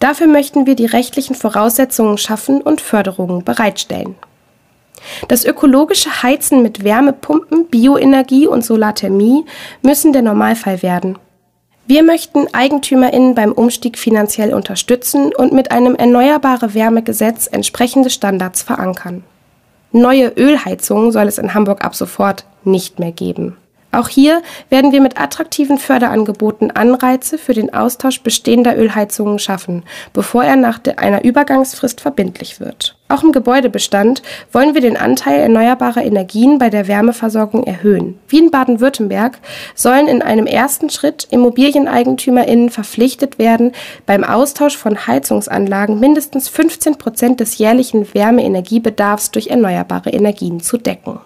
Dafür 0.00 0.26
möchten 0.26 0.66
wir 0.66 0.74
die 0.74 0.86
rechtlichen 0.86 1.36
Voraussetzungen 1.36 2.18
schaffen 2.18 2.60
und 2.62 2.80
Förderungen 2.80 3.44
bereitstellen. 3.44 4.16
Das 5.28 5.44
ökologische 5.44 6.22
Heizen 6.22 6.62
mit 6.62 6.84
Wärmepumpen, 6.84 7.66
Bioenergie 7.66 8.46
und 8.46 8.64
Solarthermie 8.64 9.44
müssen 9.82 10.12
der 10.12 10.22
Normalfall 10.22 10.82
werden. 10.82 11.18
Wir 11.86 12.02
möchten 12.02 12.46
EigentümerInnen 12.52 13.34
beim 13.34 13.52
Umstieg 13.52 13.98
finanziell 13.98 14.54
unterstützen 14.54 15.32
und 15.34 15.52
mit 15.52 15.70
einem 15.70 15.94
Erneuerbare 15.94 16.74
Wärmegesetz 16.74 17.48
entsprechende 17.50 18.10
Standards 18.10 18.62
verankern. 18.62 19.24
Neue 19.92 20.28
Ölheizungen 20.36 21.10
soll 21.10 21.26
es 21.26 21.38
in 21.38 21.52
Hamburg 21.52 21.84
ab 21.84 21.94
sofort 21.96 22.44
nicht 22.64 23.00
mehr 23.00 23.12
geben. 23.12 23.56
Auch 23.92 24.08
hier 24.08 24.42
werden 24.68 24.92
wir 24.92 25.00
mit 25.00 25.20
attraktiven 25.20 25.78
Förderangeboten 25.78 26.70
Anreize 26.70 27.38
für 27.38 27.54
den 27.54 27.74
Austausch 27.74 28.22
bestehender 28.22 28.78
Ölheizungen 28.78 29.40
schaffen, 29.40 29.82
bevor 30.12 30.44
er 30.44 30.56
nach 30.56 30.80
einer 30.96 31.24
Übergangsfrist 31.24 32.00
verbindlich 32.00 32.60
wird. 32.60 32.96
Auch 33.08 33.24
im 33.24 33.32
Gebäudebestand 33.32 34.22
wollen 34.52 34.74
wir 34.74 34.80
den 34.80 34.96
Anteil 34.96 35.40
erneuerbarer 35.40 36.04
Energien 36.04 36.58
bei 36.58 36.70
der 36.70 36.86
Wärmeversorgung 36.86 37.64
erhöhen. 37.64 38.20
Wie 38.28 38.38
in 38.38 38.52
Baden-Württemberg 38.52 39.40
sollen 39.74 40.06
in 40.06 40.22
einem 40.22 40.46
ersten 40.46 40.90
Schritt 40.90 41.26
Immobilieneigentümerinnen 41.28 42.70
verpflichtet 42.70 43.40
werden, 43.40 43.72
beim 44.06 44.22
Austausch 44.22 44.76
von 44.76 45.08
Heizungsanlagen 45.08 45.98
mindestens 45.98 46.48
15 46.48 46.98
Prozent 46.98 47.40
des 47.40 47.58
jährlichen 47.58 48.14
Wärmeenergiebedarfs 48.14 49.32
durch 49.32 49.48
erneuerbare 49.48 50.10
Energien 50.10 50.60
zu 50.60 50.76
decken. 50.76 51.18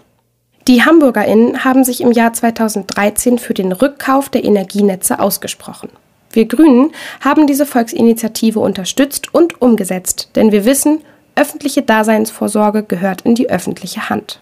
Die 0.66 0.82
HamburgerInnen 0.82 1.64
haben 1.64 1.84
sich 1.84 2.00
im 2.00 2.10
Jahr 2.10 2.32
2013 2.32 3.38
für 3.38 3.52
den 3.52 3.70
Rückkauf 3.72 4.30
der 4.30 4.44
Energienetze 4.44 5.18
ausgesprochen. 5.18 5.90
Wir 6.32 6.46
Grünen 6.46 6.92
haben 7.20 7.46
diese 7.46 7.66
Volksinitiative 7.66 8.58
unterstützt 8.60 9.34
und 9.34 9.60
umgesetzt, 9.60 10.30
denn 10.34 10.52
wir 10.52 10.64
wissen, 10.64 11.02
öffentliche 11.36 11.82
Daseinsvorsorge 11.82 12.82
gehört 12.82 13.20
in 13.22 13.34
die 13.34 13.50
öffentliche 13.50 14.08
Hand. 14.08 14.40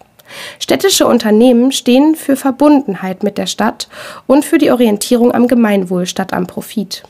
Städtische 0.59 1.05
Unternehmen 1.07 1.73
stehen 1.73 2.15
für 2.15 2.37
Verbundenheit 2.37 3.23
mit 3.23 3.37
der 3.37 3.47
Stadt 3.47 3.89
und 4.25 4.45
für 4.45 4.57
die 4.57 4.71
Orientierung 4.71 5.33
am 5.33 5.47
Gemeinwohl 5.47 6.05
statt 6.05 6.31
am 6.31 6.47
Profit. 6.47 7.03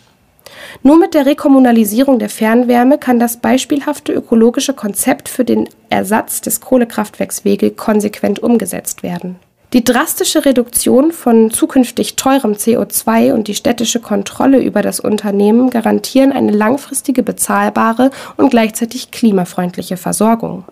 Nur 0.82 0.98
mit 0.98 1.14
der 1.14 1.26
Rekommunalisierung 1.26 2.20
der 2.20 2.30
Fernwärme 2.30 2.98
kann 2.98 3.20
das 3.20 3.38
beispielhafte 3.38 4.14
ökologische 4.14 4.74
Konzept 4.74 5.30
für 5.30 5.46
den 5.46 5.70
Ersatz 5.90 6.42
des 6.42 6.62
Kohlekraftwerks 6.62 7.46
Wegel 7.46 7.72
konsequent 7.72 8.40
umgesetzt 8.40 9.04
werden. 9.04 9.38
Die 9.74 9.84
drastische 9.84 10.46
Reduktion 10.46 11.12
von 11.12 11.50
zukünftig 11.50 12.16
teurem 12.16 12.54
CO2 12.54 13.34
und 13.34 13.48
die 13.48 13.56
städtische 13.56 14.00
Kontrolle 14.00 14.62
über 14.62 14.84
das 14.84 15.00
Unternehmen 15.00 15.72
garantieren 15.72 16.32
eine 16.32 16.52
langfristige 16.52 17.24
bezahlbare 17.24 18.12
und 18.38 18.52
gleichzeitig 18.52 19.10
klimafreundliche 19.10 19.98
Versorgung. 19.98 20.66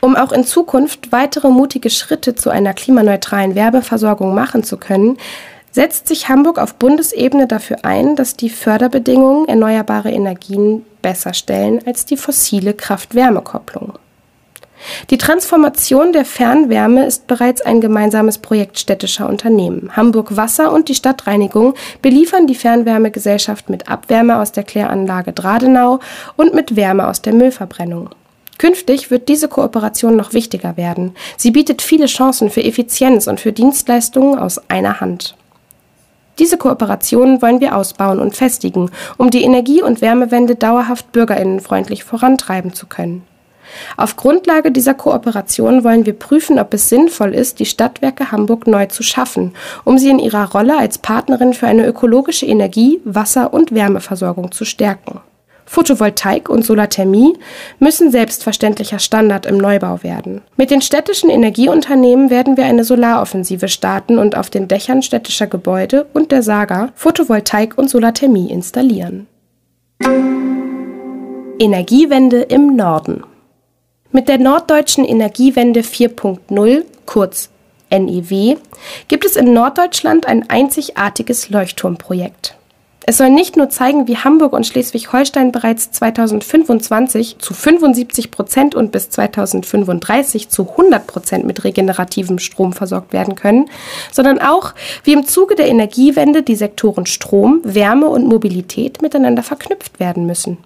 Um 0.00 0.16
auch 0.16 0.32
in 0.32 0.42
Zukunft 0.44 1.12
weitere 1.12 1.48
mutige 1.48 1.90
Schritte 1.90 2.34
zu 2.34 2.50
einer 2.50 2.74
klimaneutralen 2.74 3.54
Werbeversorgung 3.54 4.34
machen 4.34 4.64
zu 4.64 4.78
können, 4.78 5.16
setzt 5.72 6.06
sich 6.06 6.28
Hamburg 6.28 6.58
auf 6.58 6.74
Bundesebene 6.74 7.46
dafür 7.46 7.78
ein, 7.82 8.14
dass 8.14 8.36
die 8.36 8.50
Förderbedingungen 8.50 9.48
erneuerbare 9.48 10.10
Energien 10.10 10.84
besser 11.00 11.34
stellen 11.34 11.80
als 11.84 12.04
die 12.04 12.16
fossile 12.16 12.74
Kraft-Wärme-Kopplung. 12.74 13.94
Die 15.10 15.18
Transformation 15.18 16.12
der 16.12 16.24
Fernwärme 16.24 17.06
ist 17.06 17.26
bereits 17.26 17.62
ein 17.62 17.80
gemeinsames 17.80 18.38
Projekt 18.38 18.78
städtischer 18.78 19.28
Unternehmen. 19.28 19.96
Hamburg 19.96 20.36
Wasser 20.36 20.72
und 20.72 20.88
die 20.88 20.94
Stadtreinigung 20.94 21.74
beliefern 22.02 22.46
die 22.46 22.54
Fernwärmegesellschaft 22.54 23.70
mit 23.70 23.88
Abwärme 23.88 24.38
aus 24.38 24.52
der 24.52 24.64
Kläranlage 24.64 25.32
Dradenau 25.32 26.00
und 26.36 26.54
mit 26.54 26.76
Wärme 26.76 27.06
aus 27.06 27.22
der 27.22 27.32
Müllverbrennung. 27.32 28.10
Künftig 28.58 29.10
wird 29.10 29.28
diese 29.28 29.48
Kooperation 29.48 30.16
noch 30.16 30.34
wichtiger 30.34 30.76
werden. 30.76 31.14
Sie 31.36 31.50
bietet 31.50 31.82
viele 31.82 32.06
Chancen 32.06 32.50
für 32.50 32.62
Effizienz 32.62 33.26
und 33.26 33.40
für 33.40 33.52
Dienstleistungen 33.52 34.38
aus 34.38 34.60
einer 34.68 35.00
Hand. 35.00 35.36
Diese 36.38 36.56
Kooperationen 36.56 37.42
wollen 37.42 37.60
wir 37.60 37.76
ausbauen 37.76 38.18
und 38.18 38.34
festigen, 38.34 38.90
um 39.18 39.30
die 39.30 39.42
Energie- 39.42 39.82
und 39.82 40.00
Wärmewende 40.00 40.54
dauerhaft 40.54 41.12
bürgerinnenfreundlich 41.12 42.04
vorantreiben 42.04 42.72
zu 42.72 42.86
können. 42.86 43.22
Auf 43.96 44.16
Grundlage 44.16 44.70
dieser 44.70 44.94
Kooperation 44.94 45.84
wollen 45.84 46.04
wir 46.06 46.12
prüfen, 46.12 46.58
ob 46.58 46.74
es 46.74 46.88
sinnvoll 46.88 47.34
ist, 47.34 47.58
die 47.58 47.66
Stadtwerke 47.66 48.30
Hamburg 48.30 48.66
neu 48.66 48.86
zu 48.86 49.02
schaffen, 49.02 49.54
um 49.84 49.98
sie 49.98 50.10
in 50.10 50.18
ihrer 50.18 50.50
Rolle 50.50 50.78
als 50.78 50.98
Partnerin 50.98 51.54
für 51.54 51.66
eine 51.66 51.86
ökologische 51.86 52.46
Energie-, 52.46 53.00
Wasser- 53.04 53.52
und 53.52 53.74
Wärmeversorgung 53.74 54.52
zu 54.52 54.64
stärken. 54.64 55.20
Photovoltaik 55.72 56.50
und 56.50 56.66
Solarthermie 56.66 57.32
müssen 57.78 58.10
selbstverständlicher 58.10 58.98
Standard 58.98 59.46
im 59.46 59.56
Neubau 59.56 60.02
werden. 60.02 60.42
Mit 60.58 60.70
den 60.70 60.82
städtischen 60.82 61.30
Energieunternehmen 61.30 62.28
werden 62.28 62.58
wir 62.58 62.66
eine 62.66 62.84
Solaroffensive 62.84 63.68
starten 63.68 64.18
und 64.18 64.36
auf 64.36 64.50
den 64.50 64.68
Dächern 64.68 65.00
städtischer 65.00 65.46
Gebäude 65.46 66.08
und 66.12 66.30
der 66.30 66.42
Saga 66.42 66.92
Photovoltaik 66.94 67.78
und 67.78 67.88
Solarthermie 67.88 68.50
installieren. 68.50 69.26
Energiewende 71.58 72.42
im 72.42 72.76
Norden. 72.76 73.24
Mit 74.10 74.28
der 74.28 74.36
Norddeutschen 74.36 75.06
Energiewende 75.06 75.80
4.0, 75.80 76.84
kurz 77.06 77.48
NEW, 77.88 78.56
gibt 79.08 79.24
es 79.24 79.36
in 79.36 79.54
Norddeutschland 79.54 80.26
ein 80.26 80.50
einzigartiges 80.50 81.48
Leuchtturmprojekt. 81.48 82.56
Es 83.04 83.18
soll 83.18 83.30
nicht 83.30 83.56
nur 83.56 83.68
zeigen, 83.68 84.06
wie 84.06 84.16
Hamburg 84.16 84.52
und 84.52 84.64
Schleswig-Holstein 84.66 85.50
bereits 85.50 85.90
2025 85.90 87.38
zu 87.38 87.52
75 87.52 88.30
Prozent 88.30 88.74
und 88.76 88.92
bis 88.92 89.10
2035 89.10 90.48
zu 90.48 90.70
100 90.70 91.06
Prozent 91.06 91.44
mit 91.44 91.64
regenerativem 91.64 92.38
Strom 92.38 92.72
versorgt 92.72 93.12
werden 93.12 93.34
können, 93.34 93.68
sondern 94.12 94.38
auch, 94.38 94.74
wie 95.02 95.14
im 95.14 95.26
Zuge 95.26 95.56
der 95.56 95.66
Energiewende 95.66 96.44
die 96.44 96.54
Sektoren 96.54 97.06
Strom, 97.06 97.60
Wärme 97.64 98.06
und 98.08 98.28
Mobilität 98.28 99.02
miteinander 99.02 99.42
verknüpft 99.42 99.98
werden 99.98 100.24
müssen. 100.26 100.58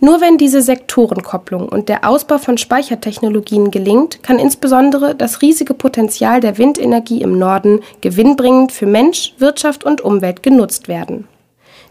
Nur 0.00 0.20
wenn 0.20 0.38
diese 0.38 0.62
Sektorenkopplung 0.62 1.68
und 1.68 1.88
der 1.88 2.06
Ausbau 2.06 2.38
von 2.38 2.58
Speichertechnologien 2.58 3.70
gelingt, 3.70 4.22
kann 4.22 4.38
insbesondere 4.38 5.14
das 5.14 5.40
riesige 5.40 5.72
Potenzial 5.72 6.40
der 6.40 6.58
Windenergie 6.58 7.22
im 7.22 7.38
Norden 7.38 7.80
gewinnbringend 8.02 8.72
für 8.72 8.86
Mensch, 8.86 9.34
Wirtschaft 9.38 9.84
und 9.84 10.02
Umwelt 10.02 10.42
genutzt 10.42 10.88
werden. 10.88 11.26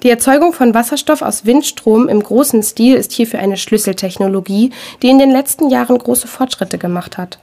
Die 0.04 0.10
Erzeugung 0.10 0.54
von 0.54 0.74
Wasserstoff 0.74 1.22
aus 1.22 1.46
Windstrom 1.46 2.08
im 2.08 2.22
großen 2.22 2.62
Stil 2.64 2.96
ist 2.96 3.12
hierfür 3.12 3.40
eine 3.40 3.58
Schlüsseltechnologie, 3.58 4.72
die 5.02 5.10
in 5.10 5.20
den 5.20 5.32
letzten 5.32 5.70
Jahren 5.70 5.98
große 5.98 6.28
Fortschritte 6.28 6.78
gemacht 6.78 7.18
hat. 7.18 7.40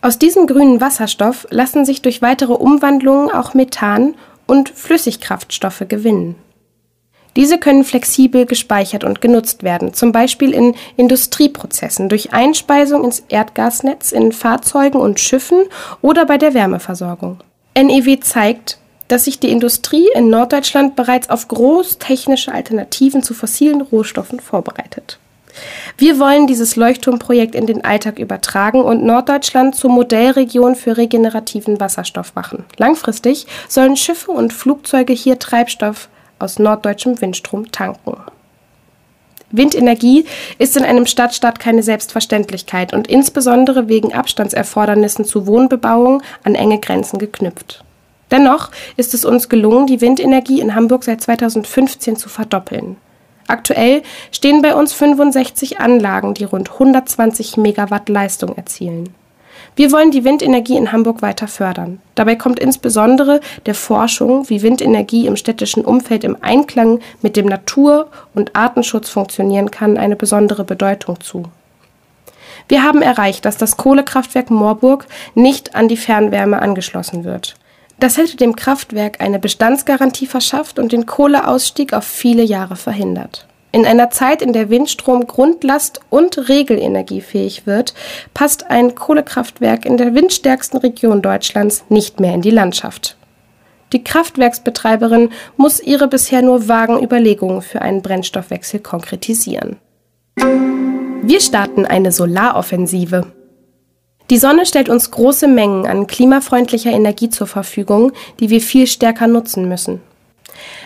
Aus 0.00 0.18
diesem 0.18 0.46
grünen 0.46 0.80
Wasserstoff 0.80 1.46
lassen 1.50 1.84
sich 1.84 2.02
durch 2.02 2.20
weitere 2.20 2.52
Umwandlungen 2.52 3.30
auch 3.30 3.54
Methan 3.54 4.14
und 4.46 4.68
Flüssigkraftstoffe 4.68 5.84
gewinnen. 5.88 6.34
Diese 7.36 7.58
können 7.58 7.84
flexibel 7.84 8.46
gespeichert 8.46 9.02
und 9.02 9.20
genutzt 9.20 9.62
werden, 9.62 9.92
zum 9.92 10.12
Beispiel 10.12 10.52
in 10.52 10.74
Industrieprozessen 10.96 12.08
durch 12.08 12.32
Einspeisung 12.32 13.04
ins 13.04 13.24
Erdgasnetz 13.28 14.12
in 14.12 14.32
Fahrzeugen 14.32 15.00
und 15.00 15.18
Schiffen 15.18 15.64
oder 16.00 16.26
bei 16.26 16.38
der 16.38 16.54
Wärmeversorgung. 16.54 17.42
NEW 17.76 18.20
zeigt, 18.20 18.78
dass 19.08 19.24
sich 19.24 19.38
die 19.38 19.50
Industrie 19.50 20.08
in 20.14 20.30
Norddeutschland 20.30 20.96
bereits 20.96 21.30
auf 21.30 21.48
großtechnische 21.48 22.52
Alternativen 22.52 23.22
zu 23.22 23.34
fossilen 23.34 23.80
Rohstoffen 23.80 24.40
vorbereitet. 24.40 25.18
Wir 25.96 26.18
wollen 26.18 26.46
dieses 26.46 26.74
Leuchtturmprojekt 26.76 27.54
in 27.54 27.66
den 27.66 27.84
Alltag 27.84 28.18
übertragen 28.18 28.80
und 28.80 29.04
Norddeutschland 29.04 29.76
zur 29.76 29.90
Modellregion 29.90 30.74
für 30.74 30.96
regenerativen 30.96 31.78
Wasserstoff 31.78 32.34
machen. 32.34 32.64
Langfristig 32.76 33.46
sollen 33.68 33.96
Schiffe 33.96 34.32
und 34.32 34.52
Flugzeuge 34.52 35.12
hier 35.12 35.38
Treibstoff 35.38 36.08
aus 36.38 36.58
norddeutschem 36.58 37.20
Windstrom 37.20 37.70
tanken. 37.70 38.16
Windenergie 39.52 40.24
ist 40.58 40.76
in 40.76 40.82
einem 40.82 41.06
Stadtstaat 41.06 41.60
keine 41.60 41.84
Selbstverständlichkeit 41.84 42.92
und 42.92 43.06
insbesondere 43.06 43.88
wegen 43.88 44.12
Abstandserfordernissen 44.12 45.24
zu 45.24 45.46
Wohnbebauung 45.46 46.22
an 46.42 46.56
enge 46.56 46.80
Grenzen 46.80 47.20
geknüpft. 47.20 47.84
Dennoch 48.34 48.70
ist 48.96 49.14
es 49.14 49.24
uns 49.24 49.48
gelungen, 49.48 49.86
die 49.86 50.00
Windenergie 50.00 50.60
in 50.60 50.74
Hamburg 50.74 51.04
seit 51.04 51.20
2015 51.20 52.16
zu 52.16 52.28
verdoppeln. 52.28 52.96
Aktuell 53.46 54.02
stehen 54.32 54.60
bei 54.60 54.74
uns 54.74 54.92
65 54.92 55.78
Anlagen, 55.78 56.34
die 56.34 56.42
rund 56.42 56.72
120 56.72 57.58
Megawatt 57.58 58.08
Leistung 58.08 58.56
erzielen. 58.56 59.14
Wir 59.76 59.92
wollen 59.92 60.10
die 60.10 60.24
Windenergie 60.24 60.76
in 60.76 60.90
Hamburg 60.90 61.22
weiter 61.22 61.46
fördern. 61.46 62.00
Dabei 62.16 62.34
kommt 62.34 62.58
insbesondere 62.58 63.40
der 63.66 63.76
Forschung, 63.76 64.48
wie 64.48 64.62
Windenergie 64.62 65.28
im 65.28 65.36
städtischen 65.36 65.84
Umfeld 65.84 66.24
im 66.24 66.36
Einklang 66.40 66.98
mit 67.22 67.36
dem 67.36 67.46
Natur- 67.46 68.08
und 68.34 68.56
Artenschutz 68.56 69.10
funktionieren 69.10 69.70
kann, 69.70 69.96
eine 69.96 70.16
besondere 70.16 70.64
Bedeutung 70.64 71.20
zu. 71.20 71.44
Wir 72.66 72.82
haben 72.82 73.00
erreicht, 73.00 73.44
dass 73.44 73.58
das 73.58 73.76
Kohlekraftwerk 73.76 74.50
Moorburg 74.50 75.06
nicht 75.36 75.76
an 75.76 75.86
die 75.86 75.96
Fernwärme 75.96 76.60
angeschlossen 76.60 77.22
wird. 77.22 77.54
Das 78.04 78.18
hätte 78.18 78.36
dem 78.36 78.54
Kraftwerk 78.54 79.22
eine 79.22 79.38
Bestandsgarantie 79.38 80.26
verschafft 80.26 80.78
und 80.78 80.92
den 80.92 81.06
Kohleausstieg 81.06 81.94
auf 81.94 82.04
viele 82.04 82.42
Jahre 82.42 82.76
verhindert. 82.76 83.46
In 83.72 83.86
einer 83.86 84.10
Zeit, 84.10 84.42
in 84.42 84.52
der 84.52 84.68
Windstrom 84.68 85.26
Grundlast 85.26 86.02
und 86.10 86.50
regelenergiefähig 86.50 87.66
wird, 87.66 87.94
passt 88.34 88.70
ein 88.70 88.94
Kohlekraftwerk 88.94 89.86
in 89.86 89.96
der 89.96 90.14
windstärksten 90.14 90.80
Region 90.80 91.22
Deutschlands 91.22 91.86
nicht 91.88 92.20
mehr 92.20 92.34
in 92.34 92.42
die 92.42 92.50
Landschaft. 92.50 93.16
Die 93.94 94.04
Kraftwerksbetreiberin 94.04 95.30
muss 95.56 95.80
ihre 95.80 96.06
bisher 96.06 96.42
nur 96.42 96.68
vagen 96.68 97.02
Überlegungen 97.02 97.62
für 97.62 97.80
einen 97.80 98.02
Brennstoffwechsel 98.02 98.80
konkretisieren. 98.80 99.78
Wir 100.36 101.40
starten 101.40 101.86
eine 101.86 102.12
Solaroffensive. 102.12 103.32
Die 104.30 104.38
Sonne 104.38 104.64
stellt 104.64 104.88
uns 104.88 105.10
große 105.10 105.46
Mengen 105.46 105.86
an 105.86 106.06
klimafreundlicher 106.06 106.90
Energie 106.90 107.28
zur 107.28 107.46
Verfügung, 107.46 108.12
die 108.40 108.48
wir 108.48 108.60
viel 108.60 108.86
stärker 108.86 109.26
nutzen 109.26 109.68
müssen. 109.68 110.00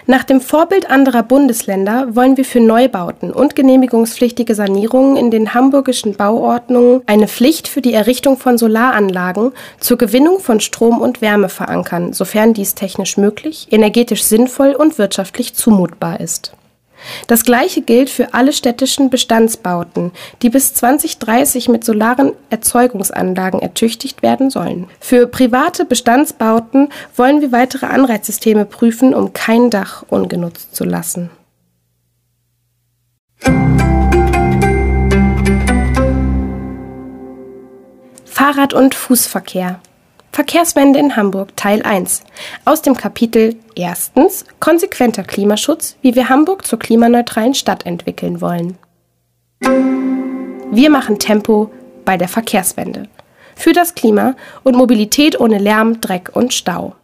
Nach 0.06 0.24
dem 0.24 0.40
Vorbild 0.40 0.90
anderer 0.90 1.22
Bundesländer 1.22 2.16
wollen 2.16 2.36
wir 2.36 2.44
für 2.44 2.60
Neubauten 2.60 3.30
und 3.30 3.54
genehmigungspflichtige 3.54 4.54
Sanierungen 4.54 5.16
in 5.16 5.30
den 5.30 5.54
hamburgischen 5.54 6.14
Bauordnungen 6.16 7.02
eine 7.06 7.28
Pflicht 7.28 7.68
für 7.68 7.82
die 7.82 7.92
Errichtung 7.92 8.38
von 8.38 8.58
Solaranlagen 8.58 9.52
zur 9.78 9.98
Gewinnung 9.98 10.40
von 10.40 10.60
Strom 10.60 11.00
und 11.00 11.20
Wärme 11.20 11.48
verankern, 11.48 12.12
sofern 12.14 12.54
dies 12.54 12.74
technisch 12.74 13.18
möglich, 13.18 13.68
energetisch 13.70 14.24
sinnvoll 14.24 14.72
und 14.72 14.98
wirtschaftlich 14.98 15.54
zumutbar 15.54 16.20
ist. 16.20 16.52
Das 17.26 17.44
gleiche 17.44 17.82
gilt 17.82 18.10
für 18.10 18.34
alle 18.34 18.52
städtischen 18.52 19.10
Bestandsbauten, 19.10 20.12
die 20.42 20.50
bis 20.50 20.74
2030 20.74 21.68
mit 21.68 21.84
solaren 21.84 22.32
Erzeugungsanlagen 22.50 23.60
ertüchtigt 23.60 24.22
werden 24.22 24.50
sollen. 24.50 24.88
Für 25.00 25.26
private 25.26 25.84
Bestandsbauten 25.84 26.88
wollen 27.16 27.40
wir 27.40 27.52
weitere 27.52 27.86
Anreizsysteme 27.86 28.64
prüfen, 28.64 29.14
um 29.14 29.32
kein 29.32 29.70
Dach 29.70 30.04
ungenutzt 30.08 30.74
zu 30.74 30.84
lassen. 30.84 31.30
Fahrrad- 38.24 38.74
und 38.74 38.94
Fußverkehr 38.94 39.80
Verkehrswende 40.32 40.98
in 40.98 41.16
Hamburg 41.16 41.56
Teil 41.56 41.82
1 41.82 42.22
aus 42.64 42.82
dem 42.82 42.96
Kapitel 42.96 43.56
Erstens 43.74 44.44
Konsequenter 44.60 45.24
Klimaschutz, 45.24 45.96
wie 46.02 46.14
wir 46.14 46.28
Hamburg 46.28 46.66
zur 46.66 46.78
klimaneutralen 46.78 47.54
Stadt 47.54 47.86
entwickeln 47.86 48.40
wollen. 48.40 48.78
Wir 50.70 50.90
machen 50.90 51.18
Tempo 51.18 51.70
bei 52.04 52.16
der 52.16 52.28
Verkehrswende. 52.28 53.08
Für 53.56 53.72
das 53.72 53.94
Klima 53.94 54.36
und 54.62 54.76
Mobilität 54.76 55.40
ohne 55.40 55.58
Lärm, 55.58 56.00
Dreck 56.00 56.30
und 56.34 56.54
Stau. 56.54 56.94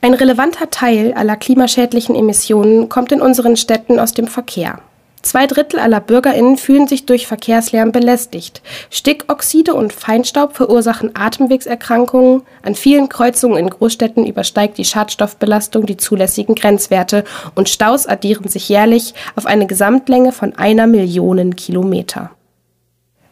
Ein 0.00 0.14
relevanter 0.14 0.70
Teil 0.70 1.12
aller 1.14 1.36
klimaschädlichen 1.36 2.14
Emissionen 2.14 2.88
kommt 2.88 3.12
in 3.12 3.22
unseren 3.22 3.56
Städten 3.56 3.98
aus 3.98 4.12
dem 4.12 4.26
Verkehr. 4.26 4.80
Zwei 5.22 5.46
Drittel 5.46 5.78
aller 5.78 6.00
BürgerInnen 6.00 6.56
fühlen 6.56 6.88
sich 6.88 7.06
durch 7.06 7.28
Verkehrslärm 7.28 7.92
belästigt. 7.92 8.60
Stickoxide 8.90 9.72
und 9.72 9.92
Feinstaub 9.92 10.56
verursachen 10.56 11.12
Atemwegserkrankungen. 11.14 12.42
An 12.62 12.74
vielen 12.74 13.08
Kreuzungen 13.08 13.56
in 13.56 13.70
Großstädten 13.70 14.26
übersteigt 14.26 14.78
die 14.78 14.84
Schadstoffbelastung 14.84 15.86
die 15.86 15.96
zulässigen 15.96 16.56
Grenzwerte 16.56 17.22
und 17.54 17.68
Staus 17.68 18.06
addieren 18.06 18.48
sich 18.48 18.68
jährlich 18.68 19.14
auf 19.36 19.46
eine 19.46 19.68
Gesamtlänge 19.68 20.32
von 20.32 20.56
einer 20.56 20.88
Million 20.88 21.54
Kilometer. 21.54 22.32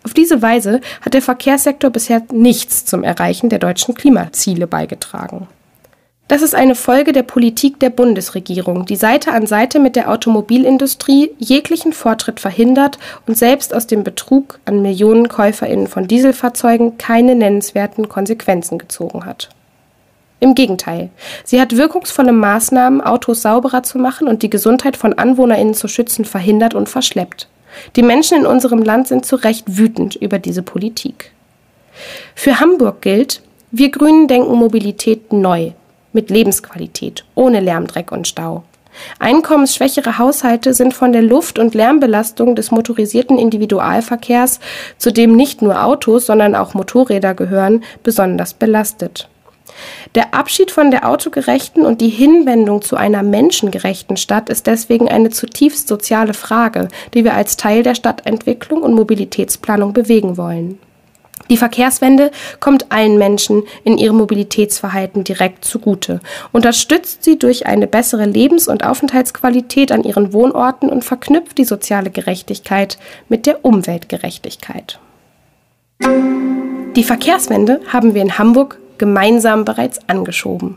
Auf 0.05 0.15
diese 0.15 0.41
Weise 0.41 0.81
hat 1.03 1.15
der 1.15 1.23
Verkehrssektor 1.23 1.91
bisher 1.91 2.23
nichts 2.33 2.85
zum 2.85 3.03
Erreichen 3.03 3.49
der 3.49 3.59
deutschen 3.59 3.95
Klimaziele 3.95 4.67
beigetragen. 4.67 5.49
Das 6.31 6.43
ist 6.43 6.55
eine 6.55 6.77
Folge 6.77 7.11
der 7.11 7.25
Politik 7.25 7.81
der 7.81 7.91
Bundesregierung, 7.91 8.87
die 8.87 8.95
Seite 8.95 9.33
an 9.33 9.49
Seite 9.49 9.81
mit 9.81 9.97
der 9.97 10.09
Automobilindustrie 10.09 11.33
jeglichen 11.39 11.93
Fortschritt 11.93 12.39
verhindert 12.39 13.01
und 13.27 13.37
selbst 13.37 13.75
aus 13.75 13.89
dem 13.89 14.05
Betrug 14.05 14.61
an 14.65 14.81
Millionen 14.81 15.27
Käuferinnen 15.27 15.89
von 15.89 16.07
Dieselfahrzeugen 16.07 16.99
keine 16.99 17.35
nennenswerten 17.35 18.09
Konsequenzen 18.09 18.79
gezogen 18.79 19.25
hat. 19.27 19.49
Im 20.39 20.55
Gegenteil, 20.55 21.11
sie 21.43 21.61
hat 21.61 21.77
wirkungsvolle 21.77 22.31
Maßnahmen, 22.31 23.01
Autos 23.01 23.43
sauberer 23.43 23.83
zu 23.83 23.99
machen 23.99 24.29
und 24.29 24.45
die 24.45 24.51
Gesundheit 24.51 24.97
von 24.97 25.15
Anwohnerinnen 25.15 25.75
zu 25.75 25.89
schützen, 25.89 26.25
verhindert 26.25 26.75
und 26.75 26.89
verschleppt. 26.89 27.49
Die 27.97 28.05
Menschen 28.05 28.39
in 28.39 28.47
unserem 28.47 28.83
Land 28.85 29.09
sind 29.09 29.27
zu 29.27 29.35
Recht 29.35 29.65
wütend 29.67 30.15
über 30.15 30.39
diese 30.39 30.63
Politik. 30.63 31.33
Für 32.37 32.61
Hamburg 32.61 33.03
gilt, 33.03 33.43
wir 33.73 33.91
Grünen 33.91 34.29
denken 34.29 34.55
Mobilität 34.55 35.33
neu, 35.33 35.73
mit 36.13 36.31
Lebensqualität, 36.31 37.25
ohne 37.35 37.61
Lärm, 37.61 37.87
Dreck 37.87 38.13
und 38.13 38.29
Stau. 38.29 38.65
Einkommensschwächere 39.19 40.19
Haushalte 40.19 40.75
sind 40.75 40.95
von 40.95 41.13
der 41.13 41.23
Luft- 41.23 41.59
und 41.59 41.75
Lärmbelastung 41.75 42.57
des 42.57 42.71
motorisierten 42.71 43.39
Individualverkehrs, 43.39 44.61
zu 44.99 45.13
dem 45.13 45.37
nicht 45.37 45.63
nur 45.63 45.85
Autos, 45.85 46.27
sondern 46.27 46.55
auch 46.55 46.75
Motorräder 46.75 47.35
gehören, 47.35 47.85
besonders 48.03 48.55
belastet. 48.55 49.29
Der 50.15 50.35
Abschied 50.35 50.71
von 50.71 50.91
der 50.91 51.09
autogerechten 51.09 51.87
und 51.87 52.01
die 52.01 52.09
Hinwendung 52.09 52.83
zu 52.83 52.97
einer 52.97 53.23
menschengerechten 53.23 54.17
Stadt 54.17 54.49
ist 54.49 54.67
deswegen 54.67 55.09
eine 55.09 55.31
zutiefst 55.31 55.89
soziale 55.89 56.35
Frage, 56.35 56.89
die 57.15 57.25
wir 57.25 57.35
als 57.35 57.57
Teil 57.57 57.83
der 57.83 57.95
Stadtentwicklung 57.95 58.83
und 58.83 58.95
Mobilitätsplanung 58.95 59.93
bewegen 59.93 60.37
wollen. 60.37 60.79
Die 61.51 61.57
Verkehrswende 61.57 62.31
kommt 62.61 62.93
allen 62.93 63.19
Menschen 63.19 63.65
in 63.83 63.99
ihrem 63.99 64.17
Mobilitätsverhalten 64.19 65.25
direkt 65.25 65.65
zugute, 65.65 66.21
unterstützt 66.53 67.25
sie 67.25 67.39
durch 67.39 67.67
eine 67.67 67.89
bessere 67.89 68.25
Lebens- 68.25 68.69
und 68.69 68.87
Aufenthaltsqualität 68.87 69.91
an 69.91 70.05
ihren 70.05 70.33
Wohnorten 70.33 70.89
und 70.89 71.05
verknüpft 71.05 71.59
die 71.59 71.65
soziale 71.65 72.11
Gerechtigkeit 72.11 72.99
mit 73.29 73.47
der 73.47 73.65
Umweltgerechtigkeit. 73.65 75.01
Die 76.97 77.05
Verkehrswende 77.05 77.81
haben 77.89 78.15
wir 78.15 78.23
in 78.23 78.39
Hamburg 78.39 78.79
gemeinsam 78.99 79.65
bereits 79.65 79.99
angeschoben. 80.09 80.77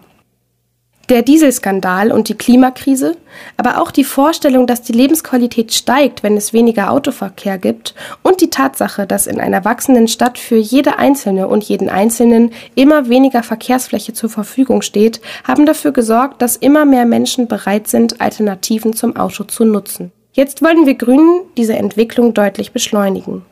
Der 1.10 1.22
Dieselskandal 1.22 2.14
und 2.14 2.30
die 2.30 2.36
Klimakrise, 2.36 3.18
aber 3.58 3.82
auch 3.82 3.92
die 3.92 4.06
Vorstellung, 4.06 4.68
dass 4.68 4.84
die 4.84 4.94
Lebensqualität 4.94 5.74
steigt, 5.74 6.24
wenn 6.24 6.38
es 6.38 6.54
weniger 6.54 6.92
Autoverkehr 6.92 7.58
gibt, 7.58 7.94
und 8.22 8.40
die 8.40 8.50
Tatsache, 8.50 9.06
dass 9.06 9.28
in 9.28 9.42
einer 9.42 9.66
wachsenden 9.66 10.08
Stadt 10.08 10.38
für 10.38 10.56
jede 10.56 11.00
Einzelne 11.00 11.50
und 11.50 11.66
jeden 11.66 11.90
Einzelnen 11.90 12.52
immer 12.76 13.10
weniger 13.10 13.44
Verkehrsfläche 13.44 14.14
zur 14.14 14.30
Verfügung 14.30 14.82
steht, 14.82 15.20
haben 15.44 15.66
dafür 15.66 15.92
gesorgt, 15.92 16.42
dass 16.42 16.56
immer 16.56 16.86
mehr 16.86 17.06
Menschen 17.06 17.50
bereit 17.50 17.90
sind, 17.90 18.22
Alternativen 18.22 18.94
zum 18.94 19.18
Auto 19.18 19.44
zu 19.44 19.66
nutzen. 19.66 20.14
Jetzt 20.32 20.62
wollen 20.64 20.86
wir 20.86 20.96
Grünen 20.96 21.42
diese 21.58 21.74
Entwicklung 21.74 22.34
deutlich 22.34 22.72
beschleunigen. 22.72 23.44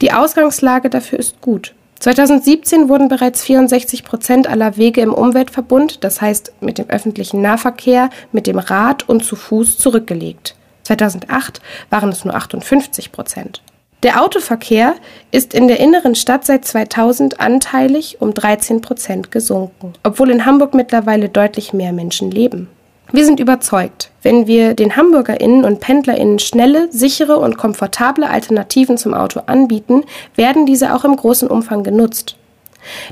Die 0.00 0.12
Ausgangslage 0.12 0.90
dafür 0.90 1.20
ist 1.20 1.40
gut. 1.40 1.72
2017 1.98 2.88
wurden 2.88 3.08
bereits 3.08 3.42
64 3.44 4.04
Prozent 4.04 4.48
aller 4.48 4.76
Wege 4.76 5.00
im 5.00 5.14
Umweltverbund, 5.14 6.04
das 6.04 6.20
heißt 6.20 6.52
mit 6.60 6.78
dem 6.78 6.90
öffentlichen 6.90 7.40
Nahverkehr, 7.40 8.10
mit 8.32 8.46
dem 8.46 8.58
Rad 8.58 9.08
und 9.08 9.24
zu 9.24 9.34
Fuß, 9.34 9.78
zurückgelegt. 9.78 10.54
2008 10.82 11.60
waren 11.90 12.10
es 12.10 12.24
nur 12.24 12.34
58 12.34 13.12
Prozent. 13.12 13.62
Der 14.02 14.22
Autoverkehr 14.22 14.94
ist 15.32 15.54
in 15.54 15.68
der 15.68 15.80
inneren 15.80 16.14
Stadt 16.14 16.44
seit 16.44 16.64
2000 16.64 17.40
anteilig 17.40 18.18
um 18.20 18.34
13 18.34 18.82
Prozent 18.82 19.30
gesunken, 19.30 19.94
obwohl 20.04 20.30
in 20.30 20.44
Hamburg 20.44 20.74
mittlerweile 20.74 21.28
deutlich 21.28 21.72
mehr 21.72 21.92
Menschen 21.92 22.30
leben. 22.30 22.68
Wir 23.12 23.24
sind 23.24 23.38
überzeugt, 23.38 24.10
wenn 24.22 24.48
wir 24.48 24.74
den 24.74 24.96
HamburgerInnen 24.96 25.64
und 25.64 25.80
PendlerInnen 25.80 26.40
schnelle, 26.40 26.88
sichere 26.90 27.38
und 27.38 27.56
komfortable 27.56 28.28
Alternativen 28.28 28.98
zum 28.98 29.14
Auto 29.14 29.40
anbieten, 29.46 30.02
werden 30.34 30.66
diese 30.66 30.92
auch 30.92 31.04
im 31.04 31.14
großen 31.14 31.48
Umfang 31.48 31.84
genutzt. 31.84 32.36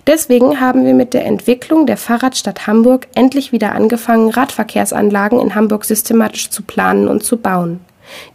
Deswegen 0.07 0.61
haben 0.61 0.85
wir 0.85 0.95
mit 0.95 1.15
der 1.15 1.25
Entwicklung 1.25 1.87
der 1.87 1.97
Fahrradstadt 1.97 2.67
Hamburg 2.67 3.07
endlich 3.15 3.53
wieder 3.53 3.73
angefangen, 3.73 4.31
Radverkehrsanlagen 4.31 5.41
in 5.41 5.55
Hamburg 5.55 5.85
systematisch 5.85 6.51
zu 6.51 6.63
planen 6.63 7.09
und 7.09 7.25
zu 7.25 7.37
bauen. 7.37 7.81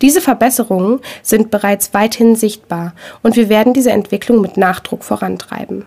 Diese 0.02 0.22
Verbesserungen 0.22 1.00
sind 1.22 1.52
bereits 1.52 1.94
weithin 1.94 2.36
sichtbar 2.36 2.94
und 3.22 3.36
wir 3.36 3.50
werden 3.50 3.74
diese 3.74 3.92
Entwicklung 3.92 4.42
mit 4.42 4.58
Nachdruck 4.58 5.04
vorantreiben. 5.04 5.86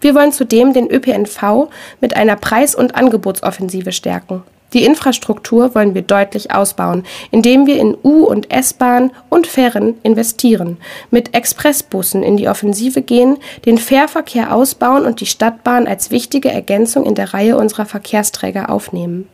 Wir 0.00 0.14
wollen 0.14 0.32
zudem 0.32 0.72
den 0.72 0.90
ÖPNV 0.90 1.68
mit 2.00 2.16
einer 2.16 2.36
Preis- 2.36 2.74
und 2.74 2.94
Angebotsoffensive 2.94 3.92
stärken. 3.92 4.42
Die 4.72 4.84
Infrastruktur 4.84 5.74
wollen 5.74 5.94
wir 5.94 6.02
deutlich 6.02 6.52
ausbauen, 6.52 7.04
indem 7.30 7.66
wir 7.66 7.78
in 7.78 7.96
U- 8.02 8.24
und 8.24 8.50
S-Bahn 8.50 9.12
und 9.28 9.46
Fähren 9.46 9.94
investieren, 10.02 10.76
mit 11.10 11.34
Expressbussen 11.34 12.22
in 12.22 12.36
die 12.36 12.48
Offensive 12.48 13.02
gehen, 13.02 13.38
den 13.64 13.78
Fährverkehr 13.78 14.52
ausbauen 14.52 15.04
und 15.04 15.20
die 15.20 15.26
Stadtbahn 15.26 15.86
als 15.86 16.10
wichtige 16.10 16.50
Ergänzung 16.50 17.06
in 17.06 17.14
der 17.14 17.32
Reihe 17.32 17.56
unserer 17.56 17.86
Verkehrsträger 17.86 18.68
aufnehmen. 18.68 19.28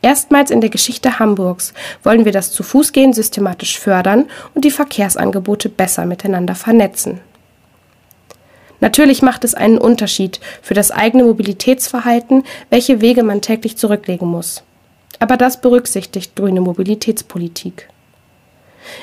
Erstmals 0.00 0.50
in 0.50 0.60
der 0.60 0.70
Geschichte 0.70 1.20
Hamburgs 1.20 1.74
wollen 2.02 2.24
wir 2.24 2.32
das 2.32 2.50
Zu-Fuß-Gehen 2.50 3.12
systematisch 3.12 3.78
fördern 3.78 4.28
und 4.54 4.64
die 4.64 4.72
Verkehrsangebote 4.72 5.68
besser 5.68 6.06
miteinander 6.06 6.56
vernetzen. 6.56 7.20
Natürlich 8.82 9.22
macht 9.22 9.44
es 9.44 9.54
einen 9.54 9.78
Unterschied 9.78 10.40
für 10.60 10.74
das 10.74 10.90
eigene 10.90 11.22
Mobilitätsverhalten, 11.22 12.42
welche 12.68 13.00
Wege 13.00 13.22
man 13.22 13.40
täglich 13.40 13.76
zurücklegen 13.76 14.26
muss. 14.26 14.64
Aber 15.20 15.36
das 15.36 15.60
berücksichtigt 15.60 16.34
grüne 16.34 16.60
Mobilitätspolitik. 16.60 17.88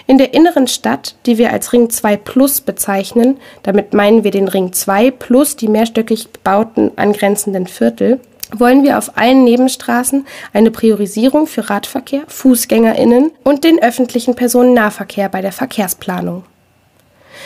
In 0.06 0.18
der 0.18 0.34
inneren 0.34 0.68
Stadt, 0.68 1.16
die 1.26 1.38
wir 1.38 1.54
als 1.54 1.72
Ring 1.72 1.90
2 1.90 2.18
Plus 2.18 2.60
bezeichnen, 2.60 3.38
damit 3.64 3.94
meinen 3.94 4.26
wir 4.26 4.32
den 4.32 4.50
Ring 4.50 4.74
2 4.74 5.12
plus 5.12 5.56
die 5.56 5.70
mehrstöckig 5.70 6.28
bebauten 6.28 6.92
angrenzenden 6.98 7.66
Viertel, 7.66 8.20
wollen 8.52 8.84
wir 8.84 8.98
auf 8.98 9.18
allen 9.18 9.46
Nebenstraßen 9.46 10.28
eine 10.52 10.72
Priorisierung 10.72 11.48
für 11.48 11.70
Radverkehr, 11.70 12.24
Fußgängerinnen 12.28 13.32
und 13.46 13.64
den 13.64 13.82
öffentlichen 13.82 14.36
Personennahverkehr 14.36 15.30
bei 15.30 15.40
der 15.42 15.54
Verkehrsplanung. 15.54 16.44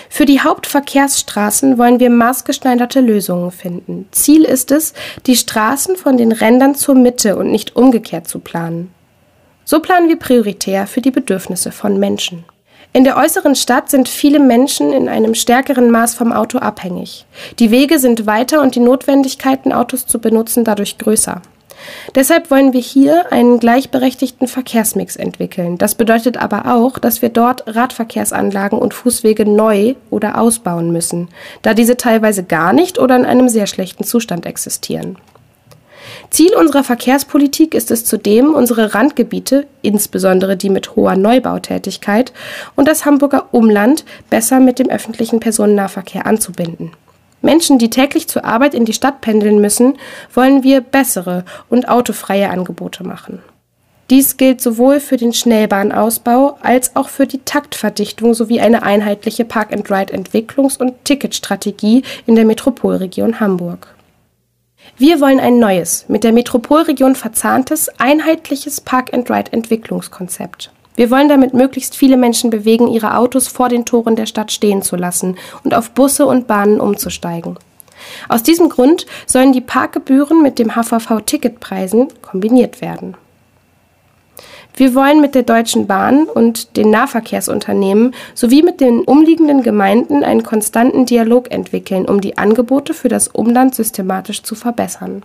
Für 0.10 0.26
die 0.26 0.42
Hauptverkehrsstraßen 0.42 1.78
wollen 1.78 2.00
wir 2.00 2.10
maßgeschneiderte 2.10 3.02
Lösungen 3.02 3.52
finden. 3.52 4.08
Ziel 4.12 4.44
ist 4.44 4.72
es, 4.72 4.94
die 5.26 5.36
Straßen 5.36 5.96
von 5.96 6.18
den 6.18 6.32
Rändern 6.32 6.76
zur 6.76 6.96
Mitte 6.96 7.36
und 7.36 7.52
nicht 7.52 7.76
umgekehrt 7.76 8.28
zu 8.28 8.40
planen. 8.40 8.94
So 9.66 9.80
planen 9.80 10.10
wir 10.10 10.18
prioritär 10.18 10.88
für 10.88 11.02
die 11.02 11.12
Bedürfnisse 11.12 11.72
von 11.72 12.00
Menschen. 12.00 12.46
In 12.96 13.04
der 13.04 13.18
äußeren 13.18 13.56
Stadt 13.56 13.90
sind 13.90 14.08
viele 14.08 14.40
Menschen 14.40 14.94
in 14.94 15.10
einem 15.10 15.34
stärkeren 15.34 15.90
Maß 15.90 16.14
vom 16.14 16.32
Auto 16.32 16.60
abhängig. 16.60 17.26
Die 17.58 17.72
Wege 17.72 17.98
sind 17.98 18.28
weiter 18.28 18.62
und 18.62 18.76
die 18.76 18.82
Notwendigkeiten, 18.82 19.74
Autos 19.74 20.06
zu 20.06 20.20
benutzen, 20.20 20.64
dadurch 20.64 21.00
größer. 21.00 21.42
Deshalb 22.16 22.52
wollen 22.52 22.74
wir 22.74 22.82
hier 22.82 23.32
einen 23.32 23.60
gleichberechtigten 23.60 24.48
Verkehrsmix 24.48 25.16
entwickeln. 25.16 25.78
Das 25.78 25.96
bedeutet 25.96 26.38
aber 26.38 26.74
auch, 26.74 27.00
dass 27.00 27.22
wir 27.22 27.30
dort 27.30 27.64
Radverkehrsanlagen 27.68 28.80
und 28.80 28.94
Fußwege 28.94 29.46
neu 29.46 29.96
oder 30.10 30.38
ausbauen 30.38 30.92
müssen, 30.92 31.30
da 31.62 31.74
diese 31.74 31.98
teilweise 31.98 32.44
gar 32.44 32.74
nicht 32.74 33.00
oder 33.00 33.16
in 33.16 33.26
einem 33.26 33.50
sehr 33.50 33.68
schlechten 33.68 34.04
Zustand 34.04 34.46
existieren. 34.46 35.18
Ziel 36.30 36.56
unserer 36.56 36.84
Verkehrspolitik 36.84 37.74
ist 37.74 37.92
es 37.92 38.06
zudem, 38.06 38.54
unsere 38.54 38.94
Randgebiete, 38.94 39.68
insbesondere 39.82 40.58
die 40.58 40.70
mit 40.70 40.96
hoher 40.96 41.16
Neubautätigkeit, 41.16 42.34
und 42.76 42.88
das 42.88 43.06
Hamburger 43.06 43.50
Umland 43.52 44.04
besser 44.30 44.60
mit 44.60 44.80
dem 44.80 44.90
öffentlichen 44.90 45.40
Personennahverkehr 45.40 46.26
anzubinden. 46.26 46.92
Menschen, 47.44 47.78
die 47.78 47.90
täglich 47.90 48.28
zur 48.28 48.46
Arbeit 48.46 48.74
in 48.74 48.86
die 48.86 48.94
Stadt 48.94 49.22
pendeln 49.22 49.60
müssen, 49.60 49.98
wollen 50.34 50.64
wir 50.64 50.82
bessere 50.82 51.46
und 51.70 51.90
autofreie 51.90 52.50
Angebote 52.50 53.04
machen. 53.04 53.44
Dies 54.10 54.38
gilt 54.38 54.62
sowohl 54.62 55.00
für 55.00 55.18
den 55.18 55.34
Schnellbahnausbau 55.34 56.58
als 56.62 56.96
auch 56.96 57.10
für 57.10 57.26
die 57.26 57.40
Taktverdichtung 57.40 58.34
sowie 58.34 58.60
eine 58.60 58.84
einheitliche 58.84 59.46
Park-and-Ride-Entwicklungs- 59.46 60.78
und 60.78 61.06
Ticketstrategie 61.06 62.04
in 62.26 62.36
der 62.36 62.46
Metropolregion 62.46 63.40
Hamburg. 63.40 63.88
Wir 64.98 65.22
wollen 65.22 65.40
ein 65.40 65.60
neues, 65.60 66.06
mit 66.10 66.24
der 66.24 66.34
Metropolregion 66.34 67.16
verzahntes, 67.16 67.90
einheitliches 67.98 68.82
Park-and-Ride-Entwicklungskonzept. 68.82 70.72
Wir 70.96 71.10
wollen 71.10 71.30
damit 71.30 71.54
möglichst 71.54 71.96
viele 71.96 72.18
Menschen 72.18 72.50
bewegen, 72.50 72.88
ihre 72.88 73.18
Autos 73.18 73.48
vor 73.48 73.70
den 73.70 73.86
Toren 73.86 74.16
der 74.16 74.28
Stadt 74.28 74.52
stehen 74.52 74.82
zu 74.82 74.96
lassen 74.96 75.38
und 75.64 75.74
auf 75.74 75.92
Busse 75.92 76.26
und 76.26 76.48
Bahnen 76.48 76.80
umzusteigen. 76.80 77.58
Aus 78.30 78.44
diesem 78.44 78.70
Grund 78.70 79.06
sollen 79.26 79.54
die 79.54 79.62
Parkgebühren 79.62 80.42
mit 80.42 80.60
dem 80.60 80.76
HVV-Ticketpreisen 80.76 82.10
kombiniert 82.22 82.82
werden. 82.82 83.16
Wir 84.76 84.96
wollen 84.96 85.22
mit 85.22 85.36
der 85.36 85.44
Deutschen 85.44 85.86
Bahn 85.86 86.24
und 86.24 86.78
den 86.78 86.90
Nahverkehrsunternehmen 86.90 88.16
sowie 88.34 88.64
mit 88.64 88.82
den 88.82 89.02
umliegenden 89.02 89.62
Gemeinden 89.62 90.24
einen 90.24 90.42
konstanten 90.42 91.06
Dialog 91.06 91.52
entwickeln, 91.52 92.06
um 92.06 92.22
die 92.22 92.40
Angebote 92.40 92.96
für 92.96 93.08
das 93.08 93.28
Umland 93.28 93.76
systematisch 93.76 94.42
zu 94.42 94.56
verbessern. 94.56 95.22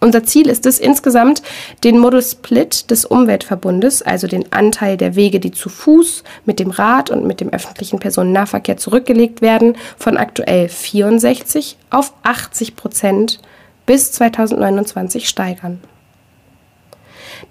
Unser 0.00 0.24
Ziel 0.24 0.48
ist 0.48 0.66
es 0.66 0.78
insgesamt, 0.78 1.42
den 1.82 1.98
Modus 1.98 2.32
Split 2.32 2.90
des 2.90 3.06
Umweltverbundes, 3.06 4.02
also 4.02 4.26
den 4.26 4.52
Anteil 4.52 4.98
der 4.98 5.16
Wege, 5.16 5.40
die 5.40 5.52
zu 5.52 5.70
Fuß, 5.70 6.22
mit 6.44 6.60
dem 6.60 6.70
Rad 6.70 7.10
und 7.10 7.26
mit 7.26 7.40
dem 7.40 7.48
öffentlichen 7.50 7.98
Personennahverkehr 7.98 8.76
zurückgelegt 8.76 9.40
werden, 9.40 9.76
von 9.96 10.18
aktuell 10.18 10.68
64 10.68 11.78
auf 11.90 12.12
80 12.24 12.76
Prozent 12.76 13.40
bis 13.86 14.12
2029 14.12 15.28
steigern. 15.28 15.80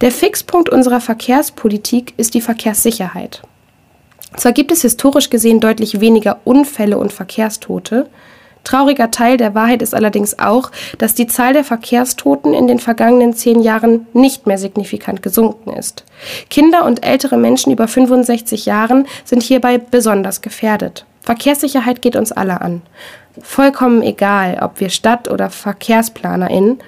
Der 0.01 0.11
Fixpunkt 0.11 0.69
unserer 0.69 1.01
Verkehrspolitik 1.01 2.13
ist 2.17 2.33
die 2.35 2.41
Verkehrssicherheit. 2.41 3.41
Zwar 4.35 4.51
gibt 4.51 4.71
es 4.71 4.81
historisch 4.81 5.29
gesehen 5.29 5.61
deutlich 5.61 6.01
weniger 6.01 6.41
Unfälle 6.43 6.97
und 6.97 7.13
Verkehrstote, 7.13 8.09
Trauriger 8.65 9.11
Teil 9.11 9.37
der 9.37 9.55
Wahrheit 9.55 9.81
ist 9.81 9.95
allerdings 9.95 10.37
auch, 10.39 10.71
dass 10.97 11.13
die 11.13 11.27
Zahl 11.27 11.53
der 11.53 11.63
Verkehrstoten 11.63 12.53
in 12.53 12.67
den 12.67 12.79
vergangenen 12.79 13.33
zehn 13.33 13.61
Jahren 13.61 14.07
nicht 14.11 14.47
mehr 14.47 14.57
signifikant 14.57 15.21
gesunken 15.21 15.71
ist. 15.71 16.03
Kinder 16.49 16.83
und 16.83 17.05
ältere 17.05 17.37
Menschen 17.37 17.71
über 17.71 17.87
65 17.87 18.65
Jahren 18.65 19.07
sind 19.23 19.43
hierbei 19.43 19.77
besonders 19.77 20.41
gefährdet. 20.41 21.05
Verkehrssicherheit 21.21 22.01
geht 22.01 22.15
uns 22.17 22.31
alle 22.31 22.59
an. 22.59 22.81
Vollkommen 23.41 24.01
egal, 24.01 24.59
ob 24.61 24.79
wir 24.79 24.89
Stadt- 24.89 25.29
oder 25.29 25.49
VerkehrsplanerInnen 25.49 26.79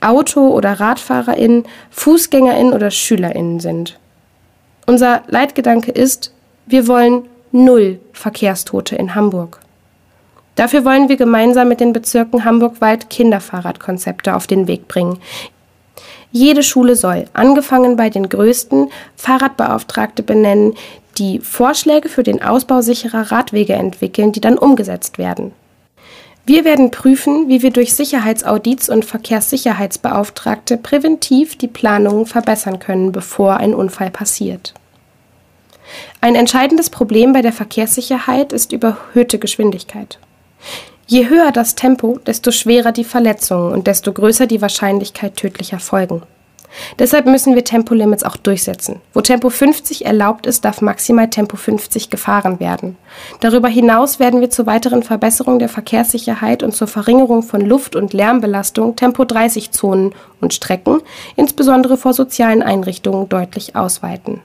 Auto- 0.00 0.50
oder 0.50 0.80
RadfahrerInnen, 0.80 1.64
FußgängerInnen 1.90 2.72
oder 2.72 2.90
SchülerInnen 2.90 3.60
sind. 3.60 3.98
Unser 4.86 5.22
Leitgedanke 5.26 5.90
ist, 5.90 6.32
wir 6.66 6.86
wollen 6.86 7.24
null 7.52 8.00
Verkehrstote 8.12 8.96
in 8.96 9.14
Hamburg. 9.14 9.60
Dafür 10.58 10.84
wollen 10.84 11.08
wir 11.08 11.16
gemeinsam 11.16 11.68
mit 11.68 11.78
den 11.78 11.92
Bezirken 11.92 12.44
Hamburg-Wald 12.44 13.10
Kinderfahrradkonzepte 13.10 14.34
auf 14.34 14.48
den 14.48 14.66
Weg 14.66 14.88
bringen. 14.88 15.20
Jede 16.32 16.64
Schule 16.64 16.96
soll, 16.96 17.26
angefangen 17.32 17.94
bei 17.94 18.10
den 18.10 18.28
größten, 18.28 18.90
Fahrradbeauftragte 19.14 20.24
benennen, 20.24 20.74
die 21.16 21.38
Vorschläge 21.38 22.08
für 22.08 22.24
den 22.24 22.42
Ausbau 22.42 22.80
sicherer 22.80 23.30
Radwege 23.30 23.74
entwickeln, 23.74 24.32
die 24.32 24.40
dann 24.40 24.58
umgesetzt 24.58 25.16
werden. 25.16 25.52
Wir 26.44 26.64
werden 26.64 26.90
prüfen, 26.90 27.48
wie 27.48 27.62
wir 27.62 27.70
durch 27.70 27.94
Sicherheitsaudits 27.94 28.88
und 28.88 29.04
Verkehrssicherheitsbeauftragte 29.04 30.76
präventiv 30.76 31.56
die 31.56 31.68
Planungen 31.68 32.26
verbessern 32.26 32.80
können, 32.80 33.12
bevor 33.12 33.58
ein 33.58 33.74
Unfall 33.74 34.10
passiert. 34.10 34.74
Ein 36.20 36.34
entscheidendes 36.34 36.90
Problem 36.90 37.32
bei 37.32 37.42
der 37.42 37.52
Verkehrssicherheit 37.52 38.52
ist 38.52 38.72
überhöhte 38.72 39.38
Geschwindigkeit. 39.38 40.18
Je 41.06 41.28
höher 41.28 41.52
das 41.52 41.74
Tempo, 41.74 42.18
desto 42.26 42.50
schwerer 42.50 42.92
die 42.92 43.04
Verletzungen 43.04 43.72
und 43.72 43.86
desto 43.86 44.12
größer 44.12 44.46
die 44.46 44.60
Wahrscheinlichkeit 44.60 45.36
tödlicher 45.36 45.78
Folgen. 45.78 46.22
Deshalb 46.98 47.26
müssen 47.26 47.54
wir 47.54 47.64
Tempolimits 47.64 48.24
auch 48.24 48.36
durchsetzen. 48.36 49.00
Wo 49.14 49.20
Tempo 49.20 49.50
50 49.50 50.04
erlaubt 50.04 50.46
ist, 50.46 50.64
darf 50.64 50.80
maximal 50.80 51.30
Tempo 51.30 51.56
50 51.56 52.10
gefahren 52.10 52.60
werden. 52.60 52.96
Darüber 53.40 53.68
hinaus 53.68 54.18
werden 54.18 54.40
wir 54.40 54.50
zur 54.50 54.66
weiteren 54.66 55.02
Verbesserung 55.02 55.58
der 55.58 55.68
Verkehrssicherheit 55.68 56.62
und 56.62 56.74
zur 56.74 56.86
Verringerung 56.88 57.42
von 57.42 57.62
Luft- 57.62 57.96
und 57.96 58.12
Lärmbelastung 58.12 58.96
Tempo 58.96 59.24
30 59.24 59.70
Zonen 59.70 60.14
und 60.40 60.54
Strecken, 60.54 61.00
insbesondere 61.36 61.96
vor 61.96 62.12
sozialen 62.12 62.62
Einrichtungen, 62.62 63.28
deutlich 63.28 63.76
ausweiten. 63.76 64.40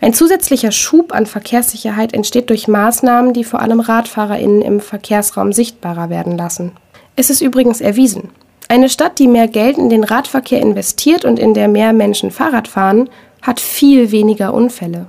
Ein 0.00 0.14
zusätzlicher 0.14 0.72
Schub 0.72 1.12
an 1.12 1.26
Verkehrssicherheit 1.26 2.14
entsteht 2.14 2.50
durch 2.50 2.68
Maßnahmen, 2.68 3.32
die 3.32 3.44
vor 3.44 3.60
allem 3.60 3.80
RadfahrerInnen 3.80 4.62
im 4.62 4.80
Verkehrsraum 4.80 5.52
sichtbarer 5.52 6.10
werden 6.10 6.36
lassen. 6.36 6.72
Es 7.16 7.30
ist 7.30 7.40
übrigens 7.40 7.80
erwiesen, 7.80 8.30
eine 8.68 8.88
Stadt, 8.88 9.18
die 9.18 9.26
mehr 9.26 9.48
Geld 9.48 9.78
in 9.78 9.88
den 9.88 10.04
Radverkehr 10.04 10.60
investiert 10.60 11.24
und 11.24 11.40
in 11.40 11.54
der 11.54 11.66
mehr 11.66 11.92
Menschen 11.92 12.30
Fahrrad 12.30 12.68
fahren, 12.68 13.10
hat 13.42 13.58
viel 13.58 14.12
weniger 14.12 14.54
Unfälle. 14.54 15.06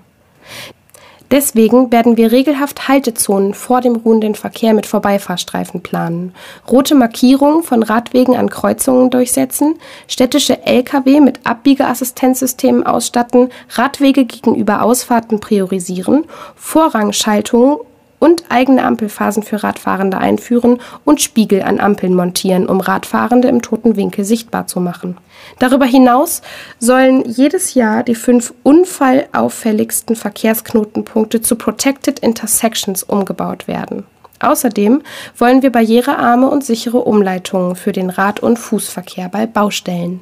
Deswegen 1.32 1.94
werden 1.94 2.18
wir 2.18 2.34
regelhaft 2.34 2.90
Haltezonen 2.90 3.54
vor 3.54 3.80
dem 3.80 3.96
ruhenden 3.96 4.36
Verkehr 4.36 4.74
mit 4.74 4.86
Vorbeifahrstreifen 4.86 5.82
planen, 5.82 6.36
rote 6.70 6.94
Markierungen 6.94 7.64
von 7.64 7.84
Radwegen 7.84 8.36
an 8.36 8.50
Kreuzungen 8.50 9.10
durchsetzen, 9.10 9.76
städtische 10.10 10.66
Lkw 10.66 11.22
mit 11.22 11.40
Abbiegeassistenzsystemen 11.46 12.86
ausstatten, 12.86 13.50
Radwege 13.70 14.26
gegenüber 14.26 14.82
Ausfahrten 14.82 15.40
priorisieren, 15.40 16.26
Vorrangschaltungen 16.58 17.78
und 18.22 18.43
eigene 18.49 18.84
Ampelphasen 18.84 19.41
für 19.41 19.63
Radfahrende 19.63 20.19
einführen 20.19 20.78
und 21.05 21.22
Spiegel 21.22 21.63
an 21.63 21.80
Ampeln 21.80 22.13
montieren, 22.13 22.67
um 22.67 22.80
Radfahrende 22.80 23.47
im 23.47 23.63
toten 23.63 23.95
Winkel 23.95 24.24
sichtbar 24.24 24.67
zu 24.67 24.80
machen. 24.80 25.17
Darüber 25.57 25.86
hinaus 25.86 26.43
sollen 26.78 27.28
jedes 27.28 27.74
Jahr 27.74 28.03
die 28.03 28.13
fünf 28.13 28.53
unfallauffälligsten 28.61 30.15
Verkehrsknotenpunkte 30.15 31.41
zu 31.41 31.55
Protected 31.55 32.19
Intersections 32.19 33.01
umgebaut 33.01 33.67
werden. 33.67 34.03
Außerdem 34.39 35.01
wollen 35.38 35.63
wir 35.63 35.72
barrierearme 35.72 36.47
und 36.47 36.63
sichere 36.63 36.99
Umleitungen 36.99 37.76
für 37.76 37.91
den 37.91 38.11
Rad- 38.11 38.39
und 38.39 38.59
Fußverkehr 38.59 39.30
bei 39.30 39.47
Baustellen. 39.47 40.22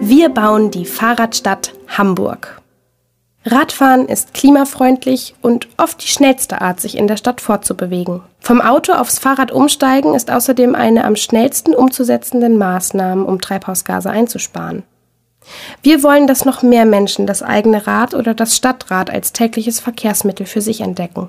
Wir 0.00 0.28
bauen 0.30 0.72
die 0.72 0.84
Fahrradstadt 0.84 1.72
Hamburg. 1.88 2.60
Radfahren 3.48 4.06
ist 4.08 4.34
klimafreundlich 4.34 5.36
und 5.40 5.68
oft 5.76 6.02
die 6.02 6.08
schnellste 6.08 6.60
Art, 6.60 6.80
sich 6.80 6.98
in 6.98 7.06
der 7.06 7.16
Stadt 7.16 7.40
fortzubewegen. 7.40 8.22
Vom 8.40 8.60
Auto 8.60 8.92
aufs 8.92 9.20
Fahrrad 9.20 9.52
umsteigen 9.52 10.14
ist 10.14 10.32
außerdem 10.32 10.74
eine 10.74 11.04
am 11.04 11.14
schnellsten 11.14 11.72
umzusetzenden 11.72 12.58
Maßnahme, 12.58 13.24
um 13.24 13.40
Treibhausgase 13.40 14.10
einzusparen. 14.10 14.82
Wir 15.80 16.02
wollen, 16.02 16.26
dass 16.26 16.44
noch 16.44 16.62
mehr 16.62 16.84
Menschen 16.86 17.28
das 17.28 17.44
eigene 17.44 17.86
Rad 17.86 18.14
oder 18.14 18.34
das 18.34 18.56
Stadtrad 18.56 19.10
als 19.10 19.32
tägliches 19.32 19.78
Verkehrsmittel 19.78 20.44
für 20.44 20.60
sich 20.60 20.80
entdecken. 20.80 21.28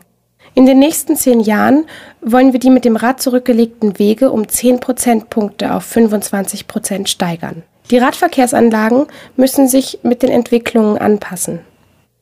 In 0.55 0.65
den 0.65 0.79
nächsten 0.79 1.15
zehn 1.15 1.39
Jahren 1.39 1.85
wollen 2.21 2.51
wir 2.51 2.59
die 2.59 2.71
mit 2.71 2.83
dem 2.83 2.95
Rad 2.95 3.21
zurückgelegten 3.21 3.99
Wege 3.99 4.31
um 4.31 4.47
10 4.47 4.79
Prozentpunkte 4.79 5.71
auf 5.71 5.83
25 5.83 6.65
Prozent 6.65 7.09
steigern. 7.09 7.61
Die 7.91 7.99
Radverkehrsanlagen 7.99 9.05
müssen 9.35 9.67
sich 9.67 9.99
mit 10.01 10.23
den 10.23 10.31
Entwicklungen 10.31 10.97
anpassen. 10.97 11.59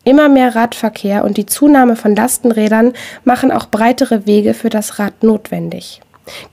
Immer 0.06 0.30
mehr 0.30 0.56
Radverkehr 0.56 1.26
und 1.26 1.36
die 1.36 1.48
Zunahme 1.48 1.96
von 1.96 2.16
Lastenrädern 2.16 2.94
machen 3.24 3.52
auch 3.52 3.66
breitere 3.66 4.28
Wege 4.28 4.54
für 4.54 4.70
das 4.70 5.00
Rad 5.00 5.24
notwendig. 5.24 6.00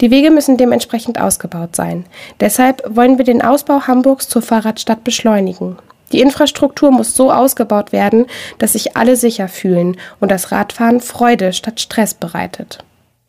Die 0.00 0.10
Wege 0.10 0.30
müssen 0.30 0.56
dementsprechend 0.56 1.20
ausgebaut 1.20 1.76
sein. 1.76 2.06
Deshalb 2.40 2.82
wollen 2.88 3.18
wir 3.18 3.26
den 3.26 3.42
Ausbau 3.42 3.82
Hamburgs 3.86 4.28
zur 4.28 4.40
Fahrradstadt 4.40 5.04
beschleunigen. 5.04 5.76
Die 6.12 6.20
Infrastruktur 6.20 6.90
muss 6.90 7.14
so 7.14 7.30
ausgebaut 7.30 7.92
werden, 7.92 8.26
dass 8.58 8.72
sich 8.72 8.96
alle 8.96 9.16
sicher 9.16 9.48
fühlen 9.48 9.98
und 10.18 10.30
das 10.30 10.50
Radfahren 10.50 11.00
Freude 11.00 11.52
statt 11.52 11.78
Stress 11.80 12.14
bereitet. 12.14 12.78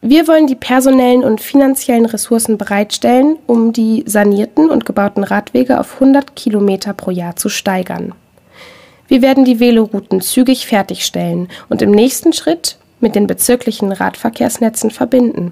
Wir 0.02 0.28
wollen 0.28 0.48
die 0.48 0.56
personellen 0.56 1.24
und 1.24 1.42
finanziellen 1.42 2.06
Ressourcen 2.06 2.58
bereitstellen, 2.58 3.38
um 3.46 3.72
die 3.72 4.04
sanierten 4.06 4.70
und 4.70 4.86
gebauten 4.86 5.24
Radwege 5.24 5.80
auf 5.80 5.96
100 5.96 6.36
Kilometer 6.36 6.94
pro 6.94 7.12
Jahr 7.12 7.38
zu 7.38 7.48
steigern. 7.48 8.14
Wir 9.08 9.22
werden 9.22 9.46
die 9.46 9.60
Velorouten 9.60 10.22
zügig 10.22 10.66
fertigstellen 10.66 11.50
und 11.70 11.82
im 11.82 11.92
nächsten 11.92 12.34
Schritt 12.34 12.78
mit 13.00 13.16
den 13.16 13.28
bezirklichen 13.28 13.92
Radverkehrsnetzen 13.92 14.92
verbinden. 14.92 15.52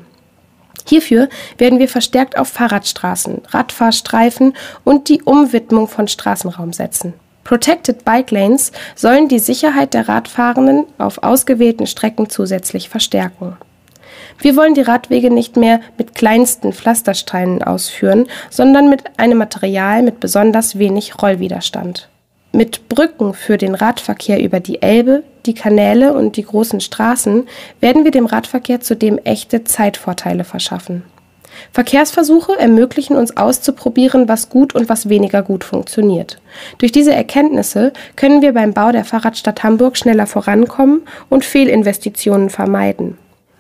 Hierfür 0.88 1.30
werden 1.58 1.80
wir 1.80 1.88
verstärkt 1.88 2.38
auf 2.38 2.48
Fahrradstraßen, 2.48 3.42
Radfahrstreifen 3.50 4.54
und 4.84 5.10
die 5.10 5.22
Umwidmung 5.22 5.88
von 5.88 6.08
Straßenraum 6.08 6.74
setzen. 6.74 7.14
Protected 7.44 8.06
Bike 8.06 8.32
Lanes 8.32 8.72
sollen 8.96 9.28
die 9.28 9.40
Sicherheit 9.40 9.94
der 9.94 10.08
Radfahrenden 10.08 10.86
auf 10.98 11.24
ausgewählten 11.24 11.88
Strecken 11.88 12.30
zusätzlich 12.30 12.90
verstärken. 12.90 13.58
Wir 14.40 14.56
wollen 14.56 14.74
die 14.74 14.82
Radwege 14.82 15.32
nicht 15.32 15.58
mehr 15.58 15.82
mit 15.98 16.16
kleinsten 16.16 16.74
Pflastersteinen 16.74 17.64
ausführen, 17.64 18.28
sondern 18.50 18.90
mit 18.90 19.04
einem 19.20 19.38
Material 19.38 20.02
mit 20.02 20.20
besonders 20.20 20.80
wenig 20.80 21.22
Rollwiderstand. 21.22 22.11
Mit 22.54 22.90
Brücken 22.90 23.34
für 23.34 23.58
den 23.58 23.76
Radverkehr 23.76 24.44
über 24.44 24.60
die 24.60 24.82
Elbe, 24.82 25.24
die 25.46 25.54
Kanäle 25.54 26.14
und 26.14 26.36
die 26.36 26.44
großen 26.44 26.82
Straßen 26.82 27.48
werden 27.80 28.04
wir 28.04 28.12
dem 28.12 28.26
Radverkehr 28.26 28.82
zudem 28.82 29.18
echte 29.20 29.64
Zeitvorteile 29.64 30.44
verschaffen. 30.44 31.04
Verkehrsversuche 31.72 32.58
ermöglichen 32.60 33.16
uns 33.16 33.38
auszuprobieren, 33.38 34.28
was 34.28 34.50
gut 34.50 34.76
und 34.76 34.90
was 34.90 35.08
weniger 35.08 35.44
gut 35.44 35.64
funktioniert. 35.64 36.40
Durch 36.78 36.92
diese 36.92 37.14
Erkenntnisse 37.14 37.94
können 38.16 38.42
wir 38.42 38.54
beim 38.54 38.74
Bau 38.74 38.92
der 38.92 39.06
Fahrradstadt 39.06 39.64
Hamburg 39.64 39.96
schneller 39.98 40.28
vorankommen 40.28 41.04
und 41.30 41.46
Fehlinvestitionen 41.46 42.50
vermeiden. 42.50 43.18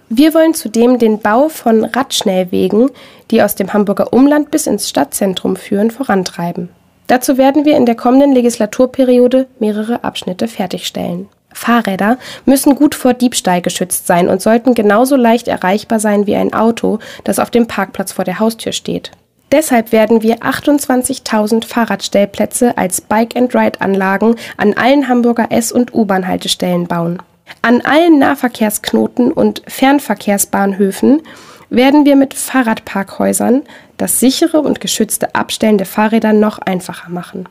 Wir 0.10 0.34
wollen 0.34 0.54
zudem 0.54 1.00
den 1.00 1.20
Bau 1.20 1.48
von 1.48 1.86
Radschnellwegen, 1.86 2.90
die 3.30 3.42
aus 3.42 3.56
dem 3.56 3.72
Hamburger 3.72 4.12
Umland 4.12 4.52
bis 4.52 4.68
ins 4.68 4.90
Stadtzentrum 4.90 5.56
führen, 5.56 5.92
vorantreiben. 5.92 6.70
Dazu 7.12 7.38
werden 7.38 7.66
wir 7.66 7.76
in 7.76 7.86
der 7.86 7.96
kommenden 7.96 8.32
Legislaturperiode 8.32 9.48
mehrere 9.60 10.06
Abschnitte 10.06 10.48
fertigstellen. 10.48 11.28
Fahrräder 11.52 12.18
müssen 12.46 12.74
gut 12.76 12.96
vor 12.96 13.14
Diebstahl 13.14 13.62
geschützt 13.62 14.08
sein 14.08 14.30
und 14.30 14.42
sollten 14.42 14.76
genauso 14.76 15.18
leicht 15.18 15.50
erreichbar 15.50 16.00
sein 16.00 16.26
wie 16.26 16.38
ein 16.38 16.54
Auto, 16.54 17.00
das 17.26 17.38
auf 17.38 17.50
dem 17.50 17.68
Parkplatz 17.68 18.14
vor 18.14 18.24
der 18.24 18.40
Haustür 18.40 18.72
steht. 18.72 19.12
Deshalb 19.52 19.92
werden 19.92 20.24
wir 20.24 20.38
28.000 20.38 21.66
Fahrradstellplätze 21.66 22.78
als 22.78 23.02
Bike-and-Ride-Anlagen 23.02 24.36
an 24.56 24.74
allen 24.76 25.10
Hamburger 25.10 25.48
S- 25.50 25.74
und 25.74 25.94
U-Bahn-Haltestellen 25.94 26.88
bauen. 26.88 27.22
An 27.62 27.82
allen 27.82 28.20
Nahverkehrsknoten 28.20 29.34
und 29.34 29.64
Fernverkehrsbahnhöfen 29.68 31.24
werden 31.72 32.06
wir 32.06 32.16
mit 32.16 32.36
Fahrradparkhäusern 32.36 33.64
das 33.98 34.20
sichere 34.20 34.60
und 34.60 34.82
geschützte 34.82 35.34
Abstellen 35.34 35.78
der 35.78 35.88
Fahrräder 35.88 36.34
noch 36.34 36.60
einfacher 36.60 37.10
machen. 37.10 37.48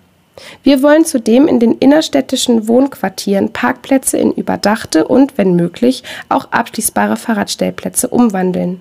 Wir 0.63 0.83
wollen 0.83 1.05
zudem 1.05 1.49
in 1.49 1.59
den 1.59 1.73
innerstädtischen 1.73 2.69
Wohnquartieren 2.69 3.53
Parkplätze 3.53 4.19
in 4.19 4.33
überdachte 4.33 5.07
und, 5.09 5.37
wenn 5.37 5.57
möglich, 5.57 6.03
auch 6.29 6.53
abschließbare 6.53 7.17
Fahrradstellplätze 7.17 8.09
umwandeln. 8.09 8.81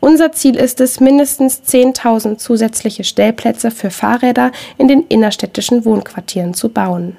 Unser 0.00 0.32
Ziel 0.32 0.56
ist 0.56 0.80
es, 0.80 1.00
mindestens 1.00 1.62
10.000 1.66 2.36
zusätzliche 2.36 3.04
Stellplätze 3.04 3.70
für 3.70 3.90
Fahrräder 3.90 4.52
in 4.78 4.88
den 4.88 5.02
innerstädtischen 5.08 5.84
Wohnquartieren 5.84 6.54
zu 6.54 6.68
bauen. 6.68 7.16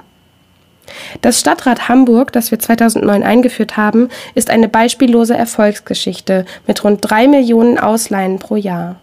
Das 1.21 1.39
Stadtrat 1.39 1.89
Hamburg, 1.89 2.31
das 2.31 2.51
wir 2.51 2.59
2009 2.59 3.23
eingeführt 3.23 3.77
haben, 3.77 4.09
ist 4.33 4.49
eine 4.49 4.67
beispiellose 4.67 5.35
Erfolgsgeschichte 5.35 6.45
mit 6.67 6.83
rund 6.83 6.99
drei 7.01 7.27
Millionen 7.27 7.79
Ausleihen 7.79 8.39
pro 8.39 8.55
Jahr. 8.55 8.97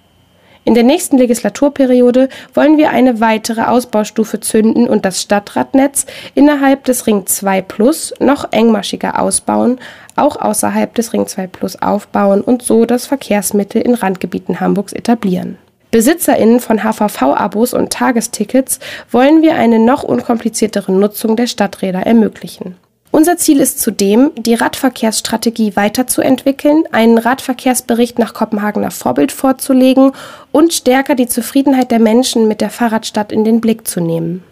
In 0.64 0.74
der 0.74 0.84
nächsten 0.84 1.18
Legislaturperiode 1.18 2.28
wollen 2.54 2.78
wir 2.78 2.90
eine 2.90 3.18
weitere 3.18 3.62
Ausbaustufe 3.62 4.38
zünden 4.38 4.88
und 4.88 5.04
das 5.04 5.20
Stadtradnetz 5.20 6.06
innerhalb 6.34 6.84
des 6.84 7.08
Ring 7.08 7.26
2 7.26 7.62
Plus 7.62 8.14
noch 8.20 8.52
engmaschiger 8.52 9.20
ausbauen, 9.20 9.80
auch 10.14 10.36
außerhalb 10.36 10.94
des 10.94 11.12
Ring 11.12 11.26
2 11.26 11.48
Plus 11.48 11.82
aufbauen 11.82 12.42
und 12.42 12.62
so 12.62 12.84
das 12.84 13.06
Verkehrsmittel 13.06 13.82
in 13.82 13.94
Randgebieten 13.94 14.60
Hamburgs 14.60 14.92
etablieren. 14.92 15.58
BesitzerInnen 15.92 16.58
von 16.58 16.82
HVV-Abos 16.82 17.74
und 17.74 17.92
Tagestickets 17.92 18.80
wollen 19.10 19.42
wir 19.42 19.54
eine 19.54 19.78
noch 19.78 20.02
unkompliziertere 20.02 20.90
Nutzung 20.90 21.36
der 21.36 21.46
Stadträder 21.46 22.00
ermöglichen. 22.00 22.76
Unser 23.10 23.36
Ziel 23.36 23.60
ist 23.60 23.78
zudem, 23.78 24.30
die 24.38 24.54
Radverkehrsstrategie 24.54 25.76
weiterzuentwickeln, 25.76 26.84
einen 26.92 27.18
Radverkehrsbericht 27.18 28.18
nach 28.18 28.32
Kopenhagener 28.32 28.90
Vorbild 28.90 29.32
vorzulegen 29.32 30.12
und 30.50 30.72
stärker 30.72 31.14
die 31.14 31.28
Zufriedenheit 31.28 31.90
der 31.90 32.00
Menschen 32.00 32.48
mit 32.48 32.62
der 32.62 32.70
Fahrradstadt 32.70 33.30
in 33.30 33.44
den 33.44 33.60
Blick 33.60 33.86
zu 33.86 34.00
nehmen. 34.00 34.42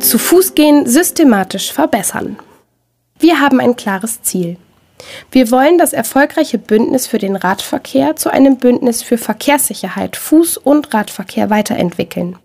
Zu 0.00 0.18
Fuß 0.18 0.54
gehen 0.54 0.86
systematisch 0.86 1.70
verbessern. 1.70 2.38
Wir 3.18 3.40
haben 3.40 3.60
ein 3.60 3.76
klares 3.76 4.22
Ziel. 4.22 4.56
Wir 5.30 5.50
wollen 5.50 5.78
das 5.78 5.92
erfolgreiche 5.92 6.58
Bündnis 6.58 7.06
für 7.06 7.18
den 7.18 7.36
Radverkehr 7.36 8.16
zu 8.16 8.30
einem 8.30 8.56
Bündnis 8.56 9.02
für 9.02 9.18
Verkehrssicherheit, 9.18 10.16
Fuß- 10.16 10.58
und 10.58 10.94
Radverkehr 10.94 11.50
weiterentwickeln. 11.50 12.38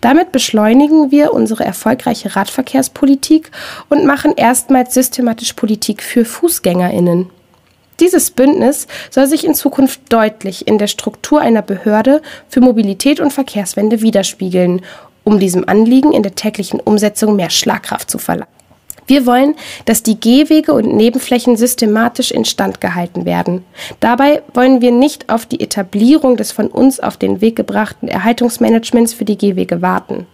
Damit 0.00 0.32
beschleunigen 0.32 1.10
wir 1.10 1.32
unsere 1.32 1.64
erfolgreiche 1.64 2.34
Radverkehrspolitik 2.36 3.50
und 3.88 4.04
machen 4.04 4.32
erstmals 4.36 4.94
systematisch 4.94 5.52
Politik 5.52 6.02
für 6.02 6.24
Fußgängerinnen. 6.24 7.30
Dieses 8.00 8.30
Bündnis 8.30 8.86
soll 9.10 9.26
sich 9.26 9.44
in 9.44 9.54
Zukunft 9.54 10.00
deutlich 10.08 10.68
in 10.68 10.78
der 10.78 10.86
Struktur 10.86 11.40
einer 11.40 11.62
Behörde 11.62 12.22
für 12.48 12.60
Mobilität 12.60 13.18
und 13.18 13.32
Verkehrswende 13.32 14.00
widerspiegeln, 14.00 14.82
um 15.24 15.40
diesem 15.40 15.68
Anliegen 15.68 16.12
in 16.12 16.22
der 16.22 16.34
täglichen 16.34 16.80
Umsetzung 16.80 17.36
mehr 17.36 17.50
Schlagkraft 17.50 18.08
zu 18.10 18.18
verleihen. 18.18 18.57
Wir 19.08 19.24
wollen, 19.24 19.54
dass 19.86 20.02
die 20.02 20.20
Gehwege 20.20 20.74
und 20.74 20.94
Nebenflächen 20.94 21.56
systematisch 21.56 22.30
instand 22.30 22.80
gehalten 22.80 23.24
werden. 23.24 23.64
Dabei 24.00 24.42
wollen 24.52 24.82
wir 24.82 24.92
nicht 24.92 25.30
auf 25.30 25.46
die 25.46 25.60
Etablierung 25.60 26.36
des 26.36 26.52
von 26.52 26.68
uns 26.68 27.00
auf 27.00 27.16
den 27.16 27.40
Weg 27.40 27.56
gebrachten 27.56 28.06
Erhaltungsmanagements 28.06 29.14
für 29.14 29.24
die 29.24 29.38
Gehwege 29.38 29.80
warten. 29.80 30.26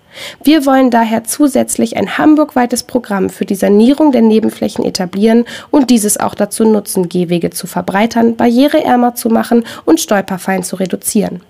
Wir 0.42 0.66
wollen 0.66 0.90
daher 0.90 1.24
zusätzlich 1.24 1.96
ein 1.96 2.18
hamburgweites 2.18 2.82
Programm 2.82 3.30
für 3.30 3.44
die 3.44 3.54
Sanierung 3.54 4.10
der 4.10 4.22
Nebenflächen 4.22 4.84
etablieren 4.84 5.44
und 5.70 5.90
dieses 5.90 6.18
auch 6.18 6.34
dazu 6.34 6.64
nutzen, 6.64 7.08
Gehwege 7.08 7.50
zu 7.50 7.68
verbreitern, 7.68 8.36
barriereärmer 8.36 9.14
zu 9.14 9.28
machen 9.28 9.64
und 9.84 10.00
Stolperfallen 10.00 10.64
zu 10.64 10.76
reduzieren. 10.76 11.42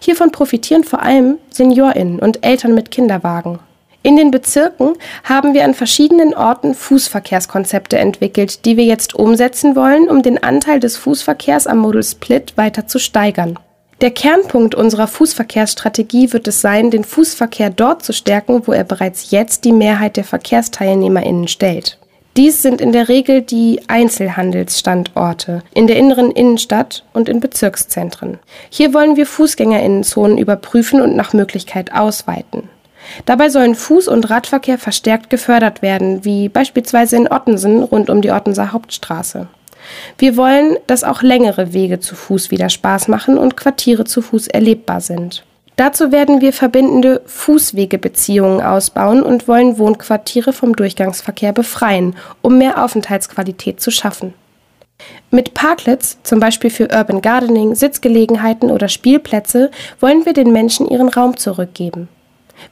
Hiervon 0.00 0.30
profitieren 0.30 0.84
vor 0.84 1.02
allem 1.02 1.38
SeniorInnen 1.50 2.18
und 2.18 2.44
Eltern 2.44 2.74
mit 2.74 2.90
Kinderwagen. 2.90 3.58
In 4.06 4.14
den 4.14 4.30
Bezirken 4.30 4.92
haben 5.24 5.52
wir 5.52 5.64
an 5.64 5.74
verschiedenen 5.74 6.32
Orten 6.32 6.76
Fußverkehrskonzepte 6.76 7.98
entwickelt, 7.98 8.64
die 8.64 8.76
wir 8.76 8.84
jetzt 8.84 9.16
umsetzen 9.16 9.74
wollen, 9.74 10.08
um 10.08 10.22
den 10.22 10.40
Anteil 10.40 10.78
des 10.78 10.96
Fußverkehrs 10.96 11.66
am 11.66 11.78
Model 11.78 12.04
Split 12.04 12.56
weiter 12.56 12.86
zu 12.86 13.00
steigern. 13.00 13.58
Der 14.00 14.12
Kernpunkt 14.12 14.76
unserer 14.76 15.08
Fußverkehrsstrategie 15.08 16.32
wird 16.32 16.46
es 16.46 16.60
sein, 16.60 16.92
den 16.92 17.02
Fußverkehr 17.02 17.70
dort 17.70 18.04
zu 18.04 18.12
stärken, 18.12 18.68
wo 18.68 18.72
er 18.72 18.84
bereits 18.84 19.32
jetzt 19.32 19.64
die 19.64 19.72
Mehrheit 19.72 20.16
der 20.16 20.22
Verkehrsteilnehmerinnen 20.22 21.48
stellt. 21.48 21.98
Dies 22.36 22.62
sind 22.62 22.80
in 22.80 22.92
der 22.92 23.08
Regel 23.08 23.42
die 23.42 23.80
Einzelhandelsstandorte 23.88 25.64
in 25.74 25.88
der 25.88 25.96
inneren 25.96 26.30
Innenstadt 26.30 27.04
und 27.12 27.28
in 27.28 27.40
Bezirkszentren. 27.40 28.38
Hier 28.70 28.94
wollen 28.94 29.16
wir 29.16 29.26
Fußgängerinnenzonen 29.26 30.38
überprüfen 30.38 31.00
und 31.00 31.16
nach 31.16 31.32
Möglichkeit 31.32 31.92
ausweiten. 31.92 32.68
Dabei 33.24 33.48
sollen 33.48 33.74
Fuß- 33.74 34.08
und 34.08 34.28
Radverkehr 34.30 34.78
verstärkt 34.78 35.30
gefördert 35.30 35.82
werden, 35.82 36.24
wie 36.24 36.48
beispielsweise 36.48 37.16
in 37.16 37.30
Ottensen 37.30 37.82
rund 37.82 38.10
um 38.10 38.22
die 38.22 38.30
Ottenser 38.30 38.72
Hauptstraße. 38.72 39.48
Wir 40.18 40.36
wollen, 40.36 40.76
dass 40.86 41.04
auch 41.04 41.22
längere 41.22 41.72
Wege 41.72 42.00
zu 42.00 42.14
Fuß 42.14 42.50
wieder 42.50 42.68
Spaß 42.68 43.08
machen 43.08 43.38
und 43.38 43.56
Quartiere 43.56 44.04
zu 44.04 44.22
Fuß 44.22 44.48
erlebbar 44.48 45.00
sind. 45.00 45.44
Dazu 45.76 46.10
werden 46.10 46.40
wir 46.40 46.54
verbindende 46.54 47.20
Fußwegebeziehungen 47.26 48.62
ausbauen 48.62 49.22
und 49.22 49.46
wollen 49.46 49.78
Wohnquartiere 49.78 50.54
vom 50.54 50.74
Durchgangsverkehr 50.74 51.52
befreien, 51.52 52.16
um 52.40 52.56
mehr 52.56 52.82
Aufenthaltsqualität 52.82 53.80
zu 53.80 53.90
schaffen. 53.90 54.32
Mit 55.30 55.52
Parklets, 55.52 56.18
zum 56.22 56.40
Beispiel 56.40 56.70
für 56.70 56.88
Urban 56.90 57.20
Gardening, 57.20 57.74
Sitzgelegenheiten 57.74 58.70
oder 58.70 58.88
Spielplätze, 58.88 59.70
wollen 60.00 60.24
wir 60.24 60.32
den 60.32 60.50
Menschen 60.50 60.88
ihren 60.88 61.10
Raum 61.10 61.36
zurückgeben. 61.36 62.08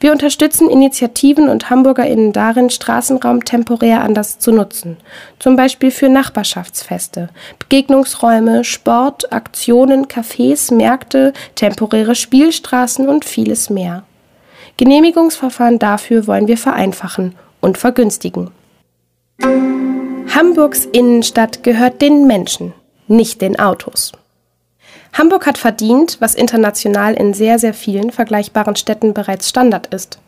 Wir 0.00 0.12
unterstützen 0.12 0.70
Initiativen 0.70 1.48
und 1.48 1.70
HamburgerInnen 1.70 2.32
darin, 2.32 2.70
Straßenraum 2.70 3.44
temporär 3.44 4.02
anders 4.02 4.38
zu 4.38 4.52
nutzen. 4.52 4.96
Zum 5.38 5.56
Beispiel 5.56 5.90
für 5.90 6.08
Nachbarschaftsfeste, 6.08 7.28
Begegnungsräume, 7.58 8.64
Sport, 8.64 9.32
Aktionen, 9.32 10.06
Cafés, 10.06 10.72
Märkte, 10.74 11.32
temporäre 11.54 12.14
Spielstraßen 12.14 13.08
und 13.08 13.24
vieles 13.24 13.70
mehr. 13.70 14.04
Genehmigungsverfahren 14.76 15.78
dafür 15.78 16.26
wollen 16.26 16.48
wir 16.48 16.58
vereinfachen 16.58 17.34
und 17.60 17.78
vergünstigen. 17.78 18.50
Hamburgs 20.34 20.84
Innenstadt 20.86 21.62
gehört 21.62 22.02
den 22.02 22.26
Menschen, 22.26 22.72
nicht 23.06 23.40
den 23.40 23.58
Autos. 23.58 24.12
Hamburg 25.14 25.46
hat 25.46 25.58
verdient, 25.58 26.16
was 26.18 26.34
international 26.34 27.14
in 27.14 27.34
sehr, 27.34 27.60
sehr 27.60 27.72
vielen 27.72 28.10
vergleichbaren 28.10 28.74
Städten 28.74 29.14
bereits 29.14 29.48
Standard 29.48 29.86
ist. 29.94 30.18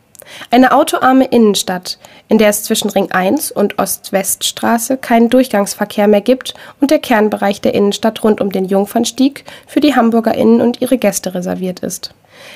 Eine 0.49 0.71
autoarme 0.71 1.25
Innenstadt, 1.25 1.99
in 2.29 2.37
der 2.37 2.49
es 2.49 2.63
zwischen 2.63 2.89
Ring 2.89 3.11
1 3.11 3.51
und 3.51 3.79
Ost-West-Straße 3.79 4.97
keinen 4.97 5.29
Durchgangsverkehr 5.29 6.07
mehr 6.07 6.21
gibt 6.21 6.53
und 6.79 6.89
der 6.89 6.99
Kernbereich 6.99 7.59
der 7.59 7.73
Innenstadt 7.73 8.23
rund 8.23 8.39
um 8.39 8.51
den 8.51 8.65
Jungfernstieg 8.65 9.43
für 9.65 9.81
die 9.81 9.95
HamburgerInnen 9.95 10.61
und 10.61 10.81
ihre 10.81 10.97
Gäste 10.97 11.33
reserviert 11.33 11.81
ist. 11.81 12.13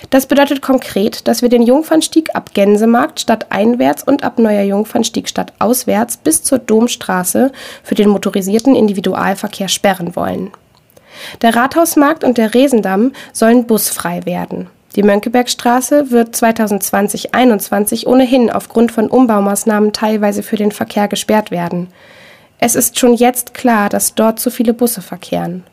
Das 0.09 0.25
bedeutet 0.25 0.61
konkret, 0.61 1.27
dass 1.27 1.41
wir 1.41 1.49
den 1.49 1.63
Jungfernstieg 1.63 2.33
ab 2.33 2.53
Gänsemarkt 2.53 3.19
stadteinwärts 3.19 4.03
und 4.03 4.23
ab 4.23 4.39
Neuer 4.39 4.63
Jungfernstieg 4.63 5.27
stadtauswärts 5.27 6.17
bis 6.17 6.43
zur 6.43 6.59
Domstraße 6.59 7.51
für 7.83 7.95
den 7.95 8.09
motorisierten 8.09 8.75
Individualverkehr 8.75 9.67
sperren 9.67 10.15
wollen. 10.15 10.51
Der 11.41 11.55
Rathausmarkt 11.55 12.23
und 12.23 12.37
der 12.37 12.53
Resendamm 12.53 13.11
sollen 13.33 13.65
busfrei 13.65 14.25
werden. 14.25 14.67
Die 14.95 15.03
Mönckebergstraße 15.03 16.11
wird 16.11 16.35
2020-21 16.35 18.05
ohnehin 18.07 18.49
aufgrund 18.51 18.91
von 18.91 19.07
Umbaumaßnahmen 19.07 19.93
teilweise 19.93 20.43
für 20.43 20.57
den 20.57 20.71
Verkehr 20.71 21.07
gesperrt 21.07 21.49
werden. 21.49 21.87
Es 22.59 22.75
ist 22.75 22.99
schon 22.99 23.13
jetzt 23.13 23.53
klar, 23.53 23.89
dass 23.89 24.15
dort 24.15 24.39
zu 24.39 24.51
viele 24.51 24.73
Busse 24.73 25.01
verkehren. 25.01 25.63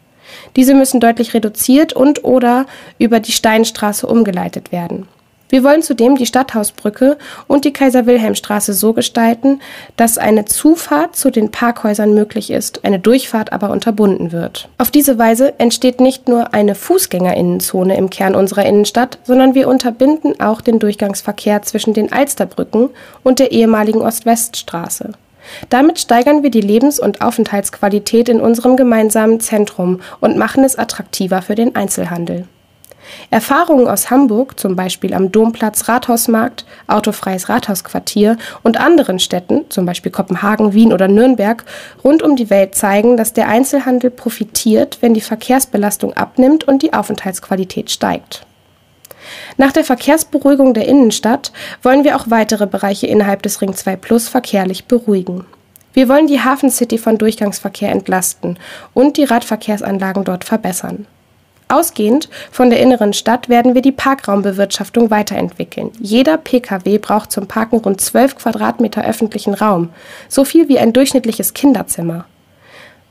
Diese 0.57 0.75
müssen 0.75 1.01
deutlich 1.01 1.35
reduziert 1.35 1.93
und 1.93 2.25
oder 2.25 2.67
über 2.99 3.19
die 3.21 3.33
Steinstraße 3.33 4.07
umgeleitet 4.07 4.73
werden. 4.73 5.09
Wir 5.49 5.65
wollen 5.65 5.83
zudem 5.83 6.17
die 6.17 6.27
Stadthausbrücke 6.27 7.17
und 7.47 7.65
die 7.65 7.73
Kaiser-Wilhelm-Straße 7.73 8.75
so 8.75 8.93
gestalten, 8.93 9.61
dass 9.97 10.19
eine 10.19 10.45
Zufahrt 10.45 11.17
zu 11.17 11.31
den 11.31 11.51
Parkhäusern 11.51 12.13
möglich 12.13 12.51
ist, 12.51 12.85
eine 12.85 12.99
Durchfahrt 12.99 13.53
aber 13.53 13.71
unterbunden 13.71 14.31
wird. 14.33 14.69
Auf 14.77 14.91
diese 14.91 15.19
Weise 15.19 15.59
entsteht 15.59 16.01
nicht 16.01 16.29
nur 16.29 16.53
eine 16.53 16.75
Fußgängerinnenzone 16.75 17.97
im 17.97 18.11
Kern 18.11 18.35
unserer 18.35 18.67
Innenstadt, 18.67 19.19
sondern 19.25 19.55
wir 19.55 19.69
unterbinden 19.69 20.39
auch 20.41 20.61
den 20.61 20.79
Durchgangsverkehr 20.79 21.63
zwischen 21.63 21.95
den 21.95 22.13
Alsterbrücken 22.13 22.91
und 23.23 23.39
der 23.39 23.53
ehemaligen 23.53 24.03
Ost-West-Straße. 24.03 25.13
Damit 25.71 25.99
steigern 25.99 26.43
wir 26.43 26.51
die 26.51 26.61
Lebens- 26.61 27.01
und 27.01 27.23
Aufenthaltsqualität 27.23 28.29
in 28.29 28.41
unserem 28.41 28.77
gemeinsamen 28.77 29.41
Zentrum 29.41 30.01
und 30.21 30.37
machen 30.37 30.63
es 30.63 30.77
attraktiver 30.77 31.41
für 31.41 31.55
den 31.55 31.75
Einzelhandel. 31.75 32.47
Erfahrungen 33.31 33.89
aus 33.89 34.11
Hamburg, 34.11 34.59
zum 34.59 34.77
Beispiel 34.77 35.15
am 35.15 35.33
Domplatz 35.33 35.89
Rathausmarkt, 35.89 36.65
Autofreies 36.87 37.49
Rathausquartier 37.49 38.37
und 38.63 38.79
anderen 38.79 39.19
Städten, 39.19 39.65
zum 39.69 39.87
Beispiel 39.87 40.13
Kopenhagen, 40.13 40.73
Wien 40.73 40.93
oder 40.93 41.09
Nürnberg, 41.09 41.65
rund 42.05 42.23
um 42.23 42.37
die 42.37 42.51
Welt 42.51 42.75
zeigen, 42.75 43.17
dass 43.17 43.33
der 43.33 43.49
Einzelhandel 43.49 44.11
profitiert, 44.11 44.99
wenn 45.01 45.15
die 45.15 45.21
Verkehrsbelastung 45.21 46.13
abnimmt 46.15 46.65
und 46.65 46.83
die 46.83 46.93
Aufenthaltsqualität 46.93 47.91
steigt. 47.91 48.47
Nach 49.57 49.73
der 49.73 49.85
Verkehrsberuhigung 49.85 50.75
der 50.75 50.87
Innenstadt 50.87 51.53
wollen 51.83 52.05
wir 52.05 52.17
auch 52.17 52.27
weitere 52.29 52.67
Bereiche 52.67 53.07
innerhalb 53.07 53.43
des 53.43 53.61
Ring 53.61 53.75
2 53.75 53.97
Plus 53.97 54.29
verkehrlich 54.29 54.87
beruhigen. 54.87 55.45
Wir 55.93 56.09
wollen 56.09 56.29
die 56.29 56.41
Hafen 56.41 56.71
City 56.71 56.99
von 56.99 57.19
Durchgangsverkehr 57.19 57.91
entlasten 57.91 58.59
und 58.95 59.17
die 59.17 59.25
Radverkehrsanlagen 59.25 60.25
dort 60.25 60.45
verbessern. 60.45 61.07
Ausgehend 61.69 62.31
von 62.51 62.71
der 62.71 62.81
inneren 62.81 63.13
Stadt 63.13 63.51
werden 63.51 63.75
wir 63.75 63.83
die 63.83 63.93
Parkraumbewirtschaftung 63.93 65.11
weiterentwickeln. 65.11 65.91
Jeder 66.01 66.39
Pkw 66.39 66.97
braucht 66.97 67.31
zum 67.31 67.47
Parken 67.47 67.77
rund 67.77 68.01
12 68.01 68.37
Quadratmeter 68.37 69.05
öffentlichen 69.05 69.53
Raum, 69.53 69.91
so 70.29 70.47
viel 70.47 70.69
wie 70.69 70.79
ein 70.79 70.95
durchschnittliches 70.95 71.53
Kinderzimmer. 71.53 72.25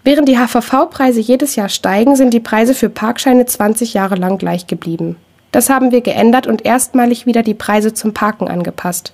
Während 0.03 0.28
die 0.28 0.38
HVV-Preise 0.38 1.20
jedes 1.20 1.55
Jahr 1.55 1.70
steigen, 1.70 2.16
sind 2.16 2.34
die 2.34 2.39
Preise 2.39 2.74
für 2.74 2.89
Parkscheine 2.89 3.45
20 3.45 3.93
Jahre 3.93 4.16
lang 4.16 4.38
gleich 4.39 4.66
geblieben. 4.66 5.18
Das 5.51 5.70
haben 5.70 5.91
wir 5.91 6.01
geändert 6.01 6.47
und 6.47 6.66
erstmalig 6.66 7.26
wieder 7.26 7.43
die 7.43 7.53
Preise 7.53 7.93
zum 7.93 8.14
Parken 8.14 8.47
angepasst. 8.47 9.14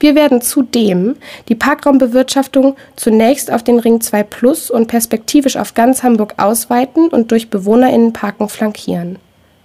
Wir 0.00 0.14
werden 0.14 0.40
zudem 0.40 1.16
die 1.48 1.54
Parkraumbewirtschaftung 1.54 2.76
zunächst 2.96 3.52
auf 3.52 3.62
den 3.62 3.78
Ring 3.78 4.00
2 4.00 4.22
Plus 4.24 4.70
und 4.70 4.86
perspektivisch 4.86 5.56
auf 5.56 5.74
ganz 5.74 6.02
Hamburg 6.02 6.34
ausweiten 6.36 7.08
und 7.08 7.30
durch 7.30 7.50
Bewohnerinnenparken 7.50 8.48
flankieren. 8.48 9.18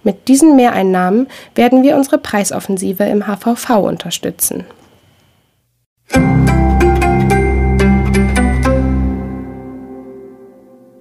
Mit 0.04 0.28
diesen 0.28 0.56
Mehreinnahmen 0.56 1.26
werden 1.54 1.82
wir 1.82 1.96
unsere 1.96 2.18
Preisoffensive 2.18 3.04
im 3.04 3.26
HVV 3.26 3.70
unterstützen. 3.80 4.64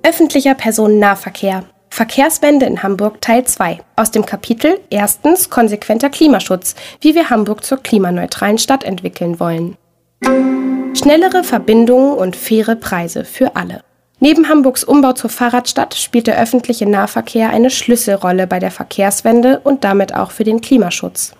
Öffentlicher 0.03 0.55
Personennahverkehr 0.55 1.63
Verkehrswende 1.97 2.67
in 2.67 2.83
Hamburg 2.83 3.21
Teil 3.21 3.45
2 3.45 3.79
aus 3.95 4.11
dem 4.11 4.23
Kapitel 4.23 4.79
Erstens 4.91 5.49
konsequenter 5.49 6.11
Klimaschutz, 6.11 6.75
wie 7.01 7.15
wir 7.15 7.31
Hamburg 7.31 7.63
zur 7.63 7.79
klimaneutralen 7.79 8.59
Stadt 8.59 8.83
entwickeln 8.83 9.39
wollen. 9.39 9.77
Schnellere 10.93 11.43
Verbindungen 11.43 12.13
und 12.13 12.35
faire 12.35 12.75
Preise 12.75 13.25
für 13.25 13.55
alle. 13.55 13.81
Neben 14.19 14.47
Hamburgs 14.47 14.83
Umbau 14.83 15.13
zur 15.13 15.31
Fahrradstadt 15.31 15.95
spielt 15.95 16.27
der 16.27 16.39
öffentliche 16.39 16.85
Nahverkehr 16.85 17.49
eine 17.49 17.71
Schlüsselrolle 17.71 18.45
bei 18.45 18.59
der 18.59 18.69
Verkehrswende 18.69 19.59
und 19.63 19.83
damit 19.83 20.13
auch 20.13 20.29
für 20.29 20.43
den 20.43 20.61
Klimaschutz. 20.61 21.33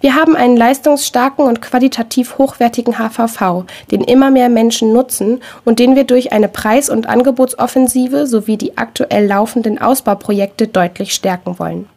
Wir 0.00 0.14
haben 0.14 0.36
einen 0.36 0.56
leistungsstarken 0.56 1.44
und 1.44 1.62
qualitativ 1.62 2.38
hochwertigen 2.38 2.98
HVV, 2.98 3.64
den 3.90 4.02
immer 4.02 4.30
mehr 4.30 4.48
Menschen 4.48 4.92
nutzen 4.92 5.40
und 5.64 5.78
den 5.78 5.96
wir 5.96 6.04
durch 6.04 6.32
eine 6.32 6.48
Preis- 6.48 6.90
und 6.90 7.08
Angebotsoffensive 7.08 8.26
sowie 8.26 8.56
die 8.56 8.78
aktuell 8.78 9.26
laufenden 9.26 9.80
Ausbauprojekte 9.80 10.68
deutlich 10.68 11.14
stärken 11.14 11.58
wollen. 11.58 11.88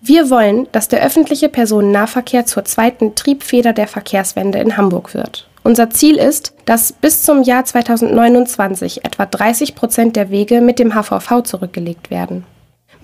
Wir 0.00 0.28
wollen, 0.28 0.68
dass 0.72 0.88
der 0.88 1.02
öffentliche 1.02 1.48
Personennahverkehr 1.48 2.44
zur 2.44 2.64
zweiten 2.66 3.14
Triebfeder 3.14 3.72
der 3.72 3.86
Verkehrswende 3.86 4.58
in 4.58 4.76
Hamburg 4.76 5.14
wird. 5.14 5.48
Unser 5.62 5.88
Ziel 5.88 6.16
ist, 6.16 6.52
dass 6.66 6.92
bis 6.92 7.22
zum 7.22 7.42
Jahr 7.42 7.64
2029 7.64 9.06
etwa 9.06 9.24
30 9.24 9.74
Prozent 9.74 10.14
der 10.14 10.28
Wege 10.28 10.60
mit 10.60 10.78
dem 10.78 10.94
HVV 10.94 11.42
zurückgelegt 11.42 12.10
werden. 12.10 12.44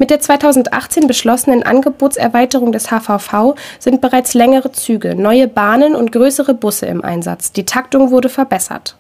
Mit 0.01 0.09
der 0.09 0.19
2018 0.19 1.07
beschlossenen 1.07 1.63
Angebotserweiterung 1.63 2.73
des 2.73 2.91
HVV 2.91 3.55
sind 3.79 4.01
bereits 4.01 4.33
längere 4.33 4.73
Züge, 4.73 5.15
neue 5.15 5.47
Bahnen 5.47 5.95
und 5.95 6.11
größere 6.11 6.55
Busse 6.55 6.87
im 6.87 7.05
Einsatz. 7.05 7.53
Die 7.53 7.67
Taktung 7.67 8.11
wurde 8.11 8.31
verbessert. 8.31 8.97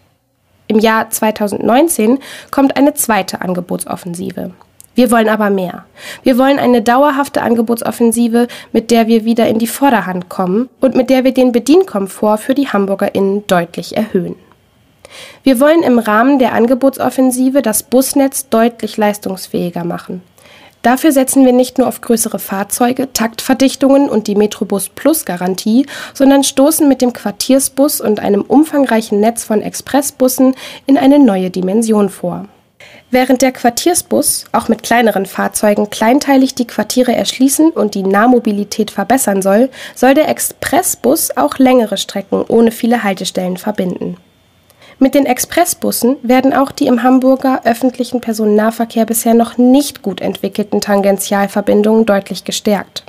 Im 0.66 0.78
Jahr 0.78 1.08
2019 1.08 2.18
kommt 2.50 2.76
eine 2.76 2.92
zweite 2.92 3.40
Angebotsoffensive. 3.40 4.50
Wir 4.94 5.10
wollen 5.10 5.30
aber 5.30 5.48
mehr. 5.48 5.86
Wir 6.22 6.36
wollen 6.36 6.58
eine 6.58 6.82
dauerhafte 6.82 7.40
Angebotsoffensive, 7.40 8.46
mit 8.72 8.90
der 8.90 9.06
wir 9.06 9.24
wieder 9.24 9.48
in 9.48 9.58
die 9.58 9.68
Vorderhand 9.68 10.28
kommen 10.28 10.68
und 10.82 10.96
mit 10.96 11.08
der 11.08 11.24
wir 11.24 11.32
den 11.32 11.50
Bedienkomfort 11.50 12.40
für 12.40 12.54
die 12.54 12.68
HamburgerInnen 12.68 13.46
deutlich 13.46 13.96
erhöhen. 13.96 14.36
Wir 15.44 15.60
wollen 15.60 15.82
im 15.82 15.98
Rahmen 15.98 16.38
der 16.38 16.52
Angebotsoffensive 16.52 17.62
das 17.62 17.84
Busnetz 17.84 18.50
deutlich 18.50 18.98
leistungsfähiger 18.98 19.84
machen. 19.84 20.20
Dafür 20.82 21.12
setzen 21.12 21.44
wir 21.44 21.52
nicht 21.52 21.76
nur 21.76 21.88
auf 21.88 22.00
größere 22.00 22.38
Fahrzeuge, 22.38 23.12
Taktverdichtungen 23.12 24.08
und 24.08 24.26
die 24.26 24.34
Metrobus 24.34 24.88
Plus 24.88 25.26
Garantie, 25.26 25.86
sondern 26.14 26.42
stoßen 26.42 26.88
mit 26.88 27.02
dem 27.02 27.12
Quartiersbus 27.12 28.00
und 28.00 28.20
einem 28.20 28.40
umfangreichen 28.42 29.20
Netz 29.20 29.44
von 29.44 29.60
Expressbussen 29.60 30.54
in 30.86 30.96
eine 30.96 31.18
neue 31.18 31.50
Dimension 31.50 32.08
vor. 32.08 32.46
Während 33.10 33.42
der 33.42 33.52
Quartiersbus 33.52 34.46
auch 34.52 34.68
mit 34.68 34.82
kleineren 34.82 35.26
Fahrzeugen 35.26 35.90
kleinteilig 35.90 36.54
die 36.54 36.66
Quartiere 36.66 37.14
erschließen 37.14 37.70
und 37.70 37.94
die 37.94 38.04
Nahmobilität 38.04 38.90
verbessern 38.90 39.42
soll, 39.42 39.68
soll 39.94 40.14
der 40.14 40.28
Expressbus 40.28 41.36
auch 41.36 41.58
längere 41.58 41.98
Strecken 41.98 42.42
ohne 42.48 42.70
viele 42.70 43.02
Haltestellen 43.02 43.58
verbinden. 43.58 44.16
Mit 45.02 45.14
den 45.14 45.24
Expressbussen 45.24 46.18
werden 46.22 46.52
auch 46.52 46.72
die 46.72 46.86
im 46.86 47.02
Hamburger 47.02 47.62
öffentlichen 47.64 48.20
Personennahverkehr 48.20 49.06
bisher 49.06 49.32
noch 49.32 49.56
nicht 49.56 50.02
gut 50.02 50.20
entwickelten 50.20 50.82
Tangentialverbindungen 50.82 52.04
deutlich 52.04 52.44
gestärkt. 52.44 53.04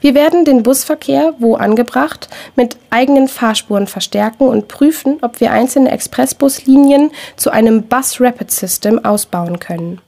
Wir 0.00 0.14
werden 0.14 0.46
den 0.46 0.62
Busverkehr, 0.62 1.34
wo 1.38 1.56
angebracht, 1.56 2.30
mit 2.56 2.78
eigenen 2.88 3.28
Fahrspuren 3.28 3.86
verstärken 3.86 4.48
und 4.48 4.68
prüfen, 4.68 5.18
ob 5.20 5.38
wir 5.40 5.52
einzelne 5.52 5.90
Expressbuslinien 5.90 7.10
zu 7.36 7.50
einem 7.50 7.82
Bus 7.82 8.22
Rapid 8.22 8.50
System 8.50 9.04
ausbauen 9.04 9.58
können. 9.58 10.00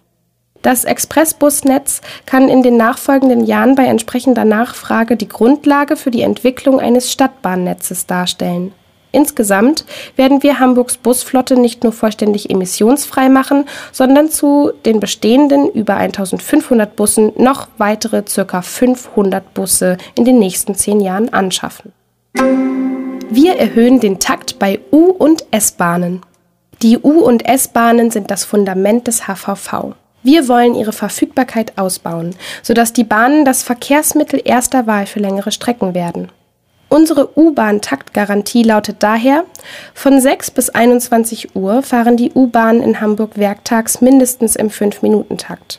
Das 0.62 0.84
Expressbusnetz 0.84 2.01
kann 2.24 2.48
in 2.48 2.62
den 2.62 2.78
nachfolgenden 2.78 3.44
Jahren 3.44 3.74
bei 3.74 3.84
entsprechender 3.84 4.47
Nachfrage 4.47 5.18
die 5.18 5.28
Grundlage 5.28 5.97
für 5.97 6.10
die 6.10 6.22
Entwicklung 6.22 6.80
eines 6.80 7.12
Stadtbahnnetzes 7.12 8.06
darstellen. 8.06 8.72
Insgesamt 9.12 9.85
werden 10.16 10.43
wir 10.43 10.61
Hamburgs 10.61 10.97
Busflotte 10.97 11.59
nicht 11.59 11.82
nur 11.82 11.93
vollständig 11.93 12.51
emissionsfrei 12.51 13.28
machen, 13.28 13.65
sondern 13.93 14.31
zu 14.31 14.73
den 14.85 15.01
bestehenden 15.01 15.69
über 15.70 15.97
1500 15.97 16.95
Bussen 16.95 17.32
noch 17.37 17.69
weitere 17.78 18.23
ca. 18.23 18.62
500 18.62 19.53
Busse 19.53 19.97
in 20.15 20.24
den 20.24 20.39
nächsten 20.39 20.74
zehn 20.74 21.01
Jahren 21.01 21.32
anschaffen. 21.32 21.93
Wir 23.32 23.57
erhöhen 23.57 24.01
den 24.01 24.19
Takt 24.19 24.59
bei 24.59 24.81
U- 24.93 25.11
und 25.11 25.45
S-Bahnen. 25.51 26.23
Die 26.82 26.99
U- 26.99 27.20
und 27.20 27.47
S-Bahnen 27.47 28.11
sind 28.11 28.31
das 28.31 28.45
Fundament 28.45 29.07
des 29.07 29.27
HVV. 29.27 29.95
Wir 30.23 30.49
wollen 30.49 30.74
ihre 30.74 30.93
Verfügbarkeit 30.93 31.78
ausbauen, 31.78 32.35
sodass 32.62 32.93
die 32.93 33.05
Bahnen 33.05 33.45
das 33.45 33.62
Verkehrsmittel 33.62 34.41
erster 34.45 34.87
Wahl 34.87 35.07
für 35.07 35.20
längere 35.20 35.51
Strecken 35.51 35.95
werden. 35.95 36.28
Unsere 36.90 37.38
U-Bahn-Taktgarantie 37.38 38.64
lautet 38.64 38.96
daher, 38.98 39.44
von 39.94 40.20
6 40.20 40.50
bis 40.50 40.70
21 40.70 41.54
Uhr 41.54 41.84
fahren 41.84 42.16
die 42.16 42.32
U-Bahnen 42.32 42.82
in 42.82 43.00
Hamburg 43.00 43.38
werktags 43.38 44.00
mindestens 44.00 44.56
im 44.56 44.70
5-Minuten-Takt. 44.70 45.78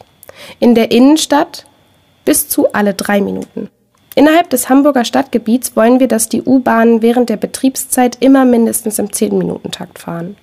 In 0.62 0.74
der 0.74 0.92
Innenstadt 0.92 1.66
bis 2.24 2.48
zu 2.48 2.72
alle 2.72 2.94
drei 2.94 3.20
Minuten. 3.20 3.70
Innerhalb 4.16 4.50
des 4.52 4.70
Hamburger 4.70 5.04
Stadtgebiets 5.04 5.76
wollen 5.76 6.00
wir, 6.00 6.08
dass 6.08 6.30
die 6.30 6.44
U-Bahnen 6.44 7.02
während 7.02 7.30
der 7.30 7.38
Betriebszeit 7.38 8.16
immer 8.22 8.46
mindestens 8.46 8.98
im 8.98 9.10
10-Minuten-Takt 9.10 10.00
fahren. 10.00 10.38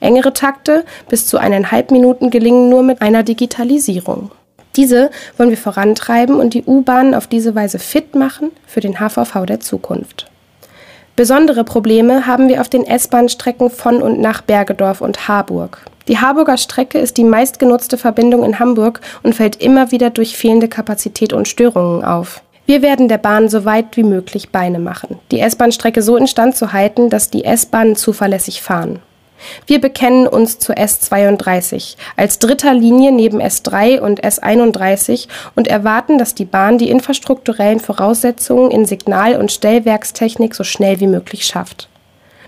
Engere 0.00 0.32
Takte 0.32 0.86
bis 1.10 1.26
zu 1.26 1.36
eineinhalb 1.36 1.90
Minuten 1.90 2.30
gelingen 2.30 2.70
nur 2.70 2.82
mit 2.82 3.02
einer 3.02 3.24
Digitalisierung. 3.24 4.30
Diese 4.76 5.10
wollen 5.36 5.50
wir 5.50 5.56
vorantreiben 5.56 6.36
und 6.36 6.54
die 6.54 6.64
U-Bahnen 6.64 7.14
auf 7.14 7.26
diese 7.26 7.54
Weise 7.54 7.78
fit 7.78 8.14
machen 8.14 8.50
für 8.66 8.80
den 8.80 8.98
HVV 8.98 9.46
der 9.46 9.60
Zukunft. 9.60 10.26
Besondere 11.16 11.62
Probleme 11.62 12.26
haben 12.26 12.48
wir 12.48 12.60
auf 12.60 12.68
den 12.68 12.84
S-Bahn-Strecken 12.84 13.70
von 13.70 14.02
und 14.02 14.18
nach 14.18 14.42
Bergedorf 14.42 15.00
und 15.00 15.28
Harburg. 15.28 15.84
Die 16.08 16.18
Harburger 16.18 16.56
Strecke 16.56 16.98
ist 16.98 17.16
die 17.16 17.24
meistgenutzte 17.24 17.96
Verbindung 17.96 18.44
in 18.44 18.58
Hamburg 18.58 19.00
und 19.22 19.34
fällt 19.34 19.62
immer 19.62 19.92
wieder 19.92 20.10
durch 20.10 20.36
fehlende 20.36 20.68
Kapazität 20.68 21.32
und 21.32 21.46
Störungen 21.46 22.04
auf. 22.04 22.42
Wir 22.66 22.82
werden 22.82 23.08
der 23.08 23.18
Bahn 23.18 23.48
so 23.48 23.64
weit 23.64 23.96
wie 23.96 24.02
möglich 24.02 24.50
Beine 24.50 24.80
machen, 24.80 25.18
die 25.30 25.38
S-Bahn-Strecke 25.38 26.02
so 26.02 26.16
instand 26.16 26.56
zu 26.56 26.72
halten, 26.72 27.10
dass 27.10 27.30
die 27.30 27.44
S-Bahnen 27.44 27.94
zuverlässig 27.94 28.60
fahren. 28.60 29.00
Wir 29.66 29.80
bekennen 29.80 30.26
uns 30.26 30.58
zur 30.58 30.76
S32 30.76 31.96
als 32.16 32.38
dritter 32.38 32.74
Linie 32.74 33.12
neben 33.12 33.40
S3 33.40 34.00
und 34.00 34.24
S31 34.24 35.28
und 35.54 35.68
erwarten, 35.68 36.18
dass 36.18 36.34
die 36.34 36.44
Bahn 36.44 36.78
die 36.78 36.90
infrastrukturellen 36.90 37.80
Voraussetzungen 37.80 38.70
in 38.70 38.86
Signal- 38.86 39.36
und 39.36 39.52
Stellwerkstechnik 39.52 40.54
so 40.54 40.64
schnell 40.64 41.00
wie 41.00 41.06
möglich 41.06 41.44
schafft. 41.44 41.88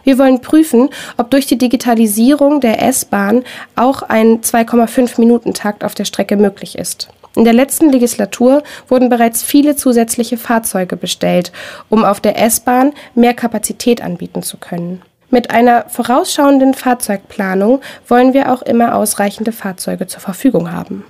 Wir 0.07 0.19
wollen 0.19 0.41
prüfen, 0.41 0.89
ob 1.17 1.31
durch 1.31 1.47
die 1.47 1.59
Digitalisierung 1.59 2.61
der 2.61 2.81
S-Bahn 2.81 3.43
auch 3.75 4.03
ein 4.03 4.41
2,5 4.41 5.19
Minuten 5.19 5.53
Takt 5.53 5.83
auf 5.83 5.97
der 5.97 6.05
Strecke 6.05 6.37
möglich 6.37 6.79
ist. 6.79 7.09
In 7.35 7.45
der 7.45 7.53
letzten 7.53 7.91
Legislatur 7.91 8.63
wurden 8.89 9.09
bereits 9.11 9.43
viele 9.43 9.75
zusätzliche 9.75 10.39
Fahrzeuge 10.39 10.97
bestellt, 10.97 11.53
um 11.91 12.05
auf 12.05 12.21
der 12.21 12.41
S-Bahn 12.41 12.93
mehr 13.15 13.35
Kapazität 13.35 14.01
anbieten 14.01 14.43
zu 14.43 14.57
können. 14.57 15.03
Mit 15.31 15.51
einer 15.51 15.89
vorausschauenden 15.89 16.75
Fahrzeugplanung 16.75 17.81
wollen 18.09 18.33
wir 18.33 18.53
auch 18.53 18.63
immer 18.63 18.95
ausreichende 18.95 19.53
Fahrzeuge 19.53 20.07
zur 20.07 20.21
Verfügung 20.21 20.73
haben. 20.73 21.05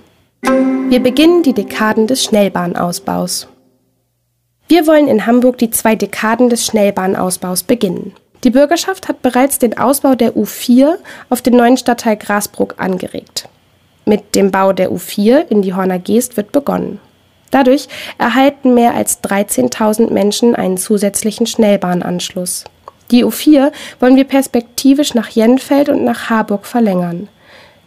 Wir 0.89 1.01
beginnen 1.01 1.43
die 1.43 1.53
Dekaden 1.53 2.07
des 2.07 2.23
Schnellbahnausbaus. 2.23 3.47
Wir 4.67 4.87
wollen 4.87 5.07
in 5.07 5.25
Hamburg 5.25 5.57
die 5.57 5.69
zwei 5.69 5.95
Dekaden 5.95 6.49
des 6.49 6.65
Schnellbahnausbaus 6.65 7.63
beginnen. 7.63 8.13
Die 8.43 8.49
Bürgerschaft 8.49 9.07
hat 9.07 9.21
bereits 9.21 9.59
den 9.59 9.77
Ausbau 9.77 10.15
der 10.15 10.35
U4 10.35 10.95
auf 11.29 11.41
den 11.41 11.55
neuen 11.55 11.77
Stadtteil 11.77 12.17
Grasbruck 12.17 12.75
angeregt. 12.77 13.49
Mit 14.05 14.35
dem 14.35 14.51
Bau 14.51 14.73
der 14.73 14.91
U4 14.91 15.47
in 15.49 15.61
die 15.61 15.73
Horner 15.73 15.99
Geest 15.99 16.37
wird 16.37 16.51
begonnen. 16.51 16.99
Dadurch 17.51 17.87
erhalten 18.17 18.73
mehr 18.73 18.93
als 18.93 19.23
13.000 19.23 20.11
Menschen 20.11 20.55
einen 20.55 20.77
zusätzlichen 20.77 21.47
Schnellbahnanschluss. 21.47 22.65
Die 23.11 23.23
U4 23.23 23.71
wollen 23.99 24.15
wir 24.15 24.25
perspektivisch 24.25 25.13
nach 25.13 25.29
Jenfeld 25.29 25.89
und 25.89 26.03
nach 26.03 26.29
Harburg 26.29 26.65
verlängern. 26.65 27.29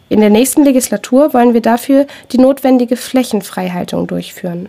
In 0.09 0.21
der 0.21 0.31
nächsten 0.31 0.65
Legislatur 0.65 1.35
wollen 1.35 1.55
wir 1.55 1.63
dafür 1.63 2.07
die 2.33 2.39
notwendige 2.39 2.97
Flächenfreihaltung 2.97 4.07
durchführen. 4.07 4.69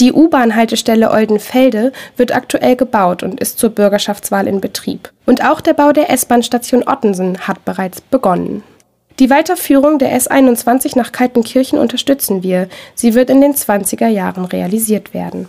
Die 0.00 0.12
U-Bahn-Haltestelle 0.12 1.10
Oldenfelde 1.10 1.92
wird 2.16 2.32
aktuell 2.32 2.76
gebaut 2.76 3.24
und 3.24 3.40
ist 3.40 3.58
zur 3.58 3.70
Bürgerschaftswahl 3.70 4.46
in 4.46 4.60
Betrieb. 4.60 5.12
Und 5.26 5.44
auch 5.44 5.60
der 5.60 5.74
Bau 5.74 5.92
der 5.92 6.08
S-Bahn-Station 6.10 6.86
Ottensen 6.86 7.48
hat 7.48 7.64
bereits 7.64 8.00
begonnen. 8.00 8.62
Die 9.18 9.28
Weiterführung 9.28 9.98
der 9.98 10.16
S21 10.16 10.96
nach 10.96 11.10
Kaltenkirchen 11.10 11.78
unterstützen 11.78 12.44
wir. 12.44 12.68
Sie 12.94 13.14
wird 13.14 13.28
in 13.28 13.40
den 13.40 13.54
20er 13.54 14.06
Jahren 14.06 14.44
realisiert 14.44 15.12
werden. 15.12 15.48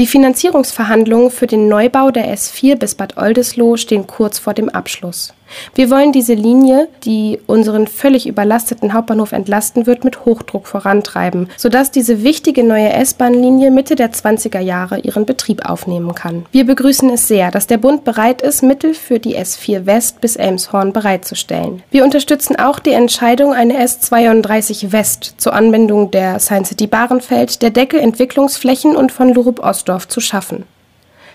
Die 0.00 0.06
Finanzierungsverhandlungen 0.06 1.30
für 1.30 1.46
den 1.46 1.68
Neubau 1.68 2.10
der 2.10 2.34
S4 2.34 2.76
bis 2.76 2.94
Bad 2.94 3.18
Oldesloe 3.18 3.76
stehen 3.76 4.06
kurz 4.06 4.38
vor 4.38 4.54
dem 4.54 4.70
Abschluss. 4.70 5.34
Wir 5.74 5.90
wollen 5.90 6.12
diese 6.12 6.34
Linie, 6.34 6.88
die 7.04 7.38
unseren 7.46 7.86
völlig 7.86 8.26
überlasteten 8.26 8.92
Hauptbahnhof 8.92 9.32
entlasten 9.32 9.86
wird, 9.86 10.04
mit 10.04 10.24
Hochdruck 10.24 10.66
vorantreiben, 10.66 11.48
sodass 11.56 11.90
diese 11.90 12.22
wichtige 12.22 12.64
neue 12.64 12.92
S-Bahn-Linie 12.92 13.70
Mitte 13.70 13.94
der 13.94 14.12
20er 14.12 14.60
Jahre 14.60 15.00
ihren 15.00 15.26
Betrieb 15.26 15.68
aufnehmen 15.68 16.14
kann. 16.14 16.46
Wir 16.52 16.64
begrüßen 16.64 17.10
es 17.10 17.28
sehr, 17.28 17.50
dass 17.50 17.66
der 17.66 17.78
Bund 17.78 18.04
bereit 18.04 18.42
ist, 18.42 18.62
Mittel 18.62 18.94
für 18.94 19.18
die 19.18 19.36
S4 19.36 19.86
West 19.86 20.20
bis 20.20 20.36
Elmshorn 20.36 20.92
bereitzustellen. 20.92 21.82
Wir 21.90 22.04
unterstützen 22.04 22.56
auch 22.56 22.78
die 22.78 22.92
Entscheidung, 22.92 23.52
eine 23.52 23.82
S32 23.84 24.92
West 24.92 25.34
zur 25.38 25.52
Anbindung 25.52 26.10
der 26.10 26.38
Science 26.38 26.70
City 26.70 26.86
Bahrenfeld, 26.86 27.62
der 27.62 27.70
Decke 27.70 28.00
Entwicklungsflächen 28.00 28.96
und 28.96 29.12
von 29.12 29.32
Lurup 29.34 29.60
Ostdorf 29.60 30.08
zu 30.08 30.20
schaffen. 30.20 30.64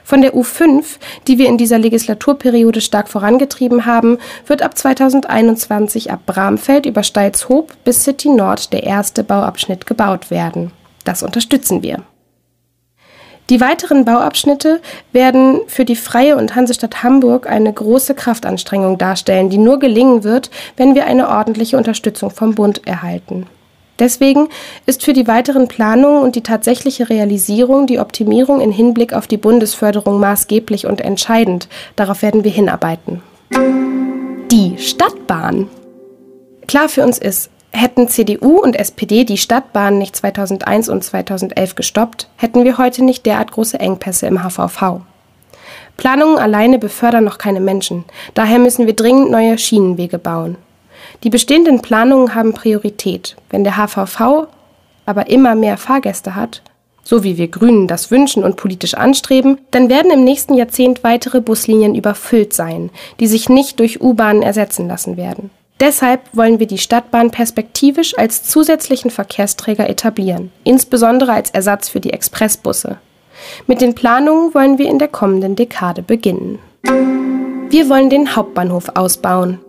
Von 0.05 0.21
der 0.21 0.35
U5, 0.35 0.83
die 1.27 1.39
wir 1.39 1.47
in 1.47 1.57
dieser 1.57 1.79
Legislaturperiode 1.79 2.79
stark 2.79 3.09
vorangetrieben 3.09 3.87
haben, 3.87 4.19
wird 4.45 4.61
ab 4.61 4.77
2021 4.77 6.11
ab 6.11 6.19
Bramfeld 6.27 6.85
über 6.85 7.01
Steilshoop 7.01 7.73
bis 7.83 8.03
City 8.03 8.29
Nord 8.29 8.71
der 8.71 8.83
erste 8.83 9.23
Bauabschnitt 9.23 9.87
gebaut 9.87 10.29
werden. 10.29 10.71
Das 11.05 11.23
unterstützen 11.23 11.81
wir. 11.81 12.03
Die 13.49 13.61
weiteren 13.61 14.05
Bauabschnitte 14.05 14.79
werden 15.11 15.61
für 15.65 15.85
die 15.85 15.95
Freie 15.95 16.37
und 16.37 16.55
Hansestadt 16.55 17.01
Hamburg 17.01 17.49
eine 17.49 17.73
große 17.73 18.13
Kraftanstrengung 18.13 18.99
darstellen, 18.99 19.49
die 19.49 19.57
nur 19.57 19.79
gelingen 19.79 20.23
wird, 20.23 20.51
wenn 20.77 20.93
wir 20.93 21.07
eine 21.07 21.29
ordentliche 21.29 21.77
Unterstützung 21.77 22.29
vom 22.29 22.53
Bund 22.53 22.85
erhalten. 22.85 23.47
Deswegen 23.99 24.49
ist 24.85 25.03
für 25.03 25.13
die 25.13 25.27
weiteren 25.27 25.67
Planungen 25.67 26.21
und 26.21 26.35
die 26.35 26.43
tatsächliche 26.43 27.09
Realisierung 27.09 27.87
die 27.87 27.99
Optimierung 27.99 28.59
in 28.59 28.71
Hinblick 28.71 29.13
auf 29.13 29.27
die 29.27 29.37
Bundesförderung 29.37 30.19
maßgeblich 30.19 30.85
und 30.85 30.99
entscheidend. 31.01 31.69
Darauf 31.95 32.21
werden 32.21 32.43
wir 32.43 32.51
hinarbeiten. 32.51 33.21
Die 34.51 34.75
Stadtbahn. 34.77 35.69
Klar 36.67 36.89
für 36.89 37.03
uns 37.03 37.17
ist, 37.17 37.49
hätten 37.71 38.07
CDU 38.07 38.59
und 38.59 38.75
SPD 38.75 39.23
die 39.23 39.37
Stadtbahn 39.37 39.97
nicht 39.97 40.15
2001 40.15 40.89
und 40.89 41.03
2011 41.03 41.75
gestoppt, 41.75 42.27
hätten 42.37 42.63
wir 42.63 42.77
heute 42.77 43.03
nicht 43.03 43.25
derart 43.25 43.51
große 43.51 43.79
Engpässe 43.79 44.27
im 44.27 44.43
HVV. 44.43 45.01
Planungen 45.97 46.37
alleine 46.37 46.79
befördern 46.79 47.23
noch 47.23 47.37
keine 47.37 47.61
Menschen. 47.61 48.03
Daher 48.33 48.59
müssen 48.59 48.85
wir 48.85 48.95
dringend 48.95 49.31
neue 49.31 49.57
Schienenwege 49.57 50.19
bauen. 50.19 50.57
Die 51.23 51.29
bestehenden 51.29 51.81
Planungen 51.81 52.35
haben 52.35 52.53
Priorität. 52.53 53.35
Wenn 53.49 53.63
der 53.63 53.77
HVV 53.77 54.47
aber 55.05 55.29
immer 55.29 55.55
mehr 55.55 55.77
Fahrgäste 55.77 56.35
hat, 56.35 56.61
so 57.03 57.23
wie 57.23 57.37
wir 57.37 57.47
Grünen 57.47 57.87
das 57.87 58.09
wünschen 58.09 58.43
und 58.43 58.57
politisch 58.57 58.95
anstreben, 58.95 59.59
dann 59.71 59.89
werden 59.89 60.11
im 60.11 60.23
nächsten 60.23 60.55
Jahrzehnt 60.55 61.03
weitere 61.03 61.39
Buslinien 61.39 61.95
überfüllt 61.95 62.53
sein, 62.53 62.89
die 63.19 63.27
sich 63.27 63.47
nicht 63.47 63.79
durch 63.79 64.01
U-Bahnen 64.01 64.41
ersetzen 64.41 64.87
lassen 64.87 65.15
werden. 65.15 65.51
Deshalb 65.79 66.21
wollen 66.33 66.59
wir 66.59 66.67
die 66.67 66.77
Stadtbahn 66.77 67.31
perspektivisch 67.31 68.17
als 68.17 68.43
zusätzlichen 68.43 69.11
Verkehrsträger 69.11 69.89
etablieren, 69.89 70.51
insbesondere 70.63 71.33
als 71.33 71.51
Ersatz 71.51 71.89
für 71.89 71.99
die 71.99 72.13
Expressbusse. 72.13 72.97
Mit 73.67 73.81
den 73.81 73.93
Planungen 73.93 74.53
wollen 74.53 74.77
wir 74.77 74.89
in 74.89 74.99
der 74.99 75.09
kommenden 75.09 75.55
Dekade 75.55 76.01
beginnen. 76.01 76.59
Wir 77.69 77.89
wollen 77.89 78.09
den 78.09 78.35
Hauptbahnhof 78.35 78.89
ausbauen. 78.95 79.59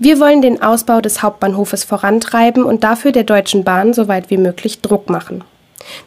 Wir 0.00 0.18
wollen 0.18 0.42
den 0.42 0.60
Ausbau 0.60 1.00
des 1.00 1.22
Hauptbahnhofes 1.22 1.84
vorantreiben 1.84 2.64
und 2.64 2.82
dafür 2.82 3.12
der 3.12 3.22
Deutschen 3.22 3.62
Bahn 3.62 3.94
so 3.94 4.08
weit 4.08 4.28
wie 4.28 4.38
möglich 4.38 4.80
Druck 4.80 5.08
machen. 5.08 5.44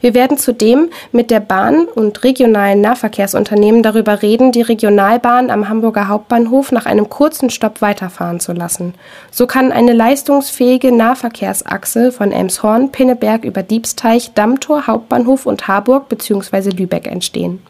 Wir 0.01 0.13
werden 0.13 0.37
zudem 0.37 0.89
mit 1.11 1.31
der 1.31 1.39
Bahn 1.39 1.85
und 1.85 2.23
regionalen 2.23 2.81
Nahverkehrsunternehmen 2.81 3.83
darüber 3.83 4.21
reden, 4.21 4.51
die 4.51 4.61
Regionalbahn 4.61 5.49
am 5.49 5.69
Hamburger 5.69 6.09
Hauptbahnhof 6.09 6.71
nach 6.71 6.85
einem 6.85 7.09
kurzen 7.09 7.49
Stopp 7.49 7.81
weiterfahren 7.81 8.39
zu 8.39 8.53
lassen. 8.53 8.93
So 9.31 9.47
kann 9.47 9.71
eine 9.71 9.93
leistungsfähige 9.93 10.91
Nahverkehrsachse 10.91 12.11
von 12.11 12.31
Elmshorn, 12.31 12.91
Pinneberg 12.91 13.45
über 13.45 13.63
Diebsteich, 13.63 14.33
Dammtor, 14.33 14.87
Hauptbahnhof 14.87 15.45
und 15.45 15.67
Harburg 15.67 16.09
bzw. 16.09 16.71
Lübeck 16.71 17.07
entstehen. 17.07 17.61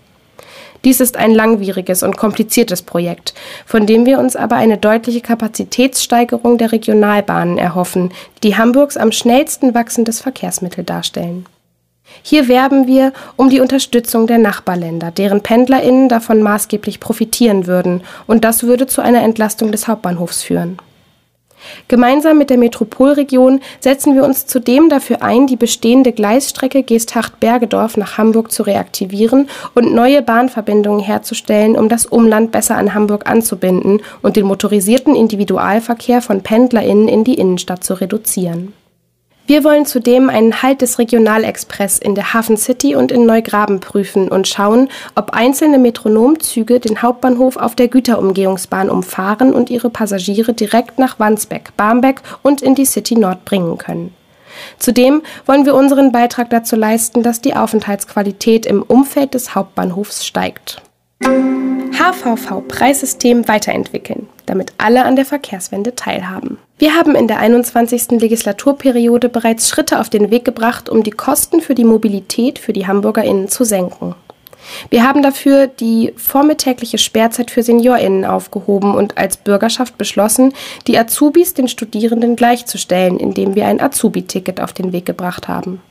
Dies 0.84 1.00
ist 1.00 1.18
ein 1.18 1.32
langwieriges 1.34 2.04
und 2.04 2.18
kompliziertes 2.18 2.82
Projekt, 2.82 3.34
von 3.66 3.86
dem 3.86 4.06
wir 4.06 4.20
uns 4.20 4.36
aber 4.36 4.56
eine 4.56 4.78
deutliche 4.78 5.22
Kapazitätssteigerung 5.22 6.58
der 6.58 6.72
Regionalbahnen 6.72 7.58
erhoffen, 7.58 8.12
die 8.44 8.56
Hamburgs 8.56 8.98
am 8.98 9.12
schnellsten 9.12 9.74
wachsendes 9.74 10.20
Verkehrsmittel 10.22 10.84
darstellen. 10.84 11.46
Hier 12.22 12.48
werben 12.48 12.88
wir 12.88 13.14
um 13.36 13.50
die 13.50 13.60
Unterstützung 13.60 14.28
der 14.28 14.38
Nachbarländer, 14.38 15.12
deren 15.12 15.42
PendlerInnen 15.42 16.10
davon 16.10 16.42
maßgeblich 16.42 17.00
profitieren 17.00 17.68
würden, 17.68 18.02
und 18.28 18.44
das 18.44 18.64
würde 18.64 18.88
zu 18.88 19.02
einer 19.02 19.24
Entlastung 19.24 19.72
des 19.72 19.88
Hauptbahnhofs 19.88 20.44
führen. 20.44 20.78
Gemeinsam 21.88 22.38
mit 22.38 22.50
der 22.50 22.58
Metropolregion 22.58 23.62
setzen 23.80 24.16
wir 24.16 24.24
uns 24.24 24.46
zudem 24.46 24.90
dafür 24.90 25.22
ein, 25.22 25.48
die 25.48 25.56
bestehende 25.56 26.12
Gleisstrecke 26.12 26.84
Geesthacht-Bergedorf 26.84 27.98
nach 27.98 28.18
Hamburg 28.18 28.52
zu 28.52 28.64
reaktivieren 28.64 29.50
und 29.74 29.94
neue 29.94 30.22
Bahnverbindungen 30.22 31.04
herzustellen, 31.04 31.76
um 31.76 31.90
das 31.90 32.06
Umland 32.06 32.52
besser 32.52 32.78
an 32.78 32.94
Hamburg 32.94 33.30
anzubinden 33.30 34.02
und 34.22 34.36
den 34.36 34.46
motorisierten 34.46 35.16
Individualverkehr 35.16 36.22
von 36.22 36.42
PendlerInnen 36.42 37.08
in 37.08 37.24
die 37.24 37.36
Innenstadt 37.36 37.84
zu 37.84 37.94
reduzieren. 37.94 38.74
Wir 39.48 39.64
wollen 39.64 39.86
zudem 39.86 40.30
einen 40.30 40.62
Halt 40.62 40.82
des 40.82 41.00
Regionalexpress 41.00 42.00
in 42.00 42.16
der 42.16 42.34
Hafen 42.34 42.58
City 42.58 42.96
und 42.96 43.14
in 43.14 43.26
Neugraben 43.26 43.80
prüfen 43.80 44.28
und 44.28 44.46
schauen, 44.46 44.90
ob 45.16 45.30
einzelne 45.30 45.78
Metronomzüge 45.78 46.82
den 46.82 47.02
Hauptbahnhof 47.02 47.56
auf 47.56 47.74
der 47.74 47.88
Güterumgehungsbahn 47.88 48.90
umfahren 48.90 49.54
und 49.54 49.70
ihre 49.70 49.90
Passagiere 49.90 50.54
direkt 50.54 51.00
nach 51.00 51.18
Wandsbek, 51.18 51.78
Barmbek 51.78 52.22
und 52.44 52.62
in 52.62 52.76
die 52.76 52.84
City 52.84 53.16
Nord 53.16 53.46
bringen 53.46 53.78
können. 53.78 54.14
Zudem 54.80 55.22
wollen 55.46 55.66
wir 55.66 55.76
unseren 55.76 56.12
Beitrag 56.12 56.50
dazu 56.50 56.76
leisten, 56.76 57.24
dass 57.24 57.40
die 57.40 57.56
Aufenthaltsqualität 57.56 58.66
im 58.66 58.82
Umfeld 58.82 59.34
des 59.34 59.56
Hauptbahnhofs 59.56 60.26
steigt. 60.26 60.82
HVV-Preissystem 61.22 63.48
weiterentwickeln, 63.48 64.28
damit 64.46 64.74
alle 64.78 65.06
an 65.06 65.16
der 65.16 65.26
Verkehrswende 65.26 65.96
teilhaben. 65.96 66.58
Wir 66.78 66.94
haben 66.94 67.16
in 67.16 67.28
der 67.28 67.40
21. 67.40 68.22
Legislaturperiode 68.22 69.30
bereits 69.30 69.70
Schritte 69.70 70.00
auf 70.00 70.10
den 70.10 70.30
Weg 70.30 70.46
gebracht, 70.46 70.90
um 70.90 71.04
die 71.04 71.12
Kosten 71.12 71.62
für 71.62 71.76
die 71.76 71.84
Mobilität 71.84 72.60
für 72.60 72.74
die 72.74 72.88
HamburgerInnen 72.88 73.50
zu 73.50 73.64
senken. 73.64 74.16
Wir 74.90 75.04
haben 75.04 75.24
dafür 75.24 75.68
die 75.68 76.14
vormittägliche 76.18 76.98
Sperrzeit 76.98 77.52
für 77.52 77.64
SeniorInnen 77.64 78.26
aufgehoben 78.26 78.96
und 78.96 79.18
als 79.18 79.38
Bürgerschaft 79.38 79.98
beschlossen, 79.98 80.54
die 80.88 80.98
Azubis 80.98 81.54
den 81.54 81.68
Studierenden 81.68 82.36
gleichzustellen, 82.36 83.18
indem 83.18 83.56
wir 83.56 83.66
ein 83.66 83.82
Azubi-Ticket 83.82 84.60
auf 84.60 84.74
den 84.74 84.92
Weg 84.92 85.06
gebracht 85.06 85.48
haben. 85.48 85.82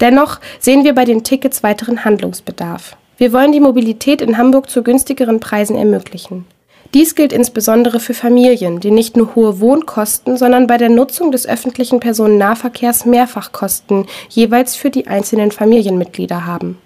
Dennoch 0.00 0.40
sehen 0.58 0.84
wir 0.84 0.94
bei 0.94 1.04
den 1.04 1.22
Tickets 1.22 1.62
weiteren 1.62 2.04
Handlungsbedarf. 2.04 2.96
Wir 3.22 3.32
wollen 3.32 3.52
die 3.52 3.60
Mobilität 3.60 4.20
in 4.20 4.36
Hamburg 4.36 4.68
zu 4.68 4.82
günstigeren 4.82 5.38
Preisen 5.38 5.76
ermöglichen. 5.76 6.44
Dies 6.92 7.14
gilt 7.14 7.32
insbesondere 7.32 8.00
für 8.00 8.14
Familien, 8.14 8.80
die 8.80 8.90
nicht 8.90 9.16
nur 9.16 9.36
hohe 9.36 9.60
Wohnkosten, 9.60 10.36
sondern 10.36 10.66
bei 10.66 10.76
der 10.76 10.88
Nutzung 10.88 11.30
des 11.30 11.46
öffentlichen 11.46 12.00
Personennahverkehrs 12.00 13.06
Mehrfachkosten 13.06 14.06
jeweils 14.28 14.74
für 14.74 14.90
die 14.90 15.06
einzelnen 15.06 15.52
Familienmitglieder 15.52 16.46
haben. 16.46 16.78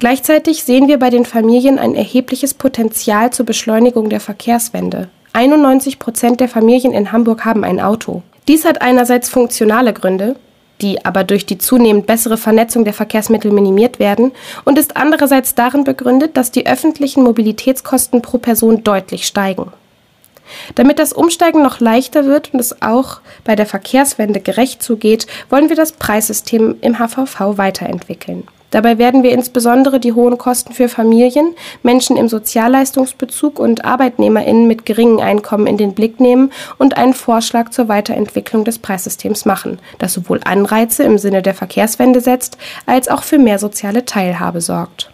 Gleichzeitig 0.00 0.64
sehen 0.64 0.88
wir 0.88 0.98
bei 0.98 1.10
den 1.10 1.24
Familien 1.24 1.78
ein 1.78 1.94
erhebliches 1.94 2.54
Potenzial 2.54 3.32
zur 3.32 3.46
Beschleunigung 3.46 4.08
der 4.08 4.18
Verkehrswende. 4.18 5.10
91 5.32 6.00
Prozent 6.00 6.40
der 6.40 6.48
Familien 6.48 6.92
in 6.92 7.12
Hamburg 7.12 7.44
haben 7.44 7.62
ein 7.62 7.80
Auto. 7.80 8.22
Dies 8.48 8.64
hat 8.64 8.82
einerseits 8.82 9.28
funktionale 9.28 9.92
Gründe, 9.92 10.34
die 10.82 11.04
aber 11.04 11.24
durch 11.24 11.46
die 11.46 11.58
zunehmend 11.58 12.06
bessere 12.06 12.36
Vernetzung 12.36 12.84
der 12.84 12.92
Verkehrsmittel 12.92 13.52
minimiert 13.52 13.98
werden, 13.98 14.32
und 14.64 14.78
ist 14.78 14.96
andererseits 14.96 15.54
darin 15.54 15.84
begründet, 15.84 16.36
dass 16.36 16.50
die 16.50 16.66
öffentlichen 16.66 17.22
Mobilitätskosten 17.22 18.20
pro 18.20 18.38
Person 18.38 18.82
deutlich 18.82 19.26
steigen. 19.26 19.72
Damit 20.74 20.98
das 20.98 21.12
Umsteigen 21.12 21.62
noch 21.62 21.80
leichter 21.80 22.26
wird 22.26 22.52
und 22.52 22.60
es 22.60 22.82
auch 22.82 23.20
bei 23.44 23.56
der 23.56 23.66
Verkehrswende 23.66 24.40
gerecht 24.40 24.82
zugeht, 24.82 25.26
wollen 25.48 25.68
wir 25.68 25.76
das 25.76 25.92
Preissystem 25.92 26.76
im 26.80 26.98
HVV 26.98 27.56
weiterentwickeln. 27.56 28.46
Dabei 28.72 28.98
werden 28.98 29.22
wir 29.22 29.32
insbesondere 29.32 30.00
die 30.00 30.14
hohen 30.14 30.38
Kosten 30.38 30.72
für 30.72 30.88
Familien, 30.88 31.54
Menschen 31.82 32.16
im 32.16 32.28
Sozialleistungsbezug 32.28 33.60
und 33.60 33.84
Arbeitnehmerinnen 33.84 34.66
mit 34.66 34.86
geringem 34.86 35.20
Einkommen 35.20 35.66
in 35.66 35.76
den 35.76 35.94
Blick 35.94 36.18
nehmen 36.18 36.50
und 36.78 36.96
einen 36.96 37.14
Vorschlag 37.14 37.70
zur 37.70 37.88
Weiterentwicklung 37.88 38.64
des 38.64 38.78
Preissystems 38.78 39.44
machen, 39.44 39.78
das 39.98 40.14
sowohl 40.14 40.40
Anreize 40.44 41.04
im 41.04 41.18
Sinne 41.18 41.42
der 41.42 41.54
Verkehrswende 41.54 42.20
setzt, 42.20 42.56
als 42.86 43.08
auch 43.08 43.22
für 43.22 43.38
mehr 43.38 43.58
soziale 43.58 44.06
Teilhabe 44.06 44.62
sorgt. 44.62 45.11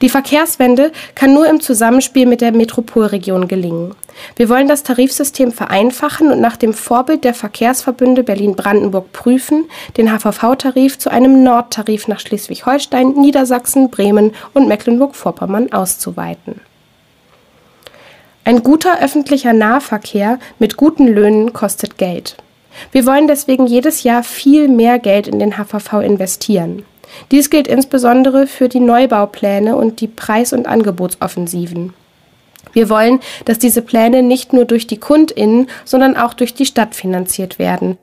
Die 0.00 0.08
Verkehrswende 0.08 0.92
kann 1.14 1.34
nur 1.34 1.48
im 1.48 1.60
Zusammenspiel 1.60 2.26
mit 2.26 2.40
der 2.40 2.52
Metropolregion 2.52 3.48
gelingen. 3.48 3.94
Wir 4.36 4.48
wollen 4.48 4.68
das 4.68 4.82
Tarifsystem 4.82 5.52
vereinfachen 5.52 6.30
und 6.30 6.40
nach 6.40 6.56
dem 6.56 6.74
Vorbild 6.74 7.24
der 7.24 7.34
Verkehrsverbünde 7.34 8.22
Berlin-Brandenburg 8.22 9.12
prüfen, 9.12 9.64
den 9.96 10.10
HVV-Tarif 10.10 10.98
zu 10.98 11.10
einem 11.10 11.42
Nordtarif 11.42 12.08
nach 12.08 12.20
Schleswig-Holstein, 12.20 13.12
Niedersachsen, 13.12 13.90
Bremen 13.90 14.32
und 14.54 14.68
Mecklenburg-Vorpommern 14.68 15.72
auszuweiten. 15.72 16.60
Ein 18.44 18.62
guter 18.62 19.00
öffentlicher 19.00 19.52
Nahverkehr 19.52 20.38
mit 20.58 20.76
guten 20.76 21.06
Löhnen 21.06 21.52
kostet 21.52 21.96
Geld. 21.96 22.36
Wir 22.90 23.06
wollen 23.06 23.28
deswegen 23.28 23.66
jedes 23.66 24.02
Jahr 24.02 24.22
viel 24.22 24.68
mehr 24.68 24.98
Geld 24.98 25.28
in 25.28 25.38
den 25.38 25.56
HVV 25.56 26.00
investieren. 26.00 26.84
Dies 27.30 27.50
gilt 27.50 27.68
insbesondere 27.68 28.46
für 28.46 28.68
die 28.68 28.80
Neubaupläne 28.80 29.76
und 29.76 30.00
die 30.00 30.08
Preis- 30.08 30.52
und 30.52 30.66
Angebotsoffensiven. 30.66 31.94
Wir 32.72 32.88
wollen, 32.88 33.20
dass 33.44 33.58
diese 33.58 33.82
Pläne 33.82 34.22
nicht 34.22 34.52
nur 34.52 34.64
durch 34.64 34.86
die 34.86 34.98
Kundinnen, 34.98 35.68
sondern 35.84 36.16
auch 36.16 36.34
durch 36.34 36.54
die 36.54 36.66
Stadt 36.66 36.94
finanziert 36.94 37.58
werden. 37.58 37.98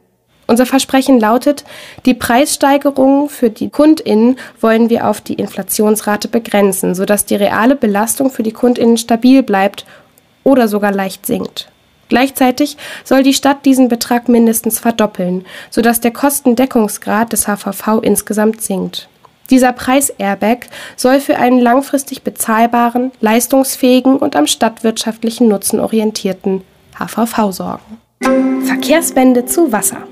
Unser 0.48 0.66
Versprechen 0.66 1.20
lautet, 1.20 1.64
die 2.08 2.16
Preissteigerungen 2.16 3.30
für 3.30 3.52
die 3.52 3.70
Kundinnen 3.70 4.38
wollen 4.60 4.90
wir 4.90 5.08
auf 5.08 5.22
die 5.22 5.36
Inflationsrate 5.36 6.28
begrenzen, 6.28 6.96
sodass 6.96 7.26
die 7.26 7.36
reale 7.36 7.76
Belastung 7.76 8.32
für 8.32 8.42
die 8.42 8.52
Kundinnen 8.52 8.98
stabil 8.98 9.44
bleibt 9.44 9.86
oder 10.44 10.68
sogar 10.68 10.92
leicht 10.92 11.28
sinkt. 11.28 11.70
Gleichzeitig 12.10 12.76
soll 13.04 13.24
die 13.24 13.34
Stadt 13.34 13.66
diesen 13.66 13.88
Betrag 13.88 14.28
mindestens 14.28 14.80
verdoppeln, 14.80 15.46
sodass 15.70 16.02
der 16.02 16.12
Kostendeckungsgrad 16.12 17.32
des 17.32 17.46
HVV 17.48 18.02
insgesamt 18.02 18.62
sinkt. 18.62 19.08
Dieser 19.50 19.72
Preis-Airbag 19.72 20.68
soll 20.96 21.20
für 21.20 21.38
einen 21.38 21.60
langfristig 21.60 22.24
bezahlbaren, 22.24 23.12
leistungsfähigen 23.22 24.18
und 24.18 24.36
am 24.36 24.48
stadtwirtschaftlichen 24.48 25.48
Nutzen 25.48 25.80
orientierten 25.80 26.62
HVV 26.98 27.52
sorgen. 27.52 27.98
Verkehrswende 28.66 29.46
zu 29.46 29.72
Wasser. 29.72 30.04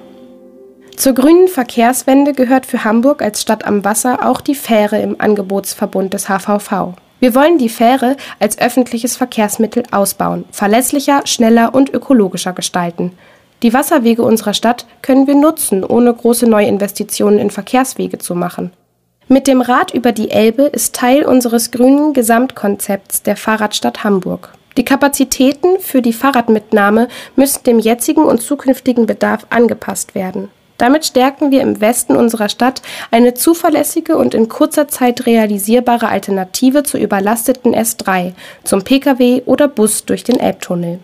Zur 0.95 1.14
grünen 1.14 1.48
Verkehrswende 1.48 2.34
gehört 2.34 2.65
für 2.65 2.84
Hamburg 2.84 3.22
als 3.22 3.41
Stadt 3.41 3.65
am 3.65 3.86
Wasser 3.86 4.28
auch 4.28 4.41
die 4.41 4.56
Fähre 4.56 4.99
im 4.99 5.19
Angebotsverbund 5.19 6.14
des 6.14 6.28
HVV. 6.28 6.95
Wir 7.19 7.34
wollen 7.34 7.57
die 7.57 7.69
Fähre 7.69 8.15
als 8.39 8.60
öffentliches 8.60 9.15
Verkehrsmittel 9.15 9.84
ausbauen, 9.91 10.45
verlässlicher, 10.52 11.26
schneller 11.26 11.73
und 11.73 11.94
ökologischer 11.94 12.53
gestalten. 12.53 13.14
Die 13.64 13.73
Wasserwege 13.73 14.22
unserer 14.22 14.53
Stadt 14.53 14.85
können 15.02 15.26
wir 15.26 15.34
nutzen, 15.34 15.84
ohne 15.84 16.14
große 16.14 16.48
Neuinvestitionen 16.48 17.39
in 17.39 17.49
Verkehrswege 17.49 18.19
zu 18.19 18.35
machen. 18.35 18.72
Mit 19.27 19.48
dem 19.48 19.61
Rad 19.61 19.94
über 19.94 20.11
die 20.11 20.30
Elbe 20.30 20.64
ist 20.64 20.95
Teil 20.95 21.26
unseres 21.26 21.72
grünen 21.72 22.14
Gesamtkonzepts 22.14 23.23
der 23.23 23.35
Fahrradstadt 23.35 24.03
Hamburg. 24.03 24.53
Die 24.77 24.85
Kapazitäten 24.85 25.80
für 25.80 26.03
die 26.03 26.14
Fahrradmitnahme 26.14 27.07
müssen 27.35 27.64
dem 27.64 27.80
jetzigen 27.80 28.23
und 28.23 28.41
zukünftigen 28.41 29.07
Bedarf 29.07 29.48
angepasst 29.49 30.14
werden. 30.14 30.49
Damit 30.78 31.06
stärken 31.06 31.52
wir 31.52 31.62
im 31.62 31.82
Westen 31.82 32.16
unserer 32.16 32.49
Stadt 32.49 32.82
eine 33.10 33.34
zuverlässige 33.34 34.18
und 34.18 34.34
in 34.34 34.48
kurzer 34.48 34.88
Zeit 34.88 35.26
realisierbare 35.26 36.10
Alternative 36.10 36.84
zur 36.84 36.99
überlasteten 36.99 37.74
S3, 37.76 38.34
zum 38.64 38.84
Pkw 38.84 39.41
oder 39.45 39.68
Bus 39.68 40.06
durch 40.06 40.24
den 40.24 40.40
Elbtunnel. 40.40 40.99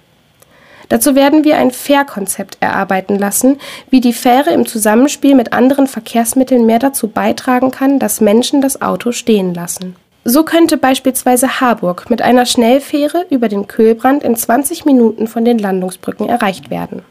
Dazu 0.89 1.15
werden 1.15 1.43
wir 1.43 1.57
ein 1.57 1.71
Fährkonzept 1.71 2.57
erarbeiten 2.59 3.17
lassen, 3.17 3.59
wie 3.89 4.01
die 4.01 4.13
Fähre 4.13 4.51
im 4.51 4.67
Zusammenspiel 4.67 5.33
mit 5.33 5.53
anderen 5.53 5.87
Verkehrsmitteln 5.87 6.65
mehr 6.65 6.79
dazu 6.79 7.07
beitragen 7.07 7.71
kann, 7.71 7.97
dass 7.97 8.21
Menschen 8.21 8.61
das 8.61 8.81
Auto 8.81 9.11
stehen 9.11 9.53
lassen. 9.53 9.95
So 10.25 10.43
könnte 10.43 10.77
beispielsweise 10.77 11.59
Harburg 11.59 12.09
mit 12.09 12.21
einer 12.21 12.45
Schnellfähre 12.45 13.25
über 13.29 13.49
den 13.49 13.67
Kühlbrand 13.67 14.23
in 14.23 14.35
20 14.35 14.85
Minuten 14.85 15.27
von 15.27 15.43
den 15.43 15.57
Landungsbrücken 15.57 16.29
erreicht 16.29 16.69
werden. 16.69 17.01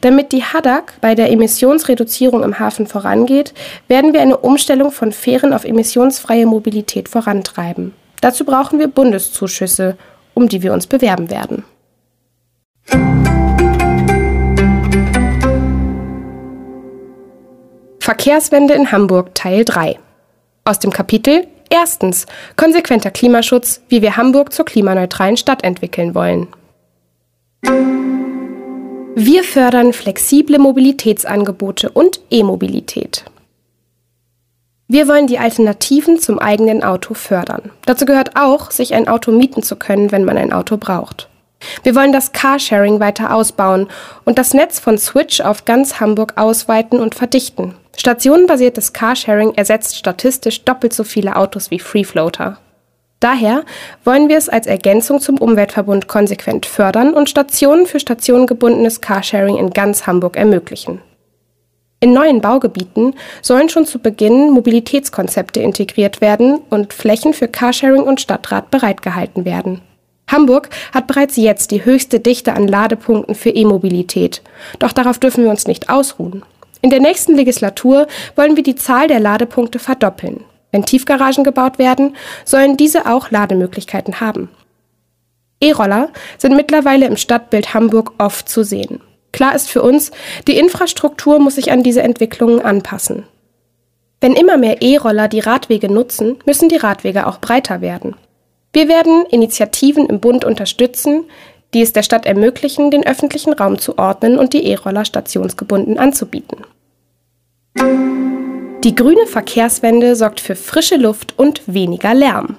Damit 0.00 0.32
die 0.32 0.42
Haddock 0.42 0.94
bei 1.00 1.14
der 1.14 1.30
Emissionsreduzierung 1.30 2.42
im 2.42 2.58
Hafen 2.58 2.86
vorangeht, 2.86 3.54
werden 3.88 4.12
wir 4.12 4.20
eine 4.20 4.36
Umstellung 4.36 4.90
von 4.90 5.12
Fähren 5.12 5.52
auf 5.52 5.64
emissionsfreie 5.64 6.46
Mobilität 6.46 7.08
vorantreiben. 7.08 7.92
Dazu 8.20 8.44
brauchen 8.44 8.78
wir 8.78 8.88
Bundeszuschüsse, 8.88 9.96
um 10.34 10.48
die 10.48 10.62
wir 10.62 10.72
uns 10.72 10.86
bewerben 10.86 11.30
werden. 11.30 11.64
Verkehrswende 18.00 18.74
in 18.74 18.92
Hamburg 18.92 19.34
Teil 19.34 19.64
3 19.64 19.98
aus 20.64 20.78
dem 20.78 20.90
Kapitel 20.90 21.46
Erstens 21.70 22.26
konsequenter 22.56 23.10
Klimaschutz, 23.10 23.80
wie 23.88 24.00
wir 24.00 24.16
Hamburg 24.16 24.52
zur 24.52 24.64
klimaneutralen 24.64 25.36
Stadt 25.36 25.64
entwickeln 25.64 26.14
wollen. 26.14 26.46
Wir 29.16 29.44
fördern 29.44 29.92
flexible 29.92 30.58
Mobilitätsangebote 30.58 31.88
und 31.88 32.18
E-Mobilität. 32.30 33.24
Wir 34.88 35.06
wollen 35.06 35.28
die 35.28 35.38
Alternativen 35.38 36.18
zum 36.18 36.40
eigenen 36.40 36.82
Auto 36.82 37.14
fördern. 37.14 37.70
Dazu 37.86 38.06
gehört 38.06 38.32
auch, 38.34 38.72
sich 38.72 38.92
ein 38.92 39.06
Auto 39.06 39.30
mieten 39.30 39.62
zu 39.62 39.76
können, 39.76 40.10
wenn 40.10 40.24
man 40.24 40.36
ein 40.36 40.52
Auto 40.52 40.78
braucht. 40.78 41.28
Wir 41.84 41.94
wollen 41.94 42.12
das 42.12 42.32
Carsharing 42.32 42.98
weiter 42.98 43.32
ausbauen 43.32 43.86
und 44.24 44.36
das 44.36 44.52
Netz 44.52 44.80
von 44.80 44.98
Switch 44.98 45.40
auf 45.40 45.64
ganz 45.64 46.00
Hamburg 46.00 46.32
ausweiten 46.36 46.98
und 46.98 47.14
verdichten. 47.14 47.76
Stationenbasiertes 47.96 48.92
Carsharing 48.92 49.54
ersetzt 49.54 49.96
statistisch 49.96 50.64
doppelt 50.64 50.92
so 50.92 51.04
viele 51.04 51.36
Autos 51.36 51.70
wie 51.70 51.78
Freefloater. 51.78 52.58
Daher 53.24 53.64
wollen 54.04 54.28
wir 54.28 54.36
es 54.36 54.50
als 54.50 54.66
Ergänzung 54.66 55.18
zum 55.18 55.38
Umweltverbund 55.38 56.08
konsequent 56.08 56.66
fördern 56.66 57.14
und 57.14 57.30
Stationen 57.30 57.86
für 57.86 57.98
stationengebundenes 57.98 59.00
Carsharing 59.00 59.56
in 59.56 59.70
ganz 59.70 60.06
Hamburg 60.06 60.36
ermöglichen. 60.36 61.00
In 62.00 62.12
neuen 62.12 62.42
Baugebieten 62.42 63.14
sollen 63.40 63.70
schon 63.70 63.86
zu 63.86 63.98
Beginn 63.98 64.50
Mobilitätskonzepte 64.50 65.60
integriert 65.60 66.20
werden 66.20 66.60
und 66.68 66.92
Flächen 66.92 67.32
für 67.32 67.48
Carsharing 67.48 68.02
und 68.02 68.20
Stadtrat 68.20 68.70
bereitgehalten 68.70 69.46
werden. 69.46 69.80
Hamburg 70.30 70.68
hat 70.92 71.06
bereits 71.06 71.36
jetzt 71.36 71.70
die 71.70 71.86
höchste 71.86 72.20
Dichte 72.20 72.52
an 72.52 72.68
Ladepunkten 72.68 73.34
für 73.34 73.48
E-Mobilität. 73.48 74.42
Doch 74.80 74.92
darauf 74.92 75.18
dürfen 75.18 75.44
wir 75.44 75.50
uns 75.50 75.66
nicht 75.66 75.88
ausruhen. 75.88 76.42
In 76.82 76.90
der 76.90 77.00
nächsten 77.00 77.34
Legislatur 77.36 78.06
wollen 78.36 78.56
wir 78.56 78.62
die 78.62 78.76
Zahl 78.76 79.08
der 79.08 79.20
Ladepunkte 79.20 79.78
verdoppeln. 79.78 80.44
Wenn 80.74 80.84
Tiefgaragen 80.84 81.44
gebaut 81.44 81.78
werden, 81.78 82.16
sollen 82.44 82.76
diese 82.76 83.06
auch 83.06 83.30
Lademöglichkeiten 83.30 84.20
haben. 84.20 84.48
E-Roller 85.60 86.08
sind 86.36 86.56
mittlerweile 86.56 87.06
im 87.06 87.16
Stadtbild 87.16 87.74
Hamburg 87.74 88.14
oft 88.18 88.48
zu 88.48 88.64
sehen. 88.64 89.00
Klar 89.30 89.54
ist 89.54 89.70
für 89.70 89.82
uns, 89.82 90.10
die 90.48 90.58
Infrastruktur 90.58 91.38
muss 91.38 91.54
sich 91.54 91.70
an 91.70 91.84
diese 91.84 92.02
Entwicklungen 92.02 92.60
anpassen. 92.60 93.22
Wenn 94.20 94.32
immer 94.32 94.56
mehr 94.56 94.82
E-Roller 94.82 95.28
die 95.28 95.38
Radwege 95.38 95.88
nutzen, 95.88 96.38
müssen 96.44 96.68
die 96.68 96.76
Radwege 96.76 97.28
auch 97.28 97.38
breiter 97.38 97.80
werden. 97.80 98.16
Wir 98.72 98.88
werden 98.88 99.26
Initiativen 99.30 100.06
im 100.06 100.18
Bund 100.18 100.44
unterstützen, 100.44 101.26
die 101.72 101.82
es 101.82 101.92
der 101.92 102.02
Stadt 102.02 102.26
ermöglichen, 102.26 102.90
den 102.90 103.06
öffentlichen 103.06 103.52
Raum 103.52 103.78
zu 103.78 103.96
ordnen 103.96 104.40
und 104.40 104.52
die 104.52 104.64
E-Roller 104.64 105.04
stationsgebunden 105.04 106.00
anzubieten. 106.00 106.64
Die 108.84 108.94
grüne 108.94 109.26
Verkehrswende 109.26 110.14
sorgt 110.14 110.40
für 110.40 110.54
frische 110.54 110.96
Luft 110.96 111.38
und 111.38 111.62
weniger 111.66 112.12
Lärm. 112.12 112.58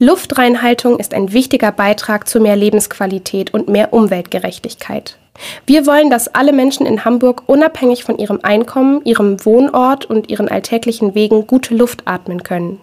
Luftreinhaltung 0.00 0.98
ist 0.98 1.14
ein 1.14 1.32
wichtiger 1.32 1.70
Beitrag 1.70 2.28
zu 2.28 2.40
mehr 2.40 2.56
Lebensqualität 2.56 3.54
und 3.54 3.68
mehr 3.68 3.92
Umweltgerechtigkeit. 3.92 5.16
Wir 5.64 5.86
wollen, 5.86 6.10
dass 6.10 6.26
alle 6.26 6.52
Menschen 6.52 6.86
in 6.86 7.04
Hamburg 7.04 7.44
unabhängig 7.46 8.02
von 8.02 8.18
ihrem 8.18 8.40
Einkommen, 8.42 9.04
ihrem 9.04 9.44
Wohnort 9.44 10.06
und 10.06 10.28
ihren 10.28 10.48
alltäglichen 10.48 11.14
Wegen 11.14 11.46
gute 11.46 11.72
Luft 11.72 12.02
atmen 12.06 12.42
können. 12.42 12.80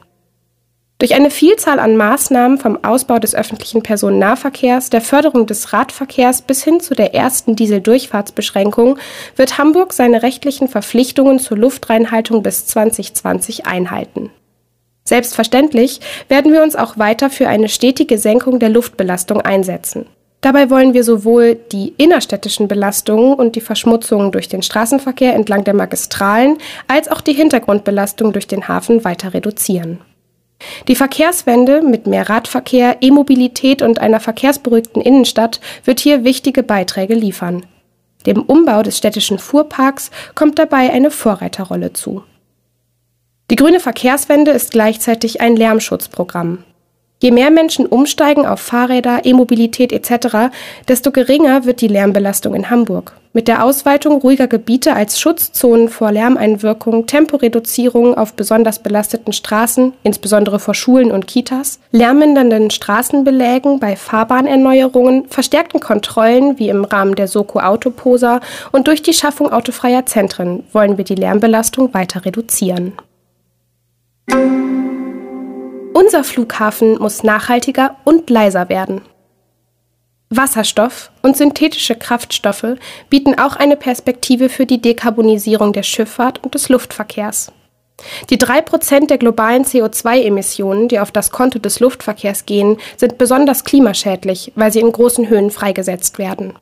Durch 0.98 1.14
eine 1.14 1.30
Vielzahl 1.30 1.80
an 1.80 1.98
Maßnahmen 1.98 2.58
vom 2.58 2.82
Ausbau 2.86 3.20
des 3.20 3.36
öffentlichen 3.36 3.84
Personennahverkehrs, 3.84 4.90
der 4.90 5.02
Förderung 5.02 5.46
des 5.46 5.74
Radverkehrs 5.74 6.42
bis 6.42 6.64
hin 6.64 6.80
zu 6.80 6.96
der 6.96 7.14
ersten 7.14 7.58
Dieseldurchfahrtsbeschränkung 7.58 8.98
wird 9.36 9.58
Hamburg 9.58 9.92
seine 9.92 10.24
rechtlichen 10.24 10.70
Verpflichtungen 10.70 11.40
zur 11.40 11.58
Luftreinhaltung 11.58 12.44
bis 12.44 12.66
2020 12.68 13.66
einhalten. 13.66 14.30
Selbstverständlich 15.04 16.00
werden 16.30 16.54
wir 16.54 16.64
uns 16.64 16.78
auch 16.78 16.98
weiter 16.98 17.30
für 17.30 17.50
eine 17.50 17.68
stetige 17.68 18.18
Senkung 18.18 18.60
der 18.60 18.70
Luftbelastung 18.70 19.42
einsetzen. 19.42 20.06
Dabei 20.40 20.70
wollen 20.70 20.94
wir 20.94 21.04
sowohl 21.04 21.56
die 21.56 21.94
innerstädtischen 21.98 22.70
Belastungen 22.70 23.34
und 23.34 23.58
die 23.58 23.62
Verschmutzungen 23.62 24.32
durch 24.32 24.48
den 24.48 24.62
Straßenverkehr 24.62 25.34
entlang 25.34 25.66
der 25.66 25.74
Magistralen 25.74 26.58
als 26.88 27.10
auch 27.10 27.20
die 27.20 27.34
Hintergrundbelastung 27.34 28.32
durch 28.32 28.48
den 28.48 28.70
Hafen 28.70 29.04
weiter 29.04 29.34
reduzieren. 29.34 30.00
Die 30.88 30.96
Verkehrswende 30.96 31.82
mit 31.82 32.08
mehr 32.08 32.30
Radverkehr, 32.30 32.98
E-Mobilität 33.02 33.82
und 33.82 34.00
einer 34.00 34.20
verkehrsberuhigten 34.20 35.02
Innenstadt 35.02 35.60
wird 35.84 36.00
hier 36.00 36.24
wichtige 36.24 36.64
Beiträge 36.64 37.14
liefern. 37.14 37.66
Dem 38.26 38.42
Umbau 38.42 38.82
des 38.82 38.98
städtischen 38.98 39.38
Fuhrparks 39.38 40.12
kommt 40.34 40.58
dabei 40.58 40.92
eine 40.92 41.12
Vorreiterrolle 41.12 41.94
zu. 41.94 42.24
Die 43.52 43.56
grüne 43.56 43.80
Verkehrswende 43.80 44.52
ist 44.52 44.72
gleichzeitig 44.72 45.42
ein 45.42 45.56
Lärmschutzprogramm. 45.56 46.64
Je 47.26 47.32
mehr 47.32 47.50
Menschen 47.50 47.88
umsteigen 47.88 48.46
auf 48.46 48.60
Fahrräder, 48.60 49.22
E-Mobilität 49.26 49.92
etc., 49.92 50.54
desto 50.88 51.10
geringer 51.10 51.66
wird 51.66 51.82
die 51.82 51.88
Lärmbelastung 51.88 52.54
in 52.54 52.70
Hamburg. 52.70 53.14
Mit 53.34 53.48
der 53.48 53.64
Ausweitung 53.64 54.22
ruhiger 54.22 54.46
Gebiete 54.46 54.94
als 54.94 55.20
Schutzzonen 55.20 55.90
vor 55.90 56.12
Lärmeinwirkung, 56.12 57.08
Temporeduzierung 57.08 58.16
auf 58.16 58.34
besonders 58.34 58.78
belasteten 58.78 59.34
Straßen, 59.34 59.94
insbesondere 60.04 60.60
vor 60.60 60.76
Schulen 60.76 61.10
und 61.10 61.26
Kitas, 61.26 61.80
lärmmindernden 61.90 62.70
Straßenbelägen 62.70 63.80
bei 63.80 63.96
Fahrbahnerneuerungen, 63.96 65.26
verstärkten 65.28 65.80
Kontrollen 65.80 66.60
wie 66.60 66.70
im 66.70 66.86
Rahmen 66.86 67.16
der 67.16 67.28
Soko 67.28 67.58
Autoposa 67.58 68.40
und 68.72 68.88
durch 68.88 69.02
die 69.02 69.14
Schaffung 69.14 69.52
autofreier 69.52 70.06
Zentren 70.06 70.64
wollen 70.74 71.00
wir 71.00 71.06
die 71.06 71.16
Lärmbelastung 71.16 71.92
weiter 71.96 72.24
reduzieren. 72.24 72.94
Unser 75.98 76.26
Flughafen 76.26 76.98
muss 76.98 77.24
nachhaltiger 77.24 77.96
und 78.04 78.30
leiser 78.30 78.68
werden. 78.68 79.00
Wasserstoff 80.30 81.10
und 81.22 81.38
synthetische 81.38 81.96
Kraftstoffe 81.96 82.76
bieten 83.10 83.40
auch 83.40 83.56
eine 83.56 83.78
Perspektive 83.78 84.50
für 84.50 84.66
die 84.66 84.82
Dekarbonisierung 84.82 85.72
der 85.72 85.84
Schifffahrt 85.84 86.44
und 86.44 86.54
des 86.54 86.68
Luftverkehrs. 86.68 87.54
Die 88.30 88.38
drei 88.38 88.60
Prozent 88.60 89.10
der 89.10 89.20
globalen 89.20 89.64
CO2-Emissionen, 89.64 90.90
die 90.90 91.00
auf 91.00 91.14
das 91.14 91.32
Konto 91.32 91.60
des 91.60 91.80
Luftverkehrs 91.80 92.46
gehen, 92.46 92.76
sind 92.98 93.18
besonders 93.18 93.64
klimaschädlich, 93.64 94.52
weil 94.56 94.74
sie 94.74 94.82
in 94.82 94.92
großen 94.92 95.30
Höhen 95.30 95.50
freigesetzt 95.50 96.18
werden. 96.20 96.60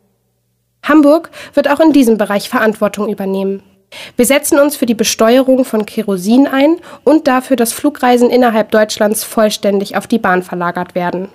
Hamburg 0.83 1.31
wird 1.55 1.71
auch 1.71 1.79
in 1.79 1.91
diesem 1.91 2.19
Bereich 2.19 2.49
Verantwortung 2.49 3.09
übernehmen. 3.09 3.63
Wir 4.15 4.25
setzen 4.25 4.59
uns 4.59 4.75
für 4.75 4.85
die 4.85 4.93
Besteuerung 4.93 5.65
von 5.65 5.85
Kerosin 5.85 6.47
ein 6.47 6.77
und 7.03 7.27
dafür, 7.27 7.55
dass 7.55 7.73
Flugreisen 7.73 8.29
innerhalb 8.29 8.71
Deutschlands 8.71 9.23
vollständig 9.23 9.97
auf 9.97 10.07
die 10.07 10.19
Bahn 10.19 10.43
verlagert 10.43 10.95
werden. 10.95 11.29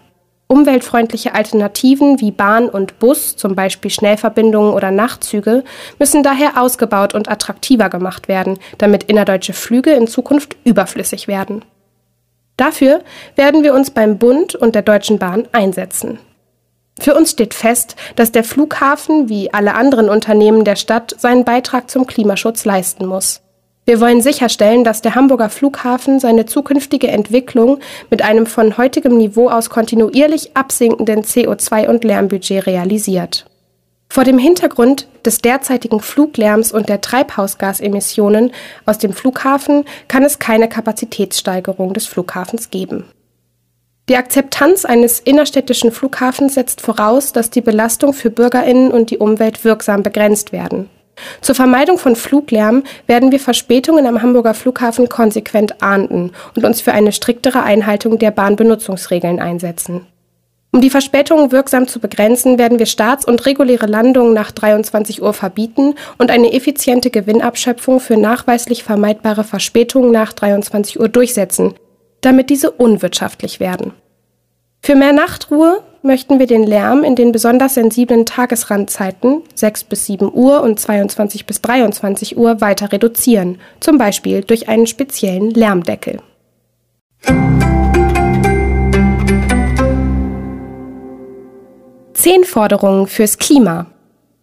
Umweltfreundliche 0.49 1.35
Alternativen 1.35 2.21
wie 2.21 2.31
Bahn 2.31 2.71
und 2.71 2.99
Bus, 2.99 3.37
zum 3.37 3.55
Beispiel 3.55 3.91
Schnellverbindungen 3.91 4.73
oder 4.73 4.91
Nachtzüge, 4.91 5.63
müssen 5.99 6.23
daher 6.23 6.61
ausgebaut 6.61 7.15
und 7.15 7.31
attraktiver 7.31 7.91
gemacht 7.91 8.29
werden, 8.29 8.59
damit 8.79 9.05
innerdeutsche 9.05 9.53
Flüge 9.53 9.93
in 9.93 10.07
Zukunft 10.07 10.57
überflüssig 10.65 11.29
werden. 11.29 11.65
Dafür 12.57 13.03
werden 13.37 13.63
wir 13.63 13.75
uns 13.75 13.91
beim 13.91 14.19
Bund 14.19 14.55
und 14.55 14.75
der 14.75 14.83
Deutschen 14.83 15.19
Bahn 15.19 15.47
einsetzen. 15.53 16.19
Für 17.01 17.15
uns 17.15 17.31
steht 17.31 17.55
fest, 17.55 17.97
dass 18.17 18.33
der 18.33 18.45
Flughafen 18.45 19.29
wie 19.29 19.53
alle 19.53 19.75
anderen 19.75 20.09
Unternehmen 20.09 20.65
der 20.65 20.77
Stadt 20.77 21.15
seinen 21.19 21.45
Beitrag 21.45 21.91
zum 21.91 22.07
Klimaschutz 22.07 22.65
leisten 22.65 23.07
muss. 23.07 23.41
Wir 23.89 24.01
wollen 24.01 24.21
sicherstellen, 24.21 24.85
dass 24.85 25.01
der 25.01 25.15
Hamburger 25.15 25.49
Flughafen 25.49 26.21
seine 26.21 26.45
zukünftige 26.45 27.09
Entwicklung 27.09 27.79
mit 28.11 28.21
einem 28.21 28.45
von 28.45 28.77
heutigem 28.77 29.17
Niveau 29.17 29.49
aus 29.49 29.71
kontinuierlich 29.71 30.55
absinkenden 30.55 31.23
CO2- 31.23 31.89
und 31.89 32.05
Lärmbudget 32.05 32.67
realisiert. 32.67 33.47
Vor 34.11 34.25
dem 34.25 34.39
Hintergrund 34.39 35.07
des 35.25 35.39
derzeitigen 35.39 36.01
Fluglärms 36.01 36.73
und 36.73 36.91
der 36.91 37.01
Treibhausgasemissionen 37.01 38.53
aus 38.85 38.99
dem 38.99 39.15
Flughafen 39.15 39.85
kann 40.07 40.23
es 40.23 40.39
keine 40.39 40.69
Kapazitätssteigerung 40.69 41.95
des 41.95 42.07
Flughafens 42.07 42.69
geben. 42.71 43.05
Die 44.09 44.17
Akzeptanz 44.17 44.87
eines 44.87 45.21
innerstädtischen 45.21 45.93
Flughafens 45.93 46.55
setzt 46.55 46.81
voraus, 46.81 47.33
dass 47.33 47.51
die 47.51 47.61
Belastung 47.61 48.15
für 48.15 48.31
Bürgerinnen 48.31 48.91
und 48.91 49.11
die 49.11 49.19
Umwelt 49.19 49.65
wirksam 49.65 50.03
begrenzt 50.03 50.51
werden. 50.51 50.89
Zur 51.43 51.55
Vermeidung 51.55 51.99
von 51.99 52.17
Fluglärm 52.17 52.85
werden 53.07 53.33
wir 53.33 53.41
Verspätungen 53.41 54.07
am 54.07 54.23
Hamburger 54.23 54.55
Flughafen 54.55 55.09
konsequent 55.09 55.83
ahnden 55.83 56.33
und 56.57 56.65
uns 56.65 56.81
für 56.81 56.93
eine 56.93 57.13
striktere 57.13 57.63
Einhaltung 57.63 58.19
der 58.19 58.31
Bahnbenutzungsregeln 58.31 59.41
einsetzen. 59.41 60.07
Um 60.71 60.81
die 60.81 60.91
Verspätungen 60.91 61.51
wirksam 61.51 61.89
zu 61.89 61.99
begrenzen, 61.99 62.59
werden 62.59 62.79
wir 62.79 62.87
Starts 62.87 63.25
und 63.27 63.45
reguläre 63.47 63.87
Landungen 63.87 64.33
nach 64.33 64.53
23 64.53 65.23
Uhr 65.23 65.33
verbieten 65.33 65.95
und 66.19 66.31
eine 66.31 66.53
effiziente 66.53 67.11
Gewinnabschöpfung 67.11 68.01
für 68.01 68.17
nachweislich 68.17 68.85
vermeidbare 68.85 69.45
Verspätungen 69.45 70.13
nach 70.13 70.33
23 70.33 71.01
Uhr 71.01 71.09
durchsetzen, 71.09 71.75
damit 72.21 72.51
diese 72.51 72.71
unwirtschaftlich 72.71 73.61
werden. 73.61 73.93
Für 74.83 74.95
mehr 74.95 75.13
Nachtruhe 75.13 75.83
möchten 76.03 76.39
wir 76.39 76.47
den 76.47 76.65
Lärm 76.65 77.05
in 77.05 77.17
den 77.17 77.33
besonders 77.33 77.75
sensiblen 77.75 78.25
Tagesrandzeiten 78.25 79.43
6 79.55 79.85
bis 79.85 80.07
7 80.07 80.33
Uhr 80.33 80.63
und 80.63 80.79
22 80.79 81.47
bis 81.47 81.61
23 81.61 82.37
Uhr 82.37 82.61
weiter 82.61 82.93
reduzieren, 82.93 83.61
zum 83.81 83.99
Beispiel 83.99 84.43
durch 84.43 84.69
einen 84.69 84.87
speziellen 84.87 85.51
Lärmdeckel. 85.51 86.21
Zehn 92.15 92.45
Forderungen 92.45 93.07
fürs 93.07 93.39
Klima. 93.39 93.87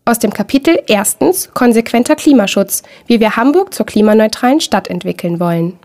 Aus 0.06 0.20
dem 0.20 0.32
Kapitel 0.32 0.82
erstens 0.88 1.52
konsequenter 1.54 2.16
Klimaschutz, 2.16 2.84
wie 3.08 3.20
wir 3.20 3.36
Hamburg 3.36 3.74
zur 3.74 3.86
klimaneutralen 3.86 4.62
Stadt 4.62 4.90
entwickeln 4.90 5.40
wollen. 5.40 5.80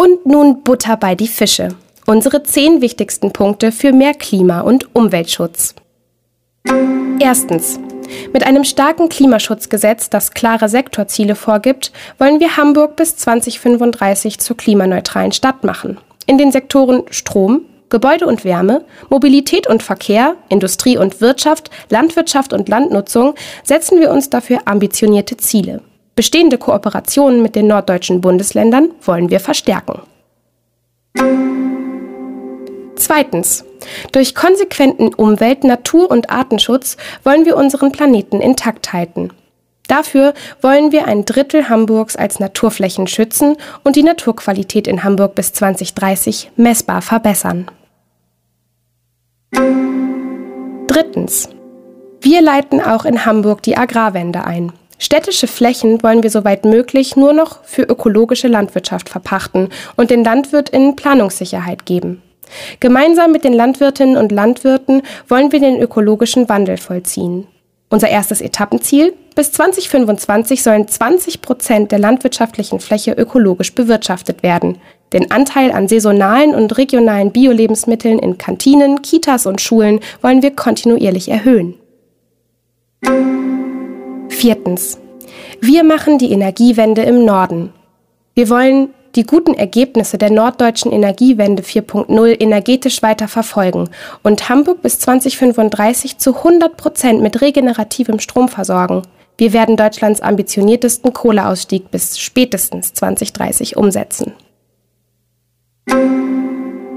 Und 0.00 0.24
nun 0.24 0.62
Butter 0.62 0.96
bei 0.96 1.14
die 1.14 1.28
Fische. 1.28 1.76
Unsere 2.06 2.42
zehn 2.42 2.80
wichtigsten 2.80 3.34
Punkte 3.34 3.70
für 3.70 3.92
mehr 3.92 4.14
Klima- 4.14 4.62
und 4.62 4.94
Umweltschutz. 4.94 5.74
Erstens. 7.18 7.78
Mit 8.32 8.46
einem 8.46 8.64
starken 8.64 9.10
Klimaschutzgesetz, 9.10 10.08
das 10.08 10.30
klare 10.30 10.70
Sektorziele 10.70 11.34
vorgibt, 11.34 11.92
wollen 12.16 12.40
wir 12.40 12.56
Hamburg 12.56 12.96
bis 12.96 13.18
2035 13.18 14.38
zur 14.38 14.56
klimaneutralen 14.56 15.32
Stadt 15.32 15.64
machen. 15.64 15.98
In 16.24 16.38
den 16.38 16.50
Sektoren 16.50 17.02
Strom, 17.10 17.66
Gebäude 17.90 18.24
und 18.26 18.42
Wärme, 18.42 18.86
Mobilität 19.10 19.66
und 19.66 19.82
Verkehr, 19.82 20.34
Industrie 20.48 20.96
und 20.96 21.20
Wirtschaft, 21.20 21.70
Landwirtschaft 21.90 22.54
und 22.54 22.70
Landnutzung 22.70 23.34
setzen 23.64 24.00
wir 24.00 24.10
uns 24.10 24.30
dafür 24.30 24.60
ambitionierte 24.64 25.36
Ziele. 25.36 25.82
Bestehende 26.14 26.58
Kooperationen 26.58 27.42
mit 27.42 27.54
den 27.54 27.66
norddeutschen 27.66 28.20
Bundesländern 28.20 28.90
wollen 29.02 29.30
wir 29.30 29.40
verstärken. 29.40 30.00
Zweitens. 32.96 33.64
Durch 34.12 34.34
konsequenten 34.34 35.14
Umwelt-, 35.14 35.64
Natur- 35.64 36.10
und 36.10 36.30
Artenschutz 36.30 36.96
wollen 37.24 37.46
wir 37.46 37.56
unseren 37.56 37.92
Planeten 37.92 38.40
intakt 38.40 38.92
halten. 38.92 39.30
Dafür 39.88 40.34
wollen 40.60 40.92
wir 40.92 41.08
ein 41.08 41.24
Drittel 41.24 41.68
Hamburgs 41.68 42.14
als 42.14 42.38
Naturflächen 42.38 43.08
schützen 43.08 43.56
und 43.82 43.96
die 43.96 44.04
Naturqualität 44.04 44.86
in 44.86 45.02
Hamburg 45.02 45.34
bis 45.34 45.52
2030 45.52 46.52
messbar 46.54 47.02
verbessern. 47.02 47.68
Drittens. 50.86 51.48
Wir 52.20 52.42
leiten 52.42 52.80
auch 52.80 53.04
in 53.04 53.24
Hamburg 53.24 53.62
die 53.62 53.76
Agrarwende 53.76 54.44
ein. 54.44 54.72
Städtische 55.02 55.46
Flächen 55.46 56.02
wollen 56.02 56.22
wir 56.22 56.28
soweit 56.28 56.66
möglich 56.66 57.16
nur 57.16 57.32
noch 57.32 57.64
für 57.64 57.82
ökologische 57.82 58.48
Landwirtschaft 58.48 59.08
verpachten 59.08 59.70
und 59.96 60.10
den 60.10 60.22
LandwirtInnen 60.22 60.94
Planungssicherheit 60.94 61.86
geben. 61.86 62.22
Gemeinsam 62.80 63.32
mit 63.32 63.42
den 63.44 63.54
Landwirtinnen 63.54 64.18
und 64.18 64.30
Landwirten 64.30 65.00
wollen 65.26 65.52
wir 65.52 65.60
den 65.60 65.80
ökologischen 65.80 66.50
Wandel 66.50 66.76
vollziehen. 66.76 67.46
Unser 67.88 68.10
erstes 68.10 68.42
Etappenziel? 68.42 69.14
Bis 69.34 69.52
2025 69.52 70.62
sollen 70.62 70.86
20 70.86 71.40
Prozent 71.40 71.92
der 71.92 71.98
landwirtschaftlichen 71.98 72.78
Fläche 72.78 73.12
ökologisch 73.12 73.74
bewirtschaftet 73.74 74.42
werden. 74.42 74.76
Den 75.14 75.30
Anteil 75.30 75.72
an 75.72 75.88
saisonalen 75.88 76.54
und 76.54 76.76
regionalen 76.76 77.32
Bio-Lebensmitteln 77.32 78.18
in 78.18 78.36
Kantinen, 78.36 79.00
Kitas 79.00 79.46
und 79.46 79.62
Schulen 79.62 80.00
wollen 80.20 80.42
wir 80.42 80.54
kontinuierlich 80.54 81.30
erhöhen. 81.30 81.74
Viertens. 84.30 84.98
Wir 85.60 85.84
machen 85.84 86.16
die 86.16 86.32
Energiewende 86.32 87.02
im 87.02 87.24
Norden. 87.24 87.72
Wir 88.34 88.48
wollen 88.48 88.88
die 89.16 89.24
guten 89.24 89.54
Ergebnisse 89.54 90.16
der 90.16 90.30
norddeutschen 90.30 90.92
Energiewende 90.92 91.62
4.0 91.62 92.40
energetisch 92.40 93.02
weiter 93.02 93.28
verfolgen 93.28 93.90
und 94.22 94.48
Hamburg 94.48 94.82
bis 94.82 94.98
2035 95.00 96.18
zu 96.18 96.36
100 96.36 96.76
Prozent 96.76 97.20
mit 97.20 97.42
regenerativem 97.42 98.20
Strom 98.20 98.48
versorgen. 98.48 99.02
Wir 99.36 99.52
werden 99.52 99.76
Deutschlands 99.76 100.20
ambitioniertesten 100.20 101.12
Kohleausstieg 101.12 101.90
bis 101.90 102.18
spätestens 102.18 102.94
2030 102.94 103.76
umsetzen. 103.76 104.32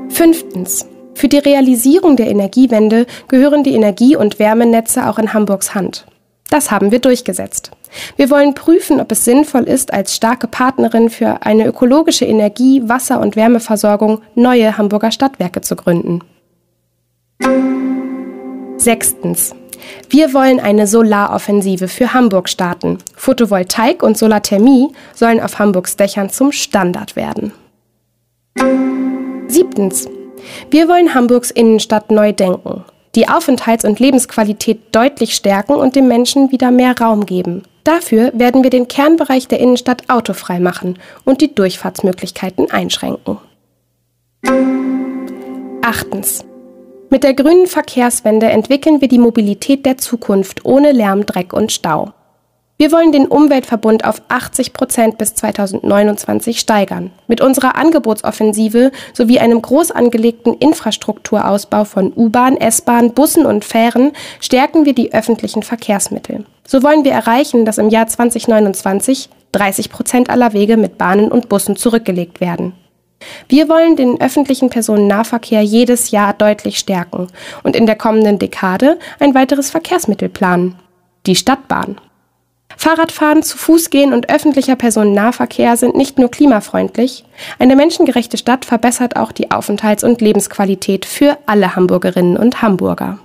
Fünftens. 0.09 0.85
Für 1.15 1.27
die 1.27 1.37
Realisierung 1.39 2.15
der 2.15 2.27
Energiewende 2.27 3.05
gehören 3.27 3.63
die 3.63 3.73
Energie- 3.73 4.15
und 4.15 4.39
Wärmenetze 4.39 5.09
auch 5.09 5.17
in 5.17 5.33
Hamburgs 5.33 5.73
Hand. 5.73 6.05
Das 6.53 6.69
haben 6.69 6.91
wir 6.91 6.99
durchgesetzt. 6.99 7.71
Wir 8.15 8.29
wollen 8.29 8.53
prüfen, 8.53 9.01
ob 9.01 9.11
es 9.11 9.25
sinnvoll 9.25 9.63
ist, 9.63 9.91
als 9.91 10.15
starke 10.15 10.45
Partnerin 10.45 11.09
für 11.09 11.41
eine 11.41 11.65
ökologische 11.65 12.25
Energie-, 12.25 12.83
Wasser- 12.85 13.21
und 13.21 13.35
Wärmeversorgung 13.35 14.21
neue 14.35 14.77
Hamburger 14.77 15.09
Stadtwerke 15.09 15.61
zu 15.61 15.75
gründen. 15.75 16.19
Sechstens. 18.77 19.55
Wir 20.11 20.31
wollen 20.35 20.59
eine 20.59 20.85
Solaroffensive 20.85 21.87
für 21.87 22.13
Hamburg 22.13 22.47
starten. 22.47 22.99
Photovoltaik 23.15 24.03
und 24.03 24.15
Solarthermie 24.15 24.89
sollen 25.15 25.39
auf 25.39 25.57
Hamburgs 25.57 25.97
Dächern 25.97 26.29
zum 26.29 26.51
Standard 26.51 27.15
werden. 27.15 27.51
Siebtens. 29.47 30.07
Wir 30.69 30.87
wollen 30.87 31.15
Hamburgs 31.15 31.49
Innenstadt 31.49 32.11
neu 32.11 32.31
denken, 32.31 32.85
die 33.15 33.27
Aufenthalts- 33.27 33.85
und 33.85 33.99
Lebensqualität 33.99 34.79
deutlich 34.91 35.35
stärken 35.35 35.73
und 35.73 35.95
dem 35.95 36.07
Menschen 36.07 36.51
wieder 36.51 36.71
mehr 36.71 36.97
Raum 36.99 37.25
geben. 37.25 37.63
Dafür 37.83 38.31
werden 38.33 38.63
wir 38.63 38.69
den 38.69 38.87
Kernbereich 38.87 39.47
der 39.47 39.59
Innenstadt 39.59 40.09
autofrei 40.09 40.59
machen 40.59 40.97
und 41.25 41.41
die 41.41 41.53
Durchfahrtsmöglichkeiten 41.53 42.71
einschränken. 42.71 43.37
Achtens. 45.81 46.45
Mit 47.09 47.23
der 47.23 47.35
grünen 47.35 47.67
Verkehrswende 47.67 48.47
entwickeln 48.47 49.01
wir 49.01 49.07
die 49.07 49.19
Mobilität 49.19 49.85
der 49.85 49.97
Zukunft 49.97 50.65
ohne 50.65 50.91
Lärm, 50.91 51.25
Dreck 51.25 51.53
und 51.53 51.71
Stau. 51.71 52.13
Wir 52.77 52.91
wollen 52.91 53.11
den 53.11 53.27
Umweltverbund 53.27 54.03
auf 54.03 54.21
80 54.29 54.73
Prozent 54.73 55.17
bis 55.19 55.35
2029 55.35 56.59
steigern. 56.59 57.11
Mit 57.27 57.39
unserer 57.39 57.75
Angebotsoffensive 57.75 58.91
sowie 59.13 59.39
einem 59.39 59.61
groß 59.61 59.91
angelegten 59.91 60.55
Infrastrukturausbau 60.55 61.85
von 61.85 62.11
U-Bahn, 62.15 62.57
S-Bahn, 62.57 63.13
Bussen 63.13 63.45
und 63.45 63.63
Fähren 63.63 64.11
stärken 64.39 64.85
wir 64.85 64.93
die 64.93 65.13
öffentlichen 65.13 65.61
Verkehrsmittel. 65.61 66.45
So 66.67 66.81
wollen 66.81 67.05
wir 67.05 67.11
erreichen, 67.11 67.63
dass 67.63 67.77
im 67.77 67.89
Jahr 67.89 68.07
2029 68.07 69.29
30 69.51 69.89
Prozent 69.91 70.29
aller 70.31 70.53
Wege 70.53 70.75
mit 70.75 70.97
Bahnen 70.97 71.31
und 71.31 71.49
Bussen 71.49 71.75
zurückgelegt 71.75 72.41
werden. 72.41 72.73
Wir 73.47 73.69
wollen 73.69 73.95
den 73.95 74.19
öffentlichen 74.19 74.69
Personennahverkehr 74.69 75.61
jedes 75.61 76.11
Jahr 76.11 76.33
deutlich 76.33 76.79
stärken 76.79 77.27
und 77.61 77.75
in 77.75 77.85
der 77.85 77.95
kommenden 77.95 78.39
Dekade 78.39 78.97
ein 79.19 79.35
weiteres 79.35 79.69
Verkehrsmittel 79.69 80.27
planen. 80.27 80.75
Die 81.27 81.35
Stadtbahn. 81.35 81.97
Fahrradfahren, 82.77 83.43
zu 83.43 83.57
Fuß 83.57 83.89
gehen 83.89 84.13
und 84.13 84.29
öffentlicher 84.29 84.75
Personennahverkehr 84.75 85.77
sind 85.77 85.95
nicht 85.95 86.19
nur 86.19 86.29
klimafreundlich, 86.29 87.25
eine 87.59 87.75
menschengerechte 87.75 88.37
Stadt 88.37 88.65
verbessert 88.65 89.15
auch 89.15 89.31
die 89.31 89.51
Aufenthalts- 89.51 90.03
und 90.03 90.21
Lebensqualität 90.21 91.05
für 91.05 91.37
alle 91.45 91.75
Hamburgerinnen 91.75 92.37
und 92.37 92.61
Hamburger. 92.61 93.19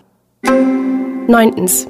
Neuntens. 1.27 1.87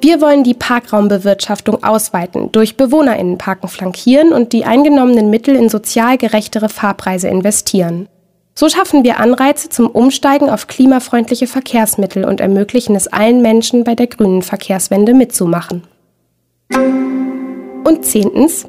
Wir 0.00 0.20
wollen 0.20 0.44
die 0.44 0.54
Parkraumbewirtschaftung 0.54 1.82
ausweiten, 1.82 2.52
durch 2.52 2.76
Bewohnerinnenparken 2.76 3.68
flankieren 3.68 4.32
und 4.32 4.52
die 4.52 4.64
eingenommenen 4.64 5.30
Mittel 5.30 5.56
in 5.56 5.68
sozial 5.68 6.18
gerechtere 6.18 6.68
Fahrpreise 6.68 7.28
investieren. 7.28 8.08
So 8.54 8.68
schaffen 8.68 9.02
wir 9.02 9.18
Anreize 9.18 9.68
zum 9.68 9.88
Umsteigen 9.88 10.48
auf 10.48 10.68
klimafreundliche 10.68 11.48
Verkehrsmittel 11.48 12.24
und 12.24 12.40
ermöglichen 12.40 12.94
es 12.94 13.08
allen 13.08 13.42
Menschen 13.42 13.82
bei 13.82 13.94
der 13.94 14.06
grünen 14.06 14.42
Verkehrswende 14.42 15.12
mitzumachen. 15.12 15.82
Und 16.74 18.04
zehntens, 18.04 18.66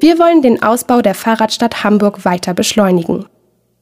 wir 0.00 0.18
wollen 0.18 0.42
den 0.42 0.62
Ausbau 0.62 1.02
der 1.02 1.14
Fahrradstadt 1.14 1.84
Hamburg 1.84 2.24
weiter 2.24 2.54
beschleunigen. 2.54 3.26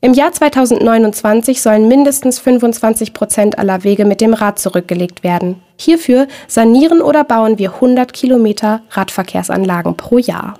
Im 0.02 0.14
Jahr 0.14 0.32
2029 0.32 1.60
sollen 1.60 1.86
mindestens 1.86 2.38
25 2.38 3.12
Prozent 3.12 3.58
aller 3.58 3.84
Wege 3.84 4.06
mit 4.06 4.22
dem 4.22 4.32
Rad 4.32 4.58
zurückgelegt 4.58 5.22
werden. 5.22 5.62
Hierfür 5.76 6.26
sanieren 6.48 7.02
oder 7.02 7.22
bauen 7.22 7.58
wir 7.58 7.74
100 7.74 8.12
Kilometer 8.14 8.82
Radverkehrsanlagen 8.90 9.96
pro 9.96 10.16
Jahr. 10.16 10.54